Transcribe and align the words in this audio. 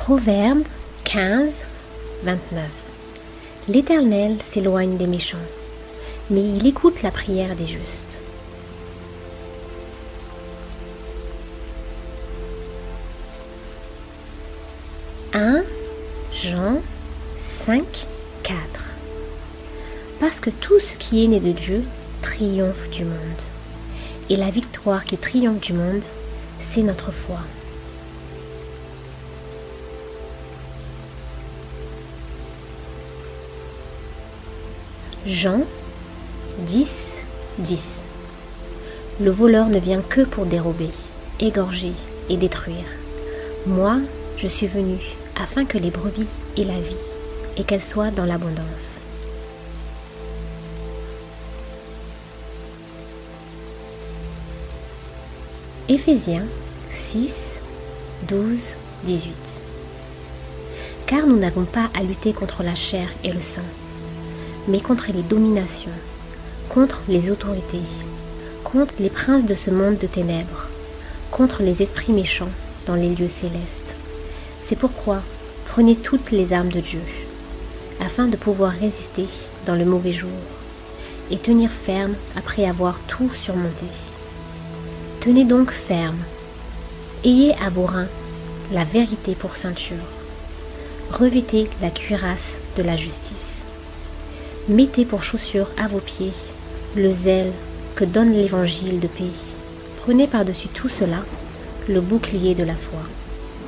Proverbe 0.00 0.64
15, 1.04 1.52
29. 2.24 2.64
L'Éternel 3.68 4.38
s'éloigne 4.42 4.96
des 4.96 5.06
méchants, 5.06 5.36
mais 6.30 6.40
il 6.40 6.66
écoute 6.66 7.02
la 7.02 7.10
prière 7.10 7.54
des 7.54 7.66
justes. 7.66 8.22
«1 15.34 15.62
Jean 16.32 16.80
5, 17.38 17.84
4 18.42 18.56
Parce 20.18 20.40
que 20.40 20.48
tout 20.48 20.80
ce 20.80 20.94
qui 20.94 21.22
est 21.24 21.28
né 21.28 21.40
de 21.40 21.52
Dieu 21.52 21.84
triomphe 22.22 22.88
du 22.88 23.04
monde. 23.04 23.42
Et 24.30 24.36
la 24.36 24.50
victoire 24.50 25.04
qui 25.04 25.18
triomphe 25.18 25.60
du 25.60 25.74
monde, 25.74 26.04
c'est 26.62 26.82
notre 26.82 27.12
foi. 27.12 27.40
Jean 35.26 35.66
10, 36.60 37.18
10 37.58 38.02
Le 39.20 39.30
voleur 39.30 39.66
ne 39.68 39.78
vient 39.78 40.00
que 40.00 40.22
pour 40.22 40.46
dérober, 40.46 40.88
égorger 41.40 41.92
et 42.30 42.38
détruire. 42.38 42.86
Moi, 43.66 43.98
je 44.38 44.48
suis 44.48 44.66
venu 44.66 44.96
afin 45.36 45.66
que 45.66 45.76
les 45.76 45.90
brebis 45.90 46.26
aient 46.56 46.64
la 46.64 46.80
vie 46.80 46.96
et 47.58 47.64
qu'elles 47.64 47.82
soient 47.82 48.10
dans 48.10 48.24
l'abondance. 48.24 49.02
Éphésiens 55.90 56.46
6, 56.90 57.58
12, 58.26 58.74
18 59.04 59.34
Car 61.06 61.26
nous 61.26 61.36
n'avons 61.38 61.64
pas 61.64 61.90
à 61.92 62.02
lutter 62.02 62.32
contre 62.32 62.62
la 62.62 62.74
chair 62.74 63.10
et 63.22 63.32
le 63.32 63.42
sang 63.42 63.60
mais 64.70 64.80
contre 64.80 65.10
les 65.12 65.22
dominations, 65.22 65.90
contre 66.68 67.02
les 67.08 67.30
autorités, 67.30 67.82
contre 68.62 68.94
les 69.00 69.10
princes 69.10 69.44
de 69.44 69.54
ce 69.54 69.70
monde 69.70 69.98
de 69.98 70.06
ténèbres, 70.06 70.66
contre 71.32 71.62
les 71.62 71.82
esprits 71.82 72.12
méchants 72.12 72.50
dans 72.86 72.94
les 72.94 73.08
lieux 73.08 73.28
célestes. 73.28 73.96
C'est 74.64 74.78
pourquoi 74.78 75.22
prenez 75.66 75.96
toutes 75.96 76.30
les 76.30 76.52
armes 76.52 76.70
de 76.70 76.80
Dieu, 76.80 77.02
afin 78.00 78.28
de 78.28 78.36
pouvoir 78.36 78.72
résister 78.72 79.26
dans 79.66 79.74
le 79.74 79.84
mauvais 79.84 80.12
jour, 80.12 80.30
et 81.32 81.38
tenir 81.38 81.70
ferme 81.70 82.14
après 82.36 82.64
avoir 82.64 83.00
tout 83.08 83.30
surmonté. 83.34 83.86
Tenez 85.20 85.44
donc 85.44 85.70
ferme, 85.72 86.18
ayez 87.24 87.54
à 87.64 87.70
vos 87.70 87.86
reins 87.86 88.08
la 88.72 88.84
vérité 88.84 89.34
pour 89.34 89.56
ceinture, 89.56 89.96
revêtez 91.10 91.68
la 91.82 91.90
cuirasse 91.90 92.58
de 92.76 92.84
la 92.84 92.96
justice 92.96 93.59
Mettez 94.70 95.04
pour 95.04 95.24
chaussure 95.24 95.66
à 95.76 95.88
vos 95.88 95.98
pieds 95.98 96.32
le 96.94 97.10
zèle 97.10 97.50
que 97.96 98.04
donne 98.04 98.32
l'évangile 98.32 99.00
de 99.00 99.08
paix. 99.08 99.24
Prenez 100.00 100.28
par-dessus 100.28 100.68
tout 100.68 100.88
cela 100.88 101.24
le 101.88 102.00
bouclier 102.00 102.54
de 102.54 102.62
la 102.62 102.76
foi, 102.76 103.00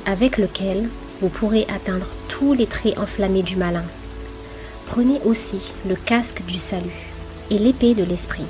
avec 0.05 0.37
lequel 0.37 0.87
vous 1.19 1.27
pourrez 1.27 1.67
atteindre 1.67 2.05
tous 2.29 2.53
les 2.53 2.67
traits 2.67 2.97
enflammés 2.97 3.43
du 3.43 3.57
malin. 3.57 3.83
Prenez 4.87 5.19
aussi 5.25 5.73
le 5.89 5.95
casque 5.95 6.41
du 6.45 6.57
salut 6.57 7.11
et 7.51 7.59
l'épée 7.59 7.95
de 7.95 8.05
l'esprit, 8.05 8.47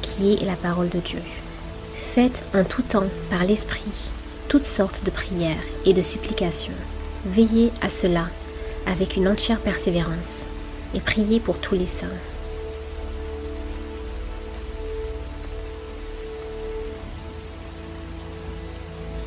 qui 0.00 0.32
est 0.32 0.46
la 0.46 0.56
parole 0.56 0.88
de 0.88 1.00
Dieu. 1.00 1.20
Faites 2.14 2.44
en 2.54 2.64
tout 2.64 2.82
temps 2.82 3.10
par 3.28 3.44
l'esprit 3.44 3.82
toutes 4.48 4.66
sortes 4.66 5.04
de 5.04 5.10
prières 5.10 5.62
et 5.84 5.92
de 5.92 6.00
supplications. 6.00 6.72
Veillez 7.26 7.72
à 7.82 7.90
cela 7.90 8.28
avec 8.86 9.16
une 9.16 9.28
entière 9.28 9.60
persévérance 9.60 10.46
et 10.94 11.00
priez 11.00 11.40
pour 11.40 11.58
tous 11.58 11.74
les 11.74 11.86
saints. 11.86 12.06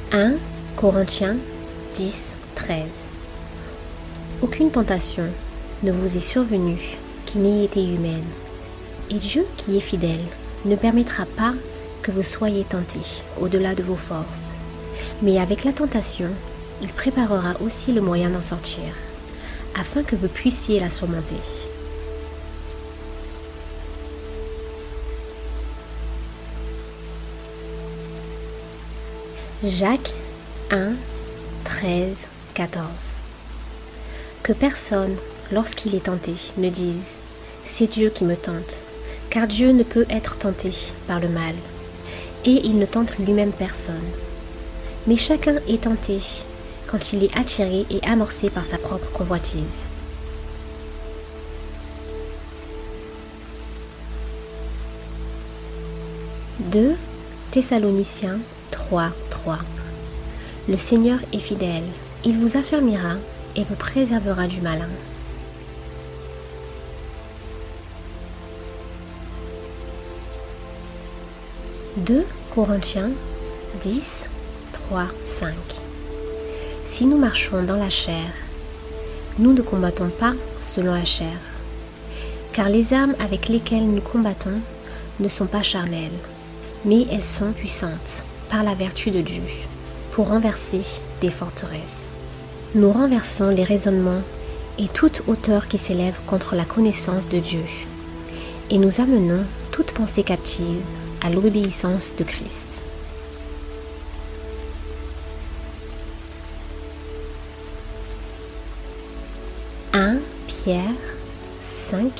«1 0.13 0.35
Corinthiens 0.77 1.35
10, 1.95 2.31
13 2.55 2.83
Aucune 4.41 4.71
tentation 4.71 5.25
ne 5.83 5.91
vous 5.91 6.15
est 6.15 6.21
survenue 6.21 6.97
qui 7.25 7.39
n'ait 7.39 7.65
été 7.65 7.83
humaine, 7.83 8.23
et 9.09 9.15
Dieu 9.15 9.45
qui 9.57 9.77
est 9.77 9.81
fidèle 9.81 10.23
ne 10.65 10.75
permettra 10.75 11.25
pas 11.25 11.53
que 12.01 12.11
vous 12.11 12.23
soyez 12.23 12.63
tentés 12.63 13.21
au-delà 13.39 13.75
de 13.75 13.83
vos 13.83 13.95
forces, 13.95 14.53
mais 15.21 15.39
avec 15.39 15.65
la 15.65 15.73
tentation, 15.73 16.29
il 16.81 16.87
préparera 16.89 17.55
aussi 17.61 17.91
le 17.91 18.01
moyen 18.01 18.29
d'en 18.29 18.41
sortir 18.41 18.93
afin 19.79 20.03
que 20.03 20.15
vous 20.15 20.27
puissiez 20.27 20.79
la 20.79 20.89
surmonter. 20.89 21.35
Jacques 29.63 30.13
1, 30.71 30.93
13, 31.63 32.27
14 32.53 32.85
Que 34.43 34.53
personne, 34.53 35.15
lorsqu'il 35.51 35.95
est 35.95 36.05
tenté, 36.05 36.33
ne 36.57 36.69
dise⁇ 36.69 36.93
C'est 37.65 37.87
Dieu 37.87 38.09
qui 38.09 38.23
me 38.23 38.35
tente⁇ 38.35 38.53
car 39.29 39.47
Dieu 39.47 39.71
ne 39.71 39.83
peut 39.83 40.05
être 40.09 40.37
tenté 40.37 40.71
par 41.07 41.19
le 41.19 41.29
mal, 41.29 41.53
et 42.45 42.65
il 42.65 42.79
ne 42.79 42.85
tente 42.85 43.17
lui-même 43.17 43.51
personne. 43.51 43.95
Mais 45.05 45.17
chacun 45.17 45.55
est 45.67 45.83
tenté 45.83 46.19
quand 46.87 47.13
il 47.13 47.23
est 47.23 47.37
attiré 47.37 47.85
et 47.89 48.03
amorcé 48.05 48.49
par 48.49 48.65
sa 48.65 48.77
propre 48.77 49.11
convoitise. 49.11 49.89
«2 56.71 56.95
Thessaloniciens 57.51 58.39
3, 58.71 59.11
3 59.29 59.59
Le 60.67 60.75
Seigneur 60.75 61.19
est 61.31 61.37
fidèle, 61.39 61.83
il 62.25 62.37
vous 62.37 62.57
affermira 62.57 63.13
et 63.55 63.63
vous 63.63 63.75
préservera 63.75 64.47
du 64.47 64.59
malin. 64.61 64.89
«2 71.97 72.25
Corinthiens 72.53 73.11
10, 73.81 74.29
3, 74.73 75.07
5 75.39 75.86
si 76.87 77.05
nous 77.05 77.17
marchons 77.17 77.63
dans 77.63 77.75
la 77.75 77.89
chair, 77.89 78.31
nous 79.39 79.53
ne 79.53 79.61
combattons 79.61 80.09
pas 80.09 80.33
selon 80.63 80.93
la 80.93 81.03
chair, 81.05 81.37
car 82.53 82.69
les 82.69 82.93
armes 82.93 83.15
avec 83.19 83.49
lesquelles 83.49 83.87
nous 83.87 84.01
combattons 84.01 84.61
ne 85.19 85.27
sont 85.27 85.45
pas 85.45 85.63
charnelles, 85.63 86.17
mais 86.85 87.05
elles 87.11 87.23
sont 87.23 87.51
puissantes 87.51 88.23
par 88.49 88.63
la 88.63 88.73
vertu 88.73 89.11
de 89.11 89.21
Dieu 89.21 89.43
pour 90.13 90.29
renverser 90.29 90.81
des 91.21 91.29
forteresses. 91.29 92.09
Nous 92.73 92.91
renversons 92.91 93.49
les 93.49 93.65
raisonnements 93.65 94.21
et 94.79 94.87
toute 94.87 95.23
hauteur 95.27 95.67
qui 95.67 95.77
s'élève 95.77 96.15
contre 96.25 96.55
la 96.55 96.65
connaissance 96.65 97.27
de 97.27 97.39
Dieu, 97.39 97.63
et 98.69 98.77
nous 98.77 99.01
amenons 99.01 99.43
toute 99.71 99.91
pensée 99.91 100.23
captive 100.23 100.81
à 101.21 101.29
l'obéissance 101.29 102.13
de 102.17 102.23
Christ. 102.23 102.66
1 110.67 110.69
Pierre 110.69 110.81
5, 111.63 112.11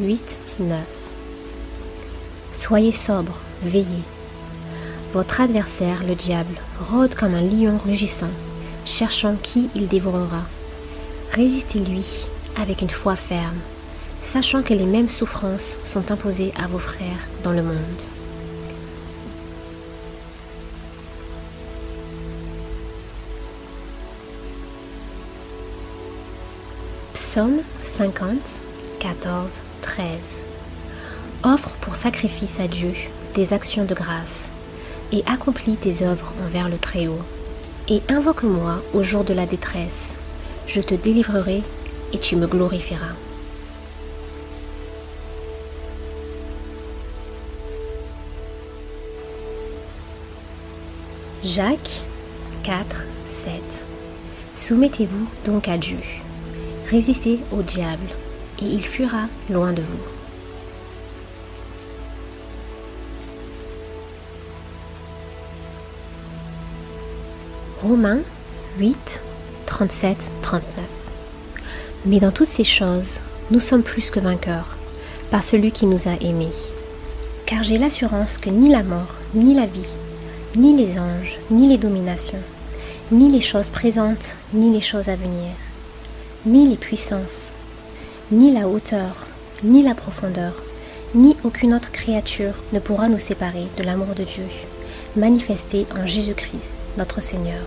8, 0.00 0.38
9. 0.60 0.78
Soyez 2.54 2.92
sobre, 2.92 3.34
veillez. 3.62 3.84
Votre 5.12 5.42
adversaire, 5.42 6.02
le 6.08 6.14
diable, 6.14 6.54
rôde 6.90 7.14
comme 7.14 7.34
un 7.34 7.42
lion 7.42 7.78
rugissant, 7.84 8.30
cherchant 8.86 9.36
qui 9.42 9.68
il 9.74 9.86
dévorera. 9.86 10.44
Résistez-lui 11.32 12.06
avec 12.58 12.80
une 12.80 12.88
foi 12.88 13.16
ferme, 13.16 13.60
sachant 14.22 14.62
que 14.62 14.72
les 14.72 14.86
mêmes 14.86 15.10
souffrances 15.10 15.76
sont 15.84 16.10
imposées 16.10 16.54
à 16.58 16.68
vos 16.68 16.78
frères 16.78 17.28
dans 17.44 17.52
le 17.52 17.62
monde. 17.62 18.02
Psaume 27.38 27.60
50, 27.82 28.60
14, 28.98 29.62
13. 29.82 30.06
Offre 31.44 31.70
pour 31.80 31.94
sacrifice 31.94 32.58
à 32.58 32.66
Dieu 32.66 32.92
des 33.36 33.52
actions 33.52 33.84
de 33.84 33.94
grâce 33.94 34.48
et 35.12 35.22
accomplis 35.24 35.76
tes 35.76 36.02
œuvres 36.02 36.32
envers 36.44 36.68
le 36.68 36.78
Très-Haut. 36.78 37.22
Et 37.86 38.02
invoque-moi 38.08 38.82
au 38.92 39.04
jour 39.04 39.22
de 39.22 39.34
la 39.34 39.46
détresse. 39.46 40.14
Je 40.66 40.80
te 40.80 40.96
délivrerai 40.96 41.62
et 42.12 42.18
tu 42.18 42.34
me 42.34 42.48
glorifieras. 42.48 43.14
Jacques 51.44 52.02
4, 52.64 53.04
7 53.26 53.52
Soumettez-vous 54.56 55.28
donc 55.44 55.68
à 55.68 55.78
Dieu. 55.78 55.98
Résistez 56.90 57.38
au 57.52 57.60
diable 57.60 58.06
et 58.62 58.64
il 58.64 58.82
fuira 58.82 59.26
loin 59.50 59.74
de 59.74 59.82
vous. 59.82 59.98
Romains 67.82 68.20
8, 68.78 69.20
37, 69.66 70.30
39. 70.40 70.64
Mais 72.06 72.20
dans 72.20 72.30
toutes 72.30 72.46
ces 72.46 72.64
choses, 72.64 73.20
nous 73.50 73.60
sommes 73.60 73.82
plus 73.82 74.10
que 74.10 74.20
vainqueurs 74.20 74.78
par 75.30 75.44
celui 75.44 75.72
qui 75.72 75.84
nous 75.84 76.08
a 76.08 76.14
aimés. 76.22 76.48
Car 77.44 77.64
j'ai 77.64 77.76
l'assurance 77.76 78.38
que 78.38 78.48
ni 78.48 78.70
la 78.70 78.82
mort, 78.82 79.14
ni 79.34 79.54
la 79.54 79.66
vie, 79.66 79.84
ni 80.56 80.74
les 80.74 80.98
anges, 80.98 81.38
ni 81.50 81.68
les 81.68 81.76
dominations, 81.76 82.42
ni 83.12 83.30
les 83.30 83.42
choses 83.42 83.68
présentes, 83.68 84.36
ni 84.54 84.72
les 84.72 84.80
choses 84.80 85.10
à 85.10 85.16
venir, 85.16 85.52
ni 86.46 86.68
les 86.68 86.76
puissances, 86.76 87.54
ni 88.30 88.52
la 88.52 88.68
hauteur, 88.68 89.26
ni 89.62 89.82
la 89.82 89.94
profondeur, 89.94 90.52
ni 91.14 91.36
aucune 91.44 91.74
autre 91.74 91.90
créature 91.90 92.54
ne 92.72 92.78
pourra 92.78 93.08
nous 93.08 93.18
séparer 93.18 93.66
de 93.76 93.82
l'amour 93.82 94.14
de 94.14 94.24
Dieu, 94.24 94.44
manifesté 95.16 95.86
en 95.96 96.06
Jésus-Christ, 96.06 96.72
notre 96.96 97.20
Seigneur. 97.20 97.64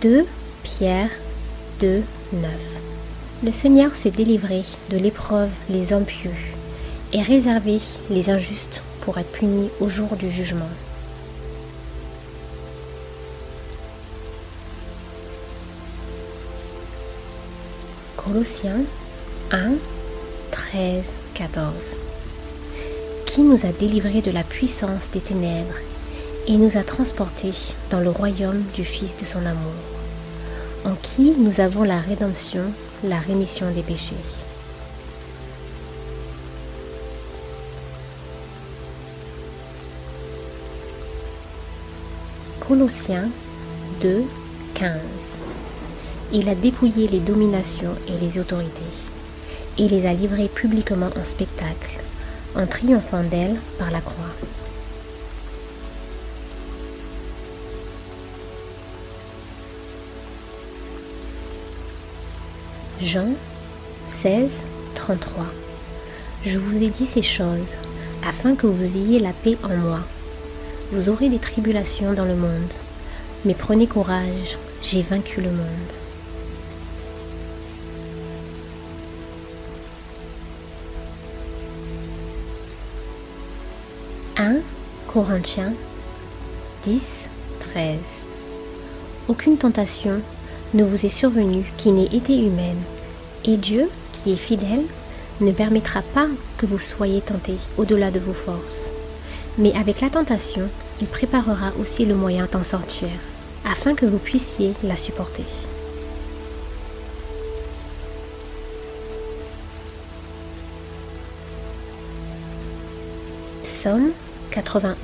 «2 0.02 0.26
Pierre 0.62 1.10
2, 1.80 2.02
9 2.32 2.50
Le 3.44 3.52
Seigneur 3.52 3.94
s'est 3.94 4.10
délivré 4.10 4.64
de 4.88 4.96
l'épreuve 4.96 5.50
les 5.68 5.92
hommes 5.92 6.04
pieux 6.04 6.30
et 7.12 7.20
réservé 7.22 7.80
les 8.10 8.30
injustes 8.30 8.82
pour 9.02 9.18
être 9.18 9.30
punis 9.32 9.70
au 9.80 9.88
jour 9.88 10.16
du 10.16 10.30
jugement. 10.30 10.68
Colossiens 18.32 18.84
1, 19.50 19.72
13, 20.52 21.02
14 21.34 21.96
Qui 23.26 23.40
nous 23.40 23.66
a 23.66 23.72
délivrés 23.72 24.20
de 24.20 24.30
la 24.30 24.44
puissance 24.44 25.10
des 25.12 25.18
ténèbres 25.18 25.74
et 26.46 26.56
nous 26.56 26.76
a 26.76 26.84
transportés 26.84 27.54
dans 27.90 27.98
le 27.98 28.10
royaume 28.10 28.62
du 28.72 28.84
Fils 28.84 29.16
de 29.16 29.24
son 29.24 29.44
amour, 29.44 29.74
en 30.84 30.94
qui 31.02 31.32
nous 31.32 31.60
avons 31.60 31.82
la 31.82 31.98
rédemption, 31.98 32.62
la 33.02 33.18
rémission 33.18 33.68
des 33.72 33.82
péchés. 33.82 34.14
Colossiens 42.60 43.28
2, 44.00 44.22
15 44.74 45.19
Il 46.32 46.48
a 46.48 46.54
dépouillé 46.54 47.08
les 47.08 47.18
dominations 47.18 47.96
et 48.06 48.16
les 48.24 48.38
autorités, 48.38 48.80
et 49.78 49.88
les 49.88 50.06
a 50.06 50.12
livrées 50.12 50.48
publiquement 50.48 51.10
en 51.20 51.24
spectacle, 51.24 51.98
en 52.54 52.66
triomphant 52.66 53.24
d'elles 53.24 53.56
par 53.80 53.90
la 53.90 54.00
croix. 54.00 54.14
Jean 63.02 63.30
16, 64.12 64.62
33 64.94 65.46
Je 66.46 66.58
vous 66.60 66.80
ai 66.80 66.90
dit 66.90 67.06
ces 67.06 67.22
choses 67.22 67.74
afin 68.24 68.54
que 68.54 68.68
vous 68.68 68.96
ayez 68.96 69.18
la 69.18 69.32
paix 69.32 69.56
en 69.64 69.76
moi. 69.76 70.00
Vous 70.92 71.08
aurez 71.08 71.28
des 71.28 71.40
tribulations 71.40 72.12
dans 72.12 72.24
le 72.24 72.36
monde, 72.36 72.72
mais 73.44 73.54
prenez 73.54 73.88
courage, 73.88 74.58
j'ai 74.80 75.02
vaincu 75.02 75.40
le 75.40 75.50
monde. 75.50 75.92
«Corinthiens 85.12 85.72
10, 86.84 87.28
13 87.72 87.98
Aucune 89.28 89.56
tentation 89.58 90.20
ne 90.74 90.84
vous 90.84 91.04
est 91.04 91.08
survenue 91.08 91.64
qui 91.76 91.90
n'ait 91.90 92.04
été 92.04 92.38
humaine, 92.38 92.80
et 93.44 93.56
Dieu, 93.56 93.90
qui 94.12 94.32
est 94.32 94.36
fidèle, 94.36 94.84
ne 95.40 95.52
permettra 95.52 96.02
pas 96.02 96.28
que 96.58 96.66
vous 96.66 96.78
soyez 96.78 97.20
tentés 97.20 97.58
au-delà 97.76 98.10
de 98.10 98.20
vos 98.20 98.32
forces 98.32 98.90
mais 99.58 99.74
avec 99.76 100.00
la 100.00 100.10
tentation, 100.10 100.68
il 101.00 101.06
préparera 101.06 101.72
aussi 101.80 102.06
le 102.06 102.14
moyen 102.14 102.48
d'en 102.50 102.64
sortir, 102.64 103.08
afin 103.64 103.94
que 103.94 104.06
vous 104.06 104.18
puissiez 104.18 104.72
la 104.82 104.96
supporter. 104.96 105.44
Psaume 113.62 114.12
91, 114.50 114.98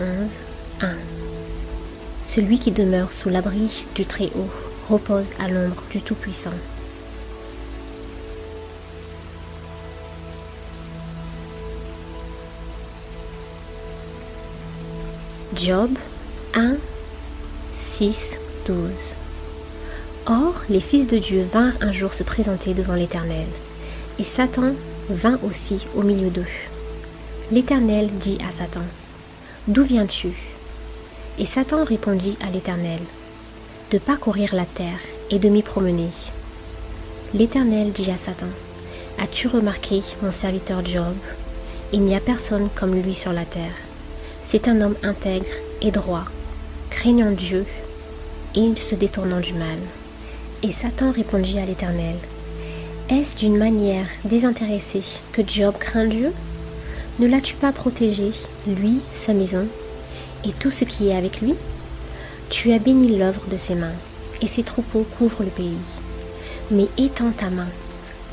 1 0.81 0.89
Celui 2.25 2.59
qui 2.59 2.73
demeure 2.73 3.13
sous 3.13 3.29
l'abri 3.29 3.85
du 3.95 4.05
Très-Haut 4.05 4.51
repose 4.91 5.29
à 5.39 5.47
l'ombre 5.49 5.83
du 5.91 6.01
Tout-Puissant. 6.01 6.51
Job 15.55 15.91
1, 16.55 16.77
6, 17.75 18.39
12. 18.67 18.77
Or, 20.27 20.55
les 20.69 20.81
fils 20.81 21.07
de 21.07 21.19
Dieu 21.19 21.47
vinrent 21.53 21.77
un 21.81 21.93
jour 21.93 22.13
se 22.15 22.25
présenter 22.25 22.75
devant 22.75 22.95
l'Éternel, 22.95 23.47
et 24.19 24.25
Satan 24.25 24.73
vint 25.09 25.39
aussi 25.45 25.87
au 25.95 26.03
milieu 26.03 26.31
d'eux. 26.31 26.45
L'Éternel 27.53 28.11
dit 28.19 28.39
à 28.47 28.51
Satan, 28.51 28.83
D'où 29.69 29.83
viens-tu? 29.83 30.29
Et 31.39 31.47
Satan 31.47 31.85
répondit 31.85 32.39
à 32.47 32.51
l'Éternel, 32.51 33.01
De 33.91 33.99
parcourir 33.99 34.55
la 34.55 34.65
terre 34.65 35.01
et 35.31 35.39
de 35.39 35.49
m'y 35.49 35.63
promener. 35.63 36.11
L'Éternel 37.35 37.93
dit 37.93 38.11
à 38.11 38.17
Satan, 38.17 38.47
As-tu 39.19 39.49
remarqué 39.49 40.03
mon 40.23 40.33
serviteur 40.33 40.85
Job? 40.85 41.15
Il 41.93 42.03
n'y 42.03 42.15
a 42.17 42.21
personne 42.21 42.69
comme 42.75 42.95
lui 42.95 43.15
sur 43.15 43.33
la 43.33 43.45
terre 43.45 43.75
c'est 44.47 44.69
un 44.69 44.81
homme 44.81 44.95
intègre 45.03 45.45
et 45.83 45.91
droit, 45.91 46.25
craignant 46.89 47.33
Dieu 47.33 47.67
et 48.55 48.77
se 48.77 48.95
détournant 48.95 49.41
du 49.41 49.53
mal. 49.53 49.79
Et 50.63 50.71
Satan 50.71 51.11
répondit 51.11 51.59
à 51.59 51.67
l'Éternel, 51.67 52.15
Est-ce 53.11 53.37
d'une 53.37 53.59
manière 53.59 54.07
désintéressée 54.25 55.03
que 55.33 55.43
Job 55.47 55.75
craint 55.79 56.07
Dieu? 56.07 56.33
Ne 57.19 57.27
l'as-tu 57.27 57.55
pas 57.55 57.73
protégé, 57.73 58.31
lui, 58.67 58.99
sa 59.15 59.33
maison, 59.33 59.67
et 60.45 60.53
tout 60.53 60.71
ce 60.71 60.85
qui 60.85 61.09
est 61.09 61.17
avec 61.17 61.41
lui? 61.41 61.55
Tu 62.51 62.73
as 62.73 62.79
béni 62.79 63.17
l'œuvre 63.17 63.47
de 63.51 63.57
ses 63.57 63.75
mains, 63.75 63.95
et 64.43 64.49
ses 64.49 64.63
troupeaux 64.63 65.07
couvrent 65.19 65.43
le 65.43 65.51
pays. 65.51 65.79
Mais 66.71 66.89
étends 66.99 67.31
ta 67.31 67.49
main, 67.49 67.69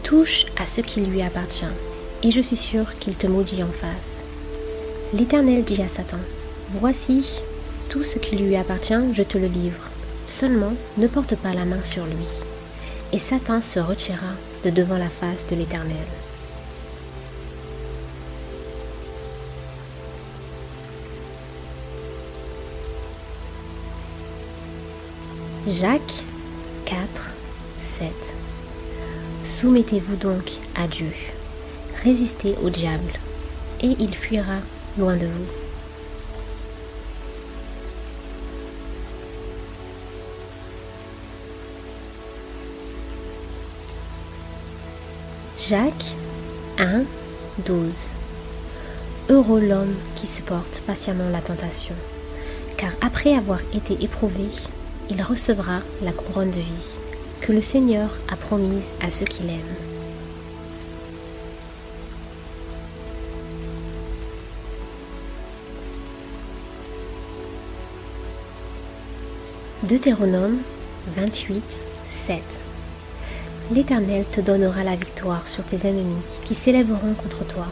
touche 0.04 0.48
à 0.58 0.66
ce 0.66 0.82
qui 0.82 1.00
lui 1.00 1.22
appartient, 1.22 1.64
et 2.24 2.32
je 2.32 2.42
suis 2.42 2.58
sûr 2.58 2.98
qu'il 3.00 3.16
te 3.16 3.26
maudit 3.26 3.64
en 3.64 3.68
face. 3.68 4.24
L'Éternel 5.14 5.64
dit 5.64 5.82
à 5.82 5.88
Satan, 5.88 6.20
Voici, 6.72 7.40
tout 7.90 8.04
ce 8.04 8.20
qui 8.20 8.36
lui 8.36 8.58
appartient, 8.58 9.14
je 9.14 9.24
te 9.24 9.38
le 9.38 9.48
livre. 9.48 9.90
Seulement, 10.28 10.74
ne 10.98 11.08
porte 11.08 11.36
pas 11.36 11.54
la 11.54 11.64
main 11.64 11.84
sur 11.84 12.06
lui. 12.06 12.28
Et 13.14 13.20
Satan 13.20 13.62
se 13.62 13.80
retira 13.80 14.34
de 14.66 14.72
devant 14.72 14.98
la 14.98 15.10
face 15.10 15.46
de 15.48 15.56
l'Éternel. 15.56 15.96
Jacques 25.66 26.26
4, 26.84 27.00
7 27.80 28.12
Soumettez-vous 29.46 30.18
donc 30.18 30.52
à 30.76 30.88
Dieu, 30.88 31.14
résistez 32.04 32.58
au 32.62 32.70
diable, 32.70 33.14
et 33.82 33.96
il 33.98 34.14
fuira 34.14 34.58
loin 34.98 35.16
de 35.16 35.26
vous. 35.26 35.46
Jacques 45.58 46.14
1, 46.78 47.04
12 47.66 47.86
Heureux 49.30 49.62
l'homme 49.62 49.96
qui 50.18 50.28
supporte 50.28 50.82
patiemment 50.86 51.30
la 51.32 51.40
tentation, 51.40 51.96
car 52.76 52.92
après 53.00 53.34
avoir 53.34 53.62
été 53.74 54.04
éprouvé, 54.04 54.50
il 55.10 55.22
recevra 55.22 55.80
la 56.02 56.12
couronne 56.12 56.52
de 56.52 56.60
vie 56.60 56.94
que 57.42 57.52
le 57.52 57.62
Seigneur 57.62 58.10
a 58.32 58.36
promise 58.36 58.92
à 59.02 59.10
ceux 59.10 59.26
qui 59.26 59.44
l'aiment. 59.44 59.60
Deutéronome 69.84 70.60
28, 71.18 71.82
7 72.08 72.42
L'Éternel 73.74 74.24
te 74.32 74.40
donnera 74.40 74.84
la 74.84 74.96
victoire 74.96 75.46
sur 75.46 75.66
tes 75.66 75.88
ennemis 75.88 76.22
qui 76.46 76.56
s'élèveront 76.56 77.14
contre 77.14 77.46
toi. 77.46 77.66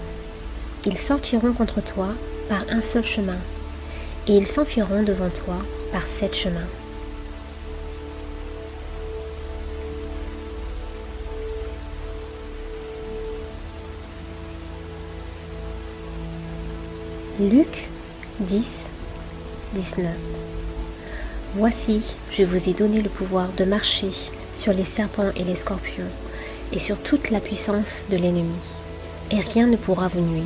Ils 0.86 0.98
sortiront 0.98 1.54
contre 1.54 1.82
toi 1.82 2.10
par 2.50 2.66
un 2.70 2.82
seul 2.82 3.06
chemin, 3.06 3.40
et 4.28 4.36
ils 4.36 4.48
s'enfuiront 4.48 5.04
devant 5.04 5.30
toi 5.30 5.56
par 5.94 6.04
sept 6.04 6.36
chemins. 6.36 6.81
Luc 17.50 17.88
10, 18.42 18.84
19 19.74 20.06
Voici, 21.56 22.14
je 22.32 22.44
vous 22.44 22.70
ai 22.70 22.74
donné 22.74 23.02
le 23.02 23.10
pouvoir 23.10 23.48
de 23.58 23.66
marcher 23.66 24.12
sur 24.54 24.74
les 24.74 24.86
serpents 24.86 25.32
et 25.36 25.44
les 25.44 25.56
scorpions, 25.56 26.04
et 26.72 26.78
sur 26.78 27.02
toute 27.02 27.32
la 27.32 27.40
puissance 27.40 28.06
de 28.12 28.18
l'ennemi, 28.18 28.54
et 29.32 29.40
rien 29.40 29.66
ne 29.66 29.76
pourra 29.76 30.08
vous 30.08 30.22
nuire. 30.22 30.46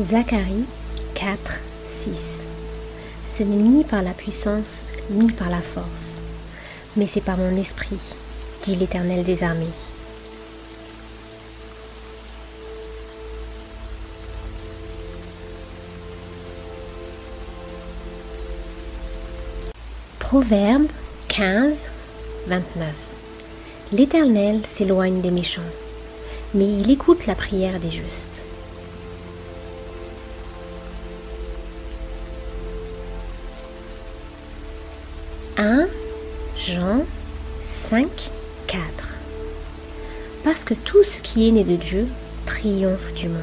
Zacharie 0.00 0.64
4, 1.14 1.38
6 1.88 2.33
Ce 3.36 3.42
n'est 3.42 3.56
ni 3.56 3.82
par 3.82 4.00
la 4.00 4.12
puissance, 4.12 4.82
ni 5.10 5.32
par 5.32 5.50
la 5.50 5.60
force, 5.60 6.20
mais 6.96 7.08
c'est 7.08 7.20
par 7.20 7.36
mon 7.36 7.56
esprit, 7.56 8.14
dit 8.62 8.76
l'Éternel 8.76 9.24
des 9.24 9.42
armées. 9.42 9.66
Proverbe 20.20 20.86
15, 21.26 21.74
29 22.46 22.86
L'Éternel 23.90 24.60
s'éloigne 24.64 25.20
des 25.22 25.32
méchants, 25.32 25.60
mais 26.54 26.66
il 26.72 26.88
écoute 26.88 27.26
la 27.26 27.34
prière 27.34 27.80
des 27.80 27.90
justes. 27.90 28.43
«1 35.56 35.86
Jean 36.56 37.04
5, 37.62 38.08
4 38.66 38.82
Parce 40.42 40.64
que 40.64 40.74
tout 40.74 41.04
ce 41.04 41.18
qui 41.20 41.46
est 41.48 41.52
né 41.52 41.62
de 41.62 41.76
Dieu 41.76 42.08
triomphe 42.44 43.14
du 43.14 43.28
monde. 43.28 43.38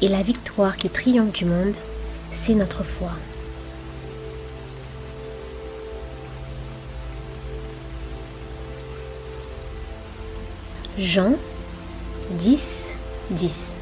Et 0.00 0.06
la 0.06 0.22
victoire 0.22 0.76
qui 0.76 0.88
triomphe 0.90 1.32
du 1.32 1.44
monde, 1.44 1.74
c'est 2.32 2.54
notre 2.54 2.84
foi. 2.84 3.10
Jean 10.98 11.34
10, 12.38 12.90
10 13.30 13.74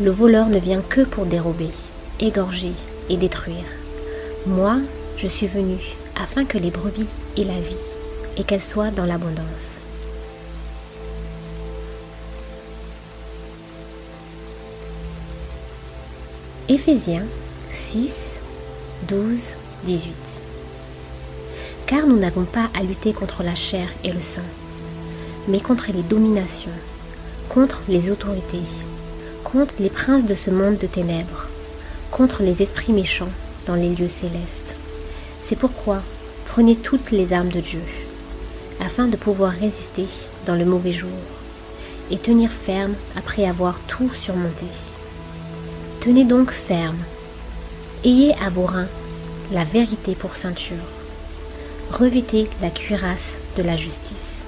Le 0.00 0.10
voleur 0.10 0.48
ne 0.48 0.58
vient 0.58 0.82
que 0.82 1.02
pour 1.02 1.24
dérober, 1.24 1.70
égorger 2.18 2.72
et 3.08 3.16
détruire. 3.16 3.64
Moi, 4.46 4.78
je 5.16 5.28
suis 5.28 5.46
venu 5.46 5.76
afin 6.20 6.44
que 6.44 6.58
les 6.58 6.70
brebis 6.70 7.08
aient 7.36 7.44
la 7.44 7.60
vie 7.60 7.76
et 8.36 8.44
qu'elles 8.44 8.62
soient 8.62 8.90
dans 8.90 9.06
l'abondance. 9.06 9.82
Éphésiens 16.68 17.24
6, 17.70 18.38
12, 19.08 19.56
18 19.84 20.14
Car 21.86 22.06
nous 22.06 22.18
n'avons 22.18 22.44
pas 22.44 22.68
à 22.78 22.82
lutter 22.82 23.12
contre 23.12 23.42
la 23.42 23.54
chair 23.54 23.88
et 24.04 24.12
le 24.12 24.20
sang 24.20 24.42
mais 25.48 25.60
contre 25.60 25.90
les 25.92 26.02
dominations, 26.02 26.70
contre 27.48 27.82
les 27.88 28.10
autorités, 28.10 28.62
contre 29.44 29.74
les 29.80 29.90
princes 29.90 30.24
de 30.24 30.34
ce 30.34 30.50
monde 30.50 30.78
de 30.78 30.86
ténèbres, 30.86 31.46
contre 32.10 32.42
les 32.42 32.62
esprits 32.62 32.92
méchants 32.92 33.30
dans 33.66 33.74
les 33.74 33.94
lieux 33.94 34.08
célestes. 34.08 34.69
C'est 35.50 35.56
pourquoi 35.56 36.00
prenez 36.46 36.76
toutes 36.76 37.10
les 37.10 37.32
armes 37.32 37.48
de 37.48 37.58
Dieu, 37.58 37.82
afin 38.80 39.08
de 39.08 39.16
pouvoir 39.16 39.50
résister 39.50 40.06
dans 40.46 40.54
le 40.54 40.64
mauvais 40.64 40.92
jour, 40.92 41.10
et 42.12 42.18
tenir 42.18 42.52
ferme 42.52 42.94
après 43.16 43.48
avoir 43.48 43.80
tout 43.88 44.08
surmonté. 44.14 44.66
Tenez 45.98 46.24
donc 46.24 46.52
ferme, 46.52 47.00
ayez 48.04 48.32
à 48.34 48.48
vos 48.48 48.64
reins 48.64 48.86
la 49.50 49.64
vérité 49.64 50.14
pour 50.14 50.36
ceinture, 50.36 50.86
revêtez 51.90 52.48
la 52.62 52.70
cuirasse 52.70 53.38
de 53.56 53.64
la 53.64 53.76
justice 53.76 54.44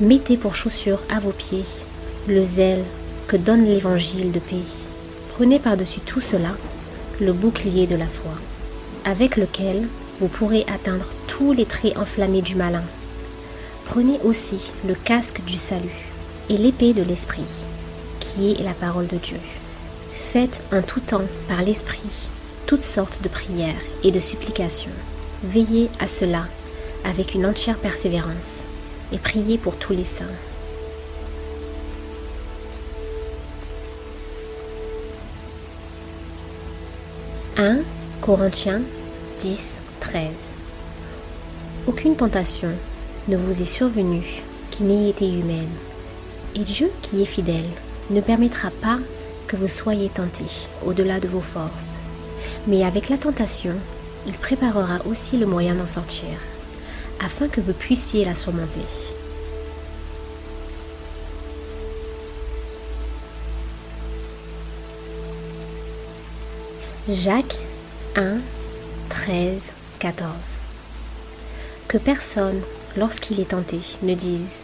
Mettez 0.00 0.36
pour 0.36 0.56
chaussure 0.56 0.98
à 1.10 1.20
vos 1.20 1.30
pieds 1.30 1.64
le 2.26 2.42
zèle 2.42 2.82
que 3.28 3.36
donne 3.36 3.66
l'évangile 3.66 4.32
de 4.32 4.40
paix. 4.40 4.66
Prenez 5.36 5.60
par-dessus 5.60 6.00
tout 6.00 6.20
cela 6.20 6.56
le 7.20 7.32
bouclier 7.32 7.86
de 7.86 7.94
la 7.94 8.08
foi, 8.08 8.32
avec 9.04 9.36
lequel 9.36 9.88
vous 10.20 10.28
pourrez 10.28 10.64
atteindre 10.72 11.06
tous 11.26 11.52
les 11.52 11.64
traits 11.64 11.96
enflammés 11.96 12.42
du 12.42 12.54
malin. 12.54 12.84
Prenez 13.86 14.20
aussi 14.22 14.72
le 14.86 14.94
casque 14.94 15.42
du 15.44 15.58
salut 15.58 16.08
et 16.48 16.56
l'épée 16.56 16.94
de 16.94 17.02
l'esprit, 17.02 17.46
qui 18.20 18.52
est 18.52 18.62
la 18.62 18.74
parole 18.74 19.06
de 19.06 19.16
Dieu. 19.16 19.38
Faites 20.12 20.62
en 20.72 20.82
tout 20.82 21.00
temps 21.00 21.26
par 21.48 21.62
l'esprit 21.62 22.28
toutes 22.66 22.84
sortes 22.84 23.20
de 23.22 23.28
prières 23.28 23.74
et 24.02 24.10
de 24.10 24.20
supplications. 24.20 24.90
Veillez 25.44 25.90
à 26.00 26.06
cela 26.06 26.46
avec 27.04 27.34
une 27.34 27.44
entière 27.44 27.76
persévérance 27.76 28.62
et 29.12 29.18
priez 29.18 29.58
pour 29.58 29.76
tous 29.76 29.92
les 29.92 30.04
saints. 30.04 30.24
«1 37.58 37.81
Corinthiens 38.22 38.82
10, 39.40 39.78
13 39.98 40.28
Aucune 41.88 42.14
tentation 42.14 42.68
ne 43.26 43.36
vous 43.36 43.60
est 43.60 43.66
survenue 43.66 44.44
qui 44.70 44.84
n'ait 44.84 45.10
été 45.10 45.28
humaine, 45.28 45.72
et 46.54 46.60
Dieu 46.60 46.92
qui 47.02 47.20
est 47.20 47.26
fidèle 47.26 47.66
ne 48.10 48.20
permettra 48.20 48.70
pas 48.80 49.00
que 49.48 49.56
vous 49.56 49.66
soyez 49.66 50.08
tentés 50.08 50.68
au-delà 50.86 51.18
de 51.18 51.26
vos 51.26 51.40
forces, 51.40 51.98
mais 52.68 52.84
avec 52.84 53.08
la 53.08 53.18
tentation, 53.18 53.74
il 54.28 54.34
préparera 54.34 55.04
aussi 55.04 55.36
le 55.36 55.46
moyen 55.46 55.74
d'en 55.74 55.88
sortir 55.88 56.38
afin 57.18 57.48
que 57.48 57.60
vous 57.60 57.72
puissiez 57.72 58.24
la 58.24 58.36
surmonter. 58.36 58.86
Jacques 67.08 67.58
1, 68.14 68.40
13, 69.08 69.72
14 69.98 70.28
Que 71.88 71.96
personne, 71.96 72.60
lorsqu'il 72.94 73.40
est 73.40 73.52
tenté, 73.52 73.78
ne 74.02 74.14
dise 74.14 74.60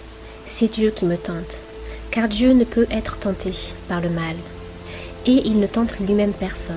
C'est 0.47 0.69
Dieu 0.69 0.91
qui 0.91 1.07
me 1.07 1.17
tente, 1.17 1.57
car 2.11 2.29
Dieu 2.29 2.53
ne 2.53 2.65
peut 2.65 2.87
être 2.91 3.17
tenté 3.17 3.55
par 3.89 4.03
le 4.03 4.11
mal, 4.11 4.37
et 5.25 5.47
il 5.47 5.61
ne 5.61 5.67
tente 5.67 5.99
lui-même 5.99 6.35
personne. 6.35 6.77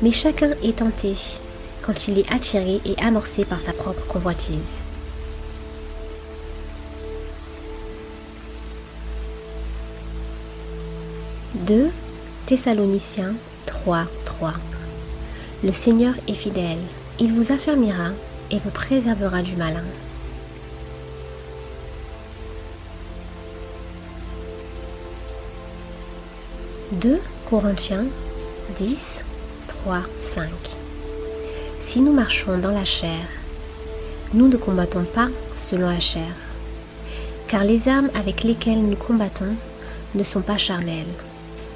Mais 0.00 0.10
chacun 0.10 0.50
est 0.64 0.78
tenté 0.78 1.14
quand 1.82 2.08
il 2.08 2.18
est 2.18 2.32
attiré 2.32 2.80
et 2.84 3.00
amorcé 3.00 3.44
par 3.44 3.60
sa 3.60 3.72
propre 3.72 4.04
convoitise. 4.08 4.82
«2 11.54 11.88
Thessaloniciens 12.46 13.34
3, 13.66 14.06
3 14.24 14.54
Le 15.64 15.72
Seigneur 15.72 16.14
est 16.28 16.34
fidèle, 16.34 16.78
il 17.20 17.32
vous 17.32 17.52
affermira 17.52 18.10
et 18.50 18.58
vous 18.58 18.70
préservera 18.70 19.42
du 19.42 19.56
malin. 19.56 19.84
«2 26.92 27.20
Corinthiens 27.48 28.04
10, 28.76 29.22
3, 29.66 30.02
5 30.34 30.48
si 31.82 32.00
nous 32.00 32.12
marchons 32.12 32.58
dans 32.58 32.70
la 32.70 32.84
chair, 32.84 33.26
nous 34.32 34.48
ne 34.48 34.56
combattons 34.56 35.04
pas 35.04 35.28
selon 35.58 35.90
la 35.90 36.00
chair, 36.00 36.32
car 37.48 37.64
les 37.64 37.88
armes 37.88 38.08
avec 38.14 38.44
lesquelles 38.44 38.82
nous 38.82 38.96
combattons 38.96 39.56
ne 40.14 40.24
sont 40.24 40.40
pas 40.42 40.58
charnelles, 40.58 41.04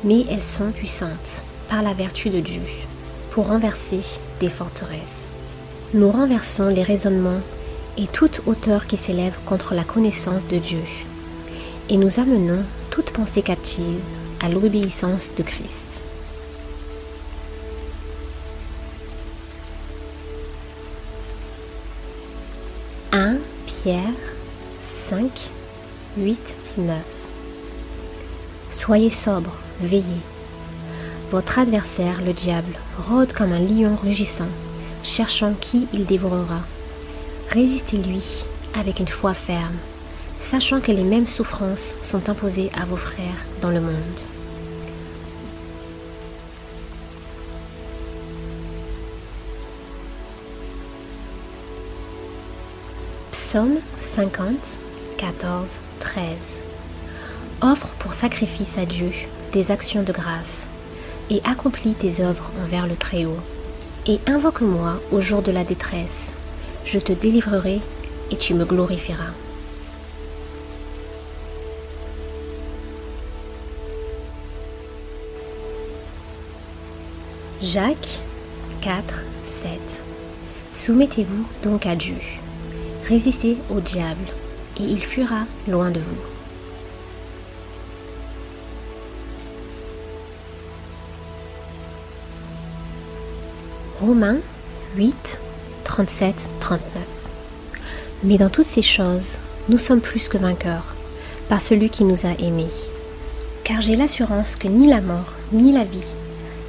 mais 0.04 0.24
elles 0.30 0.40
sont 0.40 0.70
puissantes 0.70 1.42
par 1.68 1.82
la 1.82 1.92
vertu 1.92 2.30
de 2.30 2.40
Dieu 2.40 2.62
pour 3.36 3.48
renverser 3.48 4.00
des 4.40 4.48
forteresses. 4.48 5.28
Nous 5.92 6.10
renversons 6.10 6.68
les 6.68 6.82
raisonnements 6.82 7.42
et 7.98 8.06
toute 8.06 8.40
hauteur 8.46 8.86
qui 8.86 8.96
s'élève 8.96 9.36
contre 9.44 9.74
la 9.74 9.84
connaissance 9.84 10.46
de 10.46 10.56
Dieu, 10.56 10.80
et 11.90 11.98
nous 11.98 12.18
amenons 12.18 12.62
toute 12.88 13.10
pensée 13.10 13.42
captive 13.42 14.00
à 14.40 14.48
l'obéissance 14.48 15.32
de 15.36 15.42
Christ. 15.42 15.84
1 23.12 23.36
Pierre 23.66 24.00
5, 25.10 25.30
8, 26.16 26.56
9 26.78 26.96
Soyez 28.70 29.10
sobre, 29.10 29.58
veillez. 29.82 30.22
Votre 31.32 31.58
adversaire, 31.58 32.22
le 32.24 32.32
diable, 32.32 32.72
rôde 33.08 33.32
comme 33.32 33.52
un 33.52 33.58
lion 33.58 33.96
rugissant, 33.96 34.46
cherchant 35.02 35.54
qui 35.60 35.88
il 35.92 36.06
dévorera. 36.06 36.60
Résistez-lui 37.50 38.44
avec 38.78 39.00
une 39.00 39.08
foi 39.08 39.34
ferme, 39.34 39.74
sachant 40.40 40.80
que 40.80 40.92
les 40.92 41.02
mêmes 41.02 41.26
souffrances 41.26 41.96
sont 42.00 42.28
imposées 42.28 42.70
à 42.80 42.84
vos 42.84 42.96
frères 42.96 43.44
dans 43.60 43.70
le 43.70 43.80
monde. 43.80 44.20
Psaume 53.32 53.78
50, 54.00 54.78
14, 55.18 55.80
13 55.98 56.24
Offre 57.62 57.88
pour 57.98 58.12
sacrifice 58.12 58.78
à 58.78 58.86
Dieu 58.86 59.10
des 59.52 59.72
actions 59.72 60.04
de 60.04 60.12
grâce 60.12 60.65
et 61.30 61.40
accomplis 61.44 61.94
tes 61.94 62.20
œuvres 62.22 62.50
envers 62.64 62.86
le 62.86 62.96
Très-Haut. 62.96 63.40
Et 64.06 64.18
invoque-moi 64.26 65.00
au 65.10 65.20
jour 65.20 65.42
de 65.42 65.50
la 65.50 65.64
détresse, 65.64 66.30
je 66.84 66.98
te 66.98 67.12
délivrerai 67.12 67.80
et 68.30 68.36
tu 68.36 68.54
me 68.54 68.64
glorifieras. 68.64 69.32
Jacques 77.62 78.20
4, 78.82 79.24
7 79.44 80.02
Soumettez-vous 80.74 81.44
donc 81.62 81.86
à 81.86 81.96
Dieu. 81.96 82.16
Résistez 83.08 83.56
au 83.70 83.80
diable, 83.80 84.26
et 84.78 84.82
il 84.82 85.02
fuira 85.02 85.46
loin 85.66 85.90
de 85.90 86.00
vous. 86.00 86.35
Romains 94.06 94.38
8, 94.96 95.40
37, 95.82 96.48
39 96.60 96.80
Mais 98.22 98.38
dans 98.38 98.48
toutes 98.48 98.66
ces 98.66 98.82
choses, 98.82 99.36
nous 99.68 99.78
sommes 99.78 100.00
plus 100.00 100.28
que 100.28 100.38
vainqueurs, 100.38 100.94
par 101.48 101.60
celui 101.60 101.90
qui 101.90 102.04
nous 102.04 102.24
a 102.24 102.40
aimés. 102.40 102.70
Car 103.64 103.80
j'ai 103.80 103.96
l'assurance 103.96 104.54
que 104.54 104.68
ni 104.68 104.86
la 104.86 105.00
mort, 105.00 105.32
ni 105.50 105.72
la 105.72 105.82
vie, 105.82 106.06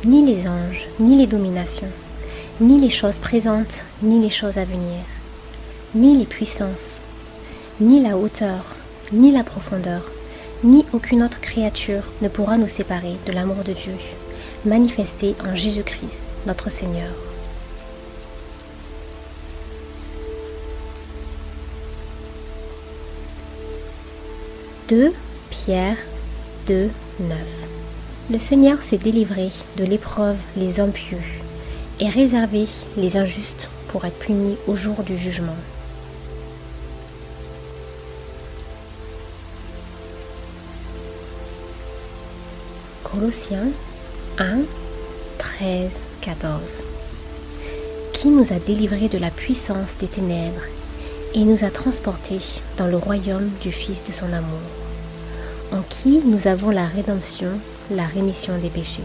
ni 0.04 0.26
les 0.26 0.48
anges, 0.48 0.88
ni 1.00 1.16
les 1.16 1.28
dominations, 1.28 1.92
ni 2.60 2.80
les 2.80 2.90
choses 2.90 3.20
présentes, 3.20 3.86
ni 4.02 4.20
les 4.20 4.32
choses 4.32 4.58
à 4.58 4.66
venir, 4.66 5.04
ni 5.94 6.18
les 6.18 6.26
puissances, 6.26 7.04
ni 7.80 8.02
la 8.02 8.18
hauteur, 8.18 8.66
ni 9.14 9.32
la 9.32 9.44
profondeur, 9.44 10.02
ni 10.64 10.88
aucune 10.92 11.22
autre 11.22 11.40
créature 11.40 12.04
ne 12.24 12.30
pourra 12.30 12.58
nous 12.58 12.68
séparer 12.68 13.16
de 13.28 13.32
l'amour 13.32 13.64
de 13.64 13.74
Dieu, 13.74 13.94
manifesté 14.66 15.36
en 15.48 15.54
Jésus-Christ, 15.56 16.24
notre 16.48 16.72
Seigneur. 16.72 17.12
«2 24.88 25.12
Pierre 25.50 25.98
2, 26.68 26.90
9 27.20 27.38
Le 28.32 28.40
Seigneur 28.40 28.82
s'est 28.82 28.98
délivré 28.98 29.52
de 29.76 29.84
l'épreuve 29.84 30.38
les 30.56 30.80
hommes 30.80 30.94
pieux 30.94 31.18
et 32.00 32.08
réservé 32.08 32.68
les 32.96 33.18
injustes 33.18 33.70
pour 33.90 34.06
être 34.06 34.18
punis 34.18 34.56
au 34.66 34.78
jour 34.78 35.04
du 35.04 35.18
jugement. 35.18 35.58
Colossiens 43.04 43.68
1, 44.38 44.60
13, 45.38 45.90
14 46.22 46.86
Qui 48.14 48.30
nous 48.30 48.54
a 48.54 48.60
délivrés 48.60 49.10
de 49.10 49.18
la 49.18 49.32
puissance 49.32 49.98
des 50.00 50.08
ténèbres 50.08 50.64
et 51.34 51.44
nous 51.44 51.64
a 51.64 51.70
transportés 51.70 52.40
dans 52.78 52.88
le 52.88 52.98
royaume 52.98 53.50
du 53.62 53.72
Fils 53.72 54.04
de 54.04 54.12
son 54.12 54.32
amour, 54.34 54.60
en 55.72 55.82
qui 55.82 56.22
nous 56.24 56.48
avons 56.48 56.70
la 56.70 56.86
rédemption, 56.86 57.60
la 57.92 58.06
rémission 58.06 58.58
des 58.58 58.70
péchés. 58.70 59.02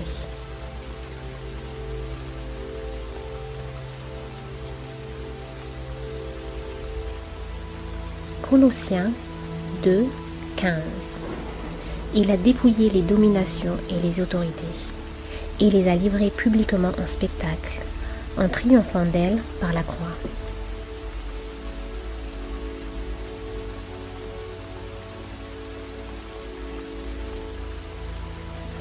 Colossiens 8.49 9.11
2, 9.83 10.05
15 10.57 10.73
Il 12.15 12.31
a 12.31 12.37
dépouillé 12.37 12.91
les 12.91 13.03
dominations 13.03 13.77
et 13.89 14.07
les 14.07 14.21
autorités, 14.21 14.63
et 15.59 15.71
les 15.71 15.89
a 15.89 15.97
livrées 15.97 16.31
publiquement 16.31 16.93
en 17.03 17.07
spectacle, 17.07 17.81
en 18.37 18.49
triomphant 18.49 19.07
d'elles 19.07 19.43
par 19.61 19.73
la 19.73 19.83
croix. 19.83 20.42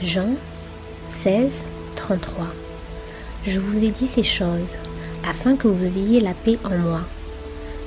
Jean 0.04 0.30
16, 1.12 1.52
33 1.96 2.48
Je 3.46 3.60
vous 3.60 3.84
ai 3.84 3.90
dit 3.90 4.08
ces 4.08 4.24
choses 4.24 4.78
afin 5.28 5.56
que 5.56 5.68
vous 5.68 5.96
ayez 5.98 6.20
la 6.20 6.34
paix 6.34 6.58
en 6.64 6.76
moi. 6.76 7.02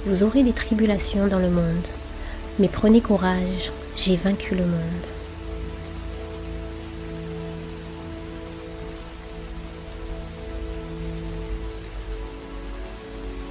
Vous 0.06 0.22
aurez 0.22 0.44
des 0.44 0.52
tribulations 0.52 1.26
dans 1.26 1.40
le 1.40 1.50
monde, 1.50 1.88
mais 2.60 2.68
prenez 2.68 3.00
courage, 3.00 3.72
j'ai 3.96 4.14
vaincu 4.14 4.54
le 4.54 4.64
monde. 4.64 5.08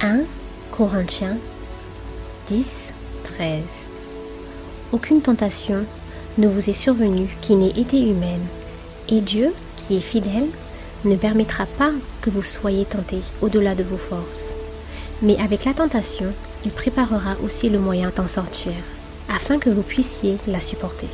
1 0.00 0.20
Corinthiens 0.70 1.36
10, 2.46 2.92
13 3.24 3.60
Aucune 4.92 5.20
tentation 5.20 5.84
ne 6.38 6.48
vous 6.48 6.68
est 6.68 6.74
survenue 6.74 7.28
qui 7.40 7.54
n'ait 7.54 7.68
été 7.68 8.00
humaine, 8.00 8.44
et 9.08 9.20
Dieu, 9.20 9.52
qui 9.76 9.96
est 9.96 10.00
fidèle, 10.00 10.48
ne 11.04 11.16
permettra 11.16 11.66
pas 11.66 11.92
que 12.22 12.30
vous 12.30 12.42
soyez 12.42 12.84
tentés 12.84 13.22
au-delà 13.40 13.74
de 13.74 13.84
vos 13.84 13.96
forces. 13.96 14.54
Mais 15.22 15.38
avec 15.40 15.64
la 15.64 15.74
tentation, 15.74 16.32
il 16.64 16.70
préparera 16.70 17.36
aussi 17.44 17.68
le 17.68 17.78
moyen 17.78 18.10
d'en 18.16 18.26
sortir, 18.26 18.72
afin 19.28 19.58
que 19.58 19.70
vous 19.70 19.82
puissiez 19.82 20.38
la 20.48 20.60
supporter. 20.60 21.08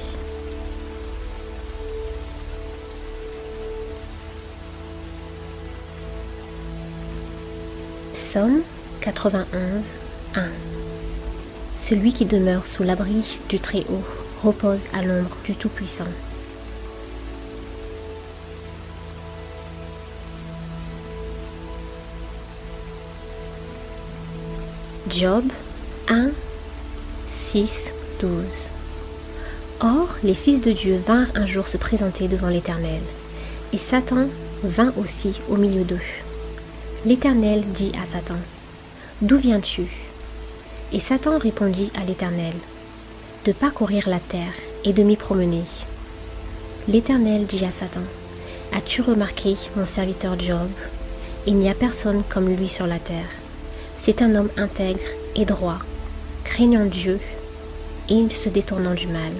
Psaume 8.14 8.62
91, 9.00 9.46
1 10.37 10.42
Celui 11.76 12.12
qui 12.12 12.26
demeure 12.26 12.66
sous 12.66 12.85
l'abri 12.85 13.38
du 13.48 13.59
Très-Haut 13.59 14.19
repose 14.42 14.87
à 14.92 15.03
l'ombre 15.03 15.37
du 15.44 15.55
Tout-Puissant. 15.55 16.05
Job 25.09 25.44
1, 26.09 26.31
6, 27.29 27.92
12 28.20 28.70
Or, 29.81 30.09
les 30.22 30.35
fils 30.35 30.61
de 30.61 30.72
Dieu 30.72 31.00
vinrent 31.07 31.31
un 31.35 31.46
jour 31.46 31.66
se 31.66 31.76
présenter 31.76 32.29
devant 32.29 32.48
l'Éternel, 32.48 33.00
et 33.72 33.79
Satan 33.79 34.26
vint 34.62 34.92
aussi 34.96 35.40
au 35.48 35.57
milieu 35.57 35.85
d'eux. 35.85 35.98
L'Éternel 37.07 37.64
dit 37.72 37.92
à 38.00 38.07
Satan, 38.07 38.37
D'où 39.22 39.37
viens-tu? 39.37 39.87
Et 40.92 41.00
Satan 41.00 41.38
répondit 41.38 41.90
à 42.00 42.05
l'Éternel, 42.05 42.55
De 43.44 43.53
parcourir 43.53 44.09
la 44.09 44.20
terre 44.20 44.55
et 44.85 44.92
de 44.92 45.03
m'y 45.03 45.16
promener. 45.16 45.64
L'Éternel 46.88 47.46
dit 47.46 47.64
à 47.64 47.70
Satan, 47.70 48.03
As-tu 48.72 49.03
remarqué 49.03 49.57
mon 49.76 49.87
serviteur 49.87 50.38
Job? 50.38 50.68
Il 51.46 51.57
n'y 51.57 51.70
a 51.70 51.74
personne 51.74 52.22
comme 52.29 52.48
lui 52.48 52.68
sur 52.68 52.87
la 52.87 52.98
terre 52.98 53.40
c'est 54.00 54.22
un 54.22 54.35
homme 54.35 54.48
intègre 54.57 54.98
et 55.37 55.44
droit, 55.44 55.79
craignant 56.44 56.87
Dieu 56.87 57.20
et 58.09 58.31
se 58.31 58.48
détournant 58.48 58.94
du 58.94 59.07
mal. 59.07 59.33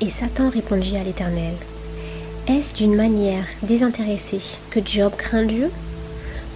Et 0.00 0.08
Satan 0.08 0.48
répondit 0.48 0.96
à 0.96 1.04
l'Éternel, 1.04 1.54
Est-ce 2.48 2.74
d'une 2.74 2.96
manière 2.96 3.44
désintéressée 3.62 4.40
que 4.70 4.80
Job 4.84 5.12
craint 5.16 5.44
Dieu? 5.44 5.70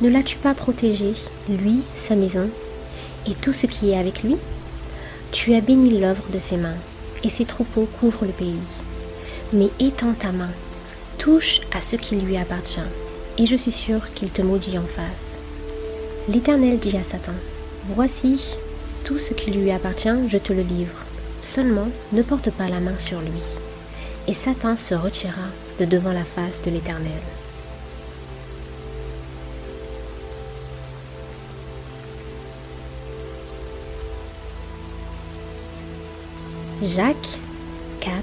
Ne 0.00 0.09
l'as-tu 0.09 0.37
pas 0.37 0.54
protégé, 0.54 1.12
lui, 1.48 1.81
sa 1.96 2.16
maison, 2.16 2.48
et 3.26 3.35
tout 3.35 3.52
ce 3.52 3.66
qui 3.66 3.90
est 3.90 3.98
avec 3.98 4.22
lui? 4.22 4.37
Tu 5.30 5.54
as 5.54 5.60
béni 5.60 5.98
l'œuvre 5.98 6.24
de 6.32 6.38
ses 6.38 6.56
mains. 6.56 6.76
et 7.24 7.30
ses 7.30 7.44
troupeaux 7.44 7.88
couvrent 8.00 8.26
le 8.26 8.32
pays. 8.32 8.60
Mais 9.52 9.70
étends 9.80 10.12
ta 10.12 10.30
main, 10.30 10.50
touche 11.18 11.60
à 11.72 11.80
ce 11.80 11.96
qui 11.96 12.14
lui 12.16 12.36
appartient, 12.36 12.78
et 13.38 13.46
je 13.46 13.56
suis 13.56 13.72
sûr 13.72 14.12
qu'il 14.14 14.30
te 14.30 14.42
maudit 14.42 14.78
en 14.78 14.82
face. 14.82 15.38
L'Éternel 16.28 16.78
dit 16.78 16.96
à 16.96 17.02
Satan, 17.02 17.32
Voici, 17.88 18.54
tout 19.04 19.18
ce 19.18 19.34
qui 19.34 19.50
lui 19.50 19.70
appartient, 19.70 20.28
je 20.28 20.38
te 20.38 20.52
le 20.52 20.62
livre. 20.62 20.94
Seulement, 21.42 21.88
ne 22.12 22.22
porte 22.22 22.50
pas 22.50 22.68
la 22.68 22.80
main 22.80 22.98
sur 22.98 23.20
lui. 23.20 23.42
Et 24.26 24.34
Satan 24.34 24.76
se 24.76 24.94
retira 24.94 25.48
de 25.80 25.86
devant 25.86 26.12
la 26.12 26.24
face 26.24 26.60
de 26.62 26.70
l'Éternel. 26.70 27.10
Jacques 36.80 37.40
4, 37.98 38.14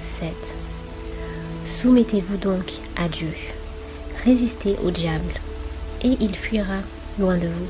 7 0.00 0.32
Soumettez-vous 1.66 2.38
donc 2.38 2.72
à 2.96 3.08
Dieu, 3.10 3.28
résistez 4.24 4.76
au 4.82 4.90
diable, 4.90 5.34
et 6.02 6.16
il 6.18 6.34
fuira 6.34 6.78
loin 7.18 7.36
de 7.36 7.46
vous. 7.46 7.66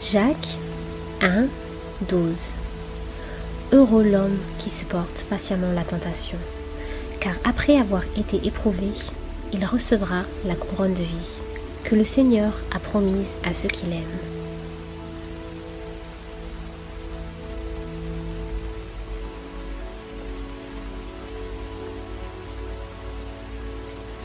Jacques 0.00 0.56
1, 1.20 1.46
12 2.08 2.28
Heureux 3.72 4.04
l'homme 4.04 4.38
qui 4.60 4.70
supporte 4.70 5.24
patiemment 5.28 5.72
la 5.74 5.82
tentation, 5.82 6.38
car 7.18 7.34
après 7.42 7.76
avoir 7.76 8.04
été 8.16 8.46
éprouvé, 8.46 8.92
il 9.56 9.64
recevra 9.64 10.24
la 10.44 10.54
couronne 10.54 10.92
de 10.92 11.02
vie 11.02 11.40
que 11.84 11.94
le 11.94 12.04
Seigneur 12.04 12.52
a 12.74 12.78
promise 12.78 13.36
à 13.42 13.52
ceux 13.54 13.68
qu'il 13.68 13.90
aime. 13.90 14.02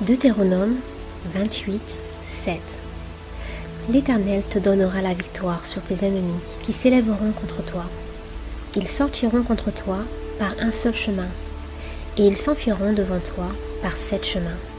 Deutéronome 0.02 0.76
28, 1.34 2.02
7 2.26 2.60
L'Éternel 3.90 4.42
te 4.50 4.60
donnera 4.60 5.02
la 5.02 5.14
victoire 5.14 5.66
sur 5.66 5.82
tes 5.82 6.06
ennemis 6.06 6.40
qui 6.64 6.74
s'élèveront 6.74 7.32
contre 7.32 7.64
toi. 7.64 7.86
Ils 8.76 8.88
sortiront 8.88 9.44
contre 9.44 9.72
toi 9.72 10.00
par 10.40 10.54
un 10.60 10.72
seul 10.72 10.94
chemin, 10.94 11.30
et 12.18 12.26
ils 12.26 12.38
s'enfuiront 12.38 12.94
devant 12.94 13.20
toi 13.20 13.48
par 13.82 13.94
sept 13.94 14.26
chemins. 14.26 14.71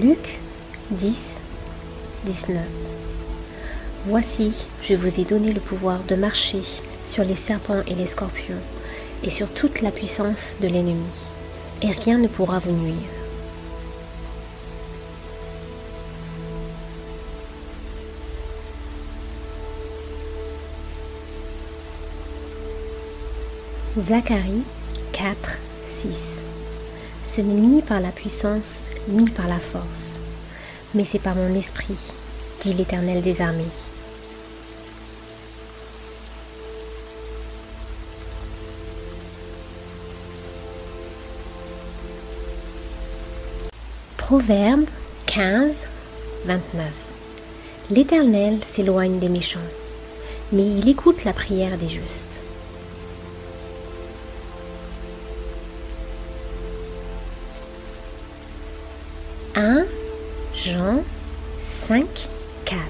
Luc 0.00 0.38
10, 0.92 1.36
19 2.24 2.56
Voici, 4.06 4.64
je 4.82 4.94
vous 4.94 5.20
ai 5.20 5.24
donné 5.24 5.52
le 5.52 5.60
pouvoir 5.60 6.02
de 6.04 6.14
marcher 6.14 6.62
sur 7.04 7.24
les 7.24 7.34
serpents 7.36 7.82
et 7.86 7.94
les 7.94 8.06
scorpions, 8.06 8.56
et 9.22 9.28
sur 9.28 9.52
toute 9.52 9.82
la 9.82 9.90
puissance 9.90 10.56
de 10.62 10.68
l'ennemi, 10.68 11.04
et 11.82 11.90
rien 11.90 12.16
ne 12.16 12.26
pourra 12.26 12.58
vous 12.58 12.72
nuire. 12.72 12.96
Zacharie 23.98 24.62
4, 25.12 25.36
6 25.86 26.31
Ce 27.34 27.40
n'est 27.40 27.54
ni 27.54 27.80
par 27.80 27.98
la 27.98 28.10
puissance, 28.10 28.80
ni 29.08 29.30
par 29.30 29.48
la 29.48 29.58
force, 29.58 30.18
mais 30.94 31.06
c'est 31.06 31.18
par 31.18 31.34
mon 31.34 31.54
esprit, 31.54 32.12
dit 32.60 32.74
l'Éternel 32.74 33.22
des 33.22 33.40
armées. 33.40 33.64
Proverbe 44.18 44.84
15, 45.24 45.72
29 46.44 46.86
L'Éternel 47.90 48.58
s'éloigne 48.62 49.18
des 49.20 49.30
méchants, 49.30 49.58
mais 50.52 50.66
il 50.66 50.86
écoute 50.86 51.24
la 51.24 51.32
prière 51.32 51.78
des 51.78 51.88
justes. 51.88 52.41
«1 59.54 59.84
Jean 60.54 61.04
5, 61.62 62.06
4 62.64 62.80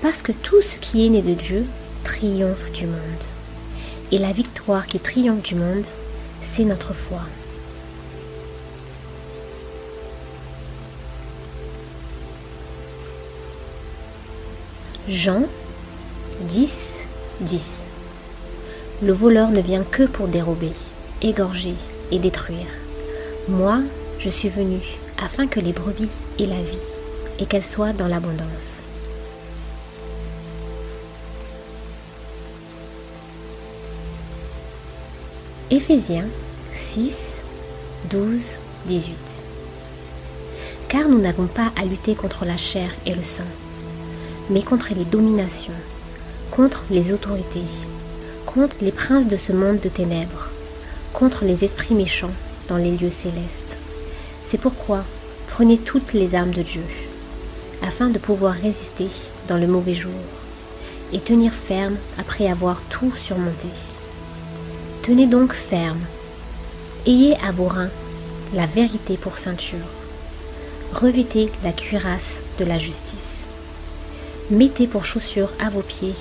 Parce 0.00 0.22
que 0.22 0.32
tout 0.32 0.62
ce 0.62 0.76
qui 0.78 1.04
est 1.04 1.10
né 1.10 1.20
de 1.20 1.34
Dieu 1.34 1.66
triomphe 2.02 2.72
du 2.72 2.86
monde. 2.86 2.96
Et 4.10 4.16
la 4.16 4.32
victoire 4.32 4.86
qui 4.86 4.98
triomphe 5.00 5.42
du 5.42 5.54
monde, 5.54 5.84
c'est 6.42 6.64
notre 6.64 6.94
foi. 6.94 7.20
Jean 15.08 15.42
10, 16.48 17.00
10 17.40 17.84
Le 19.02 19.12
voleur 19.12 19.50
ne 19.50 19.60
vient 19.60 19.84
que 19.84 20.04
pour 20.04 20.28
dérober, 20.28 20.72
égorger 21.20 21.74
et 22.10 22.18
détruire. 22.18 22.68
Moi, 23.48 23.80
je 24.18 24.30
suis 24.30 24.48
venu 24.48 24.78
afin 25.22 25.46
que 25.46 25.60
les 25.60 25.72
brebis 25.72 26.10
aient 26.38 26.46
la 26.46 26.62
vie 26.62 26.78
et 27.38 27.46
qu'elles 27.46 27.64
soient 27.64 27.92
dans 27.92 28.08
l'abondance. 28.08 28.84
Éphésiens 35.70 36.26
6, 36.72 37.40
12, 38.10 38.58
18 38.86 39.16
Car 40.88 41.08
nous 41.08 41.20
n'avons 41.20 41.46
pas 41.46 41.72
à 41.80 41.84
lutter 41.84 42.14
contre 42.14 42.44
la 42.44 42.56
chair 42.56 42.90
et 43.06 43.14
le 43.14 43.22
sang 43.22 43.44
mais 44.50 44.62
contre 44.62 44.94
les 44.94 45.04
dominations, 45.04 45.72
contre 46.50 46.84
les 46.90 47.12
autorités, 47.12 47.64
contre 48.46 48.76
les 48.82 48.92
princes 48.92 49.28
de 49.28 49.36
ce 49.36 49.52
monde 49.52 49.80
de 49.80 49.88
ténèbres, 49.88 50.48
contre 51.12 51.44
les 51.44 51.64
esprits 51.64 51.94
méchants 51.94 52.32
dans 52.68 52.76
les 52.76 52.96
lieux 52.96 53.10
célestes. 53.10 53.78
C'est 54.52 54.60
pourquoi 54.60 55.02
prenez 55.48 55.78
toutes 55.78 56.12
les 56.12 56.34
armes 56.34 56.50
de 56.50 56.60
Dieu, 56.60 56.84
afin 57.80 58.10
de 58.10 58.18
pouvoir 58.18 58.52
résister 58.52 59.08
dans 59.48 59.56
le 59.56 59.66
mauvais 59.66 59.94
jour, 59.94 60.12
et 61.14 61.20
tenir 61.20 61.54
ferme 61.54 61.96
après 62.18 62.50
avoir 62.50 62.82
tout 62.90 63.14
surmonté. 63.16 63.68
Tenez 65.00 65.26
donc 65.26 65.54
ferme, 65.54 66.02
ayez 67.06 67.34
à 67.36 67.50
vos 67.50 67.64
reins 67.64 67.88
la 68.52 68.66
vérité 68.66 69.16
pour 69.16 69.38
ceinture, 69.38 69.88
revêtez 70.92 71.50
la 71.64 71.72
cuirasse 71.72 72.40
de 72.58 72.66
la 72.66 72.78
justice 72.78 73.44
Mettez 74.50 74.86
pour 74.86 75.06
chaussure 75.06 75.48
à 75.60 75.70
vos 75.70 75.80
pieds 75.80 76.14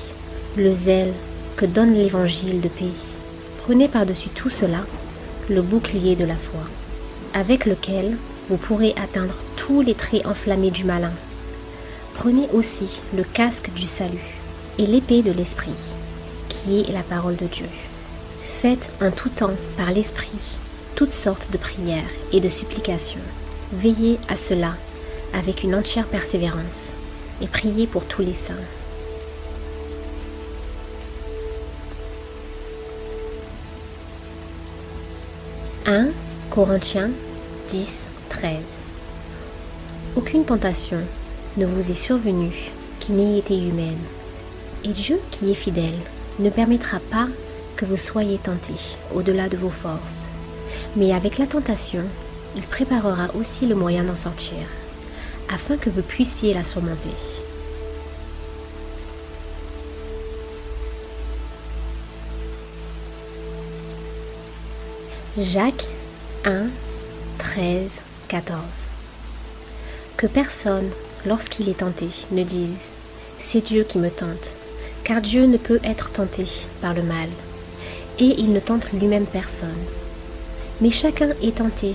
le 0.56 0.72
zèle 0.72 1.12
que 1.58 1.66
donne 1.66 1.96
l'évangile 1.96 2.62
de 2.62 2.70
paix. 2.70 2.96
Prenez 3.66 3.90
par-dessus 3.90 4.30
tout 4.30 4.50
cela 4.50 4.86
le 5.50 5.62
bouclier 5.62 6.16
de 6.16 6.24
la 6.24 6.36
foi, 6.36 6.62
avec 7.34 7.66
lequel 7.66 8.18
vous 8.50 8.58
pourrez 8.58 8.94
atteindre 9.02 9.36
tous 9.56 9.82
les 9.82 9.94
traits 9.94 10.26
enflammés 10.26 10.72
du 10.72 10.84
malin. 10.84 11.14
Prenez 12.16 12.48
aussi 12.54 13.02
le 13.16 13.24
casque 13.24 13.72
du 13.74 13.88
salut 13.88 14.38
et 14.78 14.86
l'épée 14.86 15.22
de 15.24 15.32
l'esprit, 15.32 15.78
qui 16.50 16.82
est 16.82 16.92
la 16.92 17.04
parole 17.04 17.36
de 17.36 17.46
Dieu. 17.46 17.68
Faites 18.62 18.92
en 19.02 19.12
tout 19.12 19.30
temps 19.30 19.56
par 19.78 19.92
l'esprit 19.92 20.58
toutes 20.96 21.14
sortes 21.14 21.50
de 21.52 21.58
prières 21.58 22.04
et 22.32 22.40
de 22.40 22.50
supplications. 22.50 23.22
Veillez 23.74 24.20
à 24.28 24.36
cela 24.36 24.76
avec 25.34 25.64
une 25.64 25.76
entière 25.76 26.06
persévérance 26.06 26.92
et 27.42 27.48
priez 27.48 27.88
pour 27.88 28.06
tous 28.06 28.22
les 28.22 28.34
saints. 28.34 28.54
«Corinthiens 36.52 37.12
10, 37.70 38.08
13. 38.28 38.58
Aucune 40.18 40.44
tentation 40.44 40.98
ne 41.56 41.66
vous 41.66 41.90
est 41.90 41.96
survenue 41.96 42.72
qui 43.00 43.14
n'ait 43.14 43.40
été 43.40 43.58
humaine. 43.58 44.02
Et 44.84 44.90
Dieu 44.90 45.18
qui 45.32 45.50
est 45.50 45.56
fidèle 45.56 45.98
ne 46.40 46.50
permettra 46.50 47.00
pas 47.10 47.30
que 47.78 47.86
vous 47.86 47.96
soyez 47.96 48.38
tentés 48.38 48.98
au-delà 49.16 49.48
de 49.48 49.56
vos 49.56 49.70
forces. 49.70 50.28
Mais 50.98 51.14
avec 51.14 51.38
la 51.38 51.48
tentation, 51.48 52.04
il 52.58 52.64
préparera 52.64 53.34
aussi 53.40 53.66
le 53.66 53.76
moyen 53.76 54.04
d'en 54.04 54.18
sortir, 54.18 54.68
afin 55.50 55.78
que 55.78 55.90
vous 55.90 56.02
puissiez 56.02 56.54
la 56.54 56.66
surmonter. 56.66 57.16
Jacques 65.38 65.88
1, 66.44 66.70
13, 67.38 68.02
14. 68.28 68.58
Que 70.18 70.26
personne, 70.26 70.90
lorsqu'il 71.24 71.70
est 71.70 71.80
tenté, 71.80 72.08
ne 72.32 72.44
dise 72.44 72.90
C'est 73.40 73.62
Dieu 73.62 73.84
qui 73.84 74.00
me 74.00 74.10
tente, 74.10 74.56
car 75.04 75.22
Dieu 75.22 75.46
ne 75.46 75.58
peut 75.58 75.80
être 75.84 76.12
tenté 76.12 76.48
par 76.82 76.96
le 76.96 77.04
mal, 77.04 77.30
et 78.18 78.40
il 78.40 78.54
ne 78.54 78.60
tente 78.60 78.92
lui-même 78.92 79.28
personne. 79.28 79.70
Mais 80.82 80.90
chacun 80.90 81.30
est 81.44 81.58
tenté 81.58 81.94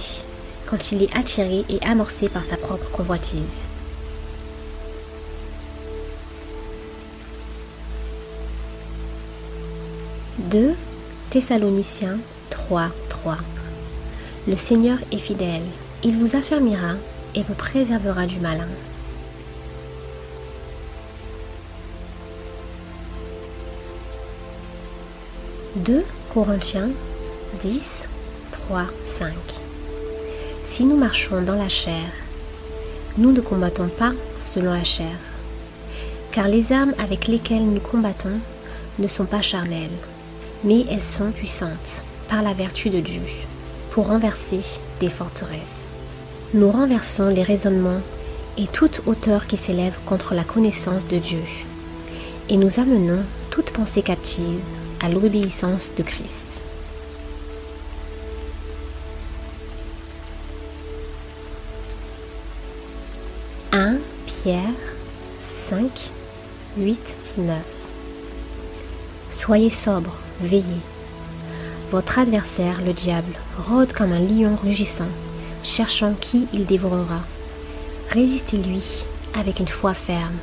quand 0.67 0.93
il 0.93 1.03
est 1.03 1.17
attiré 1.17 1.65
et 1.69 1.85
amorcé 1.85 2.29
par 2.29 2.45
sa 2.45 2.57
propre 2.57 2.89
convoitise. 2.93 3.67
2 10.39 10.77
Thessaloniciens 11.31 12.19
3, 12.51 12.91
3 13.09 13.39
Le 14.49 14.55
Seigneur 14.55 14.99
est 15.11 15.19
fidèle, 15.19 15.65
il 16.05 16.17
vous 16.17 16.37
affermira 16.37 16.93
et 17.35 17.43
vous 17.43 17.55
préservera 17.55 18.27
du 18.27 18.39
malin. 18.39 18.69
«2 25.77 26.05
Corinthiens 26.33 26.91
10, 27.61 28.05
3, 28.53 28.85
5 29.19 29.33
Si 30.65 30.85
nous 30.85 30.97
marchons 30.97 31.43
dans 31.43 31.57
la 31.57 31.69
chair, 31.69 32.07
nous 33.19 33.33
ne 33.33 33.41
combattons 33.41 33.89
pas 33.89 34.13
selon 34.41 34.73
la 34.73 34.85
chair, 34.85 35.19
car 36.31 36.47
les 36.47 36.71
armes 36.71 36.95
avec 36.99 37.27
lesquelles 37.27 37.67
nous 37.67 37.81
combattons 37.81 38.39
ne 39.01 39.09
sont 39.09 39.27
pas 39.27 39.43
charnelles, 39.43 39.91
mais 40.63 40.85
elles 40.89 41.03
sont 41.03 41.33
puissantes 41.33 42.05
par 42.29 42.43
la 42.43 42.55
vertu 42.55 42.91
de 42.91 43.01
Dieu 43.01 43.23
pour 43.97 44.09
renverser 44.09 44.61
des 45.01 45.09
forteresses. 45.09 45.89
Nous 46.53 46.71
renversons 46.71 47.29
les 47.29 47.43
raisonnements 47.43 48.03
et 48.59 48.67
toute 48.67 49.01
hauteur 49.07 49.47
qui 49.47 49.57
s'élève 49.57 49.97
contre 50.05 50.35
la 50.35 50.45
connaissance 50.45 51.09
de 51.09 51.17
Dieu, 51.17 51.41
et 52.51 52.59
nous 52.59 52.79
amenons 52.79 53.23
toute 53.49 53.71
pensée 53.71 54.03
captive 54.03 54.61
à 55.01 55.09
l'obéissance 55.09 55.93
de 55.97 56.03
Christ. 56.03 56.45
«1 63.73 63.97
Pierre 64.27 64.61
5, 65.71 66.11
8, 66.77 67.17
9 67.39 67.57
Soyez 69.31 69.71
sobre, 69.71 70.19
veillez. 70.43 70.83
Votre 71.93 72.19
adversaire, 72.19 72.81
le 72.85 72.93
diable, 72.93 73.33
rôde 73.57 73.93
comme 73.93 74.11
un 74.11 74.19
lion 74.19 74.57
rugissant, 74.57 75.09
cherchant 75.63 76.15
qui 76.21 76.49
il 76.53 76.67
dévorera. 76.67 77.21
Résistez-lui 78.11 79.05
avec 79.39 79.61
une 79.61 79.69
foi 79.69 79.95
ferme, 79.95 80.35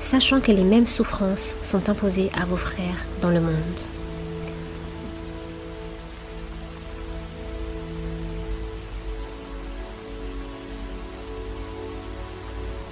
sachant 0.00 0.40
que 0.40 0.52
les 0.52 0.62
mêmes 0.62 0.86
souffrances 0.86 1.56
sont 1.60 1.88
imposées 1.88 2.30
à 2.40 2.44
vos 2.44 2.56
frères 2.56 3.04
dans 3.20 3.30
le 3.30 3.40
monde. 3.40 3.80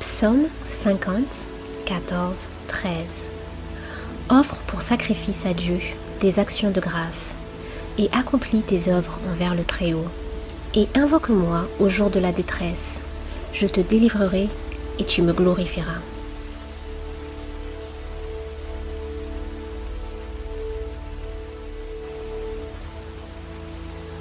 Psaume 0.00 0.46
50, 0.68 1.46
14, 1.86 2.48
13 2.66 2.92
Offre 4.30 4.56
pour 4.66 4.80
sacrifice 4.80 5.46
à 5.46 5.54
Dieu 5.54 5.78
des 6.20 6.40
actions 6.40 6.72
de 6.72 6.80
grâce 6.80 7.34
et 7.98 8.08
accomplis 8.12 8.62
tes 8.62 8.90
œuvres 8.90 9.18
envers 9.32 9.54
le 9.54 9.64
Très-Haut. 9.64 10.08
Et 10.74 10.88
invoque-moi 10.94 11.68
au 11.78 11.88
jour 11.88 12.10
de 12.10 12.18
la 12.18 12.32
détresse, 12.32 13.00
je 13.52 13.66
te 13.66 13.80
délivrerai 13.80 14.48
et 14.98 15.04
tu 15.04 15.22
me 15.22 15.32
glorifieras. 15.32 16.00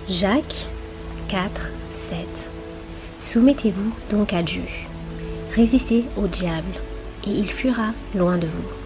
Jacques 0.09 0.67
4, 1.29 1.71
7 1.91 2.49
Soumettez-vous 3.19 3.93
donc 4.09 4.33
à 4.33 4.43
Dieu. 4.43 4.63
Résistez 5.55 6.03
au 6.17 6.27
diable, 6.27 6.73
et 7.25 7.29
il 7.29 7.49
fuira 7.49 7.93
loin 8.13 8.37
de 8.37 8.47
vous. 8.47 8.82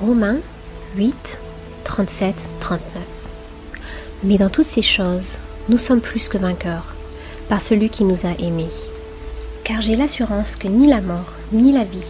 Romains 0.00 0.40
8, 0.98 1.38
37, 1.84 2.48
39. 2.60 2.82
Mais 4.24 4.36
dans 4.36 4.50
toutes 4.50 4.66
ces 4.66 4.82
choses, 4.82 5.38
nous 5.70 5.78
sommes 5.78 6.02
plus 6.02 6.28
que 6.28 6.36
vainqueurs 6.36 6.94
par 7.48 7.62
celui 7.62 7.88
qui 7.88 8.04
nous 8.04 8.26
a 8.26 8.38
aimés. 8.38 8.68
Car 9.64 9.80
j'ai 9.80 9.96
l'assurance 9.96 10.56
que 10.56 10.68
ni 10.68 10.86
la 10.86 11.00
mort, 11.00 11.32
ni 11.50 11.72
la 11.72 11.84
vie, 11.84 12.04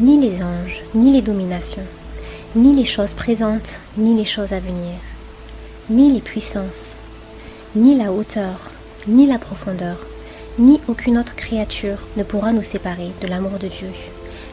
ni 0.00 0.20
les 0.20 0.42
anges, 0.42 0.82
ni 0.96 1.12
les 1.12 1.22
dominations, 1.22 1.86
ni 2.56 2.74
les 2.74 2.84
choses 2.84 3.14
présentes, 3.14 3.78
ni 3.96 4.16
les 4.16 4.24
choses 4.24 4.52
à 4.52 4.58
venir, 4.58 4.98
ni 5.90 6.12
les 6.12 6.20
puissances, 6.20 6.96
ni 7.76 7.96
la 7.96 8.10
hauteur, 8.10 8.58
ni 9.06 9.28
la 9.28 9.38
profondeur, 9.38 9.98
ni 10.58 10.80
aucune 10.88 11.18
autre 11.18 11.36
créature 11.36 11.98
ne 12.16 12.24
pourra 12.24 12.52
nous 12.52 12.64
séparer 12.64 13.12
de 13.20 13.28
l'amour 13.28 13.60
de 13.60 13.68
Dieu, 13.68 13.90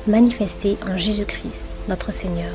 manifesté 0.06 0.78
en 0.88 1.00
Jésus-Christ 1.00 1.66
notre 1.90 2.14
Seigneur. 2.14 2.54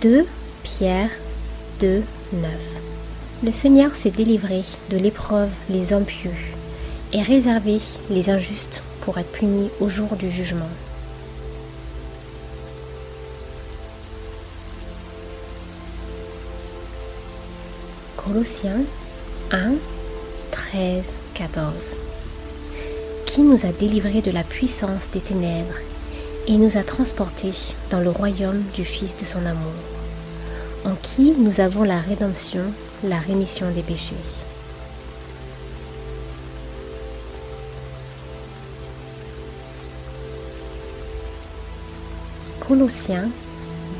«2 0.02 0.26
Pierre 0.62 1.10
2, 1.80 2.02
9 2.32 2.50
Le 3.44 3.52
Seigneur 3.52 3.94
s'est 3.94 4.10
délivré 4.10 4.64
de 4.88 4.96
l'épreuve 4.96 5.50
les 5.68 5.92
hommes 5.92 6.06
pieux 6.06 6.30
et 7.12 7.20
réservé 7.20 7.80
les 8.08 8.30
injustes 8.30 8.82
pour 9.02 9.18
être 9.18 9.30
punis 9.30 9.68
au 9.80 9.90
jour 9.90 10.16
du 10.16 10.30
jugement. 10.30 10.70
Colossiens 18.16 18.80
1, 19.50 19.72
13 20.50 21.19
14. 21.34 21.96
Qui 23.26 23.42
nous 23.42 23.64
a 23.64 23.72
délivrés 23.72 24.20
de 24.20 24.30
la 24.30 24.42
puissance 24.42 25.10
des 25.12 25.20
ténèbres 25.20 25.78
et 26.46 26.56
nous 26.56 26.76
a 26.76 26.82
transportés 26.82 27.52
dans 27.90 28.00
le 28.00 28.10
royaume 28.10 28.62
du 28.74 28.84
Fils 28.84 29.16
de 29.16 29.24
son 29.24 29.44
amour, 29.46 29.72
en 30.84 30.94
qui 31.02 31.32
nous 31.32 31.60
avons 31.60 31.82
la 31.84 32.00
rédemption, 32.00 32.62
la 33.04 33.18
rémission 33.18 33.70
des 33.70 33.82
péchés? 33.82 34.14
Colossiens 42.60 43.28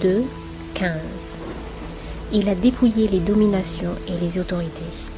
2, 0.01 0.25
15. 0.75 0.93
Il 2.33 2.49
a 2.49 2.55
dépouillé 2.55 3.09
les 3.09 3.19
dominations 3.19 3.95
et 4.07 4.17
les 4.25 4.39
autorités 4.39 5.10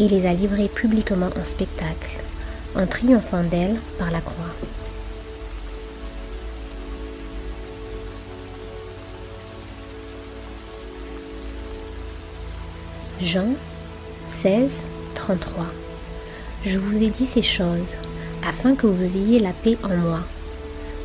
et 0.00 0.08
les 0.08 0.24
a 0.24 0.32
livrées 0.32 0.68
publiquement 0.68 1.28
en 1.38 1.44
spectacle, 1.44 2.20
en 2.74 2.86
triomphant 2.86 3.42
d'elles 3.42 3.78
par 3.98 4.10
la 4.10 4.22
croix. 4.22 4.54
Jean 13.20 13.48
16, 14.32 14.70
33 15.14 15.66
Je 16.64 16.78
vous 16.78 17.02
ai 17.02 17.10
dit 17.10 17.26
ces 17.26 17.42
choses 17.42 17.96
afin 18.48 18.74
que 18.74 18.86
vous 18.86 19.16
ayez 19.18 19.38
la 19.38 19.52
paix 19.52 19.76
en 19.82 19.94
moi. 19.94 20.20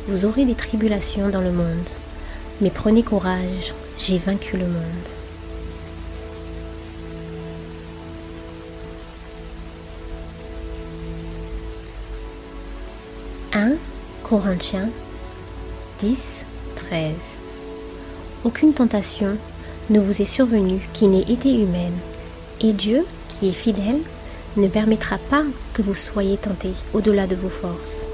Vous 0.08 0.24
aurez 0.24 0.46
des 0.46 0.54
tribulations 0.54 1.28
dans 1.28 1.42
le 1.42 1.52
monde, 1.52 1.90
mais 2.62 2.70
prenez 2.70 3.02
courage, 3.02 3.74
j'ai 3.98 4.16
vaincu 4.16 4.56
le 4.56 4.66
monde. 4.66 5.25
Corinthiens 14.28 14.88
10, 16.00 16.44
13 16.74 17.12
Aucune 18.42 18.74
tentation 18.74 19.36
ne 19.88 20.00
vous 20.00 20.20
est 20.20 20.24
survenue 20.24 20.80
qui 20.92 21.06
n'ait 21.06 21.30
été 21.32 21.54
humaine, 21.54 21.96
et 22.60 22.72
Dieu, 22.72 23.06
qui 23.28 23.50
est 23.50 23.52
fidèle, 23.52 24.00
ne 24.56 24.66
permettra 24.66 25.18
pas 25.18 25.44
que 25.74 25.82
vous 25.82 25.94
soyez 25.94 26.38
tentés 26.38 26.74
au-delà 26.92 27.28
de 27.28 27.36
vos 27.36 27.48
forces. 27.48 28.04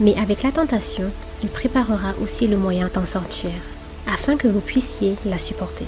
Mais 0.00 0.16
avec 0.18 0.42
la 0.42 0.52
tentation, 0.52 1.10
il 1.42 1.50
préparera 1.50 2.14
aussi 2.22 2.46
le 2.46 2.56
moyen 2.56 2.88
d'en 2.94 3.04
sortir, 3.04 3.50
afin 4.10 4.38
que 4.38 4.48
vous 4.48 4.60
puissiez 4.60 5.16
la 5.26 5.36
supporter. 5.36 5.84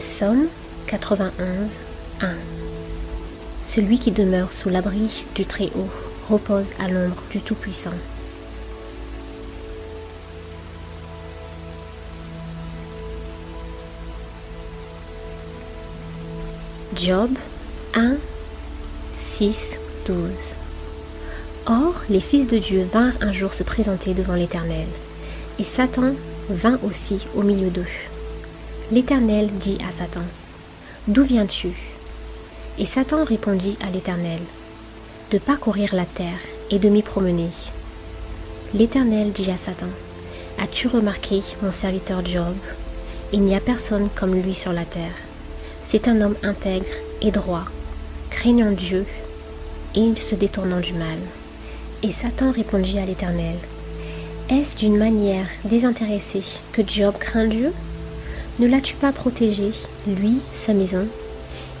Psaume 0.00 0.48
91, 0.86 1.32
1 2.20 2.28
Celui 3.64 3.98
qui 3.98 4.12
demeure 4.12 4.52
sous 4.52 4.68
l'abri 4.68 5.24
du 5.34 5.44
Très-Haut 5.44 5.90
repose 6.30 6.68
à 6.78 6.86
l'ombre 6.86 7.22
du 7.28 7.40
Tout-Puissant. 7.40 7.90
Job 16.94 17.30
1, 17.94 18.16
6, 19.14 19.78
12 20.06 20.56
Or, 21.66 21.94
les 22.08 22.20
fils 22.20 22.46
de 22.46 22.58
Dieu 22.58 22.86
vinrent 22.92 23.12
un 23.20 23.32
jour 23.32 23.54
se 23.54 23.64
présenter 23.64 24.14
devant 24.14 24.34
l'Éternel, 24.34 24.86
et 25.58 25.64
Satan 25.64 26.12
vint 26.48 26.78
aussi 26.84 27.26
au 27.34 27.42
milieu 27.42 27.70
d'eux. 27.70 27.84
L'Éternel 28.92 29.48
dit 29.58 29.78
à 29.86 29.90
Satan, 29.90 30.22
D'où 31.08 31.22
viens-tu? 31.22 31.68
Et 32.80 32.86
Satan 32.86 33.22
répondit 33.22 33.78
à 33.86 33.92
l'Éternel, 33.92 34.40
De 35.30 35.38
parcourir 35.38 35.94
la 35.94 36.04
terre 36.04 36.40
et 36.72 36.80
de 36.80 36.88
m'y 36.88 37.02
promener. 37.02 37.50
L'Éternel 38.74 39.30
dit 39.30 39.48
à 39.52 39.56
Satan, 39.56 39.86
As-tu 40.58 40.88
remarqué 40.88 41.42
mon 41.62 41.70
serviteur 41.70 42.26
Job? 42.26 42.56
Il 43.32 43.42
n'y 43.42 43.54
a 43.54 43.60
personne 43.60 44.08
comme 44.16 44.34
lui 44.34 44.56
sur 44.56 44.72
la 44.72 44.84
terre. 44.84 45.14
C'est 45.86 46.08
un 46.08 46.20
homme 46.20 46.34
intègre 46.42 46.86
et 47.22 47.30
droit, 47.30 47.66
craignant 48.30 48.72
Dieu 48.72 49.06
et 49.94 50.16
se 50.16 50.34
détournant 50.34 50.80
du 50.80 50.94
mal. 50.94 51.18
Et 52.02 52.10
Satan 52.10 52.50
répondit 52.50 52.98
à 52.98 53.06
l'Éternel, 53.06 53.58
Est-ce 54.50 54.74
d'une 54.74 54.98
manière 54.98 55.46
désintéressée 55.64 56.42
que 56.72 56.82
Job 56.84 57.14
craint 57.16 57.46
Dieu? 57.46 57.72
Ne 58.58 58.66
l'as-tu 58.66 58.94
pas 58.94 59.12
protégé, 59.12 59.70
lui, 60.06 60.38
sa 60.54 60.72
maison, 60.72 61.06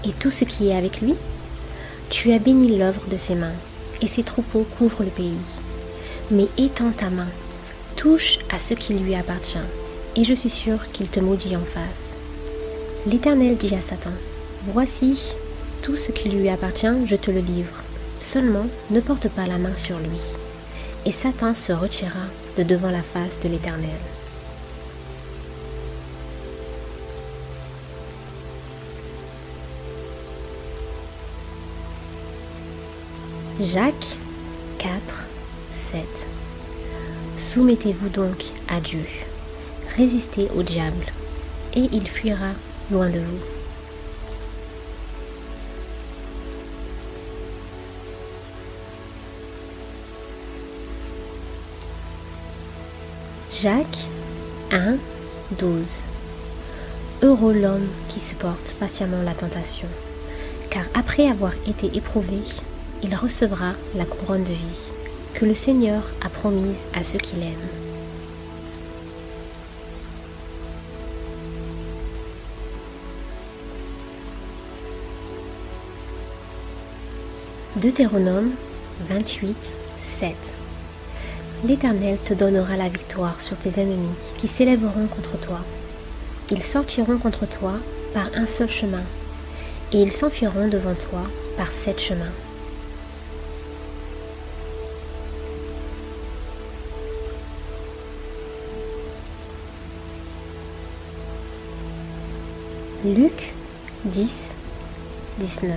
et 0.04 0.12
tout 0.12 0.30
ce 0.30 0.44
qui 0.44 0.68
est 0.68 0.76
avec 0.76 1.00
lui? 1.00 1.14
Tu 2.10 2.32
as 2.32 2.38
béni 2.38 2.76
l'œuvre 2.76 3.00
de 3.10 3.16
ses 3.16 3.34
mains, 3.34 3.54
et 4.02 4.08
ses 4.08 4.22
troupeaux 4.22 4.66
couvrent 4.78 5.02
le 5.02 5.10
pays. 5.10 5.38
Mais 6.30 6.48
étends 6.58 6.90
ta 6.90 7.08
main, 7.08 7.28
touche 7.96 8.40
à 8.50 8.58
ce 8.58 8.74
qui 8.74 8.92
lui 8.92 9.14
appartient, 9.14 9.56
et 10.16 10.24
je 10.24 10.34
suis 10.34 10.50
sûr 10.50 10.90
qu'il 10.92 11.08
te 11.08 11.18
maudit 11.18 11.56
en 11.56 11.64
face. 11.64 12.14
L'Éternel 13.06 13.56
dit 13.56 13.74
à 13.74 13.80
Satan, 13.80 14.12
Voici, 14.66 15.32
tout 15.82 15.96
ce 15.96 16.12
qui 16.12 16.28
lui 16.28 16.50
appartient, 16.50 17.06
je 17.06 17.16
te 17.16 17.30
le 17.30 17.40
livre. 17.40 17.82
Seulement, 18.20 18.66
ne 18.90 19.00
porte 19.00 19.28
pas 19.28 19.46
la 19.46 19.56
main 19.56 19.76
sur 19.76 19.98
lui. 19.98 20.20
Et 21.06 21.12
Satan 21.12 21.54
se 21.54 21.72
retira 21.72 22.26
de 22.58 22.64
devant 22.64 22.90
la 22.90 23.02
face 23.02 23.40
de 23.42 23.48
l'Éternel. 23.48 23.88
Jacques 33.58 34.18
4, 34.78 34.92
7 35.72 36.04
Soumettez-vous 37.38 38.10
donc 38.10 38.44
à 38.68 38.80
Dieu, 38.80 39.06
résistez 39.96 40.50
au 40.54 40.62
diable, 40.62 41.06
et 41.74 41.88
il 41.90 42.06
fuira 42.06 42.50
loin 42.90 43.08
de 43.08 43.18
vous. 43.18 43.40
Jacques 53.50 54.04
1, 54.70 54.96
12 55.58 55.78
Heureux 57.22 57.54
l'homme 57.54 57.88
qui 58.10 58.20
supporte 58.20 58.74
patiemment 58.78 59.22
la 59.22 59.32
tentation, 59.32 59.88
car 60.68 60.84
après 60.92 61.26
avoir 61.30 61.54
été 61.66 61.96
éprouvé, 61.96 62.42
il 63.02 63.14
recevra 63.14 63.72
la 63.94 64.04
couronne 64.04 64.44
de 64.44 64.50
vie 64.50 64.90
que 65.34 65.44
le 65.44 65.54
Seigneur 65.54 66.02
a 66.24 66.28
promise 66.28 66.84
à 66.94 67.02
ceux 67.02 67.18
qui 67.18 67.36
l'aiment. 67.36 67.52
Deutéronome 77.76 78.52
28, 79.10 79.76
7 80.00 80.34
L'Éternel 81.66 82.16
te 82.24 82.32
donnera 82.32 82.76
la 82.76 82.88
victoire 82.88 83.38
sur 83.40 83.58
tes 83.58 83.80
ennemis 83.80 84.14
qui 84.38 84.48
s'élèveront 84.48 85.06
contre 85.06 85.38
toi. 85.38 85.60
Ils 86.50 86.62
sortiront 86.62 87.18
contre 87.18 87.46
toi 87.46 87.74
par 88.14 88.30
un 88.34 88.46
seul 88.46 88.70
chemin, 88.70 89.02
et 89.92 90.00
ils 90.00 90.12
s'enfuiront 90.12 90.68
devant 90.68 90.94
toi 90.94 91.22
par 91.58 91.68
sept 91.68 92.00
chemins. 92.00 92.45
Luc 103.14 103.52
10, 104.06 104.50
19 105.38 105.70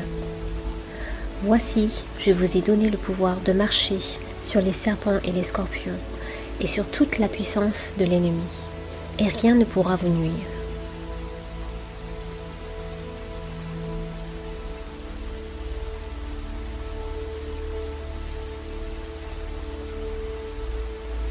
Voici, 1.43 1.91
je 2.17 2.31
vous 2.31 2.57
ai 2.57 2.61
donné 2.61 2.89
le 2.89 2.97
pouvoir 2.97 3.35
de 3.41 3.53
marcher 3.53 3.99
sur 4.41 4.61
les 4.61 4.73
serpents 4.73 5.19
et 5.23 5.31
les 5.31 5.43
scorpions, 5.43 5.91
et 6.59 6.65
sur 6.65 6.89
toute 6.89 7.19
la 7.19 7.27
puissance 7.27 7.93
de 7.99 8.05
l'ennemi, 8.05 8.41
et 9.19 9.27
rien 9.27 9.53
ne 9.53 9.63
pourra 9.63 9.95
vous 9.95 10.09
nuire. 10.09 10.33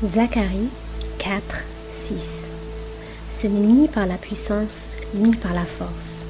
Zacharie 0.05 0.69
4, 1.19 1.43
6 1.93 2.38
Ce 3.41 3.47
n'est 3.47 3.61
ni 3.61 3.87
par 3.87 4.05
la 4.05 4.17
puissance, 4.17 4.87
ni 5.15 5.33
par 5.37 5.55
la 5.55 5.65
force, 5.65 6.25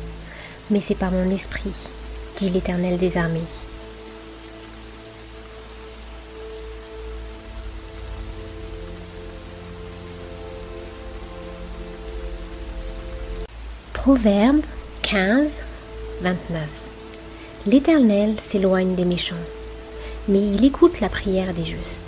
mais 0.70 0.82
c'est 0.82 0.94
par 0.94 1.10
mon 1.10 1.30
esprit, 1.30 1.88
dit 2.36 2.50
l'Éternel 2.50 2.98
des 2.98 3.16
armées. 3.16 3.40
Proverbe 13.94 14.60
15, 15.00 15.50
29 16.20 16.60
L'Éternel 17.66 18.34
s'éloigne 18.38 18.94
des 18.96 19.06
méchants, 19.06 19.34
mais 20.28 20.40
il 20.40 20.62
écoute 20.62 21.00
la 21.00 21.08
prière 21.08 21.54
des 21.54 21.64
justes. 21.64 22.07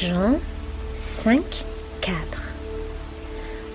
Jean 0.00 0.38
5, 0.96 1.42
4 2.02 2.14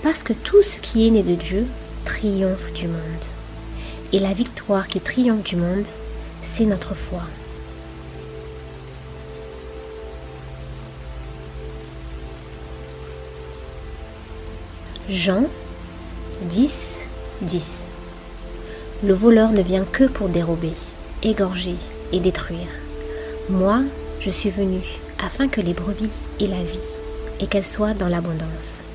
Parce 0.04 0.24
que 0.24 0.32
tout 0.32 0.64
ce 0.64 0.80
qui 0.80 1.06
est 1.06 1.12
né 1.12 1.22
de 1.22 1.36
Dieu 1.36 1.68
triomphe 2.06 2.72
du 2.72 2.88
monde. 2.88 3.26
Et 4.14 4.20
la 4.20 4.32
victoire 4.32 4.88
qui 4.88 5.02
triomphe 5.02 5.44
du 5.44 5.58
monde, 5.58 5.86
c'est 6.46 6.64
notre 6.64 6.96
foi. 6.96 7.24
Jean 15.10 15.44
10, 16.44 17.00
10 17.42 17.84
Le 19.04 19.14
voleur 19.14 19.52
ne 19.52 19.62
vient 19.62 19.84
que 19.84 20.06
pour 20.06 20.30
dérober, 20.30 20.72
égorger 21.22 21.76
et 22.14 22.22
détruire. 22.22 22.70
Moi, 23.50 23.82
je 24.22 24.30
suis 24.30 24.52
venu 24.52 24.80
afin 25.24 25.48
que 25.48 25.62
les 25.62 25.74
brebis 25.74 26.10
aient 26.40 26.48
la 26.48 26.64
vie 26.64 26.80
et 27.40 27.48
qu'elles 27.48 27.66
soient 27.66 27.94
dans 27.94 28.08
l'abondance. 28.08 28.86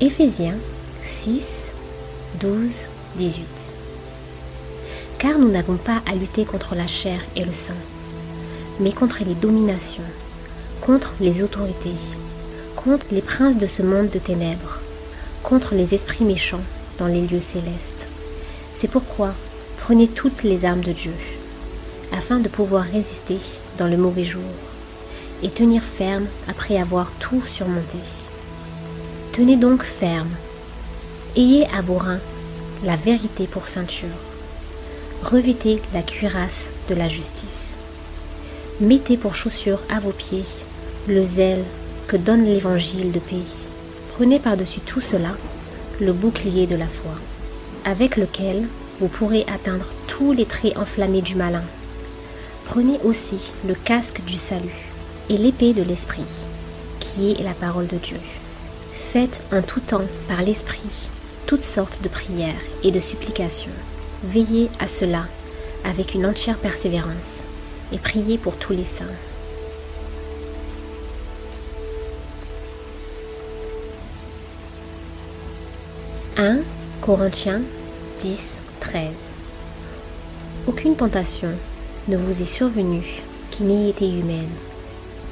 Éphésiens 0.00 0.56
6, 1.02 1.70
12, 2.40 2.88
18 3.16 3.46
Car 5.18 5.38
nous 5.38 5.50
n'avons 5.50 5.76
pas 5.76 6.02
à 6.10 6.14
lutter 6.14 6.44
contre 6.44 6.74
la 6.74 6.86
chair 6.86 7.20
et 7.36 7.44
le 7.44 7.52
sang 7.52 7.74
mais 8.80 8.92
contre 8.92 9.22
les 9.24 9.34
dominations, 9.34 10.02
contre 10.80 11.14
les 11.20 11.42
autorités, 11.42 11.94
contre 12.76 13.06
les 13.12 13.22
princes 13.22 13.58
de 13.58 13.66
ce 13.66 13.82
monde 13.82 14.10
de 14.10 14.18
ténèbres, 14.18 14.80
contre 15.42 15.74
les 15.74 15.94
esprits 15.94 16.24
méchants 16.24 16.62
dans 16.98 17.06
les 17.06 17.26
lieux 17.26 17.40
célestes. 17.40 18.01
C'est 18.82 18.88
pourquoi 18.88 19.32
prenez 19.78 20.08
toutes 20.08 20.42
les 20.42 20.64
armes 20.64 20.82
de 20.82 20.90
Dieu, 20.90 21.14
afin 22.10 22.40
de 22.40 22.48
pouvoir 22.48 22.82
résister 22.82 23.38
dans 23.78 23.86
le 23.86 23.96
mauvais 23.96 24.24
jour, 24.24 24.42
et 25.44 25.50
tenir 25.50 25.84
ferme 25.84 26.26
après 26.48 26.78
avoir 26.78 27.12
tout 27.20 27.40
surmonté. 27.46 27.98
Tenez 29.30 29.56
donc 29.56 29.84
ferme, 29.84 30.32
ayez 31.36 31.68
à 31.68 31.80
vos 31.80 31.96
reins 31.96 32.18
la 32.82 32.96
vérité 32.96 33.46
pour 33.46 33.68
ceinture, 33.68 34.08
revêtez 35.22 35.80
la 35.94 36.02
cuirasse 36.02 36.70
de 36.88 36.96
la 36.96 37.08
justice. 37.08 37.74
Mettez 38.80 39.16
pour 39.16 39.36
chaussure 39.36 39.78
à 39.90 40.00
vos 40.00 40.10
pieds 40.10 40.44
le 41.06 41.22
zèle 41.22 41.62
que 42.08 42.16
donne 42.16 42.46
l'évangile 42.46 43.12
de 43.12 43.20
paix. 43.20 43.46
Prenez 44.16 44.40
par-dessus 44.40 44.80
tout 44.80 45.00
cela 45.00 45.36
le 46.00 46.12
bouclier 46.12 46.66
de 46.66 46.74
la 46.74 46.88
foi, 46.88 47.14
avec 47.84 48.16
lequel 48.16 48.68
vous 49.00 49.08
pourrez 49.08 49.44
atteindre 49.52 49.86
tous 50.06 50.32
les 50.32 50.44
traits 50.44 50.76
enflammés 50.76 51.22
du 51.22 51.34
malin. 51.34 51.64
Prenez 52.66 52.98
aussi 53.04 53.52
le 53.66 53.74
casque 53.74 54.22
du 54.24 54.38
salut 54.38 54.88
et 55.28 55.38
l'épée 55.38 55.74
de 55.74 55.82
l'esprit, 55.82 56.24
qui 57.00 57.32
est 57.32 57.42
la 57.42 57.54
parole 57.54 57.86
de 57.86 57.96
Dieu. 57.96 58.18
Faites 58.92 59.42
en 59.52 59.62
tout 59.62 59.80
temps 59.80 60.06
par 60.28 60.42
l'esprit 60.42 61.08
toutes 61.46 61.64
sortes 61.64 62.00
de 62.02 62.08
prières 62.08 62.54
et 62.82 62.90
de 62.90 63.00
supplications. 63.00 63.72
Veillez 64.24 64.70
à 64.78 64.86
cela 64.86 65.26
avec 65.84 66.14
une 66.14 66.24
entière 66.24 66.56
persévérance 66.56 67.42
et 67.92 67.98
priez 67.98 68.38
pour 68.38 68.56
tous 68.56 68.72
les 68.72 68.84
saints. 68.84 69.04
«Corinthiens 77.02 77.62
10, 78.20 78.58
13 78.78 79.02
Aucune 80.68 80.94
tentation 80.94 81.48
ne 82.06 82.16
vous 82.16 82.42
est 82.42 82.46
survenue 82.46 83.24
qui 83.50 83.64
n'ait 83.64 83.90
été 83.90 84.08
humaine, 84.08 84.52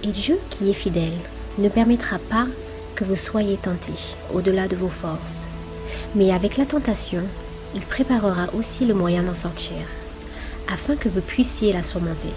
et 0.02 0.08
Dieu 0.08 0.40
qui 0.50 0.68
est 0.68 0.74
fidèle 0.74 1.16
ne 1.58 1.68
permettra 1.68 2.18
pas 2.18 2.48
que 2.96 3.04
vous 3.04 3.14
soyez 3.14 3.56
tentés 3.56 4.16
au-delà 4.34 4.66
de 4.66 4.74
vos 4.74 4.88
forces, 4.88 5.46
mais 6.16 6.32
avec 6.32 6.56
la 6.56 6.66
tentation, 6.66 7.22
il 7.76 7.82
préparera 7.82 8.52
aussi 8.58 8.84
le 8.84 8.94
moyen 8.94 9.22
d'en 9.22 9.36
sortir, 9.36 9.86
afin 10.66 10.96
que 10.96 11.08
vous 11.08 11.20
puissiez 11.20 11.72
la 11.72 11.84
surmonter. 11.84 12.34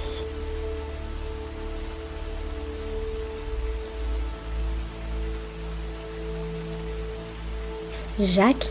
Jacques 8.20 8.70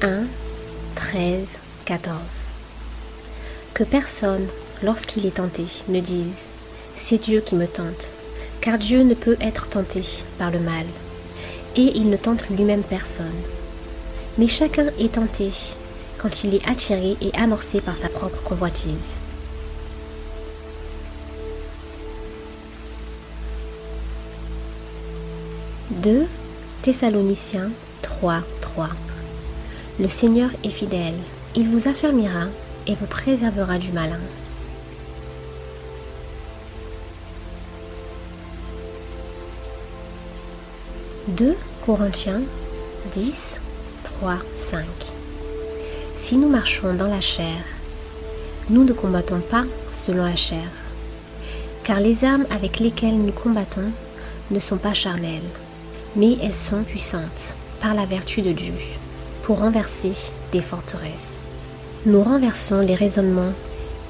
1, 0.00 0.26
13, 0.94 1.58
14 1.84 2.14
Que 3.74 3.82
personne, 3.82 4.46
lorsqu'il 4.84 5.26
est 5.26 5.34
tenté, 5.38 5.64
ne 5.88 5.98
dise⁇ 5.98 6.24
C'est 6.96 7.18
Dieu 7.18 7.40
qui 7.40 7.56
me 7.56 7.66
tente⁇ 7.66 7.84
car 8.60 8.78
Dieu 8.78 9.02
ne 9.02 9.14
peut 9.14 9.36
être 9.40 9.68
tenté 9.68 10.04
par 10.38 10.52
le 10.52 10.60
mal, 10.60 10.86
et 11.74 11.96
il 11.96 12.10
ne 12.10 12.16
tente 12.16 12.48
lui-même 12.48 12.84
personne. 12.84 13.26
Mais 14.36 14.46
chacun 14.46 14.86
est 15.00 15.14
tenté 15.14 15.50
quand 16.18 16.44
il 16.44 16.54
est 16.54 16.68
attiré 16.68 17.16
et 17.20 17.34
amorcé 17.36 17.80
par 17.80 17.96
sa 17.96 18.08
propre 18.08 18.40
convoitise. 18.44 19.18
«2 25.90 26.28
Thessaloniciens 26.82 27.72
3, 28.02 28.42
3 28.60 28.90
Le 30.00 30.06
Seigneur 30.06 30.50
est 30.62 30.68
fidèle, 30.68 31.16
il 31.56 31.68
vous 31.68 31.88
affermira 31.88 32.44
et 32.86 32.94
vous 32.94 33.06
préservera 33.06 33.78
du 33.78 33.90
malin. 33.90 34.20
2 41.26 41.56
Corinthiens 41.84 42.42
10, 43.12 43.58
3, 44.04 44.36
5 44.70 44.84
Si 46.16 46.36
nous 46.36 46.48
marchons 46.48 46.94
dans 46.94 47.08
la 47.08 47.20
chair, 47.20 47.58
nous 48.70 48.84
ne 48.84 48.92
combattons 48.92 49.40
pas 49.40 49.64
selon 49.92 50.24
la 50.24 50.36
chair, 50.36 50.70
car 51.82 51.98
les 51.98 52.22
armes 52.22 52.46
avec 52.50 52.78
lesquelles 52.78 53.18
nous 53.18 53.32
combattons 53.32 53.90
ne 54.52 54.60
sont 54.60 54.78
pas 54.78 54.94
charnelles, 54.94 55.42
mais 56.14 56.36
elles 56.40 56.54
sont 56.54 56.84
puissantes 56.84 57.56
par 57.80 57.94
la 57.94 58.06
vertu 58.06 58.42
de 58.42 58.52
Dieu 58.52 58.74
pour 59.48 59.60
renverser 59.60 60.12
des 60.52 60.60
forteresses. 60.60 61.40
Nous 62.04 62.22
renversons 62.22 62.80
les 62.80 62.94
raisonnements 62.94 63.54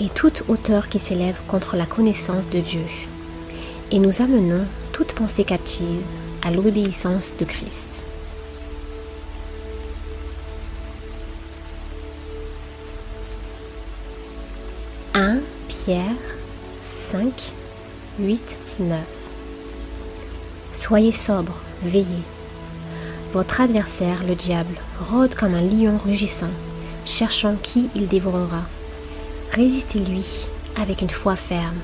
et 0.00 0.08
toute 0.08 0.42
hauteur 0.48 0.88
qui 0.88 0.98
s'élève 0.98 1.38
contre 1.46 1.76
la 1.76 1.86
connaissance 1.86 2.50
de 2.50 2.58
Dieu, 2.58 2.82
et 3.92 4.00
nous 4.00 4.20
amenons 4.20 4.64
toute 4.90 5.12
pensée 5.12 5.44
captive 5.44 6.02
à 6.42 6.50
l'obéissance 6.50 7.34
de 7.38 7.44
Christ. 7.44 7.86
«1 15.14 15.38
Pierre 15.68 16.02
5, 16.84 17.30
8, 18.18 18.58
9 18.80 18.98
Soyez 20.72 21.12
sobre, 21.12 21.60
veillez. 21.84 22.24
Votre 23.32 23.60
adversaire, 23.60 24.24
le 24.26 24.34
diable, 24.34 24.74
rôde 25.10 25.34
comme 25.34 25.54
un 25.54 25.60
lion 25.60 25.98
rugissant, 26.02 26.50
cherchant 27.04 27.56
qui 27.62 27.90
il 27.94 28.08
dévorera. 28.08 28.62
Résistez-lui 29.52 30.46
avec 30.80 31.02
une 31.02 31.10
foi 31.10 31.36
ferme 31.36 31.76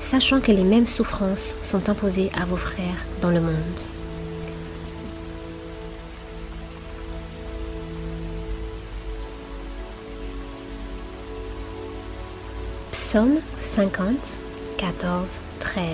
sachant 0.00 0.40
que 0.40 0.52
les 0.52 0.62
mêmes 0.62 0.86
souffrances 0.86 1.56
sont 1.62 1.88
imposées 1.88 2.30
à 2.40 2.44
vos 2.44 2.56
frères 2.56 3.04
dans 3.20 3.30
le 3.30 3.40
monde. 3.40 3.80
Psaume 12.92 13.38
50, 13.60 14.38
14, 14.78 15.40
13 15.58 15.84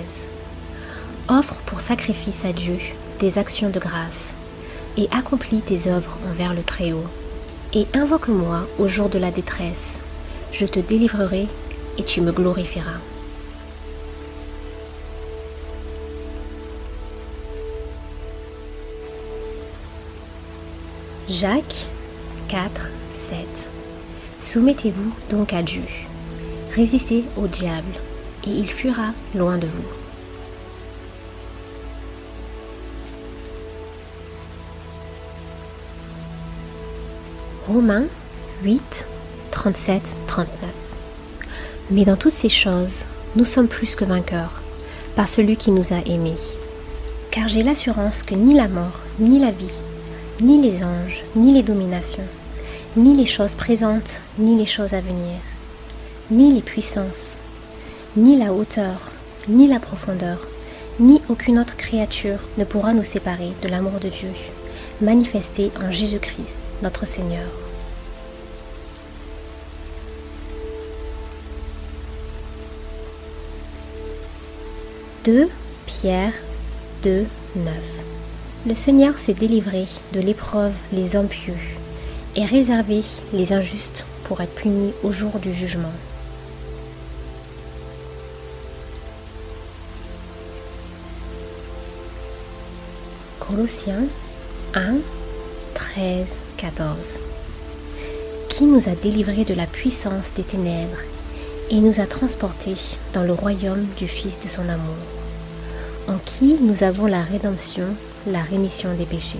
Offre 1.29 1.55
pour 1.65 1.79
sacrifice 1.79 2.45
à 2.45 2.53
Dieu 2.53 2.77
des 3.19 3.39
actions 3.39 3.69
de 3.69 3.79
grâce 3.79 4.33
et 4.97 5.07
accomplis 5.11 5.61
tes 5.61 5.87
œuvres 5.89 6.17
envers 6.29 6.53
le 6.53 6.63
Très-Haut. 6.63 7.07
Et 7.73 7.87
invoque-moi 7.93 8.67
au 8.77 8.87
jour 8.87 9.09
de 9.09 9.17
la 9.17 9.31
détresse, 9.31 9.99
je 10.51 10.65
te 10.65 10.79
délivrerai 10.79 11.47
et 11.97 12.03
tu 12.03 12.21
me 12.21 12.31
glorifieras. 12.31 12.99
Jacques 21.29 21.87
4, 22.49 22.89
7 23.11 23.69
Soumettez-vous 24.41 25.11
donc 25.29 25.53
à 25.53 25.63
Dieu. 25.63 25.83
Résistez 26.75 27.23
au 27.37 27.47
diable, 27.47 27.93
et 28.45 28.49
il 28.49 28.69
fuira 28.69 29.13
loin 29.33 29.57
de 29.57 29.67
vous. 29.67 30.02
Romains 37.69 38.07
8, 38.65 39.05
37, 39.51 40.01
39 40.27 40.49
Mais 41.91 42.03
dans 42.03 42.17
toutes 42.17 42.33
ces 42.33 42.49
choses, 42.49 43.05
nous 43.37 43.45
sommes 43.45 43.69
plus 43.69 43.95
que 43.95 44.03
vainqueurs, 44.03 44.61
par 45.15 45.29
celui 45.29 45.55
qui 45.55 45.71
nous 45.71 45.93
a 45.93 46.05
aimés. 46.05 46.35
Car 47.31 47.47
j'ai 47.47 47.63
l'assurance 47.63 48.21
que 48.23 48.35
ni 48.35 48.53
la 48.53 48.67
mort, 48.67 48.99
ni 49.17 49.39
la 49.39 49.51
vie, 49.51 49.79
ni 50.41 50.61
les 50.61 50.83
anges, 50.83 51.23
ni 51.37 51.53
les 51.53 51.63
dominations, 51.63 52.27
ni 52.97 53.15
les 53.15 53.25
choses 53.25 53.55
présentes, 53.55 54.19
ni 54.37 54.57
les 54.57 54.65
choses 54.65 54.93
à 54.93 54.99
venir, 54.99 55.39
ni 56.31 56.53
les 56.53 56.61
puissances, 56.61 57.37
ni 58.17 58.37
la 58.37 58.51
hauteur, 58.51 58.99
ni 59.47 59.69
la 59.69 59.79
profondeur, 59.79 60.39
ni 60.99 61.21
aucune 61.29 61.59
autre 61.59 61.77
créature 61.77 62.39
ne 62.57 62.65
pourra 62.65 62.93
nous 62.93 63.05
séparer 63.05 63.53
de 63.61 63.69
l'amour 63.69 64.01
de 64.01 64.09
Dieu, 64.09 64.31
manifesté 65.01 65.71
en 65.81 65.93
Jésus-Christ, 65.93 66.59
notre 66.83 67.07
Seigneur. 67.07 67.47
«2 75.25 75.49
Pierre 75.85 76.33
2, 77.03 77.25
9 77.55 77.73
le 78.65 78.75
Seigneur 78.75 79.17
s'est 79.19 79.33
délivré 79.33 79.87
de 80.13 80.21
l'épreuve 80.21 80.71
les 80.93 81.17
hommes 81.17 81.27
pieux 81.27 81.53
et 82.37 82.45
réservé 82.45 83.01
les 83.33 83.51
injustes 83.51 84.05
pour 84.23 84.39
être 84.39 84.55
punis 84.55 84.93
au 85.03 85.11
jour 85.11 85.37
du 85.39 85.53
jugement. 85.53 85.91
Colossiens 93.39 94.05
1, 94.75 94.95
13, 95.73 96.25
14 96.63 97.19
Qui 98.47 98.63
nous 98.63 98.87
a 98.87 98.93
délivrés 98.95 99.43
de 99.43 99.53
la 99.53 99.65
puissance 99.65 100.31
des 100.33 100.43
ténèbres 100.43 101.01
et 101.69 101.81
nous 101.81 101.99
a 101.99 102.05
transportés 102.05 102.77
dans 103.11 103.23
le 103.23 103.33
royaume 103.33 103.85
du 103.97 104.07
Fils 104.07 104.39
de 104.39 104.47
son 104.47 104.69
amour, 104.69 104.95
en 106.07 106.17
qui 106.23 106.55
nous 106.61 106.83
avons 106.83 107.05
la 107.05 107.21
rédemption 107.21 107.87
la 108.27 108.41
rémission 108.41 108.95
des 108.95 109.05
péchés? 109.05 109.39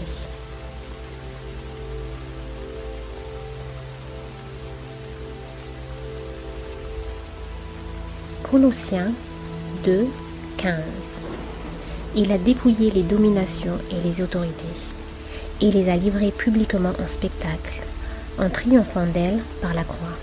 Colossiens 8.51 9.13
2, 9.85 10.07
15. 10.57 10.73
Il 12.17 12.33
a 12.33 12.37
dépouillé 12.37 12.91
les 12.91 13.03
dominations 13.03 13.79
et 13.91 14.05
les 14.05 14.21
autorités, 14.21 14.75
et 15.61 15.71
les 15.71 15.89
a 15.89 15.95
livrées 15.95 16.31
publiquement 16.31 16.93
en 17.01 17.07
spectacle, 17.07 17.81
en 18.39 18.49
triomphant 18.49 19.05
d'elles 19.05 19.41
par 19.61 19.73
la 19.73 19.83
croix. 19.83 20.17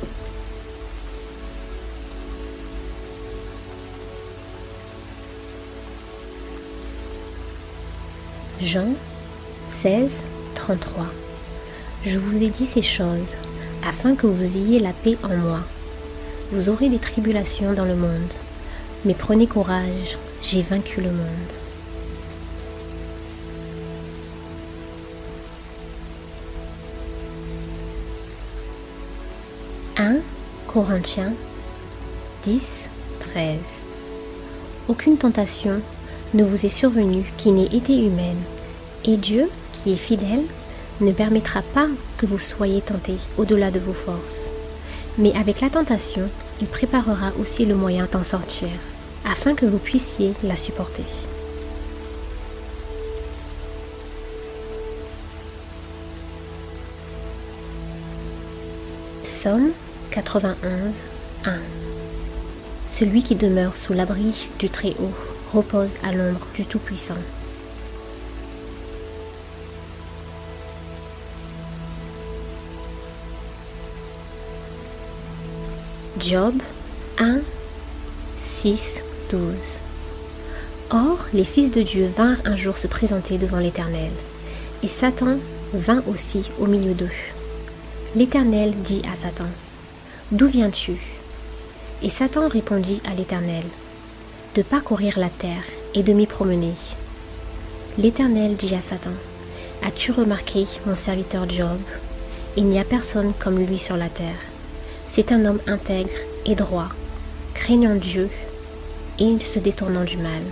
Jean 8.61 8.89
16, 9.71 10.11
33. 10.55 11.07
Je 12.05 12.19
vous 12.19 12.43
ai 12.43 12.51
dit 12.51 12.67
ces 12.67 12.83
choses 12.83 13.37
afin 13.87 14.15
que 14.15 14.27
vous 14.27 14.57
ayez 14.57 14.79
la 14.79 14.93
paix 14.93 15.17
en 15.23 15.35
moi. 15.35 15.61
Vous 16.53 16.69
aurez 16.69 16.91
des 16.91 16.99
tribulations 16.99 17.73
dans 17.73 17.87
le 17.87 17.95
monde, 17.95 18.35
mais 19.05 19.15
prenez 19.15 19.47
courage, 19.47 20.19
j'ai 20.43 20.63
vaincu 20.63 21.01
le 21.01 21.11
monde. 21.11 21.70
Corinthiens 30.73 31.33
10, 32.45 32.87
13. 33.33 33.57
Aucune 34.87 35.17
tentation 35.17 35.81
ne 36.33 36.45
vous 36.45 36.65
est 36.65 36.69
survenue 36.69 37.25
qui 37.37 37.51
n'ait 37.51 37.77
été 37.77 37.99
humaine, 37.99 38.39
et 39.05 39.17
Dieu, 39.17 39.51
qui 39.73 39.95
est 39.95 39.97
fidèle, 39.97 40.45
ne 41.01 41.11
permettra 41.11 41.63
pas 41.63 41.89
que 42.19 42.27
vous 42.27 42.39
soyez 42.39 42.83
tentés 42.83 43.17
au-delà 43.37 43.73
de 43.73 43.81
vos 43.81 43.93
forces. 43.93 44.49
Mais 45.19 45.35
avec 45.37 45.61
la 45.61 45.71
tentation, 45.71 46.29
il 46.61 46.69
préparera 46.69 47.33
aussi 47.41 47.67
le 47.67 47.75
moyen 47.75 48.07
d'en 48.13 48.23
sortir, 48.23 48.69
afin 49.29 49.57
que 49.57 49.67
vous 49.67 49.79
puissiez 49.79 50.35
la 50.45 50.55
supporter. 50.55 51.03
Psaume 59.25 59.73
91, 60.11 60.67
1 61.45 61.53
Celui 62.89 63.23
qui 63.23 63.37
demeure 63.37 63.77
sous 63.77 63.93
l'abri 63.93 64.49
du 64.59 64.69
Très-Haut 64.69 65.13
repose 65.55 65.93
à 66.03 66.11
l'ombre 66.11 66.47
du 66.55 66.65
Tout-Puissant. 66.67 67.15
Job 76.19 76.55
1, 77.19 77.39
6, 78.39 79.03
12. 79.31 79.41
Or, 80.91 81.19
les 81.33 81.45
fils 81.45 81.71
de 81.71 81.83
Dieu 81.83 82.11
vinrent 82.17 82.41
un 82.45 82.57
jour 82.57 82.79
se 82.79 82.89
présenter 82.89 83.39
devant 83.39 83.59
l'Éternel, 83.59 84.11
et 84.83 84.89
Satan 84.89 85.37
vint 85.73 86.03
aussi 86.09 86.51
au 86.59 86.67
milieu 86.67 86.95
d'eux. 86.95 87.09
L'Éternel 88.17 88.73
dit 88.83 89.03
à 89.11 89.15
Satan, 89.15 89.47
D'où 90.33 90.47
viens-tu? 90.47 90.93
Et 92.03 92.11
Satan 92.11 92.49
répondit 92.49 93.03
à 93.11 93.15
l'Éternel, 93.15 93.65
De 94.55 94.63
parcourir 94.63 95.19
la 95.19 95.29
terre 95.29 95.65
et 95.95 96.03
de 96.03 96.13
m'y 96.13 96.27
promener. 96.27 96.75
L'Éternel 97.99 98.57
dit 98.57 98.75
à 98.75 98.81
Satan, 98.81 99.11
As-tu 99.83 100.13
remarqué 100.13 100.67
mon 100.87 100.95
serviteur 100.95 101.49
Job? 101.49 101.79
Il 102.57 102.67
n'y 102.67 102.79
a 102.79 102.85
personne 102.85 103.33
comme 103.39 103.59
lui 103.59 103.79
sur 103.79 103.97
la 103.97 104.09
terre 104.09 104.51
c'est 105.11 105.33
un 105.33 105.45
homme 105.45 105.61
intègre 105.67 106.11
et 106.47 106.55
droit, 106.55 106.89
craignant 107.53 107.97
Dieu 107.97 108.29
et 109.19 109.41
se 109.41 109.59
détournant 109.59 110.05
du 110.05 110.17
mal. 110.17 110.43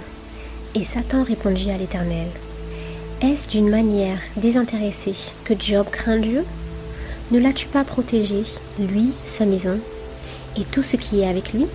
Et 0.74 0.82
Satan 0.82 1.22
répondit 1.22 1.70
à 1.70 1.78
l'Éternel, 1.78 2.26
Est-ce 3.22 3.48
d'une 3.48 3.70
manière 3.70 4.18
désintéressée 4.36 5.14
que 5.44 5.54
Job 5.58 5.86
craint 5.90 6.18
Dieu? 6.18 6.44
Ne 7.30 7.38
l'as-tu 7.38 7.66
pas 7.66 7.84
protégé, 7.84 8.42
lui, 8.78 9.10
sa 9.26 9.44
maison, 9.44 9.78
et 10.56 10.64
tout 10.64 10.82
ce 10.82 10.96
qui 10.96 11.20
est 11.20 11.28
avec 11.28 11.52
lui? 11.52 11.66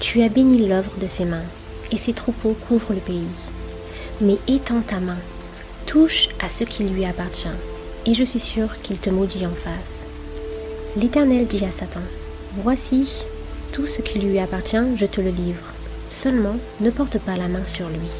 Tu 0.00 0.22
as 0.22 0.28
béni 0.28 0.66
l'œuvre 0.66 0.90
de 1.00 1.06
ses 1.06 1.24
mains, 1.24 1.44
et 1.92 1.98
ses 1.98 2.12
troupeaux 2.12 2.56
couvrent 2.68 2.92
le 2.92 3.00
pays. 3.00 3.28
Mais 4.20 4.38
étends 4.48 4.80
ta 4.80 4.98
main, 4.98 5.18
touche 5.86 6.28
à 6.40 6.48
ce 6.48 6.64
qui 6.64 6.82
lui 6.82 7.04
appartient, 7.04 7.46
et 8.06 8.14
je 8.14 8.24
suis 8.24 8.40
sûr 8.40 8.80
qu'il 8.82 8.98
te 8.98 9.08
maudit 9.08 9.46
en 9.46 9.54
face. 9.54 10.06
L'Éternel 10.96 11.46
dit 11.46 11.64
à 11.64 11.70
Satan, 11.70 12.00
Voici, 12.56 13.24
tout 13.72 13.86
ce 13.86 14.02
qui 14.02 14.18
lui 14.18 14.38
appartient, 14.40 14.96
je 14.96 15.06
te 15.06 15.20
le 15.20 15.30
livre. 15.30 15.62
Seulement, 16.10 16.56
ne 16.80 16.90
porte 16.90 17.18
pas 17.18 17.36
la 17.36 17.46
main 17.46 17.66
sur 17.66 17.88
lui. 17.88 18.10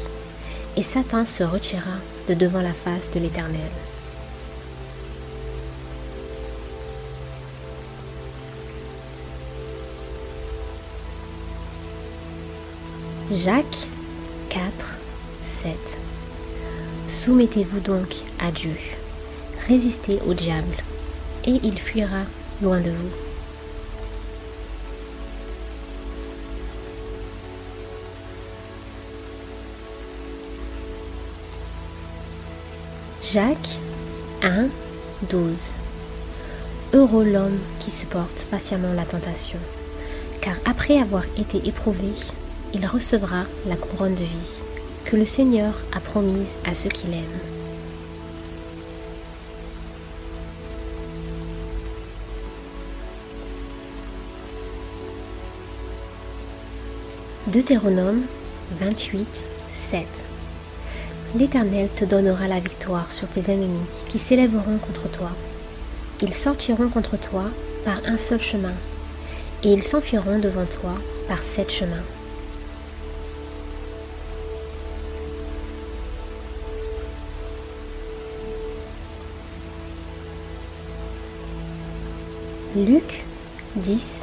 Et 0.77 0.83
Satan 0.83 1.25
se 1.25 1.43
retira 1.43 1.97
de 2.29 2.35
devant 2.35 2.61
la 2.61 2.73
face 2.73 3.09
de 3.11 3.19
l'Éternel. 3.19 3.59
Jacques 13.29 13.89
4, 14.47 14.63
7 15.43 15.75
Soumettez-vous 17.09 17.81
donc 17.81 18.15
à 18.39 18.51
Dieu, 18.51 18.71
résistez 19.67 20.21
au 20.25 20.33
diable, 20.33 20.77
et 21.45 21.59
il 21.61 21.77
fuira 21.77 22.21
loin 22.61 22.79
de 22.79 22.89
vous. 22.89 23.09
Jacques 33.21 33.77
1, 34.41 34.67
12 35.29 35.49
Heureux 36.93 37.25
l'homme 37.25 37.59
qui 37.81 37.91
supporte 37.91 38.45
patiemment 38.49 38.93
la 38.93 39.03
tentation, 39.03 39.59
car 40.39 40.55
après 40.63 40.97
avoir 40.97 41.25
été 41.37 41.67
éprouvé, 41.67 42.13
il 42.73 42.85
recevra 42.85 43.43
la 43.65 43.75
couronne 43.75 44.15
de 44.15 44.23
vie 44.23 44.61
que 45.05 45.15
le 45.15 45.25
Seigneur 45.25 45.73
a 45.93 45.99
promise 45.99 46.55
à 46.65 46.73
ceux 46.73 46.89
qui 46.89 47.07
l'aiment. 47.07 47.23
Deutéronome 57.47 58.23
28, 58.81 59.45
7 59.71 60.05
L'Éternel 61.35 61.87
te 61.95 62.03
donnera 62.03 62.47
la 62.47 62.59
victoire 62.59 63.09
sur 63.11 63.29
tes 63.29 63.51
ennemis 63.51 63.85
qui 64.09 64.19
s'élèveront 64.19 64.77
contre 64.77 65.09
toi. 65.09 65.29
Ils 66.21 66.33
sortiront 66.33 66.89
contre 66.89 67.17
toi 67.17 67.43
par 67.85 68.01
un 68.05 68.17
seul 68.17 68.41
chemin, 68.41 68.73
et 69.63 69.71
ils 69.71 69.83
s'enfuiront 69.83 70.39
devant 70.39 70.65
toi 70.65 70.93
par 71.29 71.39
sept 71.39 71.71
chemins. 71.71 72.16
Luc 82.85 83.23
10, 83.77 84.19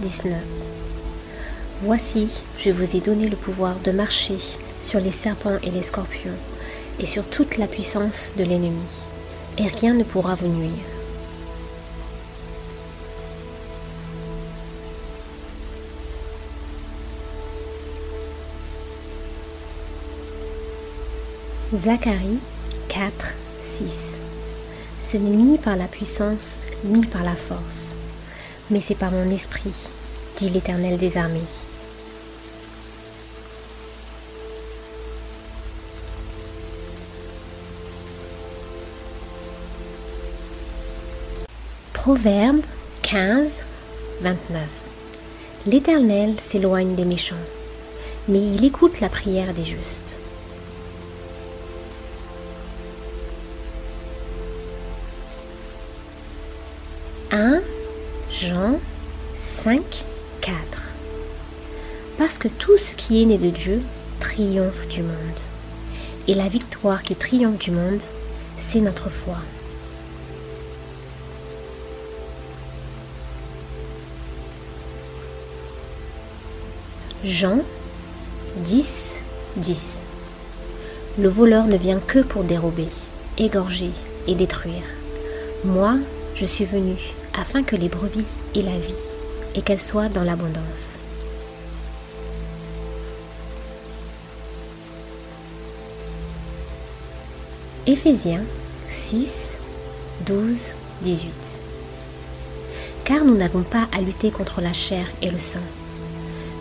19 0.00 0.32
Voici, 1.82 2.30
je 2.58 2.70
vous 2.70 2.96
ai 2.96 3.00
donné 3.00 3.28
le 3.28 3.36
pouvoir 3.36 3.74
de 3.84 3.90
marcher 3.90 4.38
sur 4.80 5.00
les 5.00 5.12
serpents 5.12 5.58
et 5.62 5.70
les 5.70 5.82
scorpions, 5.82 6.30
et 6.98 7.04
sur 7.04 7.28
toute 7.28 7.58
la 7.58 7.66
puissance 7.66 8.32
de 8.38 8.44
l'ennemi, 8.44 8.72
et 9.58 9.66
rien 9.66 9.92
ne 9.92 10.02
pourra 10.02 10.34
vous 10.34 10.48
nuire. 10.48 10.72
Zacharie 21.74 22.38
4, 22.88 23.12
6 23.62 24.07
Ce 25.10 25.16
n'est 25.16 25.36
ni 25.36 25.56
par 25.56 25.74
la 25.74 25.86
puissance, 25.86 26.56
ni 26.84 27.06
par 27.06 27.24
la 27.24 27.34
force, 27.34 27.94
mais 28.70 28.82
c'est 28.82 28.94
par 28.94 29.10
mon 29.10 29.30
esprit, 29.30 29.88
dit 30.36 30.50
l'Éternel 30.50 30.98
des 30.98 31.16
armées. 31.16 31.40
Proverbe 41.94 42.60
15, 43.00 43.48
29. 44.20 44.60
L'Éternel 45.64 46.34
s'éloigne 46.38 46.94
des 46.96 47.06
méchants, 47.06 47.34
mais 48.28 48.40
il 48.40 48.62
écoute 48.62 49.00
la 49.00 49.08
prière 49.08 49.54
des 49.54 49.64
justes. 49.64 50.17
«Jean 58.40 58.78
5, 59.36 59.82
4» 60.42 60.54
Parce 62.18 62.38
que 62.38 62.46
tout 62.46 62.78
ce 62.78 62.92
qui 62.92 63.20
est 63.20 63.24
né 63.24 63.36
de 63.36 63.50
Dieu 63.50 63.82
triomphe 64.20 64.86
du 64.86 65.02
monde. 65.02 65.40
Et 66.28 66.34
la 66.34 66.48
victoire 66.48 67.02
qui 67.02 67.16
triomphe 67.16 67.58
du 67.58 67.72
monde, 67.72 68.00
c'est 68.60 68.78
notre 68.78 69.10
foi. 69.10 69.38
Jean 77.24 77.58
10, 78.58 79.14
10 79.56 79.98
Le 81.18 81.28
voleur 81.28 81.64
ne 81.64 81.76
vient 81.76 81.98
que 81.98 82.20
pour 82.20 82.44
dérober, 82.44 82.86
égorger 83.36 83.90
et 84.28 84.36
détruire. 84.36 84.84
Moi, 85.64 85.96
je 86.36 86.46
suis 86.46 86.66
venu 86.66 86.94
afin 87.38 87.62
que 87.62 87.76
les 87.76 87.88
brebis 87.88 88.26
aient 88.54 88.62
la 88.62 88.78
vie 88.78 88.94
et 89.54 89.62
qu'elles 89.62 89.80
soient 89.80 90.08
dans 90.08 90.24
l'abondance. 90.24 90.98
Éphésiens 97.86 98.42
6, 98.90 99.56
12, 100.26 100.74
18 101.02 101.32
Car 103.04 103.24
nous 103.24 103.36
n'avons 103.36 103.62
pas 103.62 103.88
à 103.96 104.00
lutter 104.00 104.30
contre 104.30 104.60
la 104.60 104.72
chair 104.72 105.06
et 105.22 105.30
le 105.30 105.38
sang, 105.38 105.58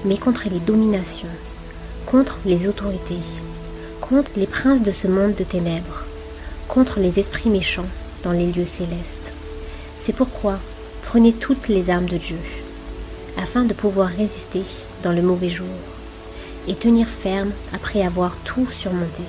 mais 0.05 0.17
contre 0.17 0.47
les 0.49 0.59
dominations, 0.59 1.27
contre 2.05 2.39
les 2.45 2.67
autorités, 2.67 3.19
contre 3.99 4.31
les 4.37 4.47
princes 4.47 4.83
de 4.83 4.91
ce 4.91 5.07
monde 5.07 5.35
de 5.35 5.43
ténèbres, 5.43 6.03
contre 6.67 6.99
les 6.99 7.19
esprits 7.19 7.49
méchants 7.49 7.87
dans 8.23 8.31
les 8.31 8.51
lieux 8.51 8.65
célestes. 8.65 9.26
C'est 10.07 10.15
pourquoi 10.15 10.57
prenez 11.05 11.33
toutes 11.33 11.67
les 11.67 11.89
armes 11.89 12.07
de 12.07 12.15
Dieu, 12.15 12.39
afin 13.37 13.65
de 13.65 13.73
pouvoir 13.73 14.07
résister 14.07 14.63
dans 15.03 15.11
le 15.11 15.21
mauvais 15.21 15.49
jour, 15.49 15.67
et 16.65 16.75
tenir 16.75 17.09
ferme 17.09 17.51
après 17.73 18.03
avoir 18.03 18.37
tout 18.45 18.65
surmonté. 18.71 19.23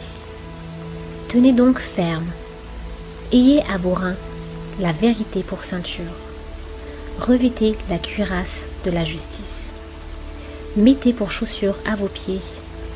Tenez 1.27 1.53
donc 1.53 1.81
ferme, 1.81 2.29
ayez 3.33 3.61
à 3.63 3.77
vos 3.77 3.93
reins 3.93 4.15
la 4.79 4.93
vérité 4.93 5.43
pour 5.43 5.65
ceinture, 5.65 6.15
revêtez 7.19 7.77
la 7.91 7.99
cuirasse 7.99 8.67
de 8.85 8.93
la 8.93 9.05
justice, 9.05 9.73
mettez 10.77 11.13
pour 11.13 11.33
chaussure 11.33 11.75
à 11.91 11.97
vos 11.97 12.07
pieds 12.07 12.43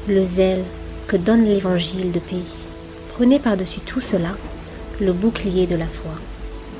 le 0.06 0.22
zèle 0.22 0.62
que 1.08 1.16
donne 1.16 1.46
l'évangile 1.46 2.12
de 2.12 2.20
paix. 2.20 2.46
Prenez 3.16 3.40
par-dessus 3.40 3.80
tout 3.80 4.00
cela 4.00 4.36
le 5.00 5.12
bouclier 5.12 5.66
de 5.66 5.74
la 5.74 5.88
foi, 5.88 6.12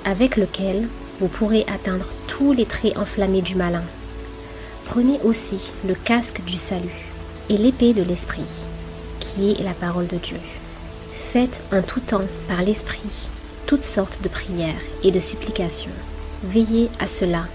avec 0.04 0.36
lequel 0.36 0.88
vous 1.20 1.28
pourrez 1.28 1.64
atteindre 1.72 2.06
tous 2.26 2.52
les 2.52 2.66
traits 2.66 2.96
enflammés 2.96 3.42
du 3.42 3.54
malin. 3.54 3.84
Prenez 4.86 5.20
aussi 5.22 5.72
le 5.86 5.94
casque 5.94 6.42
du 6.44 6.58
salut 6.58 7.06
et 7.48 7.56
l'épée 7.56 7.94
de 7.94 8.02
l'esprit, 8.02 8.48
qui 9.20 9.52
est 9.52 9.62
la 9.62 9.74
parole 9.74 10.06
de 10.06 10.16
Dieu. 10.16 10.38
Faites 11.12 11.62
en 11.72 11.82
tout 11.82 12.00
temps 12.00 12.26
par 12.48 12.62
l'esprit 12.62 13.28
toutes 13.66 13.84
sortes 13.84 14.20
de 14.22 14.28
prières 14.28 14.74
et 15.02 15.10
de 15.10 15.20
supplications. 15.20 15.90
Veillez 16.44 16.90
à 16.98 17.06
cela 17.06 17.46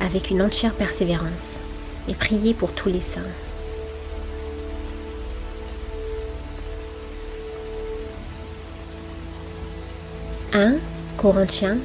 avec 0.00 0.30
une 0.30 0.40
entière 0.40 0.72
persévérance 0.72 1.60
et 2.08 2.14
priez 2.14 2.54
pour 2.54 2.72
tous 2.72 2.88
les 2.88 3.00
saints. 3.00 3.20
Corinthiens 11.18 11.78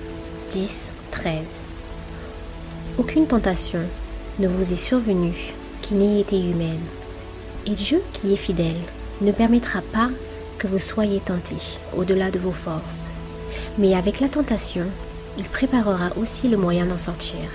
10, 0.52 0.90
13 1.10 1.34
Aucune 3.00 3.26
tentation 3.26 3.80
ne 4.38 4.48
vous 4.48 4.72
est 4.72 4.78
survenue 4.78 5.56
qui 5.82 5.96
n'ait 5.96 6.22
été 6.22 6.40
humaine. 6.40 6.86
Et 7.66 7.72
Dieu 7.72 8.04
qui 8.14 8.32
est 8.32 8.38
fidèle 8.38 8.78
ne 9.22 9.32
permettra 9.32 9.82
pas 9.92 10.12
que 10.60 10.68
vous 10.68 10.78
soyez 10.78 11.20
tentés 11.20 11.80
au-delà 11.98 12.30
de 12.30 12.38
vos 12.38 12.52
forces. 12.52 13.10
Mais 13.80 13.96
avec 13.96 14.20
la 14.20 14.30
tentation, 14.30 14.86
il 15.40 15.46
préparera 15.46 16.16
aussi 16.16 16.48
le 16.48 16.58
moyen 16.58 16.86
d'en 16.86 17.00
sortir, 17.00 17.50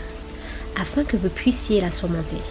afin 0.81 1.05
que 1.05 1.17
vous 1.17 1.29
puissiez 1.29 1.81
la 1.81 1.93
surmonter. 1.93 2.43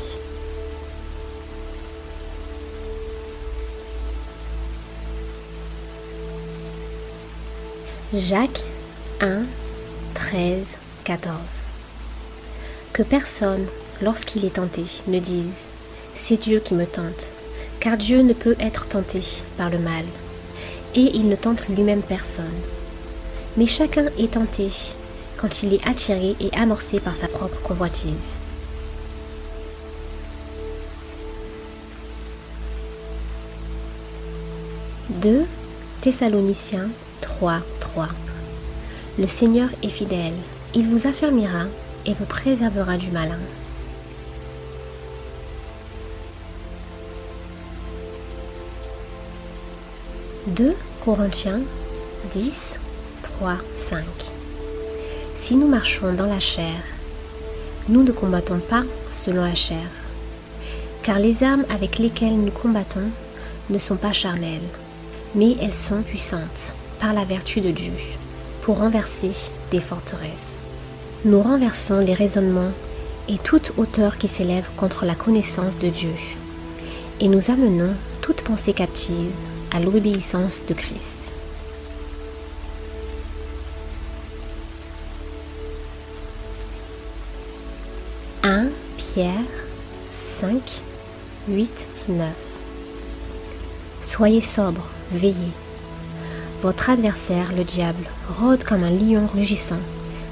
Jacques 8.14 8.64
1, 9.20 9.46
13, 10.14 10.78
14 11.04 11.34
Que 12.94 13.02
personne, 13.02 13.66
lorsqu'il 14.00 14.46
est 14.46 14.58
tenté, 14.58 14.84
ne 15.08 15.18
dise⁇ 15.18 15.44
C'est 16.14 16.38
Dieu 16.38 16.60
qui 16.60 16.76
me 16.76 16.86
tente⁇ 16.86 17.04
car 17.80 17.98
Dieu 17.98 18.22
ne 18.22 18.34
peut 18.34 18.56
être 18.60 18.88
tenté 18.88 19.24
par 19.58 19.72
le 19.72 19.80
mal, 19.80 20.06
et 20.94 21.16
il 21.16 21.30
ne 21.30 21.36
tente 21.36 21.68
lui-même 21.68 22.04
personne. 22.04 22.46
Mais 23.56 23.66
chacun 23.66 24.06
est 24.20 24.34
tenté 24.34 24.70
quand 25.38 25.64
il 25.64 25.74
est 25.74 25.88
attiré 25.88 26.36
et 26.40 26.56
amorcé 26.56 27.00
par 27.00 27.16
sa 27.16 27.28
propre 27.28 27.60
convoitise. 27.64 28.38
«2 35.10 35.46
Thessaloniciens 36.02 36.90
3, 37.22 37.62
le 39.20 39.26
Seigneur 39.26 39.70
est 39.82 39.90
fidèle, 39.90 40.36
il 40.76 40.88
vous 40.88 41.08
affermira 41.08 41.66
et 42.06 42.14
vous 42.14 42.26
préservera 42.26 42.98
du 42.98 43.10
malin. 43.10 43.40
«2 50.48 50.76
Corinthiens 51.04 51.62
10, 52.32 52.76
3, 53.24 53.58
5 53.90 54.04
Si 55.36 55.56
nous 55.56 55.68
marchons 55.68 56.14
dans 56.14 56.28
la 56.28 56.40
chair, 56.40 56.76
nous 57.90 58.04
ne 58.04 58.12
combattons 58.12 58.60
pas 58.60 58.84
selon 59.12 59.44
la 59.44 59.56
chair, 59.56 59.90
car 61.02 61.18
les 61.20 61.44
armes 61.44 61.66
avec 61.70 61.98
lesquelles 61.98 62.40
nous 62.40 62.52
combattons 62.52 63.10
ne 63.70 63.80
sont 63.80 63.98
pas 63.98 64.14
charnelles, 64.14 64.62
mais 65.34 65.56
elles 65.60 65.74
sont 65.74 66.04
puissantes 66.04 66.76
par 67.00 67.14
la 67.14 67.26
vertu 67.26 67.62
de 67.62 67.72
Dieu 67.72 67.94
pour 68.68 68.80
renverser 68.80 69.32
des 69.72 69.80
forteresses. 69.80 70.60
Nous 71.24 71.42
renversons 71.42 72.00
les 72.00 72.14
raisonnements 72.14 72.74
et 73.30 73.38
toute 73.38 73.72
hauteur 73.78 74.18
qui 74.18 74.28
s'élève 74.28 74.68
contre 74.76 75.06
la 75.06 75.16
connaissance 75.16 75.78
de 75.78 75.88
Dieu. 75.88 76.12
Et 77.22 77.30
nous 77.30 77.50
amenons 77.50 77.94
toute 78.20 78.42
pensée 78.42 78.74
captive 78.74 79.32
à 79.72 79.80
l'obéissance 79.80 80.64
de 80.68 80.74
Christ. 80.74 81.16
«1 88.44 88.66
Pierre 88.98 89.32
5, 90.42 90.60
8, 91.48 91.88
9 92.10 92.28
Soyez 94.02 94.42
sobre, 94.42 94.90
veillez. 95.14 95.54
Votre 96.64 96.90
adversaire, 96.90 97.54
le 97.56 97.64
diable, 97.64 98.04
rôde 98.40 98.64
comme 98.64 98.84
un 98.84 98.90
lion 98.90 99.28
rugissant, 99.32 99.80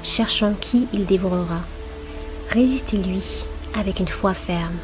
cherchant 0.02 0.54
qui 0.60 0.88
il 0.92 1.06
dévorera. 1.06 1.60
Résistez-lui 2.50 3.44
avec 3.78 4.00
une 4.00 4.08
foi 4.08 4.34
ferme, 4.34 4.74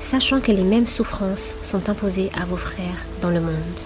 sachant 0.00 0.40
que 0.40 0.52
les 0.52 0.62
mêmes 0.62 0.86
souffrances 0.86 1.56
sont 1.60 1.88
imposées 1.88 2.30
à 2.40 2.44
vos 2.44 2.56
frères 2.56 3.04
dans 3.20 3.30
le 3.30 3.40
monde. 3.40 3.80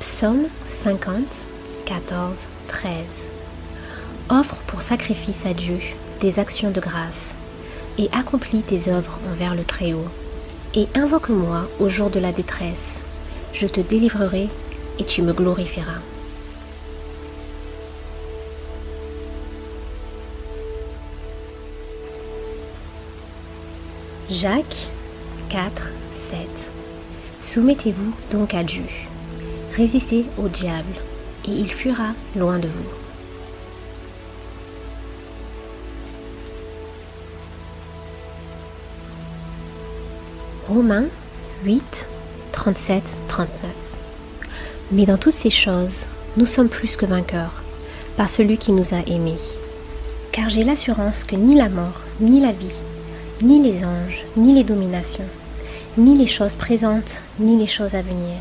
Psaume 0.00 0.48
50, 0.68 1.46
14, 1.86 2.38
13 2.66 2.92
Offre 4.30 4.56
pour 4.66 4.80
sacrifice 4.80 5.46
à 5.46 5.54
Dieu 5.54 5.78
des 6.20 6.40
actions 6.40 6.72
de 6.72 6.80
grâce 6.80 7.34
et 7.98 8.08
accomplis 8.12 8.62
tes 8.62 8.88
œuvres 8.88 9.18
envers 9.30 9.54
le 9.54 9.64
Très-Haut. 9.64 10.08
Et 10.74 10.86
invoque-moi 10.94 11.68
au 11.78 11.88
jour 11.88 12.10
de 12.10 12.18
la 12.18 12.32
détresse, 12.32 12.98
je 13.52 13.66
te 13.66 13.80
délivrerai 13.80 14.48
et 14.98 15.04
tu 15.04 15.22
me 15.22 15.32
glorifieras. 15.32 16.00
Jacques 24.30 24.88
4, 25.50 25.90
7 26.12 26.38
Soumettez-vous 27.42 28.12
donc 28.30 28.54
à 28.54 28.64
Dieu. 28.64 28.84
Résistez 29.76 30.24
au 30.38 30.48
diable, 30.48 30.94
et 31.44 31.50
il 31.50 31.70
fuira 31.70 32.14
loin 32.34 32.58
de 32.58 32.68
vous. 32.68 33.03
Romains 40.66 41.04
8, 41.66 42.06
37, 42.52 43.16
39. 43.28 43.50
Mais 44.92 45.04
dans 45.04 45.18
toutes 45.18 45.34
ces 45.34 45.50
choses, 45.50 46.06
nous 46.38 46.46
sommes 46.46 46.70
plus 46.70 46.96
que 46.96 47.04
vainqueurs 47.04 47.62
par 48.16 48.30
celui 48.30 48.56
qui 48.56 48.72
nous 48.72 48.94
a 48.94 49.06
aimés. 49.06 49.36
Car 50.32 50.48
j'ai 50.48 50.64
l'assurance 50.64 51.24
que 51.24 51.36
ni 51.36 51.54
la 51.54 51.68
mort, 51.68 52.00
ni 52.18 52.40
la 52.40 52.52
vie, 52.52 52.72
ni 53.42 53.62
les 53.62 53.84
anges, 53.84 54.24
ni 54.38 54.54
les 54.54 54.64
dominations, 54.64 55.28
ni 55.98 56.16
les 56.16 56.26
choses 56.26 56.56
présentes, 56.56 57.20
ni 57.38 57.58
les 57.58 57.66
choses 57.66 57.94
à 57.94 58.00
venir, 58.00 58.40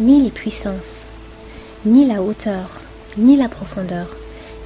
ni 0.00 0.22
les 0.22 0.30
puissances, 0.30 1.06
ni 1.86 2.06
la 2.06 2.20
hauteur, 2.20 2.68
ni 3.16 3.36
la 3.38 3.48
profondeur, 3.48 4.08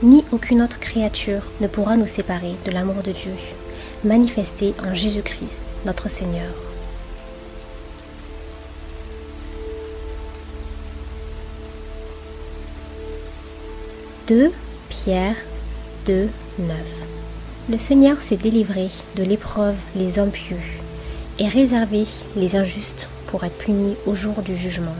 ni 0.02 0.24
aucune 0.32 0.62
autre 0.62 0.80
créature 0.80 1.42
ne 1.60 1.68
pourra 1.68 1.96
nous 1.96 2.08
séparer 2.08 2.56
de 2.64 2.72
l'amour 2.72 3.04
de 3.04 3.12
Dieu, 3.12 3.34
manifesté 4.04 4.74
en 4.84 4.94
Jésus-Christ, 4.94 5.65
notre 5.84 6.08
Seigneur. 6.08 6.52
«2 14.28 14.50
Pierre 14.88 15.36
2, 16.06 16.28
9 16.58 16.76
Le 17.70 17.78
Seigneur 17.78 18.20
s'est 18.20 18.36
délivré 18.36 18.90
de 19.14 19.22
l'épreuve 19.22 19.76
les 19.94 20.18
hommes 20.18 20.30
pieux 20.30 20.56
et 21.38 21.48
réservé 21.48 22.06
les 22.34 22.56
injustes 22.56 23.08
pour 23.26 23.44
être 23.44 23.56
punis 23.58 23.96
au 24.06 24.14
jour 24.14 24.42
du 24.42 24.56
jugement. 24.56 24.96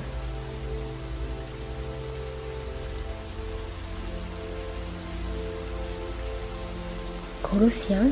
Colossiens 7.42 8.06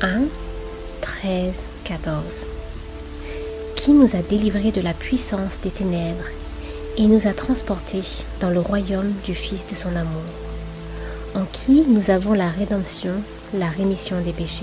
1, 0.00 0.22
13, 1.00 1.52
14 1.90 2.46
Qui 3.74 3.90
nous 3.90 4.14
a 4.14 4.20
délivrés 4.22 4.70
de 4.70 4.80
la 4.80 4.94
puissance 4.94 5.60
des 5.60 5.70
ténèbres 5.70 6.28
et 6.96 7.08
nous 7.08 7.26
a 7.26 7.32
transportés 7.32 8.04
dans 8.38 8.50
le 8.50 8.60
royaume 8.60 9.12
du 9.24 9.34
Fils 9.34 9.66
de 9.66 9.74
son 9.74 9.96
amour, 9.96 10.22
en 11.34 11.44
qui 11.46 11.82
nous 11.88 12.10
avons 12.10 12.32
la 12.32 12.48
rédemption, 12.48 13.14
la 13.54 13.66
rémission 13.66 14.20
des 14.20 14.32
péchés. 14.32 14.62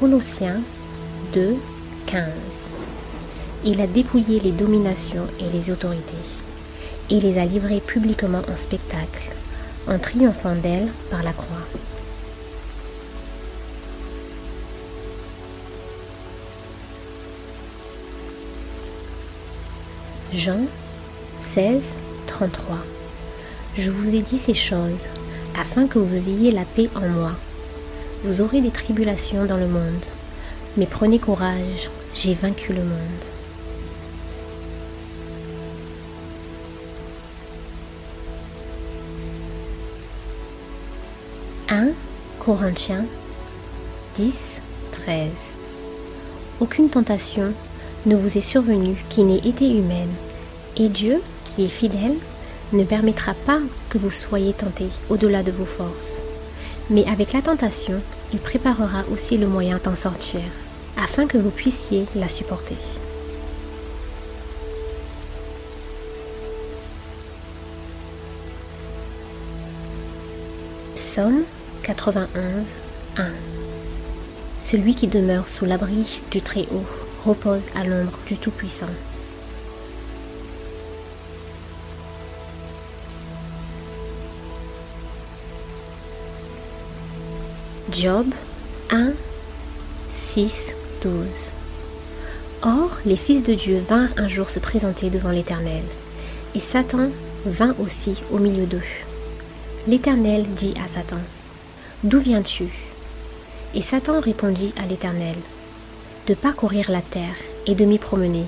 Colossiens 0.00 0.62
2, 1.34 1.56
15 2.06 2.24
Il 3.66 3.82
a 3.82 3.86
dépouillé 3.86 4.40
les 4.40 4.52
dominations 4.52 5.26
et 5.40 5.50
les 5.54 5.70
autorités, 5.70 6.21
et 7.12 7.20
les 7.20 7.36
a 7.36 7.44
livrées 7.44 7.82
publiquement 7.86 8.40
en 8.50 8.56
spectacle, 8.56 9.32
en 9.86 9.98
triomphant 9.98 10.54
d'elles 10.54 10.88
par 11.10 11.22
la 11.22 11.32
croix. 11.32 11.46
Jean 20.32 20.60
16, 21.42 21.82
33 22.26 22.78
Je 23.76 23.90
vous 23.90 24.14
ai 24.14 24.22
dit 24.22 24.38
ces 24.38 24.54
choses 24.54 25.06
afin 25.60 25.86
que 25.86 25.98
vous 25.98 26.30
ayez 26.30 26.50
la 26.50 26.64
paix 26.64 26.88
en 26.94 27.06
moi. 27.06 27.32
Vous 28.24 28.40
aurez 28.40 28.62
des 28.62 28.70
tribulations 28.70 29.44
dans 29.44 29.58
le 29.58 29.68
monde, 29.68 30.06
mais 30.78 30.86
prenez 30.86 31.18
courage, 31.18 31.90
j'ai 32.14 32.32
vaincu 32.32 32.72
le 32.72 32.82
monde. 32.82 33.26
«1 41.68 41.88
Corinthiens 42.38 43.04
10, 44.16 44.60
13 44.92 45.28
Aucune 46.60 46.90
tentation 46.90 47.52
ne 48.04 48.16
vous 48.16 48.36
est 48.36 48.42
survenue 48.42 48.96
qui 49.08 49.22
n'ait 49.22 49.38
été 49.38 49.70
humaine, 49.70 50.12
et 50.76 50.88
Dieu, 50.88 51.22
qui 51.44 51.64
est 51.64 51.68
fidèle, 51.68 52.16
ne 52.72 52.84
permettra 52.84 53.34
pas 53.34 53.60
que 53.90 53.98
vous 53.98 54.10
soyez 54.10 54.52
tentés 54.52 54.90
au-delà 55.08 55.42
de 55.42 55.52
vos 55.52 55.64
forces. 55.64 56.22
Mais 56.90 57.06
avec 57.08 57.32
la 57.32 57.42
tentation, 57.42 58.00
il 58.32 58.38
préparera 58.38 59.04
aussi 59.12 59.38
le 59.38 59.46
moyen 59.46 59.78
d'en 59.82 59.96
sortir, 59.96 60.40
afin 60.96 61.26
que 61.26 61.38
vous 61.38 61.50
puissiez 61.50 62.06
la 62.16 62.28
supporter. 62.28 62.76
Psaume 70.94 71.44
91, 71.94 72.30
1 73.18 73.24
Celui 74.58 74.94
qui 74.94 75.08
demeure 75.08 75.50
sous 75.50 75.66
l'abri 75.66 76.20
du 76.30 76.40
Très-Haut 76.40 76.86
repose 77.26 77.66
à 77.74 77.84
l'ombre 77.84 78.18
du 78.26 78.38
Tout-Puissant. 78.38 78.86
Job 87.90 88.26
1, 88.90 89.12
6, 90.10 90.72
12 91.02 91.12
Or, 92.62 92.90
les 93.04 93.16
fils 93.16 93.42
de 93.42 93.52
Dieu 93.52 93.84
vinrent 93.86 94.08
un 94.16 94.28
jour 94.28 94.48
se 94.48 94.60
présenter 94.60 95.10
devant 95.10 95.30
l'Éternel, 95.30 95.82
et 96.54 96.60
Satan 96.60 97.10
vint 97.44 97.74
aussi 97.78 98.22
au 98.30 98.38
milieu 98.38 98.64
d'eux. 98.64 98.80
L'Éternel 99.86 100.46
dit 100.54 100.72
à 100.82 100.88
Satan, 100.88 101.20
D'où 102.04 102.18
viens-tu? 102.18 102.64
Et 103.74 103.82
Satan 103.82 104.20
répondit 104.20 104.74
à 104.82 104.86
l'Éternel, 104.86 105.36
De 106.26 106.34
parcourir 106.34 106.90
la 106.90 107.00
terre 107.00 107.36
et 107.66 107.74
de 107.74 107.84
m'y 107.84 107.98
promener. 107.98 108.46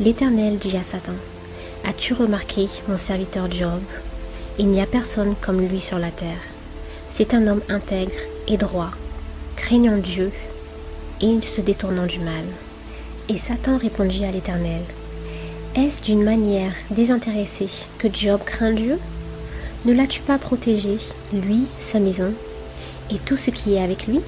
L'Éternel 0.00 0.58
dit 0.58 0.76
à 0.76 0.82
Satan, 0.82 1.14
As-tu 1.84 2.14
remarqué 2.14 2.68
mon 2.88 2.98
serviteur 2.98 3.50
Job? 3.50 3.80
Il 4.58 4.68
n'y 4.68 4.80
a 4.80 4.86
personne 4.86 5.34
comme 5.40 5.60
lui 5.60 5.80
sur 5.80 5.98
la 5.98 6.10
terre 6.10 6.40
c'est 7.12 7.34
un 7.34 7.46
homme 7.46 7.60
intègre 7.68 8.12
et 8.48 8.56
droit, 8.56 8.90
craignant 9.56 9.98
Dieu 9.98 10.32
et 11.20 11.42
se 11.42 11.60
détournant 11.60 12.06
du 12.06 12.18
mal. 12.20 12.44
Et 13.28 13.36
Satan 13.36 13.76
répondit 13.76 14.24
à 14.24 14.32
l'Éternel, 14.32 14.80
Est-ce 15.76 16.02
d'une 16.02 16.24
manière 16.24 16.72
désintéressée 16.90 17.68
que 17.98 18.08
Job 18.12 18.40
craint 18.44 18.72
Dieu? 18.72 18.98
Ne 19.84 19.92
l'as-tu 19.92 20.20
pas 20.20 20.38
protégé, 20.38 20.96
lui, 21.32 21.64
sa 21.80 21.98
maison, 21.98 22.32
et 23.10 23.18
tout 23.18 23.36
ce 23.36 23.50
qui 23.50 23.74
est 23.74 23.82
avec 23.82 24.06
lui? 24.06 24.20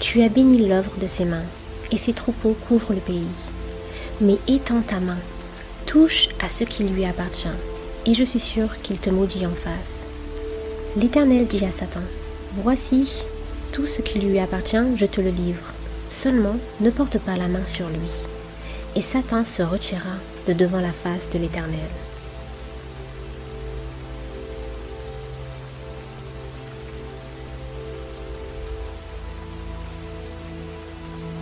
Tu 0.00 0.22
as 0.22 0.28
béni 0.28 0.66
l'œuvre 0.66 0.90
de 1.00 1.06
ses 1.06 1.24
mains, 1.24 1.44
et 1.92 1.98
ses 1.98 2.12
troupeaux 2.12 2.56
couvrent 2.66 2.92
le 2.92 3.00
pays. 3.00 3.28
Mais 4.20 4.38
étends 4.48 4.82
ta 4.82 4.98
main, 4.98 5.18
touche 5.86 6.28
à 6.42 6.48
ce 6.48 6.64
qui 6.64 6.82
lui 6.82 7.04
appartient, 7.04 7.46
et 8.06 8.14
je 8.14 8.24
suis 8.24 8.40
sûr 8.40 8.80
qu'il 8.82 8.98
te 8.98 9.08
maudit 9.08 9.46
en 9.46 9.50
face. 9.50 10.06
L'Éternel 10.96 11.46
dit 11.46 11.64
à 11.64 11.70
Satan, 11.70 12.02
Voici, 12.56 13.22
tout 13.70 13.86
ce 13.86 14.02
qui 14.02 14.18
lui 14.18 14.40
appartient, 14.40 14.96
je 14.96 15.06
te 15.06 15.20
le 15.20 15.30
livre. 15.30 15.74
Seulement, 16.10 16.56
ne 16.80 16.90
porte 16.90 17.18
pas 17.18 17.36
la 17.36 17.46
main 17.46 17.66
sur 17.66 17.88
lui. 17.88 18.10
Et 18.96 19.02
Satan 19.02 19.44
se 19.44 19.62
retira 19.62 20.16
de 20.48 20.54
devant 20.54 20.80
la 20.80 20.92
face 20.92 21.30
de 21.30 21.38
l'Éternel. 21.38 21.78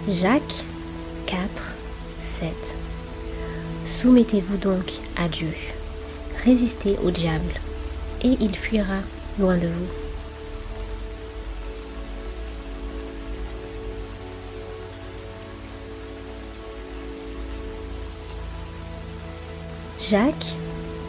Jacques 0.07 0.65
4, 1.25 1.41
7 2.21 2.53
Soumettez-vous 3.87 4.59
donc 4.59 4.93
à 5.17 5.29
Dieu, 5.29 5.49
résistez 6.45 6.99
au 7.03 7.11
diable, 7.11 7.55
et 8.23 8.37
il 8.39 8.55
fuira 8.55 8.99
loin 9.39 9.57
de 9.57 9.67
vous. 9.67 9.87
Jacques 19.99 20.55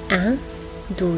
1, 0.10 0.36
12 0.98 1.18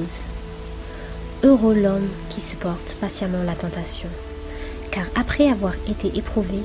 Heureux 1.43 1.75
l'homme 1.75 2.09
qui 2.32 2.41
supporte 2.41 2.95
patiemment 2.99 3.43
la 3.43 3.53
tentation, 3.53 4.09
car 4.89 5.05
après 5.13 5.47
avoir 5.47 5.75
été 5.88 6.17
éprouvé, 6.17 6.63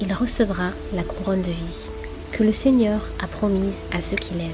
il 0.00 0.12
recevra 0.12 0.70
la 0.92 1.02
couronne 1.02 1.42
de 1.42 1.50
vie 1.50 1.86
que 2.32 2.42
le 2.42 2.52
Seigneur 2.52 3.00
a 3.22 3.26
promise 3.26 3.82
à 3.92 4.00
ceux 4.00 4.16
qui 4.16 4.34
l'aiment. 4.34 4.50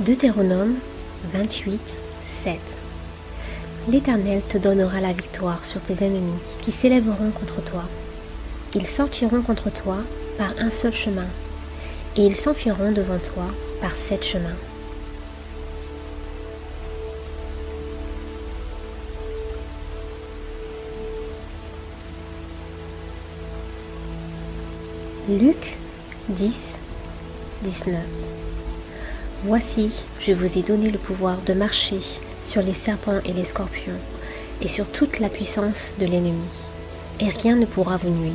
Deutéronome 0.00 0.76
28, 1.34 2.00
7 2.24 2.58
L'Éternel 3.90 4.40
te 4.48 4.56
donnera 4.56 5.00
la 5.00 5.12
victoire 5.12 5.62
sur 5.64 5.82
tes 5.82 6.04
ennemis 6.04 6.38
qui 6.62 6.72
s'élèveront 6.72 7.30
contre 7.30 7.62
toi. 7.62 7.84
Ils 8.74 8.86
sortiront 8.86 9.42
contre 9.42 9.70
toi 9.70 9.98
par 10.38 10.54
un 10.58 10.70
seul 10.70 10.92
chemin, 10.92 11.26
et 12.16 12.24
ils 12.24 12.36
s'enfuiront 12.36 12.92
devant 12.92 13.18
toi 13.18 13.44
par 13.82 13.92
sept 13.92 14.24
chemins. 14.24 14.69
Luc 25.30 25.76
10, 26.30 26.74
19. 27.62 27.94
Voici, 29.44 29.92
je 30.18 30.32
vous 30.32 30.58
ai 30.58 30.62
donné 30.62 30.90
le 30.90 30.98
pouvoir 30.98 31.36
de 31.46 31.52
marcher 31.52 32.00
sur 32.42 32.62
les 32.62 32.74
serpents 32.74 33.20
et 33.24 33.32
les 33.32 33.44
scorpions, 33.44 33.92
et 34.60 34.66
sur 34.66 34.90
toute 34.90 35.20
la 35.20 35.28
puissance 35.28 35.94
de 36.00 36.06
l'ennemi, 36.06 36.34
et 37.20 37.28
rien 37.28 37.54
ne 37.54 37.64
pourra 37.64 37.96
vous 37.96 38.10
nuire. 38.10 38.34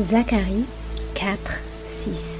Zacharie 0.00 0.64
4, 1.14 1.38
6 1.88 2.33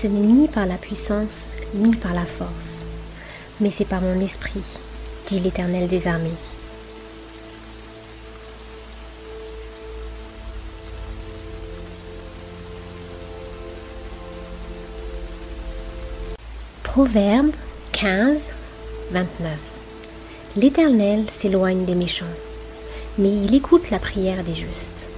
Ce 0.00 0.06
n'est 0.06 0.20
ni 0.20 0.46
par 0.46 0.64
la 0.64 0.76
puissance, 0.76 1.46
ni 1.74 1.96
par 1.96 2.14
la 2.14 2.24
force, 2.24 2.84
mais 3.60 3.72
c'est 3.72 3.84
par 3.84 4.00
mon 4.00 4.20
esprit, 4.20 4.78
dit 5.26 5.40
l'Éternel 5.40 5.88
des 5.88 6.06
armées. 6.06 6.30
Proverbe 16.84 17.50
15, 17.90 18.38
29 19.10 19.50
L'Éternel 20.54 21.24
s'éloigne 21.28 21.84
des 21.84 21.96
méchants, 21.96 22.24
mais 23.18 23.30
il 23.30 23.52
écoute 23.52 23.90
la 23.90 23.98
prière 23.98 24.44
des 24.44 24.54
justes. 24.54 25.08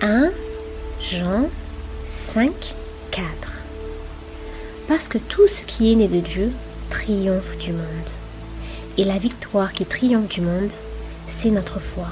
1 0.00 0.30
Jean 1.00 1.50
5, 2.06 2.52
4 3.10 3.26
Parce 4.86 5.08
que 5.08 5.18
tout 5.18 5.48
ce 5.48 5.62
qui 5.62 5.90
est 5.90 5.96
né 5.96 6.06
de 6.06 6.20
Dieu 6.20 6.52
triomphe 6.88 7.58
du 7.58 7.72
monde. 7.72 7.82
Et 8.96 9.04
la 9.04 9.18
victoire 9.18 9.72
qui 9.72 9.84
triomphe 9.86 10.28
du 10.28 10.40
monde, 10.40 10.70
c'est 11.28 11.50
notre 11.50 11.80
foi. 11.80 12.06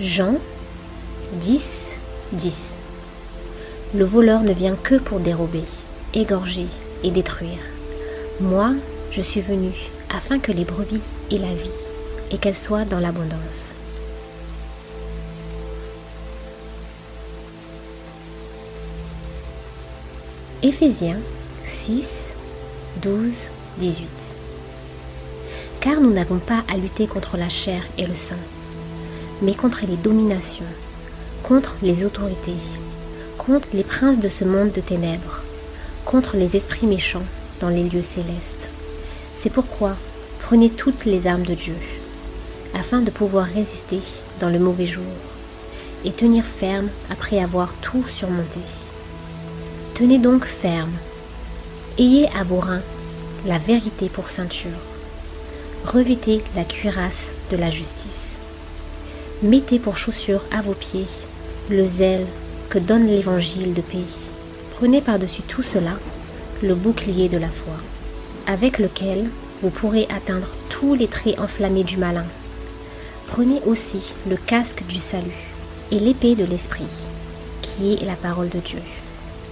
Jean 0.00 0.34
10, 1.40 1.92
10 2.32 2.76
Le 3.94 4.04
voleur 4.04 4.42
ne 4.42 4.52
vient 4.52 4.76
que 4.76 4.96
pour 4.96 5.20
dérober, 5.20 5.64
égorger 6.12 6.66
et 7.02 7.10
détruire. 7.10 7.60
Moi, 8.40 8.74
je 9.14 9.22
suis 9.22 9.40
venu 9.40 9.70
afin 10.10 10.40
que 10.40 10.50
les 10.50 10.64
brebis 10.64 11.00
aient 11.30 11.38
la 11.38 11.54
vie 11.54 11.70
et 12.32 12.38
qu'elles 12.38 12.56
soient 12.56 12.84
dans 12.84 12.98
l'abondance. 12.98 13.76
Éphésiens 20.62 21.18
6, 21.64 22.32
12, 23.02 23.34
18 23.78 24.08
Car 25.80 26.00
nous 26.00 26.12
n'avons 26.12 26.38
pas 26.38 26.64
à 26.72 26.76
lutter 26.76 27.06
contre 27.06 27.36
la 27.36 27.48
chair 27.48 27.84
et 27.98 28.06
le 28.06 28.16
sang, 28.16 28.34
mais 29.42 29.54
contre 29.54 29.82
les 29.86 29.96
dominations, 29.96 30.64
contre 31.44 31.76
les 31.82 32.04
autorités, 32.04 32.56
contre 33.38 33.68
les 33.74 33.84
princes 33.84 34.18
de 34.18 34.28
ce 34.28 34.44
monde 34.44 34.72
de 34.72 34.80
ténèbres, 34.80 35.42
contre 36.04 36.36
les 36.36 36.56
esprits 36.56 36.86
méchants 36.86 37.26
dans 37.60 37.68
les 37.68 37.84
lieux 37.84 38.02
célestes. 38.02 38.63
C'est 39.44 39.50
pourquoi 39.50 39.94
prenez 40.38 40.70
toutes 40.70 41.04
les 41.04 41.26
armes 41.26 41.44
de 41.44 41.52
Dieu, 41.52 41.76
afin 42.72 43.02
de 43.02 43.10
pouvoir 43.10 43.44
résister 43.44 44.00
dans 44.40 44.48
le 44.48 44.58
mauvais 44.58 44.86
jour, 44.86 45.04
et 46.06 46.12
tenir 46.12 46.46
ferme 46.46 46.88
après 47.10 47.42
avoir 47.42 47.74
tout 47.82 48.02
surmonté. 48.08 48.60
Tenez 49.92 50.16
donc 50.18 50.46
ferme, 50.46 50.94
ayez 51.98 52.26
à 52.28 52.42
vos 52.42 52.58
reins 52.58 52.80
la 53.44 53.58
vérité 53.58 54.08
pour 54.08 54.30
ceinture, 54.30 54.80
revêtez 55.84 56.42
la 56.56 56.64
cuirasse 56.64 57.32
de 57.50 57.58
la 57.58 57.70
justice, 57.70 58.36
mettez 59.42 59.78
pour 59.78 59.98
chaussure 59.98 60.40
à 60.52 60.62
vos 60.62 60.72
pieds 60.72 61.08
le 61.68 61.84
zèle 61.84 62.24
que 62.70 62.78
donne 62.78 63.08
l'évangile 63.08 63.74
de 63.74 63.82
paix. 63.82 64.08
Prenez 64.78 65.02
par-dessus 65.02 65.42
tout 65.42 65.62
cela 65.62 65.98
le 66.62 66.74
bouclier 66.74 67.28
de 67.28 67.36
la 67.36 67.48
foi 67.48 67.76
avec 68.46 68.78
lequel 68.78 69.30
vous 69.62 69.70
pourrez 69.70 70.06
atteindre 70.10 70.48
tous 70.68 70.94
les 70.94 71.08
traits 71.08 71.38
enflammés 71.38 71.84
du 71.84 71.96
malin. 71.96 72.26
Prenez 73.28 73.60
aussi 73.66 74.12
le 74.28 74.36
casque 74.36 74.84
du 74.86 75.00
salut 75.00 75.50
et 75.90 75.98
l'épée 75.98 76.34
de 76.34 76.44
l'esprit, 76.44 76.88
qui 77.62 77.94
est 77.94 78.04
la 78.04 78.16
parole 78.16 78.48
de 78.48 78.58
Dieu. 78.58 78.80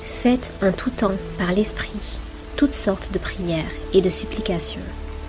Faites 0.02 0.52
en 0.62 0.72
tout 0.72 0.90
temps 0.90 1.16
par 1.38 1.52
l'esprit 1.52 2.18
toutes 2.56 2.74
sortes 2.74 3.10
de 3.12 3.18
prières 3.18 3.64
et 3.92 4.00
de 4.00 4.10
supplications. 4.10 4.80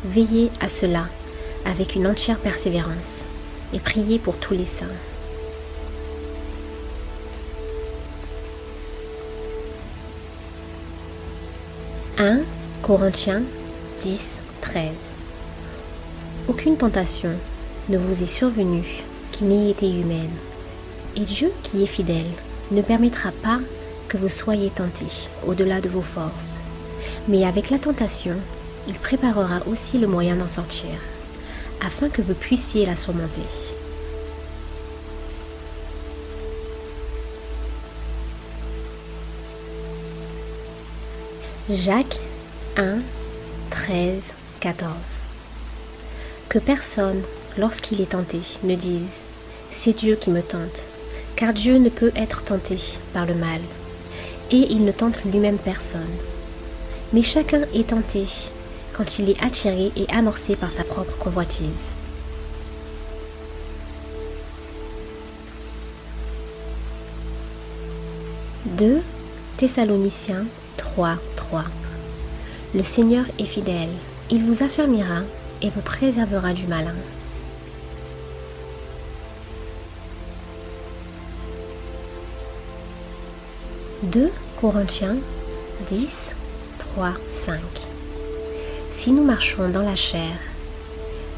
Veillez 0.06 0.52
à 0.60 0.68
cela 0.68 1.08
avec 1.66 1.96
une 1.96 2.08
entière 2.08 2.38
persévérance 2.38 3.24
et 3.74 3.80
priez 3.80 4.20
pour 4.20 4.38
tous 4.38 4.54
les 4.54 4.66
saints. 4.66 4.86
Corinthiens 12.84 13.44
10, 14.02 14.40
13. 14.60 14.92
Aucune 16.50 16.76
tentation 16.76 17.30
ne 17.88 17.98
vous 17.98 18.22
est 18.22 18.28
survenue 18.28 19.06
qui 19.32 19.46
n'ait 19.46 19.72
été 19.72 19.90
humaine. 19.90 20.36
Et 21.16 21.22
Dieu 21.22 21.50
qui 21.64 21.82
est 21.82 21.88
fidèle 21.88 22.28
ne 22.72 22.82
permettra 22.82 23.32
pas 23.42 23.60
que 24.10 24.18
vous 24.18 24.28
soyez 24.28 24.70
tentés 24.70 25.30
au-delà 25.48 25.80
de 25.80 25.88
vos 25.88 26.02
forces. 26.02 26.60
Mais 27.30 27.46
avec 27.46 27.70
la 27.70 27.80
tentation, 27.80 28.36
il 28.90 28.96
préparera 28.96 29.66
aussi 29.66 29.98
le 29.98 30.08
moyen 30.08 30.36
d'en 30.36 30.50
sortir, 30.50 30.92
afin 31.80 32.10
que 32.10 32.22
vous 32.22 32.34
puissiez 32.34 32.86
la 32.86 32.98
surmonter. 32.98 33.48
Jacques 41.70 42.20
1, 42.76 43.02
13, 43.70 44.34
14. 44.60 44.90
Que 46.50 46.58
personne, 46.58 47.22
lorsqu'il 47.56 48.02
est 48.02 48.14
tenté, 48.14 48.40
ne 48.64 48.74
dise 48.74 49.22
C'est 49.70 49.94
Dieu 49.94 50.16
qui 50.16 50.32
me 50.32 50.42
tente, 50.42 50.82
car 51.36 51.54
Dieu 51.54 51.78
ne 51.78 51.90
peut 51.90 52.12
être 52.16 52.44
tenté 52.44 52.80
par 53.14 53.28
le 53.28 53.36
mal, 53.36 53.62
et 54.50 54.72
il 54.72 54.86
ne 54.86 54.92
tente 54.92 55.24
lui-même 55.24 55.60
personne. 55.60 56.02
Mais 57.12 57.22
chacun 57.22 57.62
est 57.76 57.90
tenté 57.90 58.26
quand 58.94 59.20
il 59.20 59.30
est 59.30 59.44
attiré 59.44 59.92
et 59.96 60.08
amorcé 60.12 60.56
par 60.56 60.72
sa 60.72 60.84
propre 60.84 61.16
convoitise. 61.20 61.94
«2 68.66 69.00
Thessaloniciens 69.58 70.46
3, 70.78 71.18
3 71.36 71.66
le 72.76 72.82
Seigneur 72.82 73.26
est 73.38 73.46
fidèle, 73.46 73.90
il 74.32 74.44
vous 74.44 74.64
affermira 74.64 75.22
et 75.62 75.70
vous 75.70 75.82
préservera 75.82 76.54
du 76.54 76.66
malin. 76.66 76.96
«2 84.04 84.32
Corinthiens 84.60 85.18
10, 85.88 86.32
3, 86.80 87.14
5 87.46 87.60
Si 88.92 89.12
nous 89.12 89.24
marchons 89.24 89.70
dans 89.70 89.84
la 89.84 89.96
chair, 89.96 90.34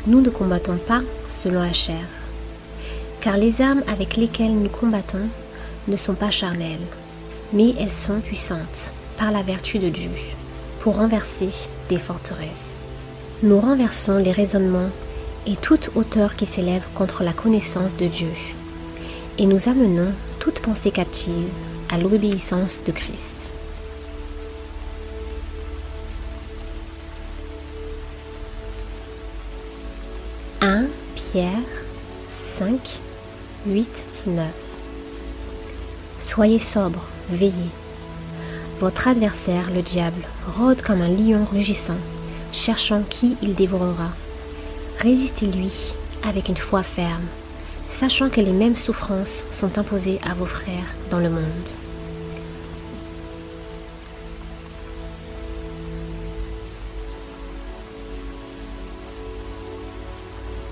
nous 0.08 0.22
ne 0.22 0.30
combattons 0.30 0.78
pas 0.78 1.02
selon 1.30 1.62
la 1.62 1.74
chair, 1.74 2.08
car 3.20 3.38
les 3.38 3.62
armes 3.62 3.84
avec 3.88 4.16
lesquelles 4.16 4.58
nous 4.58 4.70
combattons 4.70 5.28
ne 5.88 5.98
sont 5.98 6.16
pas 6.16 6.32
charnelles, 6.32 6.88
mais 7.52 7.74
elles 7.78 7.92
sont 7.92 8.22
puissantes 8.22 8.92
par 9.18 9.32
la 9.32 9.44
vertu 9.44 9.80
de 9.80 9.90
Dieu 9.90 10.10
pour 10.86 10.98
renverser 10.98 11.50
des 11.90 11.98
forteresses. 11.98 12.78
Nous 13.42 13.60
renversons 13.60 14.18
les 14.18 14.32
raisonnements 14.32 14.92
et 15.48 15.56
toute 15.56 15.90
hauteur 15.96 16.36
qui 16.36 16.46
s'élève 16.46 16.84
contre 16.94 17.24
la 17.24 17.34
connaissance 17.34 17.98
de 17.98 18.06
Dieu, 18.06 18.30
et 19.40 19.48
nous 19.48 19.68
amenons 19.68 20.12
toute 20.38 20.60
pensée 20.60 20.92
captive 20.92 21.50
à 21.90 21.98
l'obéissance 21.98 22.82
de 22.86 22.92
Christ. 22.92 23.34
«1 30.62 30.86
Pierre 31.16 31.50
5, 32.60 32.78
8, 33.66 34.06
9 34.28 34.46
Soyez 36.20 36.60
sobre, 36.60 37.02
veillez. 37.32 37.72
Votre 38.82 39.08
adversaire, 39.08 39.72
le 39.74 39.82
diable, 39.82 40.22
rôde 40.58 40.82
comme 40.82 41.02
un 41.02 41.08
lion 41.08 41.46
rugissant, 41.50 41.96
cherchant 42.52 43.04
qui 43.10 43.38
il 43.42 43.56
dévorera. 43.56 44.10
Résistez-lui 45.00 45.94
avec 46.28 46.50
une 46.50 46.58
foi 46.58 46.84
ferme, 46.84 47.24
sachant 47.90 48.30
que 48.30 48.42
les 48.42 48.52
mêmes 48.52 48.76
souffrances 48.76 49.46
sont 49.50 49.78
imposées 49.78 50.20
à 50.30 50.34
vos 50.34 50.46
frères 50.46 50.94
dans 51.10 51.20
le 51.20 51.30
monde. 51.30 51.70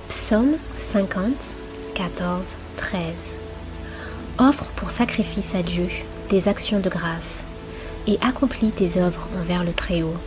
Psaume 0.09 0.57
50, 0.77 1.55
14, 1.95 2.57
13 2.75 3.01
Offre 4.39 4.65
pour 4.75 4.89
sacrifice 4.89 5.55
à 5.55 5.63
Dieu 5.63 5.87
des 6.29 6.49
actions 6.49 6.81
de 6.81 6.89
grâce 6.89 7.43
et 8.07 8.17
accomplis 8.21 8.71
tes 8.71 8.99
œuvres 8.99 9.27
envers 9.39 9.63
le 9.63 9.73
Très-Haut. 9.73 10.17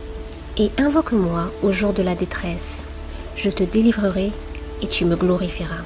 Et 0.57 0.71
invoque-moi 0.77 1.51
au 1.61 1.71
jour 1.71 1.93
de 1.93 2.01
la 2.01 2.15
détresse, 2.15 2.79
je 3.35 3.49
te 3.49 3.63
délivrerai 3.63 4.31
et 4.81 4.87
tu 4.87 5.05
me 5.05 5.15
glorifieras. 5.15 5.83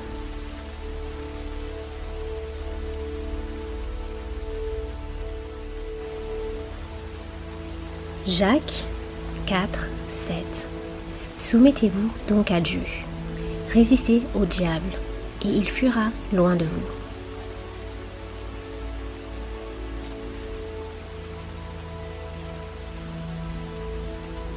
Jacques 8.28 8.86
4, 9.48 9.88
7 10.10 10.36
Soumettez-vous 11.40 12.10
donc 12.28 12.52
à 12.52 12.62
Dieu. 12.62 12.82
Résistez 13.74 14.22
au 14.36 14.46
diable, 14.46 14.92
et 15.44 15.48
il 15.48 15.68
fuira 15.68 16.12
loin 16.32 16.56
de 16.56 16.66
vous. 16.66 17.01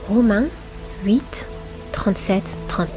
Romains 0.09 0.49
8, 1.07 1.47
37, 1.93 2.43
39. 2.69 2.91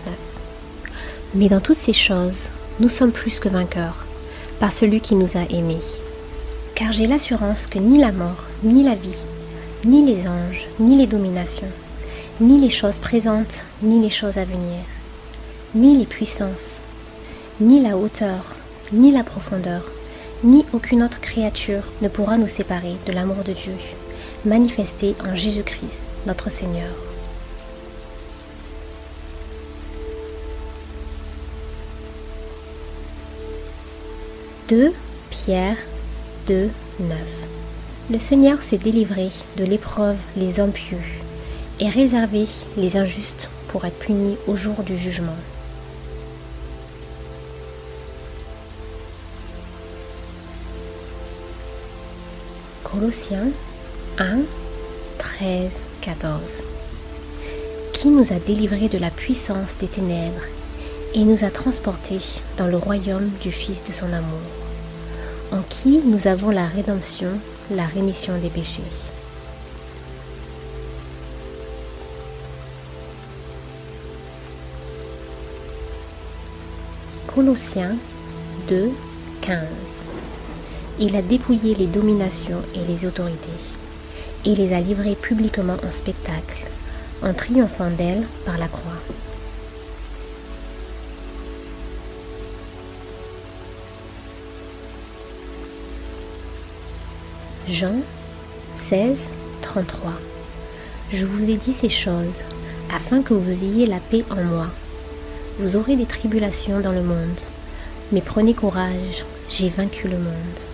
Mais 1.36 1.47
dans 1.47 1.62
toutes 1.62 1.78
ces 1.78 1.93
choses, 1.93 2.49
nous 2.82 2.89
sommes 2.89 3.14
plus 3.14 3.39
que 3.39 3.47
vainqueurs, 3.47 4.05
par 4.60 4.74
celui 4.74 4.99
qui 4.99 5.16
nous 5.16 5.38
a 5.38 5.49
aimés. 5.49 5.80
Car 6.76 6.91
j'ai 6.91 7.08
l'assurance 7.08 7.68
que 7.68 7.80
ni 7.80 7.97
la 7.97 8.12
mort, 8.12 8.43
ni 8.62 8.84
la 8.84 8.95
vie, 8.95 9.16
ni 9.86 10.05
les 10.05 10.28
anges, 10.28 10.68
ni 10.82 10.97
les 10.97 11.08
dominations, 11.08 11.72
ni 12.41 12.60
les 12.60 12.70
choses 12.70 12.99
présentes, 12.99 13.64
ni 13.82 14.01
les 14.01 14.10
choses 14.10 14.38
à 14.38 14.43
venir, 14.43 14.84
ni 15.76 15.97
les 15.97 16.05
puissances, 16.05 16.82
ni 17.62 17.82
la 17.82 17.95
hauteur, 17.95 18.43
ni 18.91 19.14
la 19.14 19.24
profondeur, 19.24 19.84
ni 20.43 20.66
aucune 20.74 21.03
autre 21.03 21.22
créature 21.22 21.84
ne 22.01 22.10
pourra 22.10 22.38
nous 22.38 22.49
séparer 22.49 22.97
de 23.05 23.14
l'amour 23.14 23.45
de 23.45 23.53
Dieu, 23.53 23.76
manifesté 24.43 25.16
en 25.26 25.38
Jésus-Christ 25.38 26.03
notre 26.28 26.51
Seigneur. 26.51 26.91
«2 34.69 34.93
Pierre 35.30 35.78
2, 36.47 36.69
9 36.99 37.17
Le 38.11 38.19
Seigneur 38.19 38.61
s'est 38.61 38.78
délivré 38.78 39.32
de 39.55 39.63
l'épreuve 39.63 40.17
les 40.36 40.59
hommes 40.59 40.73
pieux 40.73 40.97
et 41.80 41.88
réservé 41.88 42.45
les 42.75 42.97
injustes 42.97 43.49
pour 43.69 43.86
être 43.86 43.97
punis 43.97 44.36
au 44.47 44.57
jour 44.57 44.84
du 44.84 44.97
jugement. 44.97 45.38
Colossiens 52.84 53.47
1, 54.17 54.39
13 55.17 55.86
14. 56.02 56.64
Qui 57.93 58.10
nous 58.10 58.32
a 58.32 58.39
délivrés 58.39 58.89
de 58.89 58.98
la 58.98 59.10
puissance 59.10 59.78
des 59.80 59.88
ténèbres 59.88 60.43
et 61.14 61.24
nous 61.24 61.43
a 61.43 61.50
transportés 61.50 62.20
dans 62.58 62.68
le 62.68 62.78
royaume 62.78 63.30
du 63.41 63.52
Fils 63.52 63.84
de 63.84 63.91
son 63.91 64.12
amour, 64.14 64.39
en 65.52 65.62
qui 65.70 66.00
nous 66.00 66.28
avons 66.28 66.50
la 66.50 66.68
rédemption, 66.68 67.30
la 67.72 67.86
rémission 67.86 68.38
des 68.39 68.50
péchés? 68.50 68.82
Colossiens 77.28 77.95
2, 78.68 78.91
15. 79.41 79.58
Il 81.00 81.16
a 81.16 81.22
dépouillé 81.22 81.76
les 81.76 81.88
dominations 81.88 82.62
et 82.74 82.84
les 82.91 83.06
autorités 83.06 83.76
et 84.48 84.56
les 84.56 84.72
a 84.72 84.80
livrées 84.80 85.16
publiquement 85.16 85.76
en 85.86 85.91
spectacle, 85.91 86.66
en 87.22 87.34
triomphant 87.34 87.89
d'elles 87.89 88.26
par 88.45 88.58
la 88.58 88.70
croix. 88.70 88.82
Jean 97.68 97.95
16, 98.78 99.18
33 99.62 100.14
Je 101.12 101.26
vous 101.26 101.50
ai 101.50 101.58
dit 101.58 101.74
ces 101.74 101.89
choses 101.89 102.41
afin 102.95 103.22
que 103.22 103.34
vous 103.34 103.64
ayez 103.66 103.86
la 103.86 104.00
paix 104.00 104.24
en 104.30 104.41
moi. 104.41 104.68
Vous 105.60 105.76
aurez 105.76 105.98
des 105.98 106.06
tribulations 106.06 106.80
dans 106.80 106.93
le 106.93 107.04
monde, 107.04 107.41
mais 108.14 108.22
prenez 108.22 108.54
courage, 108.54 109.26
j'ai 109.50 109.68
vaincu 109.68 110.08
le 110.08 110.18
monde. 110.18 110.66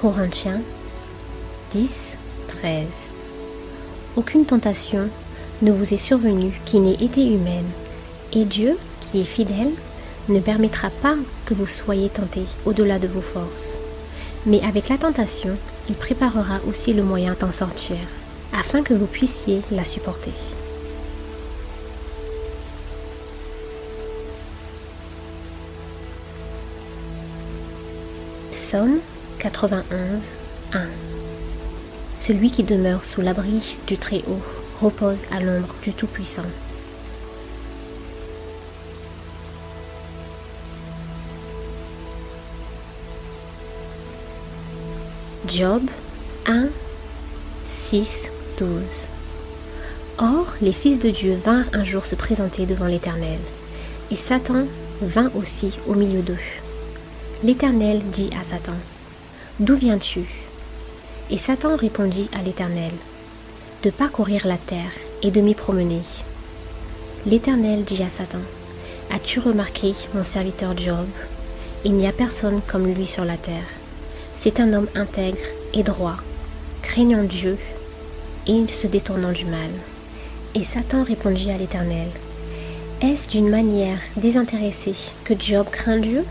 Corinthiens 0.00 0.60
10, 1.72 2.16
13 2.46 2.86
Aucune 4.14 4.44
tentation 4.44 5.08
ne 5.60 5.72
vous 5.72 5.92
est 5.92 5.96
survenue 5.96 6.52
qui 6.64 6.78
n'ait 6.78 6.92
été 6.92 7.26
humaine, 7.26 7.68
et 8.32 8.44
Dieu, 8.44 8.78
qui 9.00 9.22
est 9.22 9.24
fidèle, 9.24 9.72
ne 10.28 10.38
permettra 10.38 10.90
pas 10.90 11.16
que 11.46 11.54
vous 11.54 11.66
soyez 11.66 12.10
tentés 12.10 12.46
au-delà 12.64 13.00
de 13.00 13.08
vos 13.08 13.20
forces. 13.20 13.76
Mais 14.46 14.62
avec 14.62 14.88
la 14.88 14.98
tentation, 14.98 15.56
il 15.88 15.96
préparera 15.96 16.60
aussi 16.68 16.92
le 16.92 17.02
moyen 17.02 17.34
d'en 17.40 17.50
sortir, 17.50 17.96
afin 18.56 18.84
que 18.84 18.94
vous 18.94 19.06
puissiez 19.06 19.62
la 19.72 19.82
supporter. 19.82 20.30
Psaume 28.52 29.00
91, 29.38 29.84
1 30.72 30.80
Celui 32.16 32.50
qui 32.50 32.64
demeure 32.64 33.04
sous 33.04 33.20
l'abri 33.20 33.76
du 33.86 33.96
Très-Haut 33.96 34.42
repose 34.82 35.20
à 35.30 35.38
l'ombre 35.38 35.74
du 35.80 35.92
Tout-Puissant. 35.92 36.42
Job 45.46 45.82
1, 46.46 46.68
6, 47.66 48.30
12 48.58 48.68
Or, 50.18 50.46
les 50.60 50.72
fils 50.72 50.98
de 50.98 51.10
Dieu 51.10 51.38
vinrent 51.44 51.68
un 51.72 51.84
jour 51.84 52.04
se 52.06 52.16
présenter 52.16 52.66
devant 52.66 52.86
l'Éternel, 52.86 53.38
et 54.10 54.16
Satan 54.16 54.64
vint 55.00 55.30
aussi 55.36 55.78
au 55.86 55.94
milieu 55.94 56.22
d'eux. 56.22 56.36
L'Éternel 57.44 58.00
dit 58.10 58.30
à 58.38 58.42
Satan, 58.42 58.74
D'où 59.60 59.74
viens-tu? 59.74 60.20
Et 61.32 61.38
Satan 61.38 61.74
répondit 61.74 62.30
à 62.38 62.42
l'Éternel, 62.42 62.92
De 63.82 63.90
parcourir 63.90 64.46
la 64.46 64.56
terre 64.56 64.92
et 65.20 65.32
de 65.32 65.40
m'y 65.40 65.56
promener. 65.56 66.02
L'Éternel 67.26 67.82
dit 67.82 68.04
à 68.04 68.08
Satan, 68.08 68.38
As-tu 69.10 69.40
remarqué 69.40 69.94
mon 70.14 70.22
serviteur 70.22 70.78
Job? 70.78 71.08
Il 71.84 71.94
n'y 71.94 72.06
a 72.06 72.12
personne 72.12 72.60
comme 72.68 72.86
lui 72.86 73.08
sur 73.08 73.24
la 73.24 73.36
terre. 73.36 73.66
C'est 74.38 74.60
un 74.60 74.72
homme 74.72 74.86
intègre 74.94 75.38
et 75.74 75.82
droit, 75.82 76.18
craignant 76.82 77.24
Dieu 77.24 77.58
et 78.46 78.68
se 78.68 78.86
détournant 78.86 79.32
du 79.32 79.44
mal. 79.44 79.70
Et 80.54 80.62
Satan 80.62 81.02
répondit 81.02 81.50
à 81.50 81.58
l'Éternel, 81.58 82.10
Est-ce 83.02 83.26
d'une 83.26 83.50
manière 83.50 83.98
désintéressée 84.16 84.94
que 85.24 85.34
Job 85.36 85.66
craint 85.68 85.98
Dieu? 85.98 86.24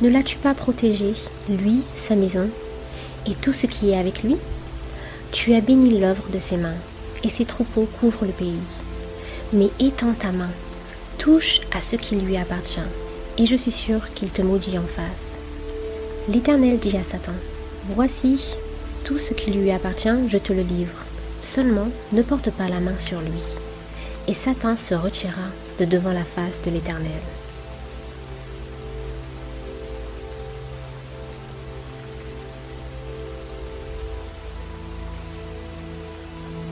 Ne 0.00 0.08
l'as-tu 0.08 0.36
pas 0.36 0.54
protégé, 0.54 1.14
lui, 1.48 1.80
sa 1.96 2.14
maison, 2.14 2.48
et 3.26 3.34
tout 3.34 3.52
ce 3.52 3.66
qui 3.66 3.90
est 3.90 3.98
avec 3.98 4.22
lui? 4.22 4.36
Tu 5.32 5.54
as 5.54 5.60
béni 5.60 5.98
l'œuvre 5.98 6.28
de 6.32 6.38
ses 6.38 6.56
mains, 6.56 6.76
et 7.24 7.30
ses 7.30 7.44
troupeaux 7.44 7.88
couvrent 8.00 8.24
le 8.24 8.32
pays. 8.32 8.60
Mais 9.52 9.70
étends 9.80 10.12
ta 10.12 10.30
main, 10.30 10.50
touche 11.18 11.60
à 11.72 11.80
ce 11.80 11.96
qui 11.96 12.14
lui 12.14 12.36
appartient, 12.36 12.78
et 13.38 13.46
je 13.46 13.56
suis 13.56 13.72
sûr 13.72 14.12
qu'il 14.14 14.30
te 14.30 14.42
maudit 14.42 14.78
en 14.78 14.82
face. 14.82 15.38
L'Éternel 16.28 16.78
dit 16.78 16.96
à 16.96 17.02
Satan, 17.02 17.32
Voici, 17.94 18.54
tout 19.04 19.18
ce 19.18 19.34
qui 19.34 19.50
lui 19.50 19.70
appartient, 19.70 20.28
je 20.28 20.38
te 20.38 20.52
le 20.52 20.62
livre. 20.62 20.94
Seulement, 21.42 21.88
ne 22.12 22.22
porte 22.22 22.50
pas 22.50 22.68
la 22.68 22.80
main 22.80 22.98
sur 22.98 23.20
lui. 23.20 23.42
Et 24.28 24.34
Satan 24.34 24.76
se 24.76 24.94
retira 24.94 25.48
de 25.80 25.86
devant 25.86 26.12
la 26.12 26.24
face 26.24 26.60
de 26.62 26.70
l'Éternel. 26.70 27.10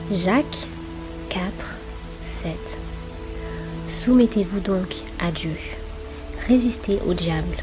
Jacques 0.09 0.67
4, 1.27 1.43
7. 2.23 2.53
Soumettez-vous 3.89 4.61
donc 4.61 4.95
à 5.19 5.31
Dieu, 5.31 5.51
résistez 6.47 7.01
au 7.05 7.13
diable, 7.13 7.57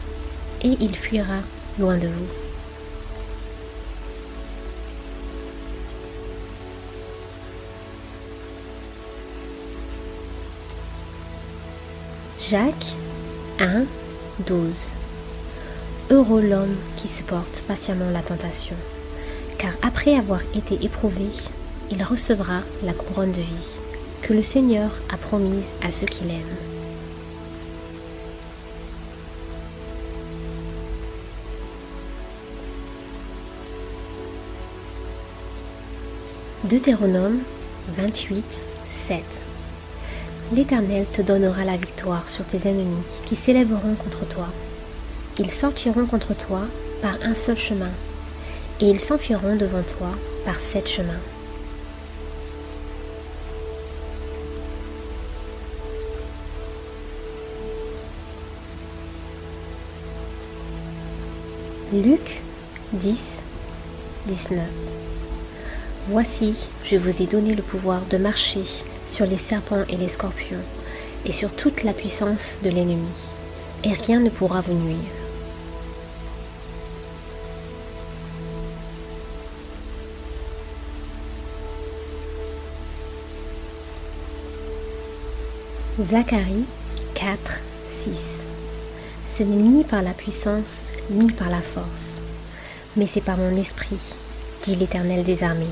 et 0.62 0.76
il 0.78 0.94
fuira 0.94 1.38
loin 1.78 1.96
de 1.96 2.06
vous. 2.06 2.26
Jacques 12.38 12.94
1, 13.58 13.84
12. 14.46 14.66
Heureux 16.10 16.42
l'homme 16.42 16.76
qui 16.98 17.08
supporte 17.08 17.62
patiemment 17.66 18.10
la 18.10 18.20
tentation, 18.20 18.76
car 19.56 19.72
après 19.80 20.14
avoir 20.14 20.42
été 20.54 20.84
éprouvé, 20.84 21.30
il 21.90 22.02
recevra 22.02 22.60
la 22.82 22.92
couronne 22.92 23.32
de 23.32 23.40
vie 23.40 23.74
que 24.22 24.32
le 24.32 24.42
Seigneur 24.42 24.90
a 25.12 25.16
promise 25.16 25.72
à 25.82 25.90
ceux 25.90 26.06
qui 26.06 26.24
l'aiment. 26.24 26.40
Deutéronome 36.64 37.40
28, 37.98 38.62
7 38.88 39.22
L'Éternel 40.54 41.04
te 41.12 41.20
donnera 41.20 41.64
la 41.64 41.76
victoire 41.76 42.26
sur 42.26 42.46
tes 42.46 42.68
ennemis 42.68 43.02
qui 43.26 43.36
s'élèveront 43.36 43.94
contre 43.94 44.26
toi. 44.26 44.48
Ils 45.38 45.50
sortiront 45.50 46.06
contre 46.06 46.34
toi 46.34 46.62
par 47.02 47.18
un 47.22 47.34
seul 47.34 47.58
chemin, 47.58 47.90
et 48.80 48.88
ils 48.88 49.00
s'enfuiront 49.00 49.56
devant 49.56 49.82
toi 49.82 50.10
par 50.46 50.56
sept 50.56 50.88
chemins. 50.88 51.33
Luc 61.94 62.40
10, 62.92 63.38
19 64.26 64.58
Voici, 66.08 66.56
je 66.84 66.96
vous 66.96 67.22
ai 67.22 67.26
donné 67.26 67.54
le 67.54 67.62
pouvoir 67.62 68.00
de 68.10 68.16
marcher 68.16 68.64
sur 69.06 69.26
les 69.26 69.38
serpents 69.38 69.84
et 69.88 69.96
les 69.96 70.08
scorpions, 70.08 70.58
et 71.24 71.30
sur 71.30 71.54
toute 71.54 71.84
la 71.84 71.92
puissance 71.92 72.58
de 72.64 72.70
l'ennemi, 72.70 73.06
et 73.84 73.92
rien 73.92 74.18
ne 74.18 74.28
pourra 74.28 74.60
vous 74.60 74.74
nuire. 74.74 74.98
Zacharie 86.00 86.64
4, 87.14 87.60
6 87.88 88.33
Ce 89.28 89.42
n'est 89.42 89.56
ni 89.56 89.82
par 89.84 90.02
la 90.02 90.12
puissance, 90.12 90.82
ni 91.10 91.32
par 91.32 91.50
la 91.50 91.60
force, 91.60 92.20
mais 92.96 93.06
c'est 93.06 93.20
par 93.20 93.36
mon 93.36 93.56
esprit, 93.56 94.14
dit 94.62 94.76
l'Éternel 94.76 95.24
des 95.24 95.42
armées. 95.42 95.66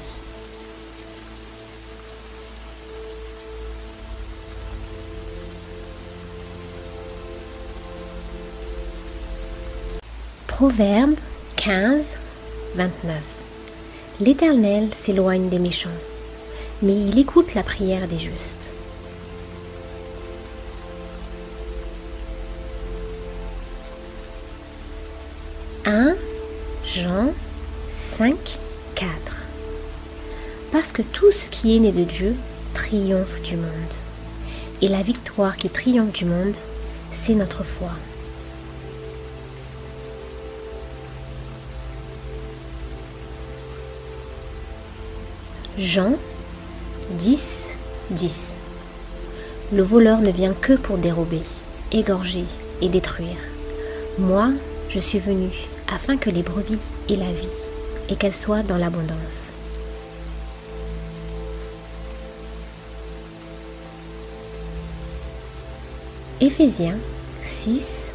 Proverbe 10.49 11.15
15, 11.57 12.05
29. 12.77 13.17
L'Éternel 14.21 14.89
s'éloigne 14.95 15.49
des 15.49 15.59
méchants, 15.59 15.89
mais 16.83 16.95
il 16.95 17.19
écoute 17.19 17.55
la 17.55 17.63
prière 17.63 18.09
des 18.09 18.19
justes. 18.19 18.72
«1 25.93 26.15
Jean 26.87 27.35
5, 27.93 28.35
4 28.95 29.11
Parce 30.73 30.91
que 30.91 31.03
tout 31.03 31.31
ce 31.31 31.51
qui 31.51 31.77
est 31.77 31.81
né 31.81 31.93
de 31.93 32.05
Dieu 32.05 32.35
triomphe 32.73 33.43
du 33.43 33.59
monde. 33.59 33.67
Et 34.81 34.89
la 34.89 35.03
victoire 35.03 35.59
qui 35.59 35.69
triomphe 35.69 36.13
du 36.13 36.25
monde, 36.25 36.57
c'est 37.13 37.35
notre 37.35 37.63
foi. 37.63 37.91
Jean 45.77 46.15
10, 47.19 47.67
10. 48.13 48.55
Le 49.75 49.83
voleur 49.83 50.21
ne 50.23 50.31
vient 50.31 50.55
que 50.55 50.73
pour 50.73 50.97
dérober, 50.97 51.43
égorger 51.93 52.47
et 52.81 52.89
détruire. 52.89 53.37
Moi, 54.19 54.53
je 54.89 54.99
suis 54.99 55.19
venu 55.19 55.51
afin 55.93 56.17
que 56.17 56.31
les 56.31 56.43
brebis 56.43 56.79
aient 57.09 57.17
la 57.17 57.33
vie 57.33 57.49
et 58.09 58.17
qu'elles 58.17 58.35
soient 58.35 58.63
dans 58.63 58.77
l'abondance. 58.77 59.55
Éphésiens 66.41 66.99
6, 67.43 68.11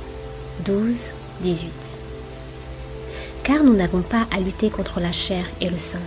12, 0.65 1.13
18. 1.41 1.71
Car 3.43 3.63
nous 3.63 3.75
n'avons 3.75 4.01
pas 4.01 4.27
à 4.35 4.39
lutter 4.39 4.69
contre 4.69 4.99
la 4.99 5.11
chair 5.11 5.45
et 5.61 5.69
le 5.69 5.77
sang 5.77 5.99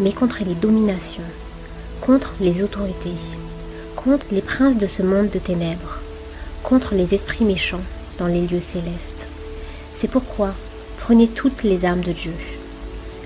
mais 0.00 0.12
contre 0.12 0.42
les 0.44 0.54
dominations, 0.54 1.22
contre 2.00 2.34
les 2.40 2.62
autorités, 2.62 3.14
contre 3.96 4.26
les 4.32 4.42
princes 4.42 4.76
de 4.76 4.86
ce 4.86 5.02
monde 5.02 5.30
de 5.30 5.38
ténèbres, 5.38 5.98
contre 6.62 6.94
les 6.94 7.14
esprits 7.14 7.44
méchants 7.44 7.82
dans 8.18 8.26
les 8.26 8.46
lieux 8.46 8.60
célestes. 8.60 9.21
C'est 10.02 10.10
pourquoi 10.10 10.52
prenez 10.98 11.28
toutes 11.28 11.62
les 11.62 11.84
armes 11.84 12.00
de 12.00 12.10
Dieu, 12.10 12.34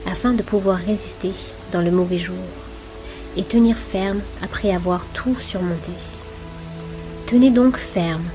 afin 0.04 0.34
de 0.34 0.42
pouvoir 0.42 0.76
résister 0.76 1.32
dans 1.72 1.80
le 1.80 1.90
mauvais 1.90 2.18
jour, 2.18 2.36
et 3.38 3.44
tenir 3.44 3.78
ferme 3.78 4.20
après 4.42 4.74
avoir 4.74 5.06
tout 5.14 5.34
surmonté. 5.40 5.92
Tenez 7.26 7.48
donc 7.48 7.78
ferme, 7.78 8.26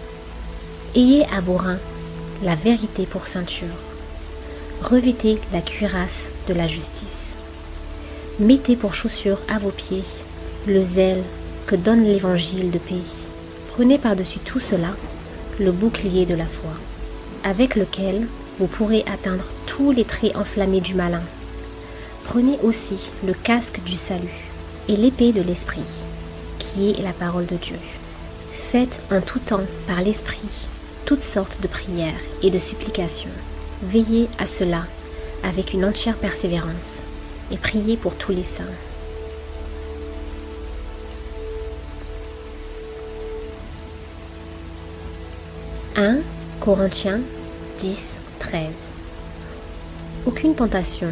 ayez 0.95 1.23
à 1.25 1.39
vos 1.39 1.55
reins 1.55 1.77
la 2.41 2.55
vérité 2.55 3.05
pour 3.05 3.27
ceinture, 3.27 3.77
revêtez 4.81 5.39
la 5.53 5.61
cuirasse 5.61 6.29
de 6.47 6.55
la 6.55 6.67
justice 6.67 7.35
Mettez 8.39 8.75
pour 8.75 8.95
chaussure 8.95 9.37
à 9.49 9.59
vos 9.59 9.69
pieds 9.69 10.03
le 10.65 10.81
zèle 10.81 11.21
que 11.67 11.75
donne 11.75 12.05
l'évangile 12.05 12.71
de 12.71 12.79
paix. 12.79 13.05
Prenez 13.75 13.99
par-dessus 13.99 14.39
tout 14.39 14.59
cela 14.59 14.95
le 15.59 15.71
bouclier 15.71 16.25
de 16.25 16.33
la 16.33 16.47
foi, 16.47 16.71
avec 17.43 17.75
lequel 17.75 18.27
vous 18.59 18.67
pourrez 18.67 19.03
atteindre 19.11 19.45
tous 19.65 19.91
les 19.91 20.03
traits 20.03 20.35
enflammés 20.35 20.81
du 20.81 20.95
malin. 20.95 21.23
Prenez 22.25 22.59
aussi 22.63 23.09
le 23.25 23.33
casque 23.33 23.81
du 23.83 23.97
salut 23.97 24.49
et 24.87 24.95
l'épée 24.95 25.33
de 25.33 25.41
l'esprit, 25.41 25.85
qui 26.59 26.91
est 26.91 27.01
la 27.01 27.13
parole 27.13 27.45
de 27.45 27.55
Dieu. 27.55 27.77
Faites 28.51 29.01
en 29.11 29.21
tout 29.21 29.39
temps 29.39 29.65
par 29.87 30.01
l'esprit 30.01 30.67
toutes 31.05 31.23
sortes 31.23 31.59
de 31.61 31.67
prières 31.67 32.13
et 32.41 32.49
de 32.49 32.59
supplications. 32.59 33.29
Veillez 33.83 34.29
à 34.37 34.45
cela 34.45 34.85
avec 35.43 35.73
une 35.73 35.85
entière 35.85 36.15
persévérance 36.15 37.03
et 37.51 37.57
priez 37.57 37.97
pour 37.97 38.15
tous 38.15 38.31
les 38.31 38.43
saints. 38.43 38.63
«Corinthiens 46.61 47.21
10, 47.79 48.17
13 48.37 48.61
Aucune 50.27 50.53
tentation 50.53 51.07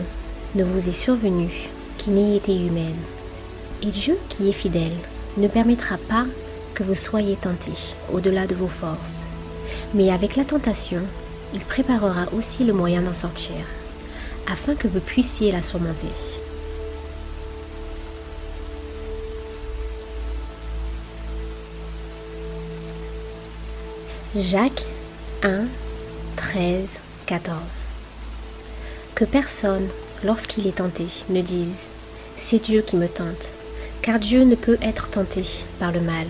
ne 0.53 0.63
vous 0.63 0.87
est 0.87 0.91
survenue 0.91 1.71
qui 1.97 2.11
n'ait 2.11 2.37
été 2.37 2.55
humaine, 2.55 2.99
et 3.81 3.87
Dieu 3.87 4.15
qui 4.29 4.47
est 4.47 4.53
fidèle 4.53 4.93
ne 5.37 5.47
permettra 5.47 5.97
pas 5.97 6.27
que 6.75 6.83
vous 6.83 6.93
soyez 6.93 7.35
tentés 7.35 7.95
au-delà 8.13 8.45
de 8.45 8.53
vos 8.53 8.67
forces, 8.67 9.25
mais 9.95 10.11
avec 10.11 10.35
la 10.35 10.45
tentation, 10.45 11.01
il 11.55 11.61
préparera 11.61 12.31
aussi 12.37 12.63
le 12.63 12.73
moyen 12.73 13.01
d'en 13.01 13.15
sortir 13.15 13.55
afin 14.45 14.75
que 14.75 14.87
vous 14.87 14.99
puissiez 14.99 15.51
la 15.51 15.63
surmonter. 15.63 16.13
Jacques 24.35 24.85
1, 25.41 25.67
13, 26.35 26.99
14 27.25 27.55
Que 29.15 29.23
personne, 29.23 29.87
lorsqu'il 30.25 30.67
est 30.67 30.75
tenté, 30.75 31.05
ne 31.29 31.41
dise 31.41 31.87
C'est 32.35 32.61
Dieu 32.61 32.81
qui 32.81 32.97
me 32.97 33.07
tente, 33.07 33.53
car 34.01 34.19
Dieu 34.19 34.43
ne 34.43 34.55
peut 34.55 34.77
être 34.81 35.09
tenté 35.09 35.45
par 35.79 35.93
le 35.93 36.01
mal, 36.01 36.27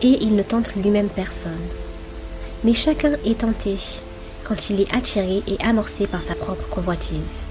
et 0.00 0.22
il 0.22 0.36
ne 0.36 0.42
tente 0.42 0.74
lui-même 0.74 1.10
personne. 1.10 1.52
Mais 2.64 2.72
chacun 2.72 3.12
est 3.26 3.40
tenté 3.40 3.76
quand 4.44 4.70
il 4.70 4.80
est 4.80 4.94
attiré 4.94 5.42
et 5.46 5.62
amorcé 5.62 6.06
par 6.06 6.22
sa 6.22 6.34
propre 6.34 6.66
convoitise. 6.70 7.44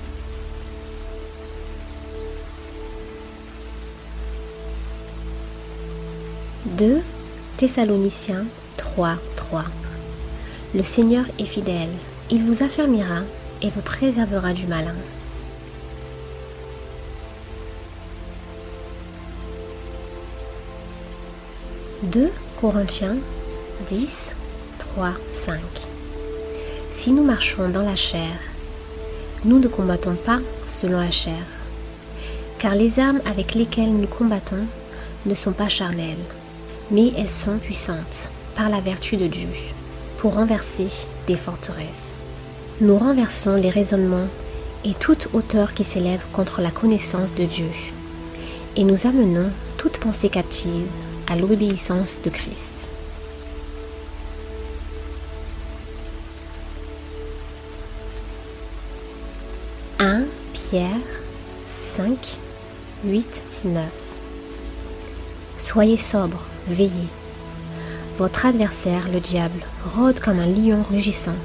2 6.66 7.00
Thessaloniciens 7.58 8.46
3, 8.78 9.18
3 9.36 9.66
Le 10.76 10.82
Seigneur 10.82 11.26
est 11.38 11.46
fidèle, 11.46 11.92
il 12.32 12.44
vous 12.44 12.64
affermira 12.64 13.22
et 13.62 13.70
vous 13.70 13.82
préservera 13.82 14.54
du 14.54 14.66
malin. 14.66 14.96
2 22.02 22.32
Corinthiens 22.60 23.18
10, 23.88 24.32
3, 24.80 25.12
5 25.46 25.60
Si 26.92 27.12
nous 27.12 27.24
marchons 27.24 27.70
dans 27.70 27.84
la 27.84 27.96
chair, 27.96 28.34
nous 29.46 29.60
ne 29.60 29.68
combattons 29.68 30.16
pas 30.16 30.40
selon 30.68 31.00
la 31.00 31.12
chair, 31.12 31.46
car 32.58 32.74
les 32.74 32.98
armes 32.98 33.22
avec 33.26 33.54
lesquelles 33.54 33.94
nous 33.94 34.08
combattons 34.08 34.66
ne 35.28 35.36
sont 35.36 35.54
pas 35.54 35.70
charnelles, 35.70 36.18
mais 36.90 37.12
elles 37.16 37.30
sont 37.30 37.60
puissantes 37.60 38.32
par 38.56 38.70
la 38.70 38.82
vertu 38.82 39.18
de 39.18 39.28
Dieu 39.28 39.50
pour 40.24 40.36
renverser 40.36 40.88
des 41.28 41.36
forteresses. 41.36 42.16
Nous 42.80 42.98
renversons 42.98 43.56
les 43.56 43.70
raisonnements 43.70 44.30
et 44.86 44.94
toute 44.94 45.28
hauteur 45.34 45.74
qui 45.74 45.84
s'élève 45.84 46.22
contre 46.32 46.62
la 46.62 46.72
connaissance 46.72 47.36
de 47.36 47.44
Dieu, 47.44 47.68
et 48.78 48.86
nous 48.86 49.06
amenons 49.06 49.52
toute 49.76 49.98
pensée 49.98 50.30
captive 50.30 50.88
à 51.28 51.36
l'obéissance 51.36 52.20
de 52.24 52.30
Christ. 52.30 52.72
«1 60.00 60.22
Pierre 60.54 60.88
5, 61.98 62.18
8, 63.04 63.44
9 63.66 63.84
Soyez 65.58 65.98
sobre, 65.98 66.46
veillez. 66.70 67.10
Votre 68.20 68.46
adversaire, 68.46 69.10
le 69.12 69.20
diable, 69.20 69.60
rôde 69.96 70.20
comme 70.20 70.40
un 70.40 70.46
lion 70.46 70.84
rugissant, 70.88 71.36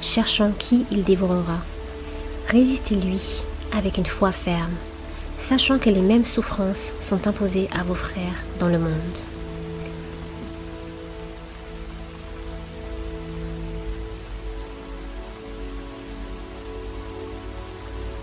cherchant 0.00 0.52
qui 0.58 0.86
il 0.90 1.04
dévorera. 1.04 1.58
Résistez-lui 2.48 3.42
avec 3.76 3.98
une 3.98 4.06
foi 4.06 4.32
ferme 4.32 4.72
sachant 5.38 5.78
que 5.78 5.90
les 5.90 6.00
mêmes 6.00 6.24
souffrances 6.24 6.94
sont 7.00 7.26
imposées 7.26 7.68
à 7.78 7.82
vos 7.82 7.94
frères 7.94 8.42
dans 8.58 8.68
le 8.68 8.78
monde. 8.78 9.18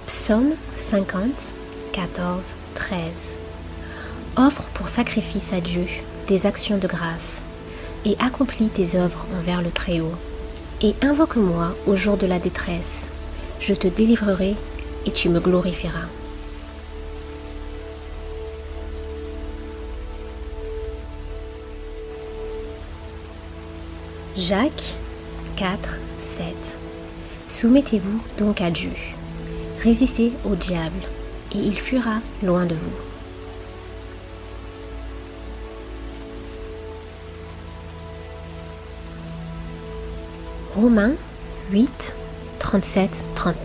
Psaume 0.07 0.53
50, 0.75 1.53
14, 1.93 2.55
13 2.73 2.99
Offre 4.37 4.63
pour 4.73 4.87
sacrifice 4.87 5.53
à 5.53 5.61
Dieu 5.61 5.85
des 6.27 6.47
actions 6.47 6.77
de 6.77 6.87
grâce 6.87 7.41
et 8.05 8.15
accomplis 8.19 8.69
tes 8.69 8.95
œuvres 8.95 9.25
envers 9.37 9.61
le 9.61 9.71
Très-Haut. 9.71 10.15
Et 10.81 10.95
invoque-moi 11.01 11.75
au 11.85 11.95
jour 11.95 12.17
de 12.17 12.25
la 12.25 12.39
détresse, 12.39 13.05
je 13.59 13.73
te 13.73 13.87
délivrerai 13.87 14.55
et 15.05 15.11
tu 15.11 15.29
me 15.29 15.39
glorifieras. 15.39 16.07
Jacques 24.37 24.95
4, 25.57 25.99
7 26.19 26.45
Soumettez-vous 27.49 28.21
donc 28.37 28.61
à 28.61 28.71
Dieu. 28.71 28.91
Résistez 29.83 30.31
au 30.45 30.55
diable, 30.55 31.01
et 31.53 31.57
il 31.57 31.77
fuira 31.77 32.21
loin 32.41 32.65
de 32.65 32.75
vous. 32.75 33.10
Romains 40.73 41.15
8, 41.73 42.13
37, 42.59 43.23
39 43.35 43.57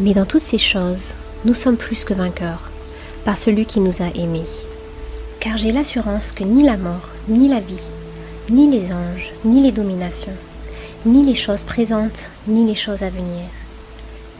Mais 0.00 0.12
dans 0.12 0.26
toutes 0.26 0.42
ces 0.42 0.58
choses, 0.58 1.14
nous 1.46 1.54
sommes 1.54 1.78
plus 1.78 2.04
que 2.04 2.12
vainqueurs, 2.12 2.70
par 3.24 3.38
celui 3.38 3.64
qui 3.64 3.80
nous 3.80 4.02
a 4.02 4.14
aimés. 4.14 4.44
Car 5.40 5.56
j'ai 5.56 5.72
l'assurance 5.72 6.32
que 6.32 6.44
ni 6.44 6.62
la 6.62 6.76
mort, 6.76 7.08
ni 7.26 7.48
la 7.48 7.60
vie, 7.60 7.80
ni 8.50 8.70
les 8.70 8.92
anges, 8.92 9.32
ni 9.46 9.62
les 9.62 9.72
dominations, 9.72 10.36
ni 11.06 11.24
les 11.24 11.34
choses 11.34 11.64
présentes, 11.64 12.28
ni 12.46 12.66
les 12.66 12.74
choses 12.74 13.02
à 13.02 13.08
venir, 13.08 13.46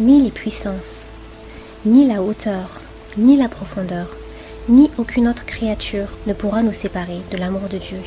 ni 0.01 0.21
les 0.21 0.31
puissances, 0.31 1.07
ni 1.87 2.07
la 2.07 2.23
hauteur, 2.23 2.69
ni 3.17 3.39
la 3.39 3.49
profondeur, 3.49 4.09
ni 4.69 4.91
aucune 4.99 5.29
autre 5.29 5.47
créature 5.47 6.09
ne 6.27 6.35
pourra 6.35 6.63
nous 6.63 6.75
séparer 6.75 7.23
de 7.31 7.39
l'amour 7.39 7.71
de 7.71 7.79
Dieu, 7.79 8.01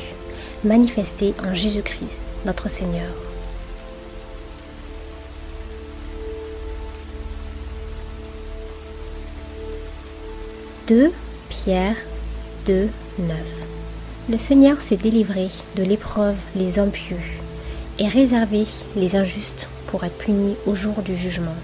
manifesté 0.62 1.34
en 1.44 1.54
Jésus-Christ, 1.54 2.22
notre 2.46 2.70
Seigneur. 2.70 3.12
«2 10.88 11.12
Pierre 11.48 11.96
2, 12.66 12.88
9 13.18 13.36
le 14.28 14.38
Seigneur 14.38 14.80
s'est 14.80 14.96
délivré 14.96 15.50
de 15.76 15.84
l'épreuve 15.84 16.34
les 16.56 16.80
hommes 16.80 16.90
pieux 16.90 17.16
et 18.00 18.08
réservé 18.08 18.64
les 18.96 19.14
injustes 19.14 19.68
pour 19.86 20.02
être 20.02 20.18
punis 20.18 20.56
au 20.66 20.74
jour 20.74 21.00
du 21.02 21.16
jugement. 21.16 21.54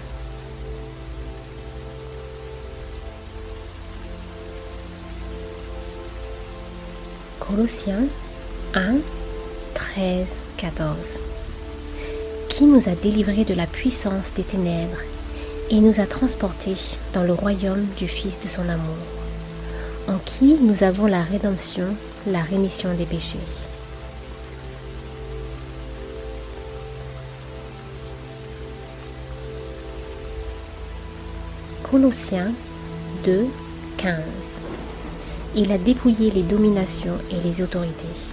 Colossiens 7.39 8.05
1, 8.75 8.95
13, 9.73 10.25
14 10.63 11.19
Qui 12.47 12.63
nous 12.63 12.87
a 12.87 12.95
délivrés 12.95 13.43
de 13.43 13.53
la 13.53 13.67
puissance 13.67 14.33
des 14.33 14.43
ténèbres 14.43 15.01
et 15.69 15.81
nous 15.81 15.99
a 15.99 16.05
transportés 16.05 16.77
dans 17.11 17.23
le 17.23 17.33
royaume 17.33 17.85
du 17.97 18.07
Fils 18.07 18.39
de 18.39 18.47
son 18.47 18.69
amour, 18.69 18.95
en 20.07 20.17
qui 20.19 20.55
nous 20.61 20.83
avons 20.83 21.07
la 21.07 21.21
rédemption 21.21 21.87
la 22.27 22.41
rémission 22.41 22.93
des 22.93 23.05
péchés? 23.05 23.35
Colossiens 31.91 32.53
2, 33.25 33.47
15 33.97 34.21
Il 35.57 35.73
a 35.73 35.77
dépouillé 35.77 36.31
les 36.31 36.43
dominations 36.43 37.17
et 37.31 37.45
les 37.45 37.61
autorités, 37.61 38.32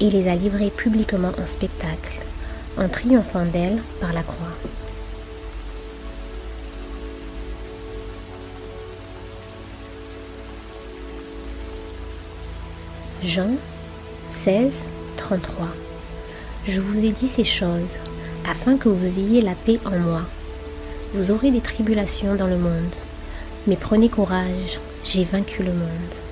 et 0.00 0.10
les 0.10 0.28
a 0.28 0.34
livrées 0.34 0.70
publiquement 0.70 1.32
en 1.40 1.46
spectacle, 1.46 2.20
en 2.78 2.88
triomphant 2.88 3.44
d'elles 3.44 3.82
par 4.00 4.12
la 4.12 4.22
croix. 4.22 4.56
Jean 13.24 13.50
16, 14.34 14.72
33. 15.16 15.68
Je 16.66 16.80
vous 16.80 17.04
ai 17.04 17.10
dit 17.10 17.28
ces 17.28 17.44
choses 17.44 17.98
afin 18.48 18.76
que 18.76 18.88
vous 18.88 19.18
ayez 19.18 19.40
la 19.40 19.54
paix 19.54 19.78
en 19.84 19.96
moi. 19.96 20.22
Vous 21.14 21.30
aurez 21.30 21.50
des 21.50 21.60
tribulations 21.60 22.34
dans 22.34 22.48
le 22.48 22.56
monde, 22.56 22.96
mais 23.66 23.76
prenez 23.76 24.08
courage, 24.08 24.80
j'ai 25.04 25.24
vaincu 25.24 25.62
le 25.62 25.72
monde. 25.72 26.14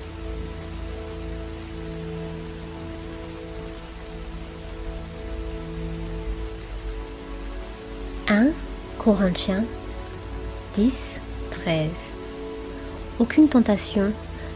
1 8.31 8.45
Corinthiens 8.97 9.65
10, 10.75 11.19
13 11.65 11.89
Aucune 13.19 13.49
tentation 13.49 14.13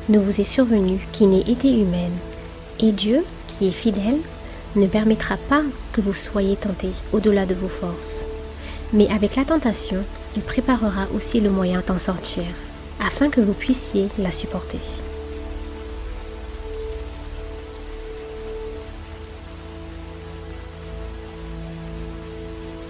ne 0.07 0.18
vous 0.18 0.39
est 0.39 0.45
survenue 0.45 1.06
qui 1.11 1.26
n'ait 1.27 1.41
été 1.41 1.77
humaine, 1.77 2.15
et 2.80 2.93
Dieu, 2.93 3.26
qui 3.47 3.68
est 3.68 3.72
fidèle, 3.72 4.19
ne 4.77 4.88
permettra 4.88 5.35
pas 5.35 5.61
que 5.91 5.99
vous 5.99 6.14
soyez 6.14 6.56
tentés 6.56 6.93
au-delà 7.11 7.45
de 7.45 7.53
vos 7.53 7.68
forces. 7.68 8.23
Mais 8.93 9.11
avec 9.11 9.35
la 9.35 9.43
tentation, 9.43 10.06
il 10.38 10.41
préparera 10.41 11.07
aussi 11.14 11.41
le 11.41 11.49
moyen 11.49 11.84
d'en 11.85 11.99
sortir, 11.99 12.45
afin 13.06 13.30
que 13.30 13.41
vous 13.41 13.52
puissiez 13.52 14.07
la 14.18 14.31
supporter. 14.31 14.80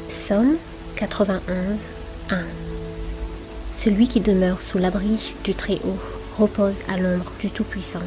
Psaume 0.10 0.58
91, 0.96 1.52
1 2.30 2.38
Celui 3.74 4.08
qui 4.08 4.22
demeure 4.22 4.62
sous 4.62 4.78
l'abri 4.78 5.34
du 5.44 5.54
Très-Haut 5.54 6.00
repose 6.40 6.78
à 6.88 6.98
l'ombre 6.98 7.32
du 7.40 7.50
Tout-Puissant. 7.50 8.00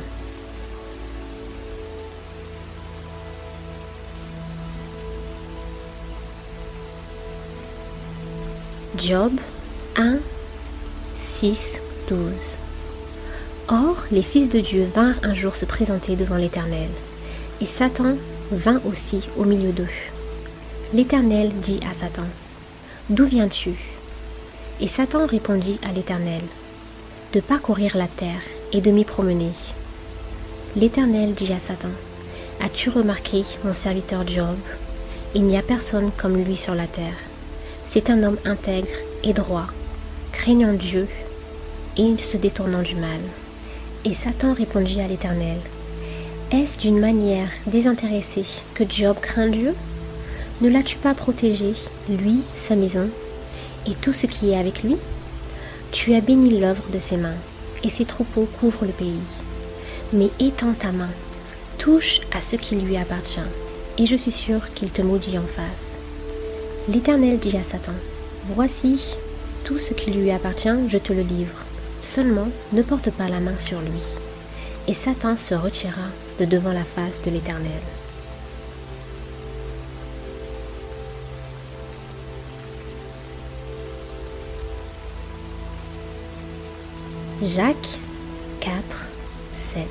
Job 8.96 9.32
1, 9.96 10.18
6, 11.16 11.80
12 12.08 12.18
Or, 13.68 13.96
les 14.10 14.22
fils 14.22 14.48
de 14.48 14.60
Dieu 14.60 14.88
vinrent 14.94 15.18
un 15.22 15.34
jour 15.34 15.56
se 15.56 15.66
présenter 15.66 16.16
devant 16.16 16.36
l'Éternel, 16.36 16.88
et 17.60 17.66
Satan 17.66 18.14
vint 18.50 18.80
aussi 18.86 19.28
au 19.36 19.44
milieu 19.44 19.72
d'eux. 19.72 19.86
L'Éternel 20.94 21.50
dit 21.60 21.80
à 21.88 21.92
Satan, 21.92 22.26
D'où 23.10 23.24
viens-tu? 23.24 23.70
Et 24.82 24.86
Satan 24.88 25.24
répondit 25.24 25.80
à 25.88 25.92
l'Éternel, 25.92 26.42
De 27.32 27.40
parcourir 27.40 27.96
la 27.96 28.06
terre 28.06 28.42
et 28.74 28.82
de 28.82 28.90
m'y 28.90 29.06
promener. 29.06 29.52
L'Éternel 30.76 31.32
dit 31.32 31.50
à 31.54 31.58
Satan, 31.58 31.88
As-tu 32.60 32.90
remarqué 32.90 33.44
mon 33.64 33.72
serviteur 33.72 34.28
Job? 34.28 34.58
Il 35.34 35.44
n'y 35.44 35.56
a 35.56 35.62
personne 35.62 36.10
comme 36.18 36.36
lui 36.36 36.58
sur 36.58 36.74
la 36.74 36.86
terre. 36.86 37.16
C'est 37.88 38.10
un 38.10 38.22
homme 38.22 38.36
intègre 38.44 38.88
et 39.24 39.32
droit, 39.32 39.68
craignant 40.32 40.74
Dieu 40.74 41.08
et 41.96 42.18
se 42.18 42.36
détournant 42.36 42.82
du 42.82 42.96
mal. 42.96 43.20
Et 44.04 44.12
Satan 44.12 44.52
répondit 44.52 45.00
à 45.00 45.08
l'Éternel, 45.08 45.56
Est-ce 46.52 46.76
d'une 46.76 47.00
manière 47.00 47.48
désintéressée 47.66 48.44
que 48.74 48.84
Job 48.86 49.16
craint 49.18 49.48
Dieu? 49.48 49.74
Ne 50.60 50.68
l'as-tu 50.68 50.96
pas 50.96 51.14
protégé, 51.14 51.72
lui, 52.08 52.40
sa 52.56 52.74
maison, 52.74 53.08
et 53.86 53.94
tout 53.94 54.12
ce 54.12 54.26
qui 54.26 54.50
est 54.50 54.58
avec 54.58 54.82
lui? 54.82 54.96
Tu 55.92 56.14
as 56.14 56.20
béni 56.20 56.58
l'œuvre 56.58 56.82
de 56.92 56.98
ses 56.98 57.16
mains, 57.16 57.36
et 57.84 57.90
ses 57.90 58.04
troupeaux 58.04 58.48
couvrent 58.58 58.84
le 58.84 58.92
pays. 58.92 59.20
Mais 60.12 60.30
étends 60.40 60.72
ta 60.72 60.90
main, 60.90 61.10
touche 61.78 62.20
à 62.32 62.40
ce 62.40 62.56
qui 62.56 62.74
lui 62.74 62.96
appartient, 62.96 63.38
et 63.98 64.06
je 64.06 64.16
suis 64.16 64.32
sûr 64.32 64.72
qu'il 64.74 64.90
te 64.90 65.00
maudit 65.00 65.38
en 65.38 65.42
face. 65.42 65.98
L'Éternel 66.88 67.38
dit 67.38 67.56
à 67.56 67.62
Satan, 67.62 67.92
Voici, 68.48 69.14
tout 69.62 69.78
ce 69.78 69.94
qui 69.94 70.10
lui 70.10 70.32
appartient, 70.32 70.88
je 70.88 70.98
te 70.98 71.12
le 71.12 71.22
livre. 71.22 71.54
Seulement, 72.02 72.48
ne 72.72 72.82
porte 72.82 73.10
pas 73.10 73.28
la 73.28 73.38
main 73.38 73.58
sur 73.60 73.80
lui. 73.80 74.02
Et 74.88 74.94
Satan 74.94 75.36
se 75.36 75.54
retira 75.54 76.08
de 76.40 76.46
devant 76.46 76.72
la 76.72 76.84
face 76.84 77.22
de 77.22 77.30
l'Éternel. 77.30 77.70
Jacques 87.40 88.00
4, 88.58 88.74
7 89.54 89.86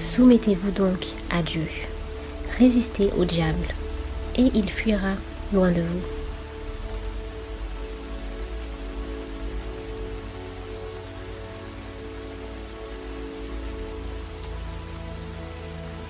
Soumettez-vous 0.00 0.72
donc 0.72 1.06
à 1.30 1.42
Dieu, 1.42 1.62
résistez 2.58 3.12
au 3.16 3.24
diable, 3.24 3.68
et 4.36 4.50
il 4.52 4.68
fuira 4.68 5.12
loin 5.52 5.70
de 5.70 5.80
vous. 5.80 6.00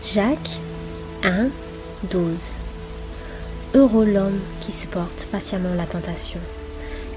Jacques 0.03 0.59
1, 1.23 1.49
12 2.11 2.31
Heureux 3.75 4.07
l'homme 4.07 4.41
qui 4.63 4.73
supporte 4.73 5.29
patiemment 5.31 5.75
la 5.75 5.85
tentation, 5.85 6.41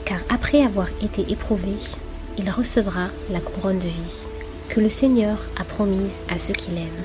car 0.03 0.19
après 0.27 0.61
avoir 0.61 0.89
été 1.01 1.31
éprouvé, 1.31 1.77
il 2.37 2.49
recevra 2.49 3.07
la 3.29 3.39
couronne 3.39 3.79
de 3.79 3.87
vie 3.87 4.21
que 4.69 4.79
le 4.79 4.89
Seigneur 4.89 5.37
a 5.59 5.63
promise 5.63 6.19
à 6.29 6.37
ceux 6.37 6.53
qu'il 6.53 6.77
aime. 6.77 7.03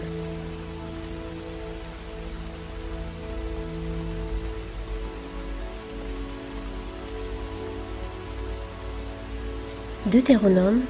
Deutéronome 10.06 10.82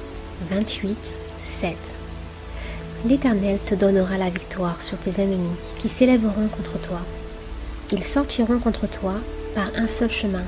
28, 0.51 1.17
7 1.41 1.75
L'Éternel 3.07 3.57
te 3.65 3.73
donnera 3.73 4.17
la 4.17 4.29
victoire 4.29 4.81
sur 4.81 4.99
tes 4.99 5.21
ennemis 5.21 5.55
qui 5.79 5.89
s'élèveront 5.89 6.47
contre 6.47 6.79
toi. 6.79 6.99
Ils 7.91 8.03
sortiront 8.03 8.59
contre 8.59 8.87
toi 8.87 9.15
par 9.55 9.71
un 9.75 9.87
seul 9.87 10.11
chemin, 10.11 10.43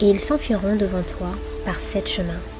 et 0.00 0.08
ils 0.08 0.20
s'enfuiront 0.20 0.76
devant 0.76 1.02
toi 1.02 1.28
par 1.66 1.76
sept 1.76 2.08
chemins. 2.08 2.53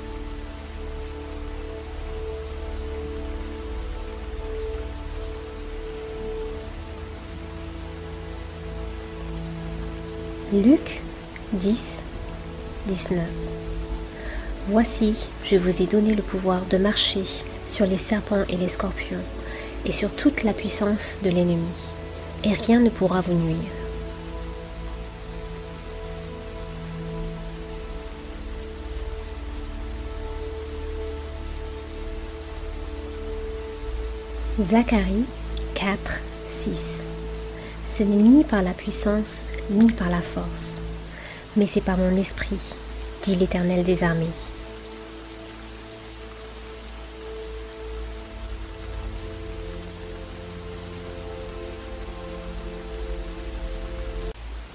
Luc 10.62 11.00
10, 11.54 11.98
19 12.86 13.18
Voici, 14.68 15.16
je 15.44 15.56
vous 15.56 15.82
ai 15.82 15.86
donné 15.86 16.14
le 16.14 16.22
pouvoir 16.22 16.64
de 16.66 16.78
marcher 16.78 17.24
sur 17.66 17.86
les 17.86 17.98
serpents 17.98 18.44
et 18.48 18.56
les 18.56 18.68
scorpions, 18.68 19.18
et 19.84 19.90
sur 19.90 20.14
toute 20.14 20.44
la 20.44 20.52
puissance 20.52 21.18
de 21.24 21.30
l'ennemi, 21.30 21.58
et 22.44 22.52
rien 22.52 22.78
ne 22.78 22.88
pourra 22.88 23.20
vous 23.20 23.34
nuire. 23.34 23.56
Zacharie 34.60 35.24
4, 35.74 36.20
6 36.48 36.93
Ce 37.96 38.02
n'est 38.02 38.16
ni 38.16 38.42
par 38.42 38.60
la 38.60 38.72
puissance, 38.72 39.42
ni 39.70 39.92
par 39.92 40.10
la 40.10 40.20
force, 40.20 40.80
mais 41.56 41.68
c'est 41.68 41.80
par 41.80 41.96
mon 41.96 42.16
esprit, 42.16 42.74
dit 43.22 43.36
l'Éternel 43.36 43.84
des 43.84 44.02
armées. 44.02 44.26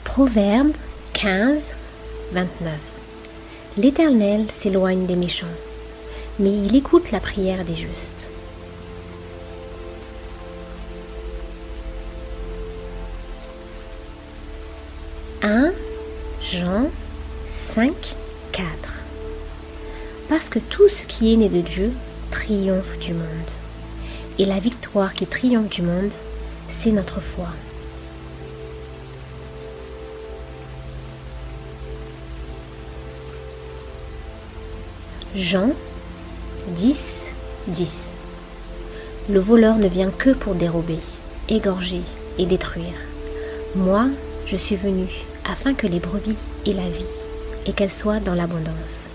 Proverbe 0.06 0.72
15, 1.12 1.62
29 2.32 2.74
L'Éternel 3.76 4.46
s'éloigne 4.50 5.06
des 5.08 5.18
méchants, 5.18 5.46
mais 6.40 6.52
il 6.52 6.74
écoute 6.74 7.12
la 7.12 7.20
prière 7.20 7.66
des 7.66 7.76
justes. 7.76 8.30
«1 15.42 15.72
Jean 16.42 16.90
5, 17.48 17.94
4 18.52 18.68
Parce 20.28 20.50
que 20.50 20.60
tout 20.60 20.90
ce 20.90 21.04
qui 21.04 21.34
est 21.34 21.38
né 21.38 21.48
de 21.48 21.62
Dieu 21.62 21.94
triomphe 22.30 23.00
du 23.00 23.14
monde. 23.14 23.24
Et 24.38 24.46
la 24.46 24.60
victoire 24.60 25.14
qui 25.14 25.26
triomphe 25.28 25.70
du 25.70 25.82
monde, 25.82 26.12
c'est 26.70 26.92
notre 26.92 27.22
foi. 27.22 27.48
Jean 35.36 35.72
10, 36.76 37.28
10 37.68 38.12
Le 39.30 39.40
voleur 39.40 39.78
ne 39.78 39.88
vient 39.88 40.12
que 40.12 40.32
pour 40.32 40.56
dérober, 40.56 41.00
égorger 41.48 42.02
et 42.38 42.46
détruire. 42.46 42.96
Moi, 43.76 44.08
je 44.46 44.58
suis 44.58 44.76
venu 44.76 45.08
afin 45.50 45.74
que 45.74 45.88
les 45.88 46.00
brebis 46.00 46.38
aient 46.66 46.74
la 46.74 46.90
vie 46.90 47.06
et 47.66 47.74
qu'elles 47.74 47.92
soient 47.92 48.20
dans 48.20 48.36
l'abondance. 48.36 49.12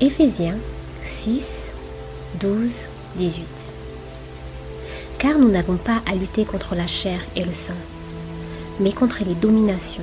Éphésiens 0.00 0.56
6, 1.04 1.70
12, 2.40 2.88
18 3.16 3.46
Car 5.18 5.38
nous 5.38 5.50
n'avons 5.50 5.76
pas 5.76 6.00
à 6.10 6.14
lutter 6.14 6.44
contre 6.44 6.74
la 6.74 6.86
chair 6.86 7.20
et 7.36 7.44
le 7.44 7.52
sang 7.52 7.74
mais 8.80 8.92
contre 8.92 9.22
les 9.24 9.34
dominations, 9.34 10.02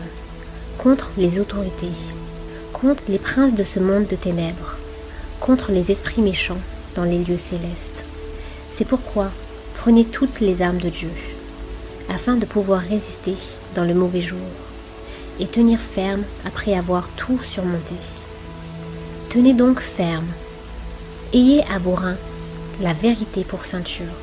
contre 0.78 1.12
les 1.18 1.40
autorités, 1.40 1.92
contre 2.74 3.04
les 3.10 3.20
princes 3.20 3.56
de 3.56 3.64
ce 3.64 3.80
monde 3.80 4.08
de 4.08 4.16
ténèbres, 4.16 4.78
contre 5.40 5.72
les 5.72 5.92
esprits 5.92 6.22
méchants 6.22 6.60
dans 6.96 7.04
les 7.04 7.20
lieux 7.20 7.38
célestes. 7.38 8.06
C'est 8.80 8.86
pourquoi 8.86 9.30
prenez 9.78 10.06
toutes 10.06 10.40
les 10.40 10.62
armes 10.62 10.78
de 10.78 10.88
Dieu, 10.88 11.12
afin 12.08 12.38
de 12.38 12.46
pouvoir 12.46 12.80
résister 12.80 13.36
dans 13.76 13.84
le 13.84 13.94
mauvais 13.94 14.22
jour, 14.22 14.40
et 15.42 15.48
tenir 15.48 15.82
ferme 15.82 16.24
après 16.46 16.78
avoir 16.78 17.10
tout 17.18 17.38
surmonté. 17.44 17.96
Tenez 19.30 19.54
donc 19.54 19.82
ferme, 19.82 20.30
ayez 21.34 21.62
à 21.64 21.78
vos 21.78 21.94
reins 21.94 22.16
la 22.80 22.94
vérité 22.94 23.44
pour 23.44 23.66
ceinture, 23.66 24.16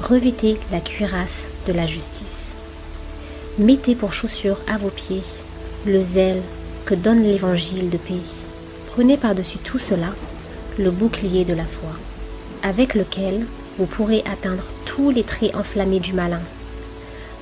revêtez 0.00 0.58
la 0.72 0.80
cuirasse 0.80 1.48
de 1.66 1.74
la 1.74 1.86
justice 1.86 2.54
Mettez 3.58 3.94
pour 3.94 4.14
chaussure 4.14 4.56
à 4.68 4.78
vos 4.78 4.88
pieds 4.88 5.24
le 5.84 6.00
zèle 6.00 6.40
que 6.86 6.94
donne 6.94 7.24
l'évangile 7.24 7.90
de 7.90 7.98
paix. 7.98 8.24
Prenez 8.94 9.18
par-dessus 9.18 9.58
tout 9.58 9.78
cela 9.78 10.14
le 10.78 10.90
bouclier 10.90 11.44
de 11.44 11.52
la 11.52 11.66
foi, 11.66 11.90
avec 12.62 12.94
lequel 12.94 13.46
vous 13.78 13.86
pourrez 13.86 14.22
atteindre 14.30 14.64
tous 14.84 15.10
les 15.10 15.22
traits 15.22 15.54
enflammés 15.54 16.00
du 16.00 16.12
malin. 16.12 16.42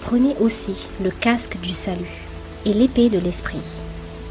Prenez 0.03 0.36
aussi 0.40 0.86
le 1.03 1.11
casque 1.11 1.59
du 1.61 1.74
salut 1.74 2.24
et 2.65 2.73
l'épée 2.73 3.11
de 3.11 3.19
l'esprit, 3.19 3.62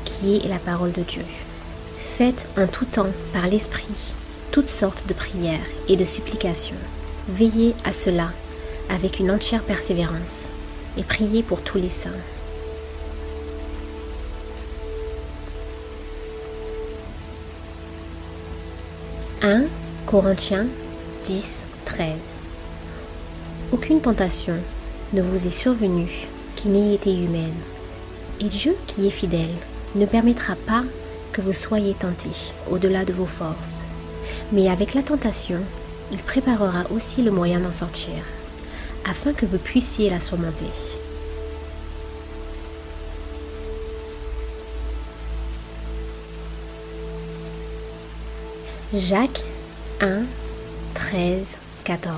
qui 0.05 0.37
est 0.37 0.47
la 0.47 0.59
parole 0.59 0.91
de 0.91 1.01
Dieu. 1.01 1.23
Faites 2.17 2.47
en 2.57 2.67
tout 2.67 2.85
temps 2.85 3.11
par 3.33 3.47
l'Esprit 3.47 4.13
toutes 4.51 4.69
sortes 4.69 5.05
de 5.07 5.13
prières 5.13 5.59
et 5.87 5.95
de 5.95 6.05
supplications. 6.05 6.75
Veillez 7.29 7.75
à 7.83 7.93
cela 7.93 8.31
avec 8.89 9.19
une 9.19 9.29
entière 9.29 9.61
persévérance 9.61 10.47
et 10.97 11.03
priez 11.03 11.43
pour 11.43 11.61
tous 11.61 11.77
les 11.77 11.89
saints. 11.89 12.09
1 19.43 19.65
Corinthiens 20.07 20.67
10, 21.25 21.63
13 21.83 22.07
Aucune 23.73 23.99
tentation 23.99 24.53
ne 25.11 25.21
vous 25.21 25.45
est 25.45 25.51
survenue 25.51 26.29
qui 26.55 26.69
n'ait 26.69 26.93
été 26.95 27.13
humaine. 27.13 27.57
Et 28.39 28.45
Dieu 28.45 28.77
qui 28.87 29.05
est 29.05 29.11
fidèle 29.11 29.53
ne 29.95 30.05
permettra 30.05 30.55
pas 30.65 30.85
que 31.33 31.41
vous 31.41 31.51
soyez 31.51 31.93
tentés 31.93 32.53
au-delà 32.71 33.03
de 33.03 33.11
vos 33.11 33.25
forces. 33.25 33.83
Mais 34.53 34.69
avec 34.69 34.93
la 34.93 35.03
tentation, 35.03 35.59
il 36.13 36.19
préparera 36.19 36.85
aussi 36.89 37.21
le 37.21 37.31
moyen 37.31 37.59
d'en 37.59 37.73
sortir, 37.73 38.23
afin 39.03 39.33
que 39.33 39.45
vous 39.45 39.57
puissiez 39.57 40.09
la 40.09 40.21
surmonter. 40.21 40.71
Jacques 48.93 49.43
1, 49.99 50.25
13, 50.93 51.57
14. 51.83 52.15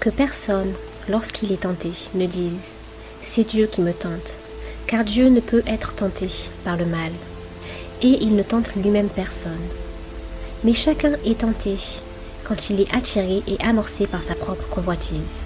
Que 0.00 0.08
personne, 0.08 0.72
lorsqu'il 1.06 1.52
est 1.52 1.60
tenté, 1.64 1.90
ne 2.14 2.24
dise 2.24 2.72
C'est 3.22 3.44
Dieu 3.44 3.66
qui 3.66 3.82
me 3.82 3.92
tente, 3.92 4.38
car 4.86 5.04
Dieu 5.04 5.28
ne 5.28 5.40
peut 5.40 5.62
être 5.66 5.94
tenté 5.94 6.30
par 6.64 6.78
le 6.78 6.86
mal, 6.86 7.12
et 8.00 8.22
il 8.22 8.36
ne 8.36 8.42
tente 8.42 8.74
lui-même 8.74 9.10
personne. 9.10 9.52
Mais 10.62 10.72
chacun 10.72 11.12
est 11.26 11.40
tenté 11.40 11.76
quand 12.44 12.70
il 12.70 12.80
est 12.80 12.94
attiré 12.94 13.42
et 13.46 13.60
amorcé 13.62 14.06
par 14.06 14.22
sa 14.22 14.34
propre 14.34 14.66
convoitise. 14.70 15.44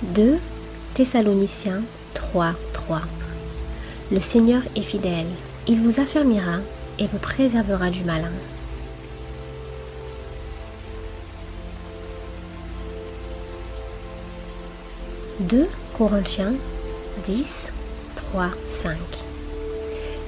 «2 0.02 0.38
Thessaloniciens 0.94 1.82
3, 2.14 2.54
3. 2.72 3.02
Le 4.12 4.18
Seigneur 4.18 4.62
est 4.74 4.80
fidèle, 4.80 5.28
il 5.68 5.78
vous 5.78 6.00
affermira 6.00 6.56
et 6.98 7.06
vous 7.06 7.18
préservera 7.18 7.90
du 7.90 8.02
malin. 8.02 8.32
«2 15.40 15.68
Corinthiens 15.96 16.54
10, 17.24 17.68
3, 18.16 18.48
5 18.82 18.96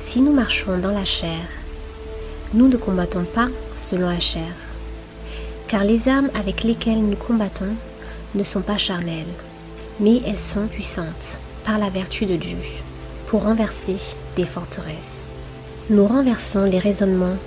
Si 0.01 0.21
nous 0.21 0.33
marchons 0.33 0.79
dans 0.79 0.93
la 0.93 1.05
chair, 1.05 1.43
nous 2.55 2.69
ne 2.69 2.77
combattons 2.77 3.25
pas 3.25 3.49
selon 3.77 4.09
la 4.09 4.21
chair, 4.21 4.55
car 5.67 5.83
les 5.83 6.07
armes 6.07 6.31
avec 6.35 6.63
lesquelles 6.63 7.03
nous 7.03 7.17
combattons 7.17 7.75
ne 8.37 8.45
sont 8.45 8.63
pas 8.63 8.79
charnelles, 8.79 9.27
mais 9.99 10.21
elles 10.25 10.39
sont 10.39 10.69
puissantes 10.69 11.41
par 11.65 11.79
la 11.79 11.91
vertu 11.91 12.27
de 12.27 12.37
Dieu 12.37 12.59
pour 13.33 13.45
renverser 13.45 13.97
des 14.37 14.45
forteresses. 14.45 15.25
Nous 15.89 16.07
renversons 16.07 16.65
les 16.65 16.79
raisonnements 16.79 17.39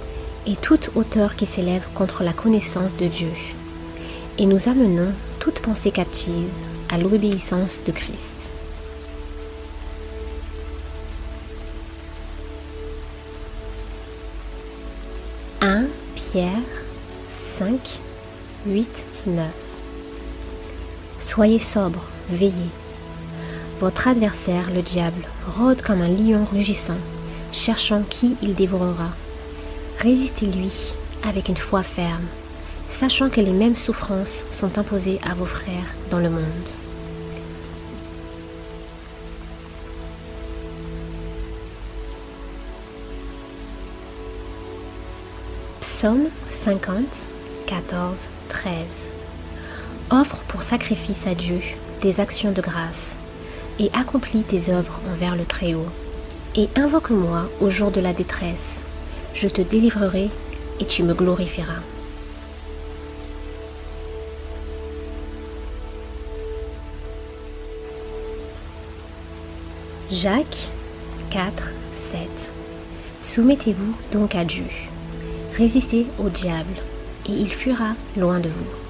et 0.48 0.56
toute 0.56 0.90
hauteur 0.96 1.36
qui 1.36 1.46
s'élève 1.46 1.86
contre 1.94 2.24
la 2.24 2.34
connaissance 2.34 2.98
de 2.98 3.06
Dieu. 3.06 3.30
Et 4.40 4.48
nous 4.48 4.68
amenons 4.68 5.12
toute 5.38 5.60
pensée 5.60 5.92
captive 5.92 6.50
à 6.90 6.98
l'obéissance 6.98 7.82
de 7.86 7.92
Christ. 7.92 8.34
«1 15.62 15.84
Pierre 16.16 16.50
5, 17.60 17.78
8, 18.66 19.06
9 19.28 19.46
Soyez 21.20 21.60
sobre, 21.60 22.08
veillez. 22.32 22.72
Votre 23.82 24.08
adversaire, 24.08 24.72
le 24.74 24.82
diable, 24.82 25.22
rôde 25.58 25.82
comme 25.82 26.02
un 26.02 26.08
lion 26.08 26.46
rugissant, 26.50 26.98
cherchant 27.52 28.04
qui 28.10 28.38
il 28.42 28.56
dévorera. 28.56 29.10
Résistez-lui 30.00 30.94
avec 31.28 31.50
une 31.50 31.58
foi 31.58 31.84
ferme, 31.84 32.24
sachant 32.90 33.30
que 33.30 33.42
les 33.42 33.52
mêmes 33.52 33.76
souffrances 33.76 34.46
sont 34.50 34.78
imposées 34.78 35.20
à 35.30 35.34
vos 35.34 35.46
frères 35.46 35.94
dans 36.10 36.20
le 36.20 36.30
monde. 36.30 36.70
Psaume 45.82 46.30
50, 46.50 47.28
14, 47.68 48.30
13 48.48 48.74
Offre 50.12 50.38
pour 50.48 50.62
sacrifice 50.62 51.28
à 51.28 51.36
Dieu 51.36 51.60
des 52.02 52.22
actions 52.22 52.52
de 52.52 52.62
grâce 52.62 53.15
et 53.80 53.90
accomplis 53.94 54.44
tes 54.44 54.72
œuvres 54.72 55.00
envers 55.12 55.36
le 55.36 55.46
Très-Haut. 55.46 55.90
Et 56.56 56.70
invoque-moi 56.76 57.50
au 57.60 57.70
jour 57.70 57.92
de 57.92 58.00
la 58.00 58.14
détresse, 58.14 58.80
je 59.34 59.48
te 59.48 59.62
délivrerai 59.62 60.30
et 60.80 60.86
tu 60.86 61.04
me 61.04 61.14
glorifieras. 61.14 61.82
Jacques 70.12 70.70
4, 71.32 71.72
7 71.94 72.20
Soumettez-vous 73.22 73.96
donc 74.12 74.36
à 74.36 74.46
Dieu. 74.46 74.66
Résistez 75.58 76.06
au 76.20 76.30
diable, 76.30 76.76
et 77.26 77.32
il 77.32 77.50
fuira 77.50 77.96
loin 78.16 78.40
de 78.40 78.50
vous. 78.50 78.85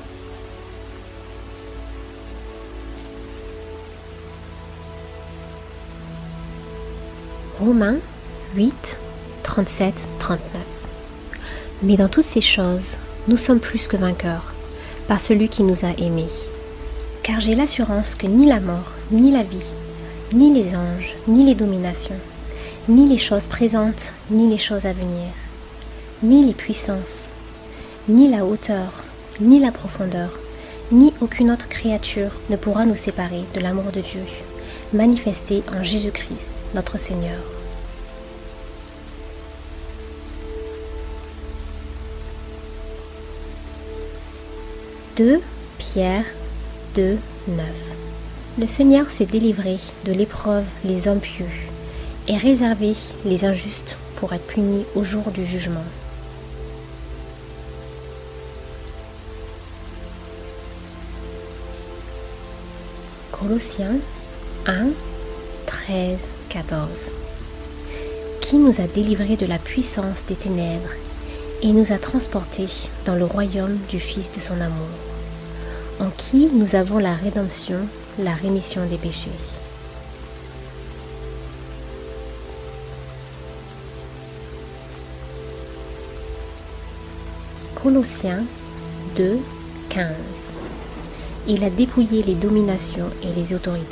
Romains 7.65 7.97
8, 8.55 8.97
37, 9.41 10.07
39. 10.19 10.39
Mais 11.81 11.97
dans 11.97 12.07
toutes 12.07 12.25
ces 12.25 12.41
choses, 12.41 12.97
nous 13.27 13.37
sommes 13.37 13.59
plus 13.59 13.87
que 13.87 13.97
vainqueurs 13.97 14.53
par 15.07 15.19
celui 15.19 15.49
qui 15.49 15.63
nous 15.63 15.83
a 15.83 15.89
aimés. 15.97 16.29
Car 17.23 17.39
j'ai 17.39 17.55
l'assurance 17.55 18.13
que 18.13 18.27
ni 18.27 18.45
la 18.45 18.59
mort, 18.59 18.91
ni 19.09 19.31
la 19.31 19.41
vie, 19.41 19.65
ni 20.31 20.53
les 20.53 20.75
anges, 20.75 21.15
ni 21.27 21.43
les 21.43 21.55
dominations, 21.55 22.19
ni 22.87 23.07
les 23.07 23.17
choses 23.17 23.47
présentes, 23.47 24.13
ni 24.29 24.47
les 24.47 24.59
choses 24.59 24.85
à 24.85 24.93
venir, 24.93 25.31
ni 26.21 26.45
les 26.45 26.53
puissances, 26.53 27.31
ni 28.07 28.29
la 28.29 28.45
hauteur, 28.45 28.91
ni 29.41 29.59
la 29.59 29.71
profondeur, 29.71 30.29
ni 30.91 31.15
aucune 31.19 31.49
autre 31.49 31.67
créature 31.67 32.31
ne 32.51 32.57
pourra 32.57 32.85
nous 32.85 32.95
séparer 32.95 33.43
de 33.55 33.59
l'amour 33.59 33.91
de 33.91 34.01
Dieu, 34.01 34.21
manifesté 34.93 35.63
en 35.75 35.83
Jésus-Christ 35.83 36.51
notre 36.75 36.99
Seigneur. 36.99 37.39
«2 45.15 45.39
Pierre 45.77 46.25
2, 46.95 47.17
9 47.47 47.65
Le 48.59 48.67
Seigneur 48.67 49.09
s'est 49.09 49.25
délivré 49.25 49.79
de 50.03 50.11
l'épreuve 50.11 50.65
les 50.83 51.07
hommes 51.07 51.21
pieux 51.21 51.45
et 52.27 52.35
réservé 52.35 52.95
les 53.23 53.45
injustes 53.45 53.97
pour 54.17 54.33
être 54.33 54.45
punis 54.45 54.83
au 54.93 55.05
jour 55.05 55.31
du 55.31 55.45
jugement. 55.45 55.85
Colossiens 63.31 63.95
1, 64.65 64.87
13 65.65 66.17
14. 66.49 67.13
Qui 68.41 68.57
nous 68.57 68.81
a 68.81 68.87
délivrés 68.87 69.37
de 69.37 69.45
la 69.45 69.59
puissance 69.59 70.25
des 70.27 70.35
ténèbres 70.35 70.91
et 71.61 71.71
nous 71.71 71.91
a 71.91 71.97
transportés 71.97 72.67
dans 73.05 73.15
le 73.15 73.25
royaume 73.25 73.77
du 73.89 73.99
Fils 73.99 74.31
de 74.31 74.39
son 74.39 74.59
amour, 74.61 74.87
en 75.99 76.09
qui 76.17 76.49
nous 76.51 76.75
avons 76.75 76.97
la 76.97 77.13
rédemption, 77.13 77.79
la 78.19 78.33
rémission 78.33 78.85
des 78.85 78.97
péchés. 78.97 79.29
Colossiens 87.75 88.43
2, 89.15 89.39
15. 89.89 90.07
Il 91.47 91.63
a 91.63 91.69
dépouillé 91.69 92.23
les 92.23 92.33
dominations 92.33 93.09
et 93.21 93.31
les 93.39 93.53
autorités 93.53 93.85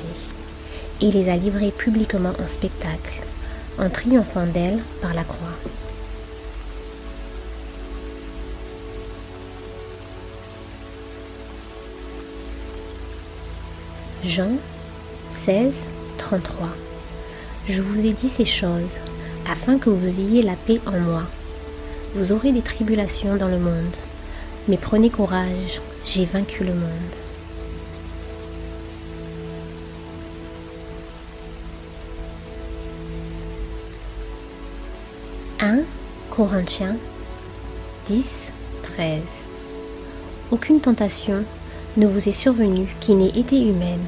et 1.01 1.11
les 1.11 1.29
a 1.29 1.35
livrées 1.35 1.71
publiquement 1.71 2.33
en 2.43 2.47
spectacle, 2.47 3.21
en 3.77 3.89
triomphant 3.89 4.45
d'elles 4.45 4.79
par 5.01 5.13
la 5.13 5.23
croix. 5.23 5.53
Jean 14.25 14.51
16, 15.35 15.73
33. 16.17 16.69
Je 17.67 17.81
vous 17.81 18.05
ai 18.05 18.13
dit 18.13 18.29
ces 18.29 18.45
choses 18.45 18.99
afin 19.49 19.77
que 19.77 19.89
vous 19.89 20.19
ayez 20.19 20.41
la 20.41 20.55
paix 20.55 20.79
en 20.85 20.97
moi. 20.97 21.23
Vous 22.15 22.31
aurez 22.31 22.53
des 22.53 22.61
tribulations 22.61 23.35
dans 23.35 23.49
le 23.49 23.59
monde, 23.59 23.97
mais 24.69 24.77
prenez 24.77 25.09
courage, 25.09 25.81
j'ai 26.05 26.23
vaincu 26.23 26.63
le 26.63 26.73
monde. 26.73 27.15
1 35.59 35.79
Corinthiens 36.29 36.95
10, 38.05 38.51
13. 38.83 39.21
Aucune 40.51 40.79
tentation 40.79 41.43
ne 41.97 42.07
vous 42.07 42.27
est 42.27 42.33
survenue 42.33 42.87
qui 42.99 43.13
n'ait 43.13 43.27
été 43.27 43.61
humaine, 43.61 44.03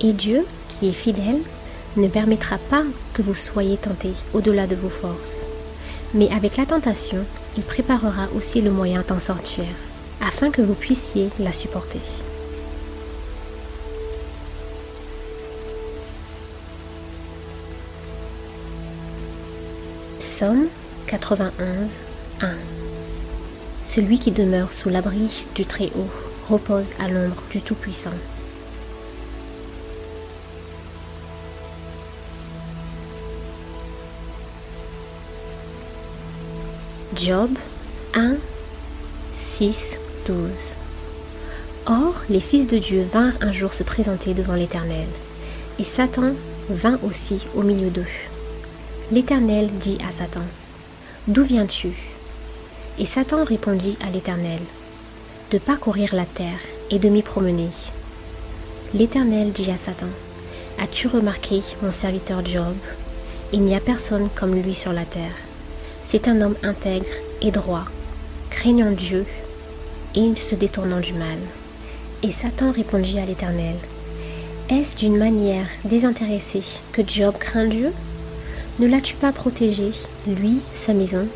et 0.00 0.12
Dieu, 0.12 0.46
qui 0.68 0.88
est 0.88 0.92
fidèle, 0.92 1.40
ne 1.96 2.08
permettra 2.08 2.58
pas 2.58 2.84
que 3.14 3.22
vous 3.22 3.34
soyez 3.34 3.76
tentés 3.76 4.12
au-delà 4.32 4.66
de 4.66 4.76
vos 4.76 4.90
forces. 4.90 5.46
Mais 6.14 6.30
avec 6.32 6.56
la 6.56 6.66
tentation, 6.66 7.24
il 7.56 7.62
préparera 7.62 8.28
aussi 8.36 8.60
le 8.60 8.70
moyen 8.70 9.02
d'en 9.08 9.18
sortir, 9.18 9.64
afin 10.20 10.50
que 10.50 10.62
vous 10.62 10.74
puissiez 10.74 11.30
la 11.40 11.52
supporter. 11.52 12.00
Psaume 20.20 20.66
91, 21.06 21.52
1 22.42 22.48
Celui 23.82 24.18
qui 24.18 24.30
demeure 24.30 24.72
sous 24.72 24.90
l'abri 24.90 25.44
du 25.54 25.64
Très-Haut 25.64 26.25
repose 26.48 26.90
à 26.98 27.08
l'ombre 27.08 27.42
du 27.50 27.60
Tout-Puissant. 27.60 28.10
Job 37.14 37.50
1, 38.14 38.36
6, 39.34 39.98
12 40.26 40.76
Or, 41.86 42.14
les 42.28 42.40
fils 42.40 42.66
de 42.66 42.78
Dieu 42.78 43.06
vinrent 43.12 43.36
un 43.40 43.52
jour 43.52 43.72
se 43.72 43.82
présenter 43.82 44.34
devant 44.34 44.54
l'Éternel, 44.54 45.06
et 45.78 45.84
Satan 45.84 46.32
vint 46.68 46.98
aussi 47.02 47.46
au 47.54 47.62
milieu 47.62 47.90
d'eux. 47.90 48.04
L'Éternel 49.12 49.68
dit 49.78 49.98
à 50.06 50.12
Satan, 50.12 50.42
D'où 51.28 51.42
viens-tu? 51.42 51.90
Et 52.98 53.06
Satan 53.06 53.44
répondit 53.44 53.96
à 54.06 54.10
l'Éternel, 54.10 54.60
De 55.52 55.58
parcourir 55.58 56.12
la 56.16 56.24
terre 56.24 56.58
et 56.90 56.98
de 56.98 57.08
m'y 57.08 57.22
promener. 57.22 57.68
L'Éternel 58.94 59.52
dit 59.52 59.70
à 59.70 59.76
Satan, 59.76 60.08
As-tu 60.76 61.06
remarqué 61.06 61.62
mon 61.82 61.92
serviteur 61.92 62.44
Job? 62.44 62.74
Il 63.52 63.60
n'y 63.60 63.76
a 63.76 63.80
personne 63.80 64.28
comme 64.34 64.56
lui 64.60 64.74
sur 64.74 64.92
la 64.92 65.04
terre. 65.04 65.36
C'est 66.04 66.26
un 66.26 66.40
homme 66.40 66.56
intègre 66.64 67.06
et 67.42 67.52
droit, 67.52 67.84
craignant 68.50 68.90
Dieu 68.90 69.24
et 70.16 70.34
se 70.34 70.56
détournant 70.56 70.98
du 70.98 71.12
mal. 71.12 71.38
Et 72.24 72.32
Satan 72.32 72.72
répondit 72.72 73.20
à 73.20 73.24
l'Éternel, 73.24 73.76
Est-ce 74.68 74.96
d'une 74.96 75.16
manière 75.16 75.68
désintéressée 75.84 76.64
que 76.90 77.02
Job 77.06 77.36
craint 77.38 77.68
Dieu? 77.68 77.92
Ne 78.80 78.88
l'as-tu 78.88 79.14
pas 79.14 79.30
protégé, 79.30 79.92
lui, 80.26 80.58
sa 80.74 80.92
maison, 80.92 81.28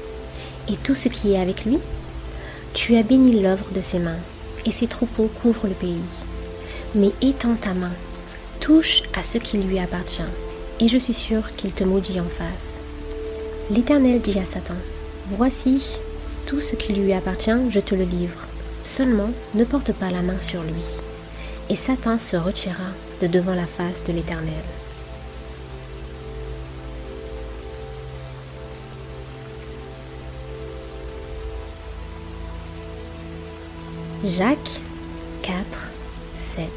et 0.69 0.75
tout 0.75 0.97
ce 0.97 1.09
qui 1.09 1.35
est 1.35 1.41
avec 1.41 1.65
lui? 1.65 1.79
Tu 2.73 2.97
as 2.97 3.03
béni 3.03 3.41
l'œuvre 3.41 3.67
de 3.75 3.81
ses 3.81 3.99
mains, 3.99 4.19
et 4.65 4.71
ses 4.71 4.87
troupeaux 4.87 5.31
couvrent 5.43 5.67
le 5.67 5.75
pays. 5.75 6.03
Mais 6.95 7.11
étends 7.21 7.57
ta 7.57 7.75
main, 7.75 7.93
touche 8.61 9.03
à 9.15 9.23
ce 9.23 9.39
qui 9.39 9.59
lui 9.59 9.79
appartient, 9.79 10.23
et 10.79 10.87
je 10.87 10.99
suis 10.99 11.15
sûr 11.15 11.55
qu'il 11.57 11.73
te 11.73 11.85
maudit 11.85 12.21
en 12.21 12.25
face. 12.25 12.81
L'Éternel 13.71 14.21
dit 14.21 14.39
à 14.39 14.45
Satan, 14.45 14.75
Voici, 15.37 15.99
tout 16.47 16.61
ce 16.61 16.77
qui 16.77 16.93
lui 16.93 17.13
appartient, 17.13 17.71
je 17.71 17.81
te 17.81 17.95
le 17.95 18.05
livre. 18.05 18.41
Seulement, 18.85 19.31
ne 19.55 19.65
porte 19.65 19.93
pas 19.93 20.11
la 20.11 20.23
main 20.23 20.41
sur 20.41 20.63
lui. 20.63 20.85
Et 21.69 21.77
Satan 21.77 22.19
se 22.19 22.37
retira 22.37 22.91
de 23.21 23.27
devant 23.27 23.55
la 23.55 23.67
face 23.67 24.03
de 24.05 24.13
l'Éternel. 24.13 24.65
Jacques 34.23 34.83
4, 35.41 35.57
7 36.37 36.69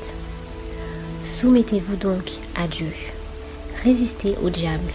Soumettez-vous 1.25 1.97
donc 1.97 2.31
à 2.55 2.69
Dieu, 2.69 2.87
résistez 3.83 4.37
au 4.41 4.49
diable, 4.49 4.93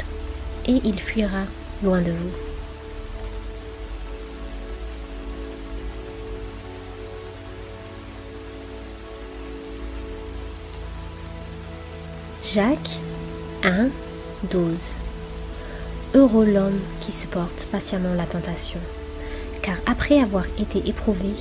et 0.67 0.81
il 0.83 0.99
fuira 0.99 1.43
loin 1.83 2.01
de 2.01 2.11
vous. 2.11 2.31
Jacques 12.43 12.99
1, 13.63 13.89
12 14.51 14.71
Heureux 16.15 16.47
l'homme 16.47 16.81
qui 17.03 17.13
supporte 17.13 17.67
patiemment 17.71 18.15
la 18.15 18.25
tentation, 18.25 18.81
car 19.61 19.77
après 19.85 20.19
avoir 20.21 20.47
été 20.59 20.89
éprouvé, 20.89 21.35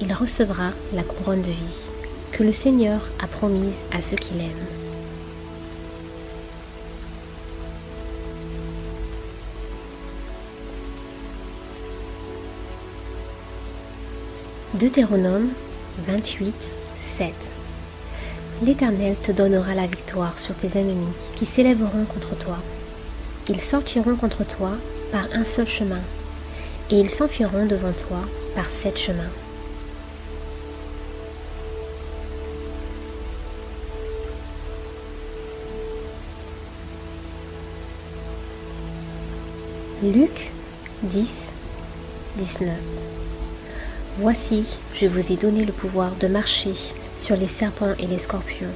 il 0.00 0.12
recevra 0.12 0.70
la 0.92 1.02
couronne 1.02 1.42
de 1.42 1.50
vie 1.50 1.84
que 2.32 2.42
le 2.42 2.52
Seigneur 2.52 3.00
a 3.22 3.26
promise 3.26 3.84
à 3.92 4.00
ceux 4.00 4.16
qui 4.16 4.34
l'aiment. 4.34 4.50
Deutéronome 14.74 15.50
28, 16.08 16.72
7 16.98 17.32
L'Éternel 18.64 19.14
te 19.22 19.30
donnera 19.30 19.74
la 19.74 19.86
victoire 19.86 20.36
sur 20.38 20.56
tes 20.56 20.78
ennemis 20.78 21.12
qui 21.36 21.46
s'élèveront 21.46 22.04
contre 22.04 22.36
toi. 22.36 22.58
Ils 23.48 23.60
sortiront 23.60 24.16
contre 24.16 24.44
toi 24.44 24.72
par 25.12 25.28
un 25.32 25.44
seul 25.44 25.68
chemin, 25.68 26.00
et 26.90 26.98
ils 26.98 27.10
s'enfuiront 27.10 27.66
devant 27.66 27.92
toi 27.92 28.20
par 28.56 28.66
sept 28.66 28.98
chemins. 28.98 29.43
Luc 40.12 40.50
10, 41.04 41.46
19 42.36 42.68
Voici, 44.18 44.66
je 44.94 45.06
vous 45.06 45.32
ai 45.32 45.36
donné 45.36 45.64
le 45.64 45.72
pouvoir 45.72 46.10
de 46.16 46.28
marcher 46.28 46.74
sur 47.16 47.36
les 47.36 47.48
serpents 47.48 47.94
et 47.98 48.06
les 48.06 48.18
scorpions, 48.18 48.68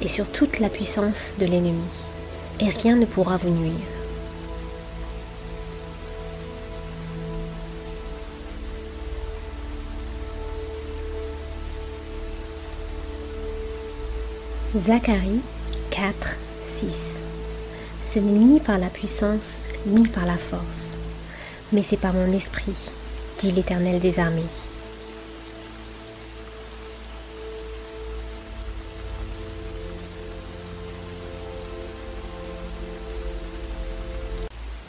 et 0.00 0.06
sur 0.06 0.30
toute 0.30 0.60
la 0.60 0.68
puissance 0.68 1.34
de 1.40 1.46
l'ennemi, 1.46 1.82
et 2.60 2.68
rien 2.68 2.94
ne 2.94 3.04
pourra 3.04 3.36
vous 3.36 3.50
nuire. 3.50 3.74
Zacharie 14.76 15.40
4, 15.90 16.36
6 16.64 17.09
Ce 18.12 18.18
n'est 18.18 18.40
ni 18.40 18.58
par 18.58 18.76
la 18.76 18.88
puissance, 18.88 19.58
ni 19.86 20.08
par 20.08 20.26
la 20.26 20.36
force, 20.36 20.96
mais 21.72 21.84
c'est 21.84 21.96
par 21.96 22.12
mon 22.12 22.32
esprit, 22.32 22.90
dit 23.38 23.52
l'Éternel 23.52 24.00
des 24.00 24.18
armées. 24.18 24.42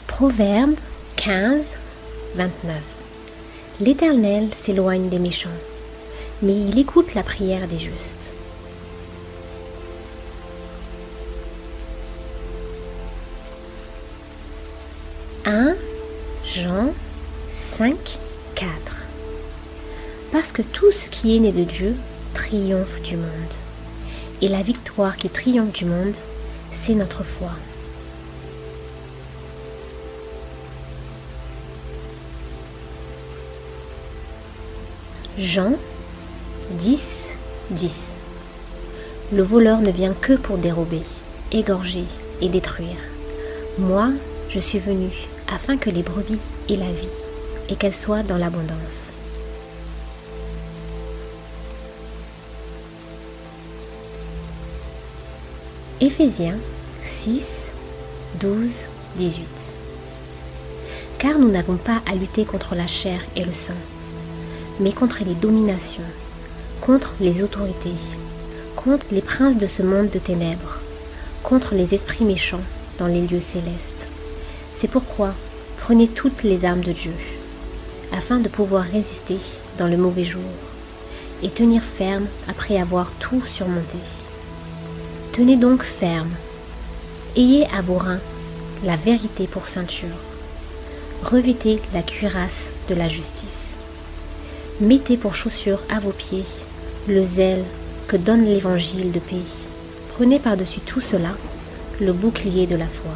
Proverbe 0.08 0.74
15, 1.14 1.64
29 2.34 2.76
L'Éternel 3.78 4.48
s'éloigne 4.52 5.08
des 5.08 5.20
méchants, 5.20 5.48
mais 6.42 6.54
il 6.60 6.76
écoute 6.76 7.14
la 7.14 7.22
prière 7.22 7.68
des 7.68 7.78
justes. 7.78 8.21
«1 15.44 15.74
Jean 16.44 16.94
5, 17.52 17.96
4 18.54 18.70
Parce 20.30 20.52
que 20.52 20.62
tout 20.62 20.92
ce 20.92 21.08
qui 21.08 21.36
est 21.36 21.40
né 21.40 21.50
de 21.50 21.64
Dieu 21.64 21.96
triomphe 22.32 23.02
du 23.02 23.16
monde. 23.16 23.26
Et 24.40 24.48
la 24.48 24.62
victoire 24.62 25.16
qui 25.16 25.28
triomphe 25.28 25.72
du 25.72 25.84
monde, 25.84 26.14
c'est 26.72 26.94
notre 26.94 27.24
foi. 27.24 27.50
Jean 35.38 35.72
10, 36.78 37.30
10 37.70 38.12
Le 39.32 39.42
voleur 39.42 39.80
ne 39.80 39.90
vient 39.90 40.14
que 40.14 40.34
pour 40.34 40.56
dérober, 40.56 41.02
égorger 41.50 42.04
et 42.40 42.48
détruire. 42.48 42.98
Moi, 43.78 44.10
je 44.52 44.60
suis 44.60 44.78
venu 44.78 45.08
afin 45.48 45.78
que 45.78 45.88
les 45.88 46.02
brebis 46.02 46.38
aient 46.68 46.76
la 46.76 46.92
vie 46.92 47.08
et 47.70 47.76
qu'elles 47.76 47.94
soient 47.94 48.22
dans 48.22 48.36
l'abondance. 48.36 49.14
Éphésiens 56.00 56.58
6, 57.02 57.70
12, 58.40 58.74
18 59.16 59.46
Car 61.18 61.38
nous 61.38 61.50
n'avons 61.50 61.76
pas 61.76 62.02
à 62.10 62.14
lutter 62.14 62.44
contre 62.44 62.74
la 62.74 62.86
chair 62.86 63.20
et 63.36 63.44
le 63.44 63.52
sang, 63.52 63.72
mais 64.80 64.92
contre 64.92 65.24
les 65.24 65.34
dominations, 65.34 66.02
contre 66.82 67.14
les 67.20 67.42
autorités, 67.42 67.94
contre 68.76 69.06
les 69.12 69.22
princes 69.22 69.56
de 69.56 69.66
ce 69.66 69.82
monde 69.82 70.10
de 70.10 70.18
ténèbres, 70.18 70.80
contre 71.42 71.74
les 71.74 71.94
esprits 71.94 72.24
méchants 72.24 72.60
dans 72.98 73.06
les 73.06 73.26
lieux 73.26 73.40
célestes. 73.40 74.01
C'est 74.82 74.88
pourquoi 74.88 75.32
prenez 75.80 76.08
toutes 76.08 76.42
les 76.42 76.64
armes 76.64 76.80
de 76.80 76.90
Dieu, 76.90 77.14
afin 78.12 78.40
de 78.40 78.48
pouvoir 78.48 78.82
résister 78.82 79.38
dans 79.78 79.86
le 79.86 79.96
mauvais 79.96 80.24
jour, 80.24 80.42
et 81.40 81.50
tenir 81.50 81.84
ferme 81.84 82.26
après 82.48 82.80
avoir 82.80 83.12
tout 83.20 83.40
surmonté. 83.46 83.98
Tenez 85.30 85.56
donc 85.56 85.84
ferme. 85.84 86.32
Ayez 87.36 87.66
à 87.66 87.80
vos 87.80 87.94
reins 87.94 88.18
la 88.82 88.96
vérité 88.96 89.46
pour 89.46 89.68
ceinture. 89.68 90.18
Revêtez 91.22 91.80
la 91.94 92.02
cuirasse 92.02 92.70
de 92.88 92.96
la 92.96 93.08
justice. 93.08 93.76
Mettez 94.80 95.16
pour 95.16 95.36
chaussure 95.36 95.78
à 95.90 96.00
vos 96.00 96.10
pieds 96.10 96.46
le 97.06 97.22
zèle 97.22 97.62
que 98.08 98.16
donne 98.16 98.46
l'évangile 98.46 99.12
de 99.12 99.20
paix. 99.20 99.46
Prenez 100.16 100.40
par-dessus 100.40 100.80
tout 100.80 101.00
cela 101.00 101.36
le 102.00 102.12
bouclier 102.12 102.66
de 102.66 102.74
la 102.74 102.88
foi, 102.88 103.14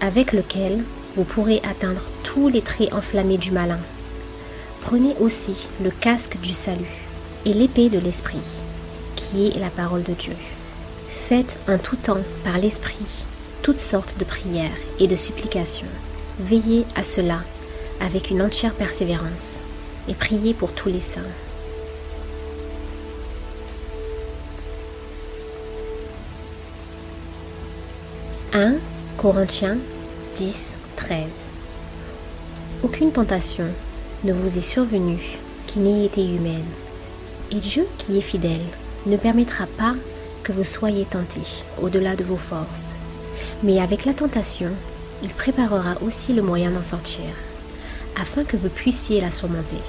avec 0.00 0.32
lequel 0.32 0.84
vous 1.16 1.24
pourrez 1.24 1.60
atteindre 1.68 2.02
tous 2.22 2.48
les 2.48 2.62
traits 2.62 2.92
enflammés 2.92 3.38
du 3.38 3.50
malin. 3.50 3.80
Prenez 4.82 5.14
aussi 5.20 5.68
le 5.82 5.90
casque 5.90 6.38
du 6.40 6.54
salut 6.54 7.06
et 7.44 7.54
l'épée 7.54 7.88
de 7.90 7.98
l'esprit, 7.98 8.42
qui 9.16 9.48
est 9.48 9.58
la 9.58 9.70
parole 9.70 10.02
de 10.02 10.12
Dieu. 10.12 10.34
Faites 11.28 11.58
en 11.68 11.78
tout 11.78 11.96
temps 11.96 12.22
par 12.44 12.58
l'Esprit 12.58 13.24
toutes 13.62 13.80
sortes 13.80 14.16
de 14.18 14.24
prières 14.24 14.70
et 14.98 15.06
de 15.06 15.16
supplications. 15.16 15.86
Veillez 16.38 16.86
à 16.94 17.02
cela 17.02 17.42
avec 18.00 18.30
une 18.30 18.40
entière 18.40 18.72
persévérance 18.72 19.58
et 20.08 20.14
priez 20.14 20.54
pour 20.54 20.72
tous 20.72 20.88
les 20.88 21.00
saints. 21.00 21.20
«Corinthiens 29.18 29.78
10, 30.36 30.74
13 30.94 31.24
Aucune 32.84 33.10
tentation 33.10 33.64
ne 34.22 34.32
vous 34.32 34.56
est 34.56 34.62
survenue 34.62 35.40
qui 35.66 35.80
n'ait 35.80 36.04
été 36.04 36.24
humaine, 36.24 36.68
et 37.50 37.56
Dieu 37.56 37.84
qui 37.98 38.16
est 38.16 38.20
fidèle 38.20 38.62
ne 39.06 39.16
permettra 39.16 39.66
pas 39.76 39.96
que 40.44 40.52
vous 40.52 40.62
soyez 40.62 41.04
tentés 41.04 41.64
au-delà 41.82 42.14
de 42.14 42.22
vos 42.22 42.36
forces. 42.36 42.94
Mais 43.64 43.80
avec 43.80 44.04
la 44.04 44.14
tentation, 44.14 44.70
il 45.24 45.30
préparera 45.30 46.00
aussi 46.00 46.32
le 46.32 46.42
moyen 46.42 46.70
d'en 46.70 46.84
sortir, 46.84 47.24
afin 48.22 48.44
que 48.44 48.56
vous 48.56 48.68
puissiez 48.68 49.20
la 49.20 49.32
surmonter. 49.32 49.82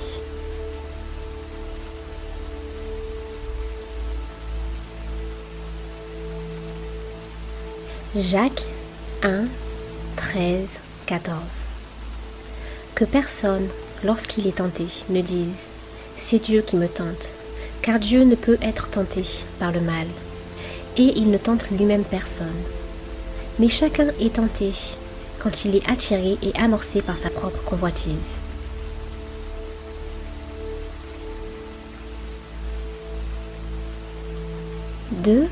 Jacques 8.15 8.65
1, 9.21 9.47
13, 10.15 10.79
14 11.05 11.35
Que 12.95 13.03
personne, 13.03 13.67
lorsqu'il 14.05 14.47
est 14.47 14.55
tenté, 14.59 14.85
ne 15.09 15.19
dise⁇ 15.21 15.47
C'est 16.17 16.39
Dieu 16.39 16.61
qui 16.61 16.77
me 16.77 16.87
tente⁇ 16.87 17.05
car 17.81 17.99
Dieu 17.99 18.23
ne 18.23 18.35
peut 18.35 18.57
être 18.61 18.89
tenté 18.89 19.25
par 19.59 19.73
le 19.73 19.81
mal 19.81 20.07
et 20.95 21.17
il 21.17 21.31
ne 21.31 21.37
tente 21.37 21.69
lui-même 21.69 22.05
personne. 22.05 22.47
Mais 23.57 23.67
chacun 23.67 24.07
est 24.21 24.35
tenté 24.35 24.71
quand 25.39 25.65
il 25.65 25.75
est 25.75 25.89
attiré 25.89 26.37
et 26.41 26.55
amorcé 26.57 27.01
par 27.01 27.17
sa 27.17 27.29
propre 27.29 27.61
convoitise. 27.65 28.39
«2 35.11 35.45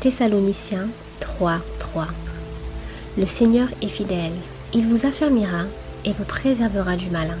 Thessaloniciens 0.00 0.88
3, 1.20 1.60
3 1.78 2.08
Le 3.18 3.24
Seigneur 3.24 3.68
est 3.80 3.88
fidèle, 3.88 4.34
il 4.74 4.86
vous 4.86 5.06
affermira 5.06 5.62
et 6.04 6.12
vous 6.12 6.24
préservera 6.24 6.96
du 6.96 7.08
malin. 7.08 7.38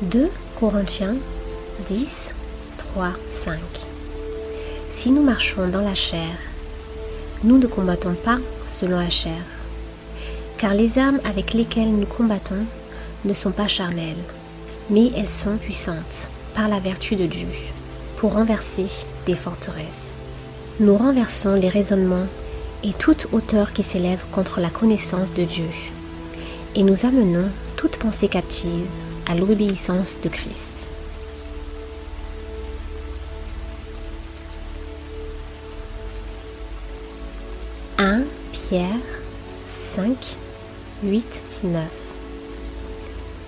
2 0.00 0.30
Corinthiens 0.58 1.16
10, 1.86 2.30
3, 2.78 3.10
5 3.44 3.58
Si 4.90 5.10
nous 5.10 5.22
marchons 5.22 5.68
dans 5.68 5.82
la 5.82 5.94
chair, 5.94 6.34
nous 7.44 7.58
ne 7.58 7.66
combattons 7.66 8.14
pas 8.14 8.38
selon 8.66 8.98
la 8.98 9.10
chair, 9.10 9.44
car 10.56 10.72
les 10.72 10.96
armes 10.96 11.20
avec 11.24 11.52
lesquelles 11.52 11.92
nous 11.92 12.06
combattons 12.06 12.64
ne 13.26 13.34
sont 13.34 13.52
pas 13.52 13.68
charnelles, 13.68 14.24
mais 14.88 15.10
elles 15.14 15.28
sont 15.28 15.58
puissantes 15.58 16.30
par 16.54 16.68
la 16.68 16.80
vertu 16.80 17.16
de 17.16 17.26
Dieu 17.26 17.48
pour 18.22 18.34
renverser 18.34 18.86
des 19.26 19.34
forteresses. 19.34 20.14
Nous 20.78 20.96
renversons 20.96 21.54
les 21.54 21.68
raisonnements 21.68 22.28
et 22.84 22.92
toute 22.92 23.26
hauteur 23.32 23.72
qui 23.72 23.82
s'élève 23.82 24.22
contre 24.30 24.60
la 24.60 24.70
connaissance 24.70 25.34
de 25.34 25.42
Dieu, 25.42 25.66
et 26.76 26.84
nous 26.84 27.04
amenons 27.04 27.48
toute 27.74 27.96
pensée 27.96 28.28
captive 28.28 28.86
à 29.26 29.34
l'obéissance 29.34 30.18
de 30.22 30.28
Christ. 30.28 30.70
«1 37.98 38.22
Pierre 38.52 38.86
5, 39.96 40.16
8, 41.02 41.42
9 41.64 41.82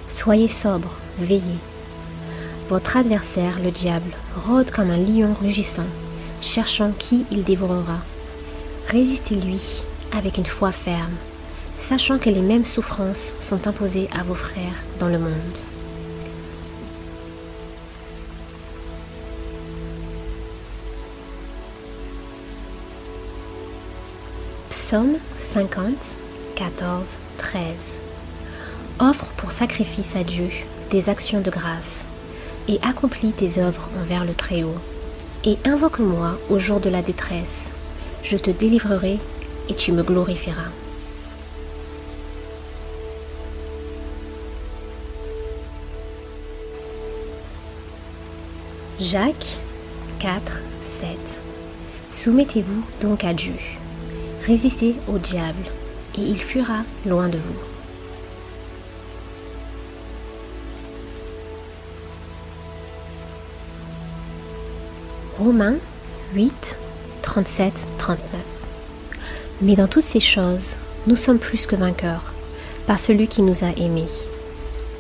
Soyez 0.09 0.49
sobre, 0.49 0.97
veillez. 1.21 1.61
Votre 2.69 2.97
adversaire, 2.97 3.59
le 3.63 3.71
diable, 3.71 4.11
rôde 4.47 4.71
comme 4.71 4.91
un 4.91 4.97
lion 4.97 5.35
rugissant, 5.39 5.87
cherchant 6.41 6.93
qui 6.99 7.27
il 7.31 7.45
dévorera. 7.45 7.99
Résistez-lui 8.89 9.83
avec 10.17 10.39
une 10.39 10.47
foi 10.47 10.73
ferme 10.73 11.15
sachant 11.79 12.19
que 12.19 12.31
les 12.31 12.41
mêmes 12.41 12.65
souffrances 12.65 13.35
sont 13.41 13.67
imposées 13.67 14.09
à 14.19 14.23
vos 14.23 14.35
frères 14.35 14.83
dans 14.99 15.09
le 15.09 15.19
monde. 15.19 15.59
Psaume 24.71 25.17
50, 25.39 26.17
14, 26.57 27.19
13 27.37 27.63
Offre 29.01 29.27
pour 29.37 29.51
sacrifice 29.51 30.17
à 30.17 30.25
Dieu 30.25 30.49
des 30.91 31.11
actions 31.11 31.41
de 31.41 31.51
grâce 31.51 32.05
et 32.69 32.79
accomplis 32.83 33.33
tes 33.33 33.59
œuvres 33.59 33.89
envers 34.01 34.25
le 34.25 34.35
Très-Haut. 34.35 34.79
Et 35.45 35.59
invoque-moi 35.65 36.39
au 36.49 36.59
jour 36.59 36.81
de 36.81 36.89
la 36.89 37.03
détresse, 37.03 37.69
je 38.23 38.37
te 38.37 38.51
délivrerai 38.51 39.19
et 39.69 39.75
tu 39.75 39.93
me 39.93 40.03
glorifieras. 40.03 40.71
Jacques 49.01 49.59
4, 50.21 50.41
7 50.83 51.41
Soumettez-vous 52.13 52.85
donc 53.01 53.25
à 53.25 53.35
Dieu. 53.35 53.55
Résistez 54.47 54.95
au 55.09 55.19
diable, 55.19 55.65
et 56.17 56.21
il 56.21 56.41
fuira 56.41 56.85
loin 57.05 57.29
de 57.29 57.39
vous. 57.39 57.74
Romains 65.39 65.79
8, 66.37 66.77
37, 67.23 67.73
39 67.99 68.21
Mais 69.63 69.75
dans 69.75 69.89
toutes 69.89 70.05
ces 70.05 70.21
choses, 70.21 70.77
nous 71.09 71.17
sommes 71.17 71.41
plus 71.41 71.67
que 71.67 71.75
vainqueurs, 71.75 72.33
par 72.87 73.01
celui 73.01 73.27
qui 73.27 73.43
nous 73.43 73.65
a 73.65 73.77
aimés. 73.77 74.07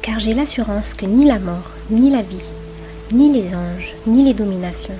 Car 0.02 0.18
j'ai 0.18 0.34
l'assurance 0.34 0.94
que 0.94 1.06
ni 1.06 1.24
la 1.24 1.38
mort, 1.38 1.70
ni 1.88 2.10
la 2.10 2.22
vie, 2.22 2.50
ni 3.12 3.32
les 3.32 3.54
anges, 3.54 3.94
ni 4.08 4.24
les 4.24 4.34
dominations, 4.34 4.98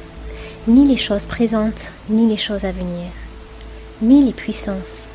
ni 0.69 0.87
les 0.87 0.97
choses 0.97 1.27
présentes, 1.27 1.91
ni 2.09 2.29
les 2.29 2.37
choses 2.37 2.65
à 2.65 2.71
venir, 2.71 3.11
ni 4.03 4.25
les 4.25 4.33
puissances, 4.33 5.09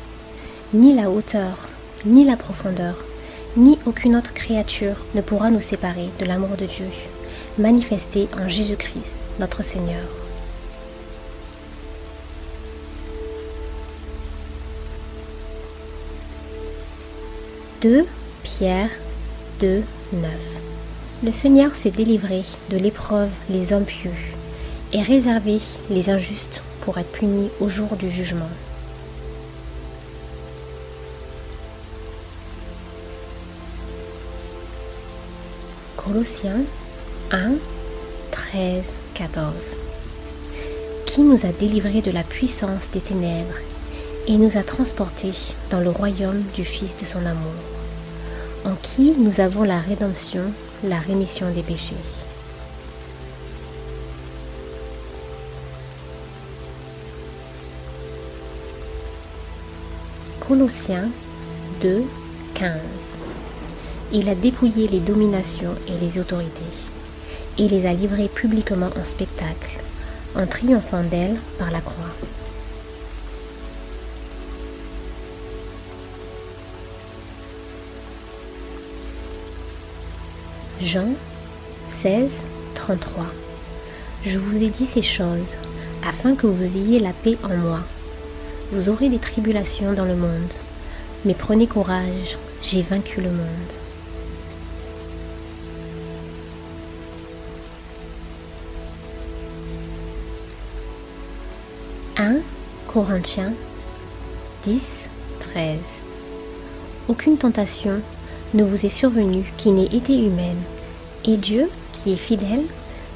ni 0.74 0.94
la 0.94 1.08
hauteur, 1.08 1.56
ni 2.04 2.26
la 2.26 2.36
profondeur, 2.36 2.96
ni 3.56 3.78
aucune 3.86 4.16
autre 4.16 4.34
créature 4.34 4.96
ne 5.14 5.22
pourra 5.22 5.50
nous 5.50 5.62
séparer 5.62 6.10
de 6.18 6.26
l'amour 6.26 6.58
de 6.58 6.66
Dieu, 6.66 6.90
manifesté 7.58 8.28
en 8.38 8.50
Jésus-Christ, 8.50 9.16
notre 9.40 9.64
Seigneur. 9.64 10.04
«2 17.82 18.06
Pierre 18.42 18.90
2, 19.60 19.82
9 20.12 20.30
Le 21.24 21.32
Seigneur 21.32 21.74
s'est 21.74 21.90
délivré 21.90 22.44
de 22.68 22.76
l'épreuve 22.76 23.30
les 23.48 23.72
hommes 23.72 23.86
pieux 23.86 24.10
et 24.92 25.00
réservé 25.00 25.60
les 25.88 26.10
injustes 26.10 26.62
pour 26.82 26.98
être 26.98 27.10
punis 27.10 27.48
au 27.60 27.70
jour 27.70 27.96
du 27.96 28.10
jugement. 28.10 28.50
Colossiens 35.96 36.60
1, 37.30 37.52
13, 38.30 38.82
14 39.20 39.76
Qui 41.04 41.20
nous 41.20 41.44
a 41.44 41.50
délivrés 41.50 42.00
de 42.00 42.10
la 42.10 42.22
puissance 42.22 42.90
des 42.90 43.00
ténèbres 43.00 43.58
et 44.26 44.38
nous 44.38 44.56
a 44.56 44.62
transportés 44.62 45.34
dans 45.68 45.80
le 45.80 45.90
royaume 45.90 46.42
du 46.54 46.64
Fils 46.64 46.96
de 46.96 47.04
son 47.04 47.26
amour, 47.26 47.52
en 48.64 48.74
qui 48.76 49.12
nous 49.18 49.40
avons 49.40 49.62
la 49.64 49.78
rédemption, 49.78 50.40
la 50.84 50.98
rémission 50.98 51.52
des 51.52 51.62
péchés? 51.62 51.92
Colossiens 60.48 61.10
2, 61.82 62.04
15 62.54 62.70
Il 64.14 64.30
a 64.30 64.34
dépouillé 64.34 64.88
les 64.88 65.00
dominations 65.00 65.74
et 65.88 66.02
les 66.02 66.18
autorités, 66.18 66.64
et 67.58 67.68
les 67.68 67.86
a 67.86 67.92
livrées 67.92 68.28
publiquement 68.28 68.90
en 69.00 69.04
spectacle, 69.04 69.80
en 70.36 70.46
triomphant 70.46 71.02
d'elles 71.02 71.38
par 71.58 71.70
la 71.70 71.80
croix. 71.80 72.14
Jean 80.82 81.08
16, 81.90 82.30
33 82.74 83.26
Je 84.24 84.38
vous 84.38 84.62
ai 84.62 84.68
dit 84.68 84.86
ces 84.86 85.02
choses 85.02 85.56
afin 86.06 86.34
que 86.34 86.46
vous 86.46 86.76
ayez 86.76 86.98
la 87.00 87.12
paix 87.12 87.36
en 87.42 87.54
moi. 87.54 87.80
Vous 88.72 88.88
aurez 88.88 89.08
des 89.08 89.18
tribulations 89.18 89.92
dans 89.92 90.06
le 90.06 90.16
monde, 90.16 90.54
mais 91.24 91.34
prenez 91.34 91.66
courage, 91.66 92.38
j'ai 92.62 92.82
vaincu 92.82 93.20
le 93.20 93.30
monde. 93.30 93.72
«Corinthiens 102.92 103.52
10, 104.64 105.08
13 105.52 105.78
Aucune 107.08 107.38
tentation 107.38 108.00
ne 108.54 108.64
vous 108.64 108.84
est 108.84 108.88
survenue 108.88 109.52
qui 109.56 109.70
n'ait 109.70 109.84
été 109.84 110.18
humaine, 110.18 110.60
et 111.24 111.36
Dieu, 111.36 111.70
qui 111.92 112.12
est 112.12 112.16
fidèle, 112.16 112.64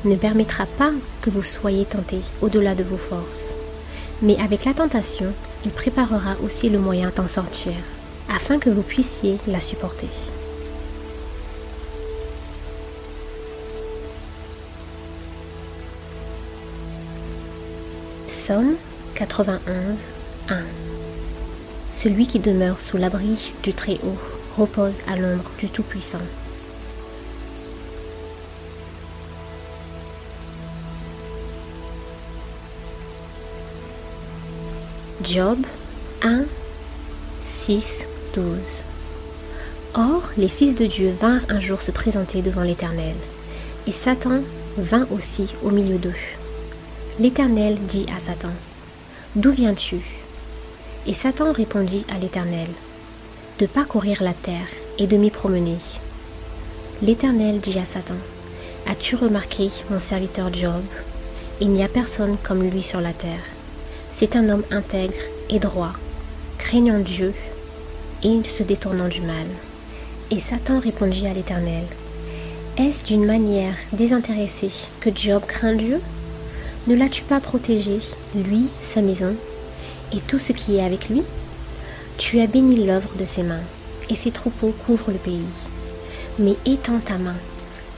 ne 0.05 0.16
permettra 0.16 0.66
pas 0.66 0.92
que 1.22 1.30
vous 1.30 1.42
soyez 1.42 1.84
tentés 1.84 2.22
au-delà 2.40 2.74
de 2.74 2.84
vos 2.84 2.96
forces 2.96 3.55
mais 4.22 4.40
avec 4.40 4.64
la 4.64 4.74
tentation, 4.74 5.32
il 5.64 5.70
préparera 5.70 6.34
aussi 6.42 6.70
le 6.70 6.78
moyen 6.78 7.12
d'en 7.14 7.28
sortir, 7.28 7.74
afin 8.34 8.59
que 8.59 8.70
vous 8.70 8.82
puissiez 8.82 9.38
la 9.46 9.60
supporter. 9.60 10.09
Psaume 18.26 18.76
91, 19.14 19.60
1 20.48 20.56
Celui 21.92 22.26
qui 22.26 22.40
demeure 22.40 22.80
sous 22.80 22.96
l'abri 22.96 23.52
du 23.62 23.72
Très-Haut 23.72 24.18
repose 24.58 24.96
à 25.06 25.14
l'ombre 25.14 25.50
du 25.56 25.68
Tout-Puissant. 25.68 26.18
Job 35.22 35.58
1, 36.22 36.44
6, 37.42 38.06
12. 38.34 38.44
Or, 39.94 40.22
les 40.36 40.48
fils 40.48 40.74
de 40.74 40.86
Dieu 40.86 41.14
vinrent 41.20 41.44
un 41.48 41.60
jour 41.60 41.82
se 41.82 41.92
présenter 41.92 42.42
devant 42.42 42.62
l'Éternel, 42.62 43.14
et 43.86 43.92
Satan 43.92 44.40
vint 44.76 45.06
aussi 45.12 45.54
au 45.62 45.70
milieu 45.70 45.98
d'eux. 45.98 46.12
L'Éternel 47.20 47.78
dit 47.86 48.06
à 48.14 48.18
Satan, 48.18 48.52
D'où 49.36 49.51
viens-tu? 49.51 49.97
Et 51.06 51.15
Satan 51.15 51.52
répondit 51.52 52.06
à 52.15 52.19
l'Éternel, 52.19 52.69
De 53.59 53.66
parcourir 53.66 54.23
la 54.23 54.32
terre 54.32 54.69
et 54.98 55.06
de 55.06 55.16
m'y 55.16 55.31
promener. 55.31 55.78
L'Éternel 57.02 57.61
dit 57.61 57.78
à 57.78 57.85
Satan, 57.85 58.15
As-tu 58.86 59.16
remarqué 59.16 59.70
mon 59.90 60.01
serviteur 60.01 60.52
Job? 60.52 60.82
Il 61.61 61.70
n'y 61.70 61.85
a 61.85 61.89
personne 61.89 62.36
comme 62.43 62.62
lui 62.62 62.82
sur 62.82 63.01
la 63.01 63.12
terre 63.12 63.44
c'est 64.15 64.36
un 64.36 64.48
homme 64.48 64.62
intègre 64.70 65.12
et 65.51 65.59
droit, 65.59 65.93
craignant 66.56 67.01
Dieu 67.01 67.35
et 68.23 68.44
se 68.44 68.62
détournant 68.62 69.09
du 69.09 69.20
mal. 69.20 69.47
Et 70.31 70.39
Satan 70.39 70.78
répondit 70.78 71.27
à 71.27 71.35
l'Éternel, 71.35 71.85
Est-ce 72.78 73.05
d'une 73.05 73.27
manière 73.27 73.74
désintéressée 73.93 74.70
que 75.01 75.11
Job 75.15 75.43
craint 75.47 75.74
Dieu? 75.74 76.01
Ne 76.86 76.94
l'as-tu 76.94 77.23
pas 77.23 77.40
protégé, 77.40 77.98
lui, 78.35 78.66
sa 78.82 79.01
maison, 79.01 79.35
et 80.12 80.20
tout 80.20 80.39
ce 80.39 80.52
qui 80.52 80.77
est 80.77 80.85
avec 80.85 81.09
lui? 81.09 81.23
Tu 82.19 82.40
as 82.40 82.47
béni 82.47 82.85
l'œuvre 82.85 83.09
de 83.19 83.24
ses 83.24 83.43
mains, 83.43 83.62
et 84.11 84.16
ses 84.16 84.31
troupeaux 84.31 84.74
couvrent 84.86 85.11
le 85.11 85.19
pays. 85.19 85.47
Mais 86.39 86.56
étends 86.66 86.98
ta 86.98 87.16
main, 87.16 87.36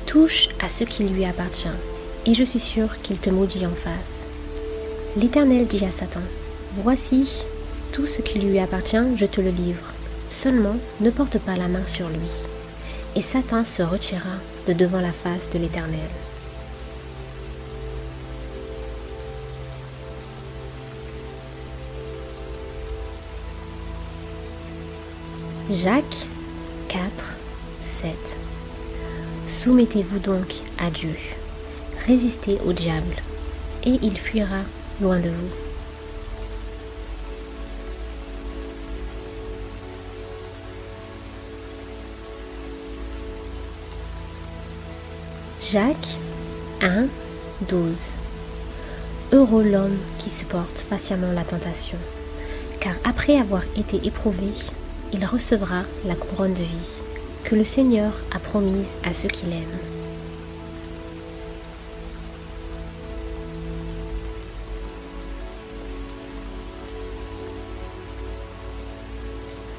touche 0.06 0.48
à 0.60 0.68
ce 0.68 0.84
qui 0.84 1.02
lui 1.02 1.24
appartient, 1.24 1.66
et 2.26 2.34
je 2.34 2.44
suis 2.44 2.60
sûr 2.60 3.00
qu'il 3.02 3.18
te 3.18 3.28
maudit 3.28 3.66
en 3.66 3.70
face. 3.70 4.26
L'Éternel 5.16 5.66
dit 5.66 5.84
à 5.84 5.90
Satan, 5.90 6.20
Voici, 6.76 7.42
tout 7.92 8.06
ce 8.06 8.22
qui 8.22 8.38
lui 8.38 8.60
appartient, 8.60 9.16
je 9.16 9.26
te 9.26 9.40
le 9.40 9.50
livre. 9.50 9.92
Seulement, 10.30 10.76
ne 11.00 11.10
porte 11.10 11.38
pas 11.38 11.56
la 11.56 11.66
main 11.66 11.86
sur 11.86 12.08
lui. 12.08 12.30
Et 13.16 13.22
Satan 13.22 13.64
se 13.64 13.82
retira 13.82 14.36
de 14.68 14.74
devant 14.74 15.00
la 15.00 15.12
face 15.12 15.50
de 15.50 15.58
l'Éternel. 15.58 15.98
Jacques 25.68 26.28
4, 26.86 27.02
7 27.82 28.14
Soumettez-vous 29.48 30.20
donc 30.20 30.54
à 30.78 30.90
Dieu, 30.90 31.16
résistez 32.06 32.60
au 32.64 32.72
diable, 32.72 33.16
et 33.84 33.98
il 34.00 34.16
fuira 34.16 34.60
loin 35.00 35.18
de 35.18 35.28
vous. 35.28 35.50
Jacques 45.60 46.16
1, 46.80 47.06
12 47.68 47.88
Heureux 49.32 49.64
l'homme 49.64 49.98
qui 50.20 50.30
supporte 50.30 50.86
patiemment 50.88 51.32
la 51.32 51.42
tentation, 51.42 51.98
car 52.78 52.94
après 53.02 53.36
avoir 53.36 53.64
été 53.76 54.06
éprouvé, 54.06 54.52
il 55.12 55.24
recevra 55.24 55.82
la 56.04 56.14
couronne 56.14 56.54
de 56.54 56.62
vie 56.62 56.96
que 57.44 57.54
le 57.54 57.64
Seigneur 57.64 58.12
a 58.34 58.38
promise 58.38 58.94
à 59.04 59.12
ceux 59.12 59.28
qui 59.28 59.46
l'aiment. 59.46 59.62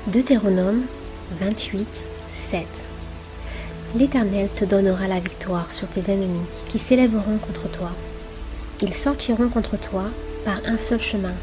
Deutéronome 0.07 0.83
28, 1.41 2.07
7 2.31 2.65
L'Éternel 3.97 4.47
te 4.55 4.63
donnera 4.63 5.07
la 5.07 5.19
victoire 5.19 5.69
sur 5.71 5.89
tes 5.89 6.11
ennemis 6.11 6.45
qui 6.69 6.79
s'élèveront 6.79 7.37
contre 7.37 7.69
toi. 7.69 7.91
Ils 8.81 8.93
sortiront 8.93 9.49
contre 9.49 9.77
toi 9.77 10.05
par 10.45 10.61
un 10.65 10.77
seul 10.77 11.01
chemin, 11.01 11.33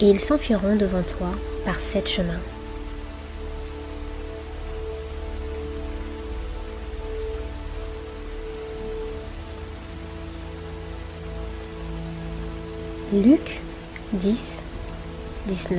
et 0.00 0.08
ils 0.08 0.20
s'enfuiront 0.20 0.76
devant 0.76 1.02
toi 1.02 1.28
par 1.66 1.76
sept 1.76 2.08
chemins. 2.08 2.40
Luc 13.22 13.60
10, 14.14 14.56
19 15.46 15.78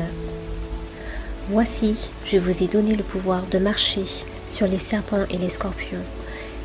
Voici, 1.49 1.97
je 2.25 2.37
vous 2.37 2.63
ai 2.63 2.67
donné 2.67 2.95
le 2.95 3.03
pouvoir 3.03 3.43
de 3.47 3.59
marcher 3.59 4.05
sur 4.47 4.67
les 4.67 4.79
serpents 4.79 5.25
et 5.29 5.37
les 5.37 5.49
scorpions, 5.49 5.97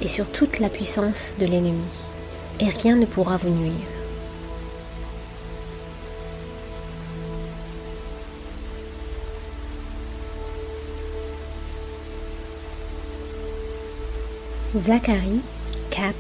et 0.01 0.07
sur 0.07 0.31
toute 0.31 0.61
la 0.61 0.69
puissance 0.69 1.35
de 1.41 1.47
l'ennemi, 1.47 1.83
et 2.61 2.69
rien 2.69 2.95
ne 2.95 3.05
pourra 3.05 3.37
vous 3.37 3.51
nuire. 3.51 3.73
Zacharie 14.77 15.41
4, 15.91 16.15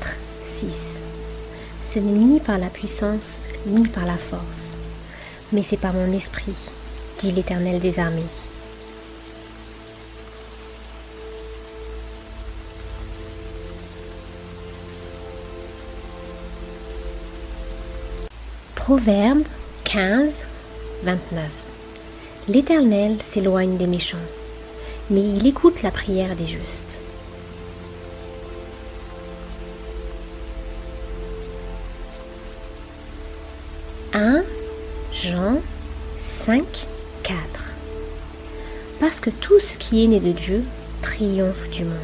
6 0.44 0.90
Ce 1.93 1.99
n'est 1.99 2.12
ni 2.12 2.39
par 2.39 2.57
la 2.57 2.69
puissance, 2.69 3.39
ni 3.67 3.89
par 3.89 4.07
la 4.07 4.17
force, 4.17 4.77
mais 5.53 5.65
c'est 5.65 5.77
par 5.77 5.93
mon 5.93 6.12
esprit, 6.12 6.71
dit 7.19 7.33
l'Éternel 7.33 7.81
des 7.81 7.99
armées. 7.99 8.23
Proverbe 18.77 19.43
15, 19.83 20.33
29 21.03 21.43
L'Éternel 22.47 23.17
s'éloigne 23.21 23.77
des 23.79 23.89
méchants, 23.89 24.17
mais 25.11 25.23
il 25.23 25.45
écoute 25.45 25.83
la 25.83 25.91
prière 25.91 26.37
des 26.37 26.47
justes. 26.47 26.99
1 34.12 34.43
Jean 35.12 35.61
5, 36.19 36.65
4 37.23 37.39
Parce 38.99 39.20
que 39.20 39.31
tout 39.31 39.61
ce 39.61 39.74
qui 39.74 40.03
est 40.03 40.09
né 40.09 40.19
de 40.19 40.32
Dieu 40.32 40.65
triomphe 41.01 41.70
du 41.70 41.85
monde. 41.85 41.95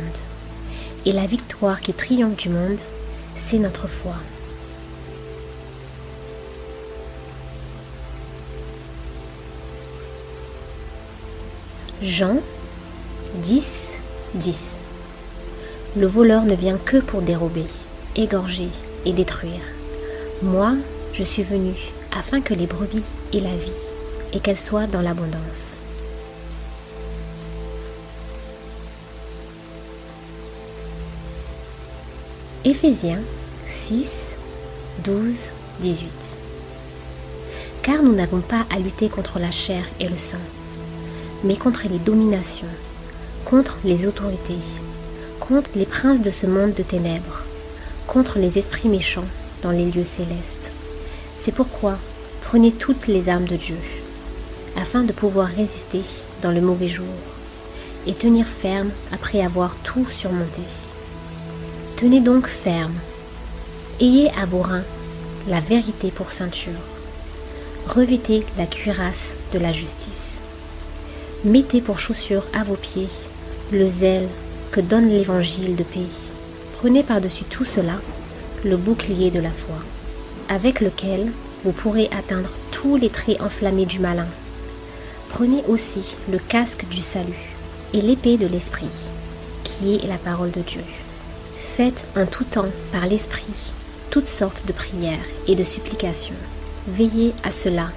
Et 1.05 1.13
la 1.13 1.27
victoire 1.27 1.81
qui 1.81 1.93
triomphe 1.93 2.37
du 2.37 2.49
monde, 2.49 2.79
c'est 3.37 3.59
notre 3.59 3.89
foi. 3.89 4.15
Jean 12.03 12.37
10, 13.43 13.95
10 14.35 14.79
Le 15.97 16.07
voleur 16.07 16.45
ne 16.45 16.55
vient 16.55 16.79
que 16.79 16.99
pour 16.99 17.21
dérober, 17.21 17.67
égorger 18.15 18.69
et 19.05 19.13
détruire. 19.13 19.63
Moi, 20.43 20.75
je 21.13 21.25
suis 21.25 21.43
venu 21.43 21.73
afin 22.17 22.41
que 22.41 22.55
les 22.55 22.67
brebis 22.67 23.03
aient 23.33 23.41
la 23.41 23.57
vie 23.57 23.73
et 24.33 24.41
qu'elles 24.41 24.59
soient 24.59 24.87
dans 24.87 25.03
l'abondance. 25.03 25.79
Éphésiens 32.65 33.21
6, 33.67 34.35
12, 35.05 35.53
18 35.81 36.11
Car 37.83 38.03
nous 38.03 38.15
n'avons 38.15 38.41
pas 38.41 38.67
à 38.75 38.79
lutter 38.79 39.09
contre 39.09 39.39
la 39.39 39.51
chair 39.51 39.85
et 40.01 40.09
le 40.09 40.17
sang, 40.17 40.37
mais 41.45 41.57
contre 41.57 41.87
les 41.89 41.99
dominations, 41.99 42.67
contre 43.45 43.79
les 43.85 44.07
autorités, 44.07 44.59
contre 45.39 45.71
les 45.77 45.87
princes 45.87 46.23
de 46.23 46.31
ce 46.31 46.47
monde 46.47 46.75
de 46.75 46.83
ténèbres, 46.83 47.43
contre 48.07 48.39
les 48.39 48.59
esprits 48.59 48.89
méchants 48.89 49.27
dans 49.63 49.71
les 49.71 49.91
lieux 49.91 50.05
célestes. 50.05 50.56
C'est 51.47 51.53
pourquoi 51.53 51.97
prenez 52.41 52.73
toutes 52.73 53.07
les 53.07 53.29
armes 53.29 53.45
de 53.45 53.55
Dieu, 53.55 53.79
afin 54.77 55.05
de 55.05 55.13
pouvoir 55.13 55.47
résister 55.47 56.03
dans 56.43 56.51
le 56.51 56.61
mauvais 56.61 56.89
jour, 56.89 57.07
et 58.05 58.15
tenir 58.15 58.49
ferme 58.49 58.91
après 59.13 59.43
avoir 59.43 59.77
tout 59.77 60.05
surmonté. 60.11 60.63
Tenez 61.97 62.21
donc 62.21 62.49
ferme, 62.49 62.97
ayez 64.01 64.29
à 64.31 64.45
vos 64.45 64.61
reins 64.61 64.83
la 65.47 65.61
vérité 65.61 66.11
pour 66.11 66.33
ceinture, 66.33 66.73
revêtez 67.87 68.45
la 68.59 68.67
cuirasse 68.67 69.35
de 69.53 69.61
la 69.61 69.73
justice, 69.73 70.39
mettez 71.45 71.81
pour 71.81 72.01
chaussure 72.01 72.43
à 72.55 72.65
vos 72.65 72.75
pieds 72.75 73.11
le 73.71 73.87
zèle 73.87 74.27
que 74.73 74.81
donne 74.81 75.11
l'évangile 75.11 75.77
de 75.77 75.85
paix. 75.85 76.11
Prenez 76.81 77.05
par-dessus 77.05 77.45
tout 77.45 77.65
cela 77.65 78.01
le 78.65 78.77
bouclier 78.77 79.31
de 79.31 79.39
la 79.39 79.53
foi 79.53 79.77
avec 80.49 80.81
lequel 80.81 81.33
vous 81.65 81.73
pourrez 81.73 82.09
atteindre 82.17 82.51
tous 82.71 82.97
les 82.97 83.11
traits 83.11 83.41
enflammés 83.41 83.87
du 83.87 83.99
malin. 83.99 84.29
Prenez 85.31 85.63
aussi 85.69 86.17
le 86.31 86.39
casque 86.39 86.87
du 86.89 87.03
salut 87.03 87.55
et 87.93 88.01
l'épée 88.01 88.37
de 88.37 88.47
l'esprit, 88.47 88.91
qui 89.65 89.97
est 89.97 90.07
la 90.07 90.19
parole 90.19 90.51
de 90.51 90.61
Dieu. 90.61 90.83
Faites 91.77 92.07
en 92.17 92.27
tout 92.27 92.45
temps 92.45 92.71
par 92.93 93.07
l'esprit 93.07 93.73
toutes 94.11 94.29
sortes 94.29 94.65
de 94.67 94.73
prières 94.73 95.19
et 95.47 95.55
de 95.55 95.65
supplications. 95.65 96.35
Veillez 96.89 97.35
à 97.43 97.51
cela 97.51 97.91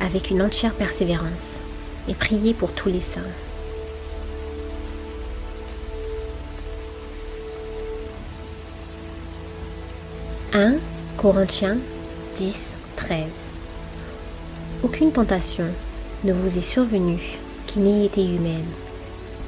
avec 0.00 0.30
une 0.30 0.42
entière 0.42 0.72
persévérance 0.72 1.58
et 2.08 2.14
priez 2.14 2.54
pour 2.54 2.72
tous 2.72 2.88
les 2.88 3.00
saints. 3.00 3.20
1 10.54 10.77
Corinthiens 11.18 11.78
10, 12.36 12.74
13. 12.94 13.24
Aucune 14.84 15.10
tentation 15.10 15.64
ne 16.22 16.32
vous 16.32 16.56
est 16.56 16.62
survenue 16.62 17.40
qui 17.66 17.80
n'ait 17.80 18.06
été 18.06 18.24
humaine. 18.24 18.68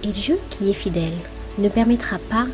Et 0.03 0.09
Dieu 0.09 0.37
qui 0.51 0.69
est 0.69 0.75
fidèle 0.75 1.15
ne 1.59 1.69
permettra 1.69 2.19
pas 2.29 2.47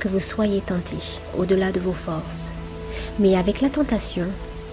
que 0.00 0.08
vous 0.08 0.18
soyez 0.18 0.60
tentés 0.60 1.20
au-delà 1.38 1.70
de 1.70 1.78
vos 1.78 1.92
forces. 1.92 2.50
Mais 3.20 3.36
avec 3.36 3.60
la 3.60 3.70
tentation, 3.70 4.26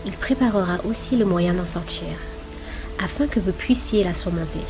il 0.07 0.13
préparera 0.13 0.79
aussi 0.89 1.15
le 1.15 1.25
moyen 1.25 1.53
d'en 1.53 1.67
sortir, 1.67 2.07
afin 2.97 3.27
que 3.27 3.39
vous 3.39 3.53
puissiez 3.53 4.03
la 4.03 4.15
surmonter. 4.15 4.65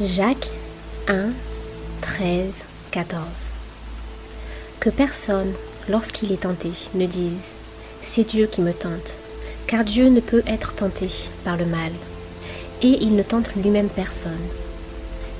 Jacques 0.00 0.50
1, 1.06 1.32
13, 2.00 2.64
14. 2.90 3.22
Que 4.80 4.88
personne, 4.88 5.52
lorsqu'il 5.86 6.32
est 6.32 6.42
tenté, 6.44 6.70
ne 6.94 7.04
dise 7.04 7.52
C'est 8.00 8.24
Dieu 8.24 8.46
qui 8.46 8.62
me 8.62 8.72
tente, 8.72 9.18
car 9.66 9.84
Dieu 9.84 10.08
ne 10.08 10.20
peut 10.20 10.42
être 10.46 10.72
tenté 10.74 11.10
par 11.44 11.58
le 11.58 11.66
mal, 11.66 11.92
et 12.80 13.02
il 13.02 13.16
ne 13.16 13.22
tente 13.22 13.54
lui-même 13.54 13.90
personne. 13.90 14.32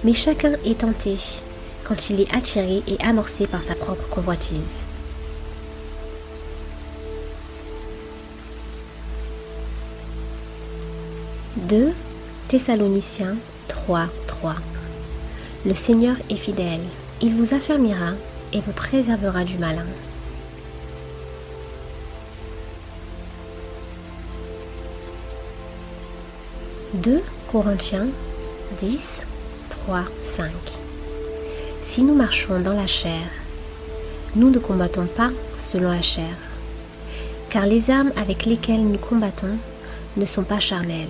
Mais 0.03 0.13
chacun 0.13 0.53
est 0.67 0.81
tenté 0.81 1.17
quand 1.85 2.11
il 2.11 2.21
est 2.21 2.35
attiré 2.35 2.83
et 2.87 3.03
amorcé 3.03 3.47
par 3.47 3.63
sa 3.63 3.75
propre 3.75 4.07
convoitise. 4.11 4.85
«2 11.57 11.95
Thessaloniciens 12.49 13.37
3, 13.69 14.09
3 14.27 14.57
le 15.67 15.73
Seigneur 15.73 16.17
est 16.29 16.37
fidèle, 16.37 16.83
il 17.23 17.35
vous 17.35 17.55
affermira 17.55 18.11
et 18.53 18.61
vous 18.61 18.73
préservera 18.73 19.45
du 19.45 19.57
malin. 19.57 19.87
«2 26.95 27.23
Corinthiens 27.51 28.09
10, 28.79 29.23
3, 29.71 30.05
5 30.37 30.51
Si 31.83 32.03
nous 32.03 32.15
marchons 32.15 32.61
dans 32.61 32.75
la 32.75 32.87
chair, 32.87 33.25
nous 34.37 34.51
ne 34.51 34.59
combattons 34.59 35.07
pas 35.07 35.31
selon 35.59 35.91
la 35.91 36.03
chair, 36.03 36.37
car 37.49 37.67
les 37.67 37.91
armes 37.91 38.13
avec 38.17 38.45
lesquelles 38.45 38.87
nous 38.87 38.99
combattons 38.99 39.57
ne 40.17 40.27
sont 40.27 40.45
pas 40.45 40.61
charnelles, 40.61 41.09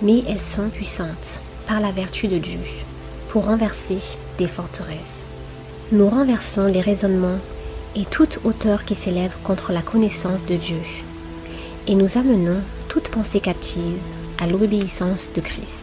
mais 0.00 0.22
elles 0.26 0.40
sont 0.40 0.70
puissantes 0.70 1.40
par 1.68 1.80
la 1.80 1.92
vertu 1.92 2.28
de 2.28 2.38
Dieu 2.38 2.60
pour 3.34 3.46
renverser 3.46 3.98
des 4.38 4.46
forteresses. 4.46 5.26
Nous 5.90 6.08
renversons 6.08 6.66
les 6.66 6.80
raisonnements 6.80 7.40
et 7.96 8.04
toute 8.04 8.38
hauteur 8.44 8.84
qui 8.84 8.94
s'élève 8.94 9.34
contre 9.42 9.72
la 9.72 9.82
connaissance 9.82 10.46
de 10.46 10.54
Dieu, 10.54 10.78
et 11.88 11.96
nous 11.96 12.16
amenons 12.16 12.60
toute 12.86 13.08
pensée 13.08 13.40
captive 13.40 13.98
à 14.38 14.46
l'obéissance 14.46 15.30
de 15.34 15.40
Christ. 15.40 15.82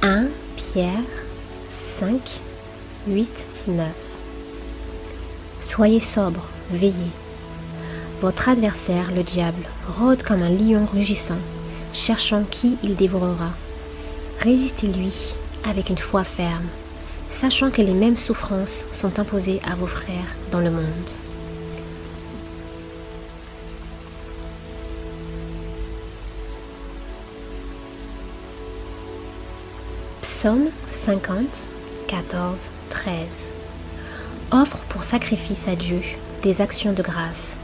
«1 0.02 0.24
Pierre 0.56 0.90
5, 2.00 2.18
8, 3.06 3.46
9 3.68 3.86
Soyez 5.60 6.00
sobre, 6.00 6.48
veillez. 6.72 7.12
Votre 8.22 8.48
adversaire, 8.48 9.10
le 9.14 9.22
diable, 9.22 9.62
rôde 9.98 10.22
comme 10.22 10.42
un 10.42 10.48
lion 10.48 10.86
rugissant, 10.90 11.36
cherchant 11.92 12.44
qui 12.50 12.78
il 12.82 12.96
dévorera. 12.96 13.50
Résistez-lui 14.40 15.34
avec 15.68 15.90
une 15.90 15.98
foi 15.98 16.24
ferme, 16.24 16.64
sachant 17.30 17.70
que 17.70 17.82
les 17.82 17.92
mêmes 17.92 18.16
souffrances 18.16 18.86
sont 18.90 19.18
imposées 19.18 19.60
à 19.70 19.74
vos 19.74 19.86
frères 19.86 20.34
dans 20.50 20.60
le 20.60 20.70
monde. 20.70 21.10
Psaume 30.22 30.68
50, 30.90 31.68
14, 32.08 32.70
13. 32.88 33.14
Offre 34.52 34.78
pour 34.88 35.02
sacrifice 35.02 35.68
à 35.68 35.76
Dieu 35.76 36.00
des 36.42 36.62
actions 36.62 36.94
de 36.94 37.02
grâce 37.02 37.55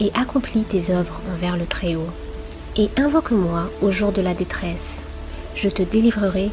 et 0.00 0.10
accomplis 0.14 0.64
tes 0.64 0.90
œuvres 0.90 1.20
envers 1.32 1.56
le 1.56 1.66
Très-Haut. 1.66 2.10
Et 2.76 2.90
invoque-moi 2.96 3.70
au 3.80 3.90
jour 3.90 4.12
de 4.12 4.20
la 4.22 4.34
détresse. 4.34 5.00
Je 5.54 5.68
te 5.68 5.82
délivrerai 5.82 6.50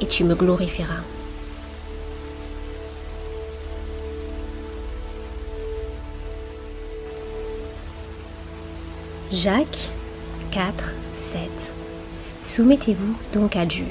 et 0.00 0.06
tu 0.06 0.24
me 0.24 0.34
glorifieras. 0.34 1.02
Jacques 9.32 9.90
4, 10.52 10.94
7. 11.14 11.40
Soumettez-vous 12.44 13.14
donc 13.32 13.56
à 13.56 13.66
Dieu. 13.66 13.86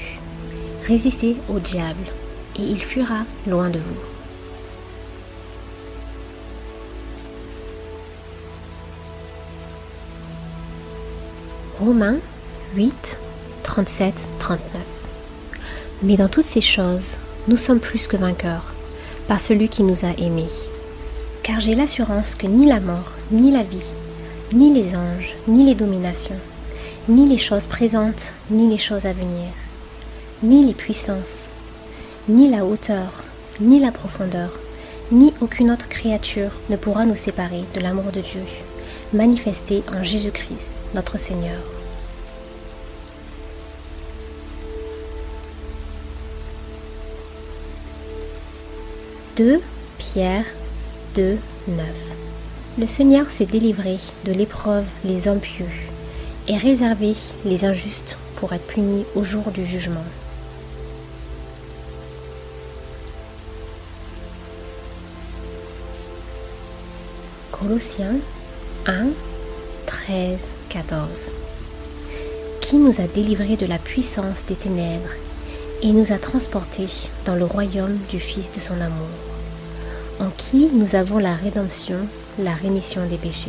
Résistez 0.88 1.36
au 1.50 1.60
diable, 1.60 2.06
et 2.58 2.62
il 2.62 2.82
fuira 2.82 3.26
loin 3.46 3.70
de 3.70 3.80
vous. 3.80 4.15
Romains 11.80 12.20
8, 12.78 13.18
37, 13.64 14.14
39. 14.40 14.62
Mais 16.04 16.16
dans 16.16 16.30
toutes 16.30 16.46
ces 16.46 16.62
choses, 16.62 17.18
nous 17.50 17.58
sommes 17.58 17.82
plus 17.82 18.08
que 18.08 18.16
vainqueurs, 18.16 18.74
par 19.28 19.42
celui 19.42 19.68
qui 19.68 19.84
nous 19.84 20.06
a 20.06 20.18
aimés. 20.18 20.48
Car 21.44 21.60
j'ai 21.60 21.76
l'assurance 21.76 22.36
que 22.36 22.48
ni 22.48 22.66
la 22.66 22.80
mort, 22.80 23.12
ni 23.30 23.52
la 23.52 23.64
vie, 23.64 23.92
ni 24.54 24.74
les 24.74 24.96
anges, 24.96 25.36
ni 25.50 25.66
les 25.66 25.76
dominations, 25.76 26.40
ni 27.10 27.28
les 27.28 27.38
choses 27.38 27.68
présentes, 27.68 28.32
ni 28.50 28.70
les 28.70 28.78
choses 28.78 29.06
à 29.06 29.12
venir, 29.12 29.52
ni 30.44 30.66
les 30.66 30.74
puissances, 30.74 31.50
ni 32.30 32.50
la 32.50 32.64
hauteur, 32.64 33.12
ni 33.60 33.82
la 33.82 33.92
profondeur, 33.92 34.52
ni 35.12 35.34
aucune 35.42 35.72
autre 35.72 35.90
créature 35.90 36.52
ne 36.70 36.78
pourra 36.78 37.06
nous 37.06 37.16
séparer 37.16 37.66
de 37.76 37.82
l'amour 37.82 38.14
de 38.14 38.22
Dieu, 38.22 38.44
manifesté 39.14 39.84
en 39.94 40.06
Jésus-Christ, 40.06 40.72
notre 40.96 41.20
Seigneur. 41.20 41.60
«2 49.38 49.62
Pierre 49.98 50.46
2, 51.16 51.38
9 51.68 51.86
Le 52.78 52.88
Seigneur 52.88 53.30
s'est 53.30 53.46
délivré 53.46 54.00
de 54.24 54.32
l'épreuve 54.32 54.86
les 55.04 55.28
hommes 55.28 55.42
pieux 55.42 55.66
et 56.48 56.56
réservé 56.56 57.16
les 57.44 57.66
injustes 57.66 58.18
pour 58.38 58.54
être 58.54 58.66
punis 58.66 59.06
au 59.16 59.26
jour 59.26 59.52
du 59.52 59.66
jugement. 59.66 60.06
Colossiens 67.52 68.16
1, 68.86 69.08
13, 69.86 70.55
14 70.76 71.32
Qui 72.60 72.76
nous 72.76 73.00
a 73.00 73.08
délivrés 73.08 73.56
de 73.56 73.66
la 73.66 73.78
puissance 73.78 74.46
des 74.46 74.56
ténèbres 74.56 75.08
et 75.82 75.94
nous 75.94 76.12
a 76.12 76.18
transportés 76.18 76.90
dans 77.24 77.36
le 77.36 77.46
royaume 77.46 77.98
du 78.10 78.20
Fils 78.20 78.52
de 78.52 78.60
son 78.60 78.82
amour, 78.82 79.08
en 80.20 80.30
qui 80.36 80.68
nous 80.74 80.96
avons 80.96 81.18
la 81.18 81.34
rédemption, 81.34 81.96
la 82.40 82.54
rémission 82.54 83.08
des 83.08 83.16
péchés? 83.16 83.48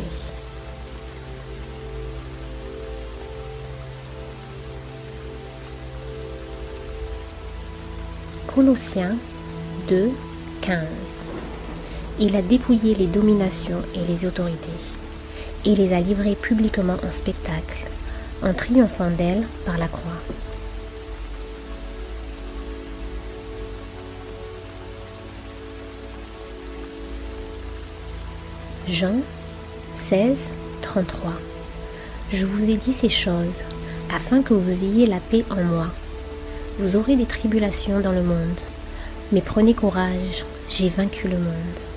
Colossiens 8.55 9.17
2, 9.89 10.11
15 10.61 10.85
Il 12.21 12.37
a 12.37 12.41
dépouillé 12.41 12.95
les 12.95 13.07
dominations 13.07 13.81
et 13.93 14.09
les 14.09 14.25
autorités, 14.25 14.96
et 15.65 15.75
les 15.75 15.93
a 15.93 15.99
livrées 15.99 16.35
publiquement 16.35 16.97
en 17.07 17.11
spectacle, 17.11 17.87
en 18.43 18.53
triomphant 18.53 19.09
d'elles 19.09 19.47
par 19.65 19.77
la 19.77 19.87
croix. 19.87 20.21
Jean 28.87 29.15
16, 29.97 30.37
33 30.81 31.33
Je 32.31 32.45
vous 32.45 32.69
ai 32.69 32.77
dit 32.77 32.93
ces 32.93 33.09
choses 33.09 33.63
afin 34.13 34.41
que 34.41 34.53
vous 34.53 34.83
ayez 34.83 35.05
la 35.05 35.19
paix 35.19 35.43
en 35.49 35.61
moi. 35.61 35.87
Vous 36.79 36.95
aurez 36.95 37.15
des 37.15 37.25
tribulations 37.25 37.99
dans 37.99 38.13
le 38.13 38.23
monde, 38.23 38.61
mais 39.31 39.41
prenez 39.41 39.73
courage, 39.73 40.45
j'ai 40.69 40.89
vaincu 40.89 41.27
le 41.27 41.37
monde. 41.37 41.79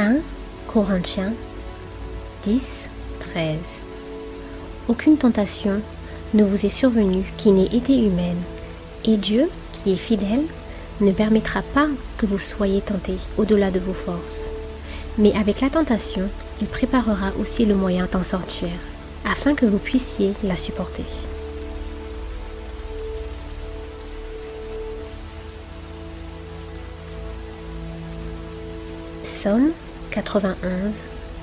1 0.00 0.16
Corinthiens 0.66 1.34
10, 2.44 2.88
13 3.34 3.58
Aucune 4.88 5.18
tentation 5.18 5.82
ne 6.32 6.42
vous 6.42 6.64
est 6.64 6.70
survenue 6.70 7.24
qui 7.36 7.52
n'ait 7.52 7.66
été 7.66 7.98
humaine, 7.98 8.40
et 9.04 9.18
Dieu, 9.18 9.50
qui 9.72 9.92
est 9.92 9.96
fidèle, 9.96 10.44
ne 11.02 11.12
permettra 11.12 11.60
pas 11.60 11.86
que 12.16 12.24
vous 12.24 12.38
soyez 12.38 12.80
tentés 12.80 13.18
au-delà 13.36 13.70
de 13.70 13.78
vos 13.78 13.92
forces. 13.92 14.48
Mais 15.18 15.36
avec 15.36 15.60
la 15.60 15.68
tentation, 15.68 16.30
il 16.62 16.66
préparera 16.66 17.32
aussi 17.38 17.66
le 17.66 17.74
moyen 17.74 18.08
d'en 18.10 18.24
sortir, 18.24 18.70
afin 19.30 19.54
que 19.54 19.66
vous 19.66 19.76
puissiez 19.76 20.32
la 20.42 20.56
supporter. 20.56 21.04
Psaume 29.24 29.72
91, 30.10 30.58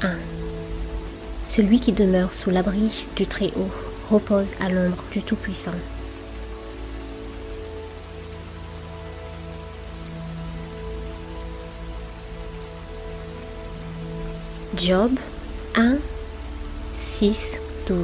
1 0.02 0.10
Celui 1.45 1.80
qui 1.80 1.94
demeure 1.94 2.34
sous 2.34 2.49
l'abri 2.49 3.06
du 3.15 3.26
Très-Haut 3.26 3.72
repose 4.11 4.49
à 4.60 4.68
l'ombre 4.68 5.03
du 5.11 5.22
Tout-Puissant. 5.22 5.72
Job 14.76 15.11
1, 15.76 15.98
6, 16.95 17.60
12 17.88 17.98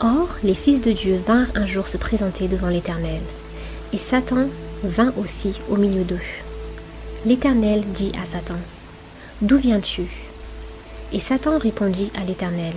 Or, 0.00 0.28
les 0.42 0.54
fils 0.54 0.80
de 0.80 0.92
Dieu 0.92 1.20
vinrent 1.26 1.50
un 1.54 1.66
jour 1.66 1.88
se 1.88 1.98
présenter 1.98 2.48
devant 2.48 2.68
l'Éternel, 2.68 3.20
et 3.92 3.98
Satan 3.98 4.48
vint 4.82 5.12
aussi 5.18 5.60
au 5.68 5.76
milieu 5.76 6.04
d'eux. 6.04 6.18
L'Éternel 7.26 7.82
dit 7.92 8.12
à 8.20 8.24
Satan, 8.24 8.58
D'où 9.42 9.56
viens-tu? 9.56 10.02
Et 11.14 11.20
Satan 11.20 11.56
répondit 11.56 12.12
à 12.20 12.26
l'Éternel, 12.26 12.74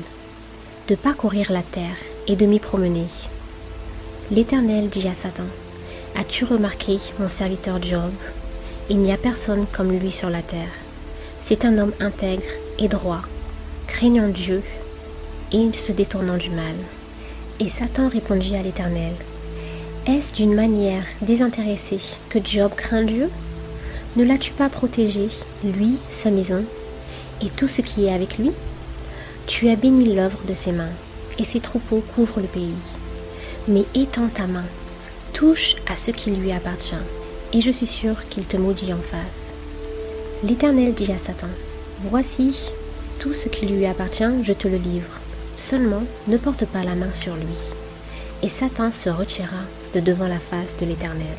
De 0.88 0.95
parcourir 0.95 1.52
la 1.52 1.61
terre 1.61 1.98
et 2.26 2.38
de 2.38 2.45
m'y 2.45 2.60
promener. 2.60 3.07
L'Éternel 4.31 4.88
dit 4.88 5.10
à 5.10 5.14
Satan, 5.14 5.44
As-tu 6.15 6.45
remarqué 6.45 6.99
mon 7.19 7.27
serviteur 7.27 7.84
Job? 7.84 8.14
Il 8.90 8.99
n'y 8.99 9.11
a 9.11 9.18
personne 9.18 9.65
comme 9.73 9.91
lui 9.91 10.10
sur 10.10 10.30
la 10.30 10.41
terre. 10.41 10.72
C'est 11.44 11.65
un 11.65 11.77
homme 11.77 11.91
intègre 11.99 12.44
et 12.80 12.88
droit, 12.88 13.23
craignant 13.88 14.30
Dieu 14.30 14.61
et 15.52 15.73
se 15.73 15.91
détournant 15.91 16.38
du 16.38 16.49
mal. 16.49 16.76
Et 17.60 17.68
Satan 17.68 18.07
répondit 18.07 18.56
à 18.56 18.61
l'Éternel, 18.61 19.15
Est-ce 20.07 20.31
d'une 20.31 20.56
manière 20.56 21.03
désintéressée 21.22 22.15
que 22.30 22.40
Job 22.41 22.72
craint 22.73 23.03
Dieu? 23.03 23.30
Ne 24.15 24.23
l'as-tu 24.23 24.53
pas 24.53 24.69
protégé, 24.69 25.27
lui, 25.64 25.98
sa 26.11 26.30
maison, 26.30 26.64
et 27.41 27.49
tout 27.49 27.68
ce 27.68 27.81
qui 27.81 28.06
est 28.06 28.14
avec 28.14 28.38
lui 28.38 28.52
Tu 29.48 29.69
as 29.69 29.76
béni 29.76 30.14
l'œuvre 30.14 30.40
de 30.48 30.53
ses 30.53 30.72
mains, 30.72 30.91
et 31.40 31.45
ses 31.45 31.60
troupeaux 31.60 32.03
couvrent 32.15 32.41
le 32.41 32.48
pays. 32.48 32.76
Mais 33.68 33.85
étends 33.95 34.27
ta 34.27 34.48
main, 34.48 34.65
touche 35.34 35.76
à 35.88 35.95
ce 35.95 36.11
qui 36.11 36.31
lui 36.31 36.52
appartient, 36.52 36.95
et 37.53 37.61
je 37.61 37.72
suis 37.72 37.88
sûr 37.88 38.27
qu'il 38.30 38.45
te 38.45 38.57
maudit 38.57 38.94
en 38.94 38.98
face. 38.98 39.53
L'Éternel 40.44 40.94
dit 40.94 41.11
à 41.11 41.18
Satan, 41.18 41.48
Voici, 42.02 42.72
tout 43.19 43.34
ce 43.34 43.48
qui 43.48 43.65
lui 43.65 43.85
appartient, 43.85 44.44
je 44.44 44.53
te 44.53 44.68
le 44.68 44.77
livre. 44.77 45.19
Seulement, 45.57 46.03
ne 46.27 46.38
porte 46.38 46.65
pas 46.65 46.84
la 46.84 46.95
main 46.95 47.14
sur 47.14 47.35
lui. 47.35 47.57
Et 48.41 48.49
Satan 48.49 48.91
se 48.91 49.10
retira 49.10 49.64
de 49.95 50.02
devant 50.02 50.27
la 50.27 50.40
face 50.40 50.76
de 50.77 50.85
l'Éternel. 50.85 51.38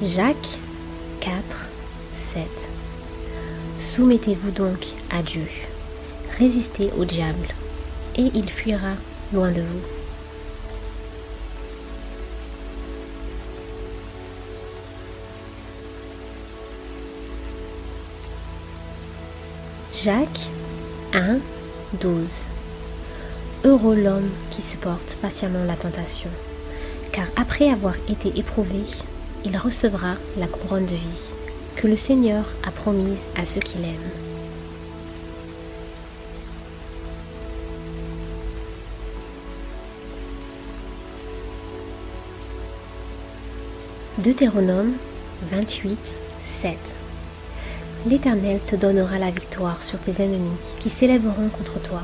Jacques 0.00 0.60
4, 1.20 1.34
7. 2.14 2.46
Soumettez-vous 3.80 4.52
donc 4.52 4.86
à 5.10 5.22
Dieu, 5.22 5.42
résistez 6.38 6.92
au 6.96 7.04
diable, 7.04 7.48
et 8.16 8.30
il 8.32 8.48
fuira 8.48 8.92
loin 9.32 9.50
de 9.50 9.60
vous. 9.60 9.80
Jacques 19.92 20.48
1, 21.12 21.38
12. 22.00 22.20
Heureux 23.64 23.96
l'homme 23.96 24.30
qui 24.52 24.62
supporte 24.62 25.16
patiemment 25.20 25.64
la 25.64 25.74
tentation, 25.74 26.30
car 27.10 27.26
après 27.34 27.68
avoir 27.68 27.96
été 28.08 28.38
éprouvé, 28.38 28.84
il 29.48 29.56
recevra 29.56 30.14
la 30.36 30.46
couronne 30.46 30.84
de 30.84 30.94
vie 30.94 31.24
que 31.76 31.86
le 31.86 31.96
Seigneur 31.96 32.44
a 32.66 32.70
promise 32.70 33.22
à 33.34 33.46
ceux 33.46 33.60
qui 33.60 33.78
l'aiment. 33.78 33.94
Deutéronome 44.18 44.92
28, 45.50 46.18
7 46.42 46.76
L'Éternel 48.06 48.60
te 48.66 48.76
donnera 48.76 49.18
la 49.18 49.30
victoire 49.30 49.80
sur 49.82 49.98
tes 49.98 50.22
ennemis 50.22 50.56
qui 50.80 50.90
s'élèveront 50.90 51.48
contre 51.48 51.80
toi. 51.80 52.02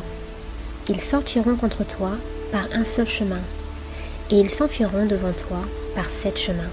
Ils 0.89 1.01
sortiront 1.01 1.57
contre 1.57 1.85
toi 1.85 2.13
par 2.53 2.67
un 2.73 2.85
seul 2.85 3.07
chemin, 3.07 3.43
et 4.31 4.39
ils 4.39 4.51
s'enfuiront 4.51 5.07
devant 5.07 5.33
toi 5.33 5.59
par 5.95 6.07
sept 6.07 6.39
chemins. 6.39 6.71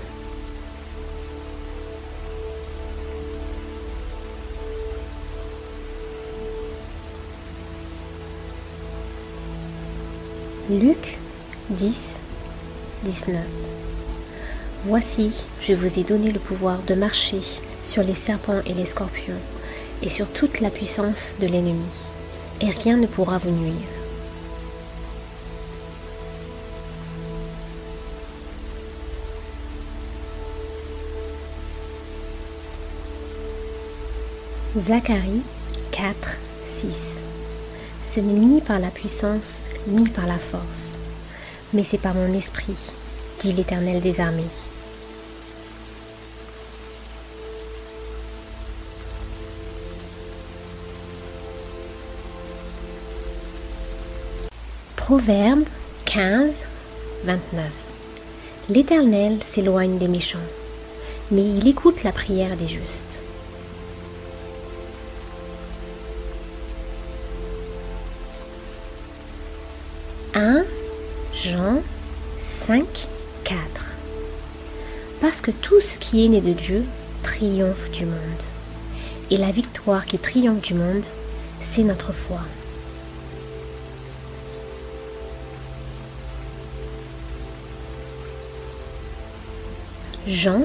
Luc 10.71 11.17
10, 11.71 12.15
19 13.03 13.35
Voici, 14.85 15.33
je 15.61 15.73
vous 15.73 15.99
ai 15.99 16.03
donné 16.03 16.31
le 16.31 16.39
pouvoir 16.39 16.81
de 16.83 16.95
marcher 16.95 17.41
sur 17.83 18.03
les 18.03 18.15
serpents 18.15 18.61
et 18.65 18.73
les 18.73 18.85
scorpions, 18.85 19.33
et 20.01 20.07
sur 20.07 20.31
toute 20.31 20.61
la 20.61 20.69
puissance 20.69 21.35
de 21.41 21.47
l'ennemi, 21.47 21.83
et 22.61 22.69
rien 22.69 22.95
ne 22.95 23.05
pourra 23.05 23.37
vous 23.37 23.51
nuire. 23.51 23.73
Zacharie 34.79 35.41
4, 35.91 36.15
6 36.65 36.87
Ce 38.05 38.21
n'est 38.21 38.39
ni 38.39 38.61
par 38.61 38.79
la 38.79 38.89
puissance, 38.89 39.63
ni 39.87 40.07
par 40.09 40.27
la 40.27 40.37
force, 40.37 40.97
mais 41.73 41.83
c'est 41.83 41.97
par 41.97 42.13
mon 42.13 42.33
esprit, 42.33 42.91
dit 43.39 43.53
l'Éternel 43.53 44.01
des 44.01 44.19
armées. 44.19 44.43
Proverbe 54.95 55.63
15, 56.05 56.53
29. 57.25 57.65
L'Éternel 58.69 59.39
s'éloigne 59.43 59.97
des 59.97 60.07
méchants, 60.07 60.37
mais 61.31 61.41
il 61.41 61.67
écoute 61.67 62.03
la 62.03 62.11
prière 62.11 62.55
des 62.55 62.67
justes. 62.67 63.21
«Que 75.41 75.49
tout 75.49 75.81
ce 75.81 75.97
qui 75.97 76.23
est 76.23 76.29
né 76.29 76.39
de 76.39 76.53
Dieu 76.53 76.83
triomphe 77.23 77.89
du 77.89 78.05
monde. 78.05 78.43
Et 79.31 79.37
la 79.37 79.51
victoire 79.51 80.05
qui 80.05 80.19
triomphe 80.19 80.61
du 80.61 80.75
monde, 80.75 81.05
c'est 81.63 81.83
notre 81.83 82.13
foi. 82.13 82.41
Jean 90.27 90.61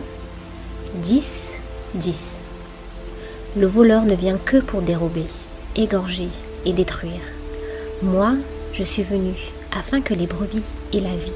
10, 0.96 1.52
10. 1.94 2.36
Le 3.56 3.66
voleur 3.66 4.02
ne 4.02 4.14
vient 4.14 4.36
que 4.36 4.58
pour 4.58 4.82
dérober, 4.82 5.24
égorger 5.74 6.28
et 6.66 6.74
détruire. 6.74 7.12
Moi, 8.02 8.34
je 8.74 8.82
suis 8.82 9.02
venu 9.02 9.32
afin 9.72 10.02
que 10.02 10.12
les 10.12 10.26
brebis 10.26 10.62
aient 10.92 11.00
la 11.00 11.16
vie 11.16 11.32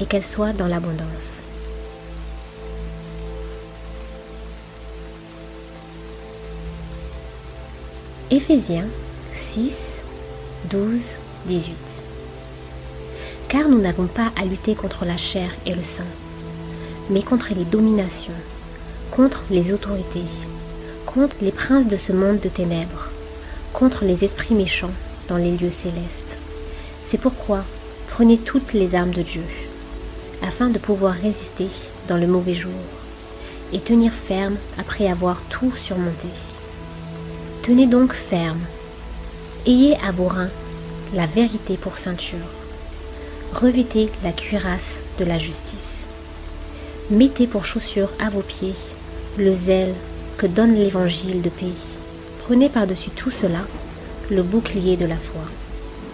et 0.00 0.06
qu'elles 0.06 0.24
soient 0.24 0.52
dans 0.52 0.66
l'abondance. 0.66 1.44
Éphésiens 8.34 8.86
6, 9.34 10.00
12, 10.70 11.02
18. 11.48 11.76
Car 13.48 13.68
nous 13.68 13.78
n'avons 13.78 14.06
pas 14.06 14.32
à 14.40 14.46
lutter 14.46 14.74
contre 14.74 15.04
la 15.04 15.18
chair 15.18 15.50
et 15.66 15.74
le 15.74 15.82
sang 15.82 16.02
mais 17.10 17.20
contre 17.20 17.52
les 17.54 17.66
dominations, 17.66 18.32
contre 19.10 19.44
les 19.50 19.74
autorités, 19.74 20.24
contre 21.04 21.36
les 21.42 21.52
princes 21.52 21.88
de 21.88 21.98
ce 21.98 22.12
monde 22.12 22.40
de 22.40 22.48
ténèbres, 22.48 23.10
contre 23.74 24.06
les 24.06 24.24
esprits 24.24 24.54
méchants 24.54 24.94
dans 25.28 25.36
les 25.36 25.50
lieux 25.50 25.68
célestes. 25.68 26.38
C'est 27.06 27.20
pourquoi 27.20 27.64
prenez 28.08 28.38
toutes 28.38 28.72
les 28.72 28.94
armes 28.94 29.12
de 29.12 29.20
Dieu, 29.20 29.44
afin 30.42 30.70
de 30.70 30.78
pouvoir 30.78 31.12
résister 31.12 31.68
dans 32.08 32.16
le 32.16 32.26
mauvais 32.26 32.54
jour, 32.54 32.72
et 33.74 33.80
tenir 33.80 34.12
ferme 34.12 34.56
après 34.78 35.10
avoir 35.10 35.42
tout 35.50 35.72
surmonté. 35.76 36.28
Tenez 37.62 37.86
donc 37.86 38.12
ferme, 38.12 38.60
ayez 39.66 39.96
à 40.04 40.10
vos 40.10 40.26
reins 40.26 40.50
la 41.14 41.26
vérité 41.26 41.76
pour 41.76 41.96
ceinture, 41.96 42.38
revêtez 43.54 44.10
la 44.24 44.32
cuirasse 44.32 45.00
de 45.18 45.24
la 45.24 45.38
justice 45.38 46.02
Mettez 47.10 47.46
pour 47.46 47.64
chaussure 47.64 48.08
à 48.18 48.30
vos 48.30 48.40
pieds 48.40 48.74
le 49.36 49.52
zèle 49.52 49.92
que 50.38 50.46
donne 50.46 50.74
l'évangile 50.74 51.42
de 51.42 51.50
paix. 51.50 51.66
Prenez 52.46 52.68
par-dessus 52.68 53.10
tout 53.10 53.30
cela 53.30 53.60
le 54.30 54.42
bouclier 54.42 54.96
de 54.96 55.04
la 55.04 55.16
foi, 55.16 55.42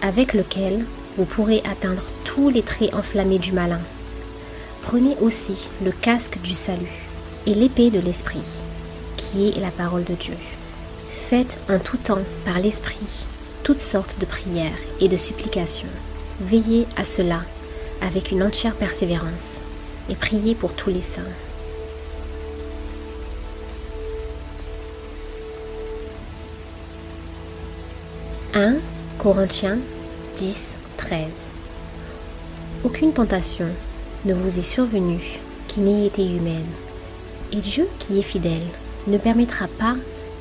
avec 0.01 0.33
lequel 0.33 0.85
vous 1.17 1.25
pourrez 1.25 1.61
atteindre 1.69 2.01
tous 2.25 2.49
les 2.49 2.63
traits 2.63 2.93
enflammés 2.93 3.39
du 3.39 3.53
malin. 3.53 3.81
Prenez 4.81 5.15
aussi 5.21 5.69
le 5.85 5.91
casque 5.91 6.39
du 6.41 6.53
salut 6.53 7.07
et 7.45 7.53
l'épée 7.53 7.91
de 7.91 7.99
l'esprit, 7.99 8.45
qui 9.15 9.49
est 9.49 9.59
la 9.61 9.71
parole 9.71 10.03
de 10.03 10.15
Dieu. 10.15 10.35
Faites 11.29 11.59
en 11.69 11.77
tout 11.77 11.97
temps 11.97 12.23
par 12.43 12.57
l'esprit 12.57 13.05
toutes 13.61 13.81
sortes 13.81 14.17
de 14.19 14.25
prières 14.25 14.79
et 14.99 15.07
de 15.07 15.15
supplications. 15.15 15.87
Veillez 16.41 16.87
à 16.97 17.03
cela 17.05 17.43
avec 18.01 18.31
une 18.31 18.41
entière 18.41 18.73
persévérance 18.73 19.61
et 20.09 20.15
priez 20.15 20.55
pour 20.55 20.73
tous 20.73 20.89
les 20.89 21.03
saints. 21.03 21.21
«1 28.55 28.77
Corinthiens 29.19 29.77
10, 30.35 30.73
13 30.97 31.27
Aucune 32.83 33.13
tentation 33.13 33.67
ne 34.25 34.33
vous 34.33 34.57
est 34.57 34.63
survenue 34.63 35.39
qui 35.67 35.81
n'ait 35.81 36.07
été 36.07 36.25
humaine, 36.25 36.65
et 37.51 37.57
Dieu 37.57 37.87
qui 37.99 38.17
est 38.17 38.23
fidèle 38.23 38.65
ne 39.05 39.19
permettra 39.19 39.67
pas 39.67 39.93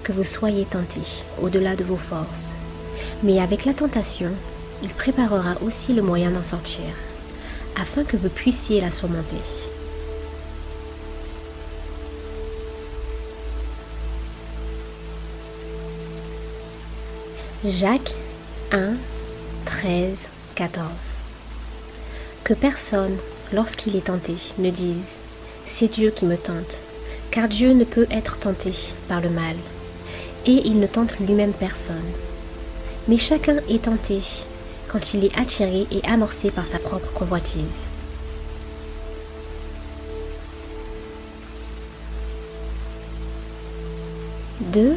que 0.08 0.12
vous 0.14 0.24
soyez 0.24 0.64
tentés 0.64 1.22
au-delà 1.38 1.76
de 1.76 1.84
vos 1.84 1.98
forces, 1.98 2.54
mais 3.22 3.40
avec 3.40 3.66
la 3.66 3.74
tentation, 3.74 4.30
il 4.82 4.88
préparera 4.88 5.56
aussi 5.60 5.92
le 5.92 6.00
moyen 6.00 6.30
d'en 6.30 6.42
sortir 6.42 6.86
afin 7.78 8.04
que 8.04 8.16
vous 8.16 8.30
puissiez 8.30 8.80
la 8.80 8.90
surmonter. 8.90 9.36
Jacques 17.66 18.14
1, 18.72 18.94
13, 19.66 20.16
14 20.54 20.86
Que 22.44 22.54
personne, 22.54 23.18
lorsqu'il 23.52 23.94
est 23.94 24.06
tenté, 24.06 24.36
ne 24.56 24.70
dise⁇ 24.70 24.94
C'est 25.66 25.88
Dieu 25.88 26.10
qui 26.10 26.24
me 26.24 26.38
tente⁇ 26.38 26.54
car 27.30 27.46
Dieu 27.46 27.74
ne 27.74 27.84
peut 27.84 28.06
être 28.10 28.38
tenté 28.38 28.72
par 29.06 29.20
le 29.20 29.28
mal, 29.28 29.54
et 30.48 30.66
il 30.66 30.80
ne 30.80 30.86
tente 30.86 31.20
lui-même 31.20 31.52
personne. 31.52 32.10
Mais 33.06 33.18
chacun 33.18 33.58
est 33.68 33.84
tenté 33.84 34.20
quand 34.88 35.12
il 35.12 35.26
est 35.26 35.38
attiré 35.38 35.86
et 35.90 36.02
amorcé 36.08 36.50
par 36.50 36.66
sa 36.66 36.78
propre 36.78 37.12
convoitise. 37.12 37.90
2 44.72 44.96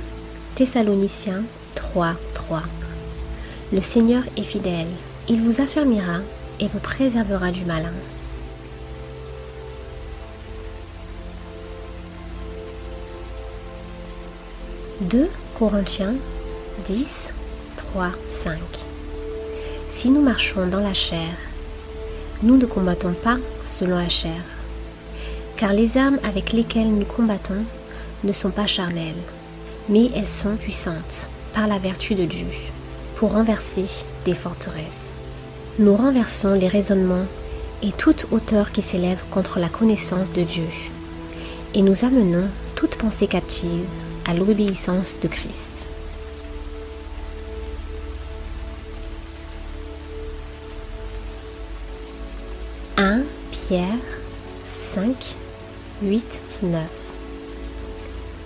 Thessaloniciens 0.56 1.44
3, 1.76 2.14
3 2.34 2.64
Le 3.74 3.82
Seigneur 3.82 4.24
est 4.38 4.44
fidèle, 4.44 4.88
il 5.30 5.42
vous 5.42 5.62
affermira 5.62 6.20
et 6.60 6.68
vous 6.68 6.80
préservera 6.80 7.52
du 7.52 7.66
malin. 7.66 7.94
2 15.02 15.30
Corinthiens 15.62 16.16
10, 16.88 17.30
3, 17.78 18.10
5 18.44 18.58
Si 19.92 20.10
nous 20.10 20.24
marchons 20.24 20.66
dans 20.66 20.80
la 20.80 20.96
chair, 20.96 21.30
nous 22.42 22.58
ne 22.58 22.66
combattons 22.66 23.14
pas 23.14 23.38
selon 23.68 24.00
la 24.00 24.10
chair, 24.10 24.42
car 25.58 25.74
les 25.74 25.98
armes 25.98 26.18
avec 26.24 26.52
lesquelles 26.52 26.92
nous 26.92 27.06
combattons 27.06 27.64
ne 28.24 28.34
sont 28.34 28.50
pas 28.50 28.66
charnelles, 28.66 29.22
mais 29.88 30.10
elles 30.16 30.26
sont 30.26 30.56
puissantes 30.56 31.28
par 31.54 31.68
la 31.68 31.78
vertu 31.78 32.16
de 32.16 32.26
Dieu 32.26 32.48
pour 33.18 33.34
renverser 33.34 33.86
des 34.26 34.34
forteresses. 34.34 35.14
Nous 35.78 35.96
renversons 35.96 36.56
les 36.56 36.70
raisonnements 36.70 37.28
et 37.84 37.92
toute 37.92 38.26
hauteur 38.32 38.72
qui 38.72 38.82
s'élève 38.82 39.22
contre 39.30 39.60
la 39.60 39.70
connaissance 39.70 40.32
de 40.32 40.42
Dieu, 40.42 40.70
et 41.76 41.84
nous 41.84 42.04
amenons 42.04 42.48
toute 42.74 42.96
pensée 42.96 43.28
captive 43.28 43.86
à 44.32 44.34
l'obéissance 44.34 45.18
de 45.22 45.28
Christ. 45.28 45.88
«1 52.98 53.24
Pierre 53.52 53.84
5, 54.68 55.36
8, 56.02 56.42
9 56.64 56.82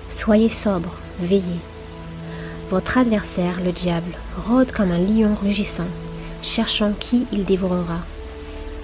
Soyez 0.10 0.50
sobre, 0.50 0.98
veillez. 1.20 1.44
Votre 2.72 2.98
adversaire, 2.98 3.62
le 3.64 3.72
diable, 3.72 4.18
rôde 4.48 4.72
comme 4.72 4.90
un 4.92 4.98
lion 4.98 5.36
rugissant, 5.40 5.84
cherchant 6.42 6.94
qui 7.00 7.28
il 7.32 7.46
dévorera. 7.46 8.00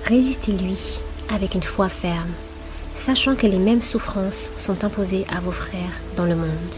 Résistez-lui 0.05 0.99
avec 1.33 1.55
une 1.55 1.63
foi 1.63 1.89
ferme, 1.89 2.29
sachant 3.01 3.35
que 3.35 3.47
les 3.47 3.57
mêmes 3.57 3.81
souffrances 3.81 4.51
sont 4.57 4.83
imposées 4.83 5.25
à 5.35 5.39
vos 5.39 5.51
frères 5.51 5.99
dans 6.15 6.25
le 6.25 6.35
monde. 6.35 6.75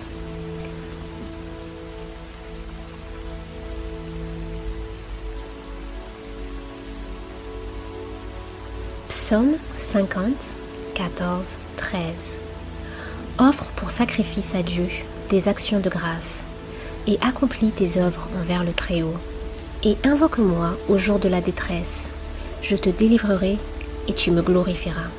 Psaume 9.09 9.55
50, 9.77 10.55
14, 10.95 11.57
13 11.75 12.01
Offre 13.39 13.65
pour 13.75 13.89
sacrifice 13.89 14.55
à 14.55 14.63
Dieu 14.63 14.87
des 15.29 15.49
actions 15.49 15.81
de 15.81 15.89
grâce 15.89 16.43
et 17.05 17.17
accomplis 17.19 17.71
tes 17.71 17.99
œuvres 17.99 18.29
envers 18.39 18.63
le 18.63 18.71
Très-Haut. 18.71 19.17
Et 19.83 19.97
invoque-moi 20.05 20.77
au 20.87 20.97
jour 20.97 21.19
de 21.19 21.27
la 21.27 21.41
détresse, 21.41 22.05
je 22.61 22.77
te 22.77 22.89
délivrerai 22.89 23.57
et 24.07 24.13
tu 24.13 24.31
me 24.31 24.41
glorifieras. 24.41 25.09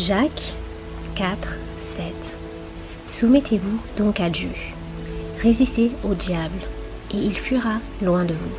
Jacques 0.00 0.54
4, 1.14 1.36
7 1.76 2.04
Soumettez-vous 3.06 3.78
donc 3.98 4.18
à 4.18 4.30
Dieu. 4.30 4.48
Résistez 5.42 5.90
au 6.04 6.14
diable, 6.14 6.56
et 7.12 7.18
il 7.18 7.36
fuira 7.36 7.80
loin 8.00 8.24
de 8.24 8.32
vous. 8.32 8.56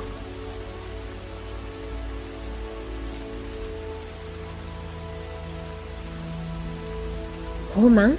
Romains 7.73 8.13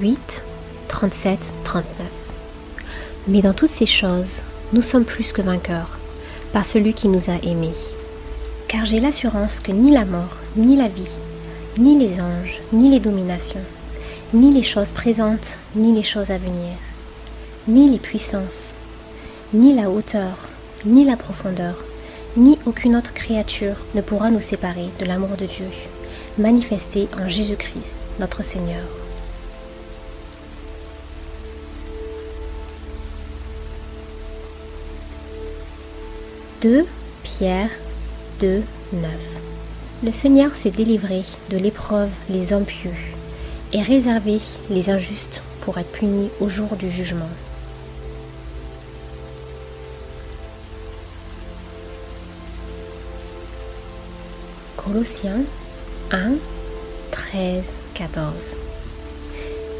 8, 0.00 0.44
37, 0.86 1.52
39 1.64 2.06
Mais 3.26 3.42
dans 3.42 3.52
toutes 3.52 3.68
ces 3.68 3.86
choses, 3.86 4.42
nous 4.72 4.82
sommes 4.82 5.04
plus 5.04 5.32
que 5.32 5.42
vainqueurs, 5.42 5.98
par 6.52 6.64
celui 6.64 6.94
qui 6.94 7.08
nous 7.08 7.30
a 7.30 7.44
aimés. 7.44 7.74
Car 8.68 8.84
j'ai 8.84 9.00
l'assurance 9.00 9.58
que 9.58 9.72
ni 9.72 9.90
la 9.90 10.04
mort, 10.04 10.36
ni 10.54 10.76
la 10.76 10.86
vie, 10.86 11.08
ni 11.78 11.98
les 11.98 12.20
anges, 12.20 12.60
ni 12.72 12.90
les 12.90 13.00
dominations, 13.00 13.64
ni 14.34 14.52
les 14.52 14.62
choses 14.62 14.92
présentes, 14.92 15.58
ni 15.74 15.94
les 15.94 16.02
choses 16.02 16.30
à 16.30 16.38
venir, 16.38 16.76
ni 17.68 17.88
les 17.90 17.98
puissances, 17.98 18.74
ni 19.54 19.74
la 19.74 19.90
hauteur, 19.90 20.36
ni 20.84 21.04
la 21.04 21.16
profondeur, 21.16 21.74
ni 22.36 22.58
aucune 22.66 22.96
autre 22.96 23.12
créature 23.12 23.76
ne 23.94 24.00
pourra 24.00 24.30
nous 24.30 24.40
séparer 24.40 24.88
de 24.98 25.04
l'amour 25.04 25.36
de 25.36 25.46
Dieu, 25.46 25.66
manifesté 26.38 27.08
en 27.18 27.28
Jésus-Christ, 27.28 27.94
notre 28.18 28.42
Seigneur. 28.44 28.84
«2 36.62 36.84
Pierre 37.22 37.70
2, 38.40 38.62
9 38.92 39.39
Le 40.02 40.12
Seigneur 40.12 40.54
s'est 40.54 40.70
délivré 40.70 41.24
de 41.50 41.58
l'épreuve 41.58 42.08
les 42.30 42.54
hommes 42.54 42.64
pieux 42.64 42.94
et 43.74 43.82
réservé 43.82 44.38
les 44.70 44.88
injustes 44.88 45.42
pour 45.60 45.76
être 45.76 45.92
punis 45.92 46.30
au 46.40 46.48
jour 46.48 46.74
du 46.76 46.90
jugement. 46.90 47.28
Colossiens 54.78 55.42
1, 56.12 56.32
13, 57.10 57.62
14 57.92 58.56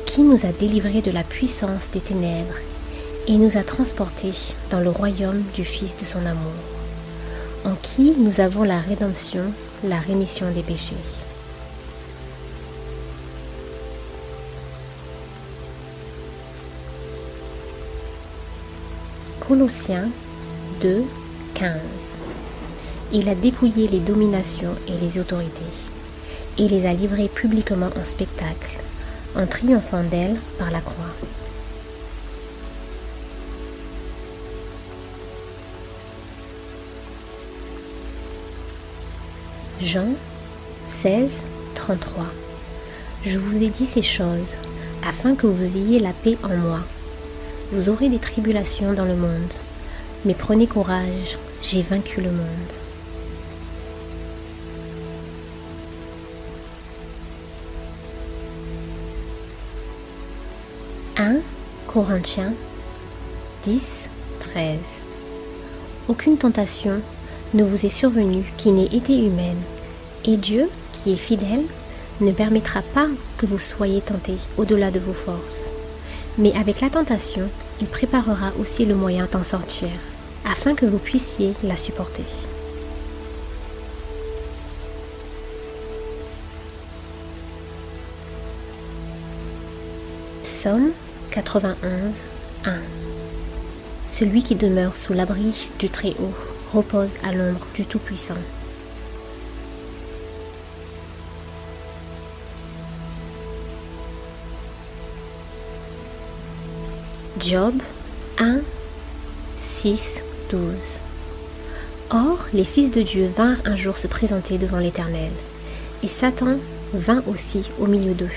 Qui 0.05 0.20
nous 0.20 0.44
a 0.44 0.52
délivrés 0.52 1.01
de 1.01 1.12
la 1.12 1.24
puissance 1.24 1.90
des 1.94 2.01
ténèbres 2.01 2.59
et 3.26 3.38
nous 3.38 3.56
a 3.56 3.62
transportés 3.62 4.34
dans 4.70 4.80
le 4.80 4.90
royaume 4.90 5.42
du 5.55 5.64
Fils 5.64 5.97
de 5.97 6.05
son 6.05 6.26
amour, 6.26 6.52
en 7.64 7.74
qui 7.80 8.12
nous 8.18 8.40
avons 8.40 8.64
la 8.64 8.80
rédemption, 8.80 9.44
la 9.85 9.98
rémission 9.98 10.51
des 10.51 10.62
péchés. 10.62 10.94
Colossiens 19.40 20.09
2, 20.82 21.02
15 21.55 21.73
Il 23.12 23.28
a 23.28 23.35
dépouillé 23.35 23.89
les 23.89 24.01
dominations 24.01 24.77
et 24.86 24.98
les 25.02 25.19
autorités, 25.19 25.51
et 26.59 26.69
les 26.69 26.86
a 26.86 26.93
livrées 26.93 27.28
publiquement 27.28 27.90
en 28.01 28.05
spectacle, 28.05 28.78
en 29.35 29.47
triomphant 29.47 30.05
d'elles 30.05 30.39
par 30.59 30.70
la 30.70 30.81
croix. 30.81 31.40
Jean 39.82 40.09
16, 40.90 41.31
33 41.74 42.27
Je 43.24 43.39
vous 43.39 43.62
ai 43.62 43.69
dit 43.69 43.86
ces 43.86 44.02
choses 44.02 44.57
afin 45.07 45.35
que 45.35 45.47
vous 45.47 45.74
ayez 45.77 45.98
la 45.98 46.12
paix 46.12 46.36
en 46.43 46.55
moi. 46.55 46.81
Vous 47.73 47.89
aurez 47.89 48.11
des 48.11 48.19
tribulations 48.19 48.93
dans 48.93 49.07
le 49.07 49.16
monde, 49.16 49.55
mais 50.27 50.35
prenez 50.35 50.66
courage, 50.66 51.39
j'ai 51.62 51.81
vaincu 51.81 52.20
le 52.20 52.31
monde. 52.31 52.74
«1 61.16 61.36
Corinthiens 61.86 62.52
10, 63.62 64.09
13 64.40 64.77
Aucune 66.09 66.36
tentation 66.36 67.01
ne 67.55 67.64
vous 67.64 67.85
est 67.85 67.90
survenue 67.90 68.44
qui 68.56 68.70
n'ait 68.70 68.85
été 68.85 69.18
humaine, 69.18 69.60
et 70.24 70.36
Dieu, 70.36 70.68
qui 70.93 71.12
est 71.12 71.16
fidèle, 71.16 71.64
ne 72.20 72.32
permettra 72.32 72.82
pas 72.82 73.09
que 73.39 73.47
vous 73.47 73.59
soyez 73.59 74.01
tentés 74.01 74.39
au-delà 74.56 74.90
de 74.90 75.01
vos 75.01 75.12
forces. 75.12 75.70
Mais 76.39 76.55
avec 76.56 76.81
la 76.81 76.90
tentation, 76.90 77.48
il 77.81 77.86
préparera 77.86 78.52
aussi 78.60 78.85
le 78.85 78.94
moyen 78.94 79.27
d'en 79.32 79.43
sortir, 79.43 79.89
afin 80.44 80.74
que 80.74 80.86
vous 80.86 80.98
puissiez 80.98 81.55
la 81.64 81.77
supporter. 81.77 82.24
Psaume 90.44 90.90
91, 91.31 91.77
1 92.66 92.72
Celui 94.06 94.43
qui 94.43 94.55
demeure 94.55 94.97
sous 94.97 95.14
l'abri 95.14 95.68
du 95.78 95.89
Très-Haut 95.89 96.49
repose 96.72 97.16
à 97.24 97.32
l'ombre 97.32 97.66
du 97.74 97.84
Tout-Puissant. 97.84 98.34
Job 107.40 107.74
1, 108.38 108.60
6, 109.59 110.20
12 110.51 110.60
Or, 112.10 112.38
les 112.52 112.64
fils 112.64 112.90
de 112.90 113.02
Dieu 113.02 113.30
vinrent 113.34 113.60
un 113.64 113.76
jour 113.76 113.97
se 113.97 114.06
présenter 114.06 114.59
devant 114.59 114.78
l'Éternel, 114.78 115.30
et 116.02 116.09
Satan 116.09 116.56
vint 116.92 117.22
aussi 117.26 117.70
au 117.78 117.86
milieu 117.86 118.14
d'eux. 118.14 118.28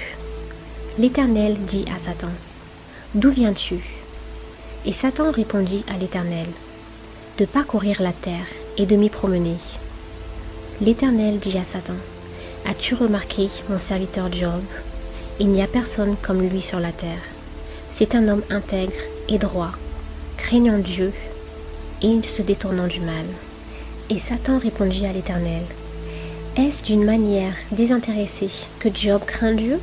L'Éternel 0.97 1.57
dit 1.65 1.85
à 1.93 1.99
Satan, 1.99 2.31
D'où 3.15 3.29
viens-tu? 3.29 3.79
Et 4.85 4.93
Satan 4.93 5.31
répondit 5.31 5.83
à 5.93 5.97
l'Éternel, 5.97 6.47
De 7.39 7.45
parcourir 7.45 7.99
la 8.03 8.11
terre 8.11 8.45
et 8.77 8.85
de 8.85 8.95
m'y 8.95 9.09
promener. 9.09 9.57
L'Éternel 10.81 11.39
dit 11.39 11.57
à 11.57 11.63
Satan, 11.63 11.95
As-tu 12.63 12.93
remarqué 12.93 13.49
mon 13.69 13.79
serviteur 13.79 14.31
Job? 14.31 14.61
Il 15.39 15.47
n'y 15.47 15.63
a 15.63 15.67
personne 15.67 16.15
comme 16.21 16.47
lui 16.47 16.61
sur 16.61 16.79
la 16.79 16.91
terre. 16.91 17.23
C'est 17.91 18.13
un 18.13 18.27
homme 18.27 18.43
intègre 18.51 18.93
et 19.29 19.39
droit, 19.39 19.71
craignant 20.37 20.77
Dieu 20.77 21.11
et 22.03 22.21
se 22.21 22.43
détournant 22.43 22.85
du 22.85 22.99
mal. 22.99 23.25
Et 24.11 24.19
Satan 24.19 24.59
répondit 24.59 25.07
à 25.07 25.11
l'Éternel, 25.11 25.63
Est-ce 26.55 26.83
d'une 26.83 27.03
manière 27.03 27.55
désintéressée 27.71 28.51
que 28.77 28.89
Job 28.93 29.23
craint 29.25 29.53
Dieu? 29.53 29.79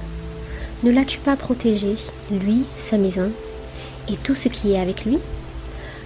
Ne 0.84 0.92
l'as-tu 0.92 1.18
pas 1.18 1.34
protégé, 1.34 1.96
lui, 2.30 2.62
sa 2.78 2.96
maison, 2.96 3.32
et 4.08 4.16
tout 4.16 4.36
ce 4.36 4.48
qui 4.48 4.74
est 4.74 4.80
avec 4.80 5.04
lui? 5.04 5.18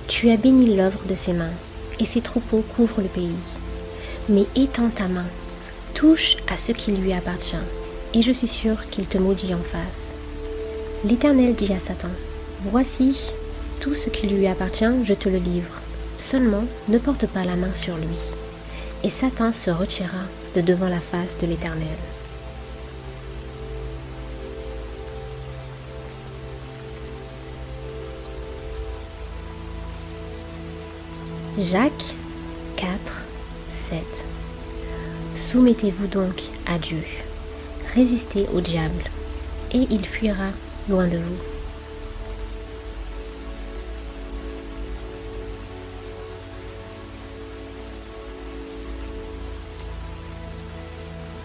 Tu 0.06 0.30
as 0.30 0.36
béni 0.36 0.76
l'œuvre 0.76 1.00
de 1.08 1.14
ses 1.14 1.32
mains, 1.32 1.52
et 1.98 2.04
ses 2.04 2.20
troupeaux 2.20 2.62
couvrent 2.76 3.00
le 3.00 3.08
pays. 3.08 3.36
Mais 4.28 4.44
étends 4.54 4.90
ta 4.90 5.08
main, 5.08 5.24
touche 5.94 6.36
à 6.48 6.56
ce 6.56 6.72
qui 6.72 6.92
lui 6.92 7.12
appartient, 7.14 7.56
et 8.12 8.20
je 8.20 8.32
suis 8.32 8.48
sûr 8.48 8.88
qu'il 8.90 9.06
te 9.06 9.16
maudit 9.16 9.54
en 9.54 9.58
face. 9.58 10.14
L'Éternel 11.04 11.54
dit 11.54 11.72
à 11.72 11.78
Satan, 11.78 12.10
Voici, 12.64 13.30
tout 13.80 13.94
ce 13.94 14.10
qui 14.10 14.26
lui 14.26 14.46
appartient, 14.46 15.04
je 15.04 15.14
te 15.14 15.28
le 15.28 15.38
livre. 15.38 15.80
Seulement, 16.18 16.64
ne 16.88 16.98
porte 16.98 17.26
pas 17.26 17.44
la 17.44 17.56
main 17.56 17.74
sur 17.74 17.96
lui. 17.96 18.18
Et 19.02 19.10
Satan 19.10 19.52
se 19.52 19.70
retira 19.70 20.24
de 20.54 20.60
devant 20.60 20.88
la 20.88 21.00
face 21.00 21.36
de 21.38 21.46
l'Éternel. 21.46 21.88
Jacques 31.56 32.16
4, 32.74 32.90
7 33.70 34.02
Soumettez-vous 35.36 36.08
donc 36.08 36.42
à 36.66 36.78
Dieu, 36.80 37.04
résistez 37.94 38.48
au 38.52 38.60
diable, 38.60 39.04
et 39.72 39.86
il 39.88 40.04
fuira 40.04 40.48
loin 40.88 41.06
de 41.06 41.18
vous. 41.18 41.38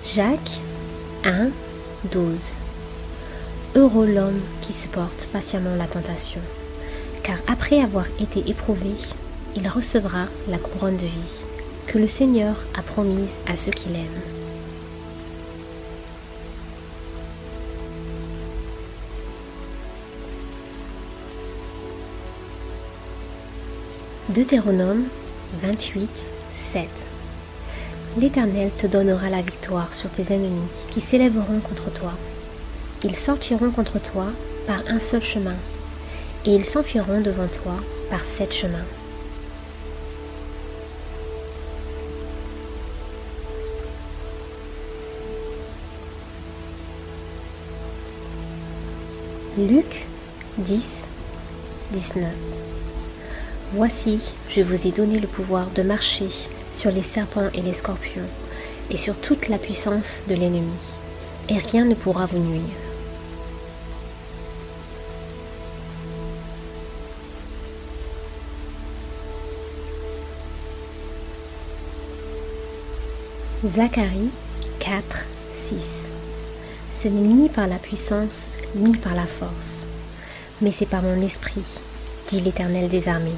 Jacques 0.03 0.59
1, 1.23 1.49
12 2.11 2.31
Heureux 3.75 4.07
l'homme 4.07 4.41
qui 4.63 4.73
supporte 4.73 5.27
patiemment 5.31 5.75
la 5.75 5.85
tentation, 5.85 6.41
car 7.21 7.37
après 7.47 7.79
avoir 7.79 8.07
été 8.19 8.49
éprouvé, 8.49 8.95
il 9.55 9.67
recevra 9.67 10.25
la 10.47 10.57
couronne 10.57 10.97
de 10.97 11.05
vie 11.05 11.41
que 11.87 11.97
le 11.97 12.07
Seigneur 12.07 12.55
a 12.77 12.81
promise 12.81 13.37
à 13.47 13.55
ceux 13.55 13.71
qu'il 13.71 13.95
aime. 13.95 14.21
Deutéronome 24.29 25.05
28, 25.63 26.27
7 26.53 26.87
L'Éternel 28.19 28.69
te 28.77 28.85
donnera 28.85 29.29
la 29.29 29.41
victoire 29.41 29.91
sur 29.93 30.11
tes 30.11 30.33
ennemis 30.33 30.67
qui 30.91 31.01
s'élèveront 31.01 31.59
contre 31.59 31.91
toi. 31.91 32.13
Ils 33.03 33.15
sortiront 33.15 33.71
contre 33.71 33.99
toi 33.99 34.27
par 34.67 34.83
un 34.87 34.99
seul 34.99 35.23
chemin, 35.23 35.55
et 36.45 36.53
ils 36.53 36.65
s'enfuiront 36.65 37.21
devant 37.21 37.47
toi 37.47 37.75
par 38.11 38.21
sept 38.21 38.53
chemins. 38.53 38.85
Luc 49.67 50.05
10, 50.59 51.03
19 51.91 52.23
Voici, 53.73 54.21
je 54.47 54.61
vous 54.61 54.87
ai 54.87 54.91
donné 54.91 55.19
le 55.19 55.27
pouvoir 55.27 55.67
de 55.71 55.81
marcher 55.81 56.29
sur 56.71 56.91
les 56.91 57.01
serpents 57.01 57.49
et 57.53 57.61
les 57.61 57.73
scorpions, 57.73 58.21
et 58.89 58.95
sur 58.95 59.19
toute 59.19 59.49
la 59.49 59.57
puissance 59.57 60.23
de 60.29 60.35
l'ennemi, 60.35 60.71
et 61.49 61.57
rien 61.57 61.83
ne 61.83 61.93
pourra 61.93 62.25
vous 62.25 62.39
nuire. 62.39 62.63
Zacharie 73.65 74.29
4, 74.79 75.25
6 75.53 76.08
Ce 77.01 77.07
n'est 77.07 77.21
ni 77.21 77.47
par 77.47 77.65
la 77.65 77.77
puissance, 77.77 78.47
ni 78.75 78.97
par 78.97 79.15
la 79.15 79.25
force, 79.25 79.85
mais 80.61 80.73
c'est 80.73 80.85
par 80.85 81.01
mon 81.01 81.21
esprit, 81.21 81.79
dit 82.27 82.41
l'Éternel 82.41 82.89
des 82.89 83.07
armées. 83.07 83.31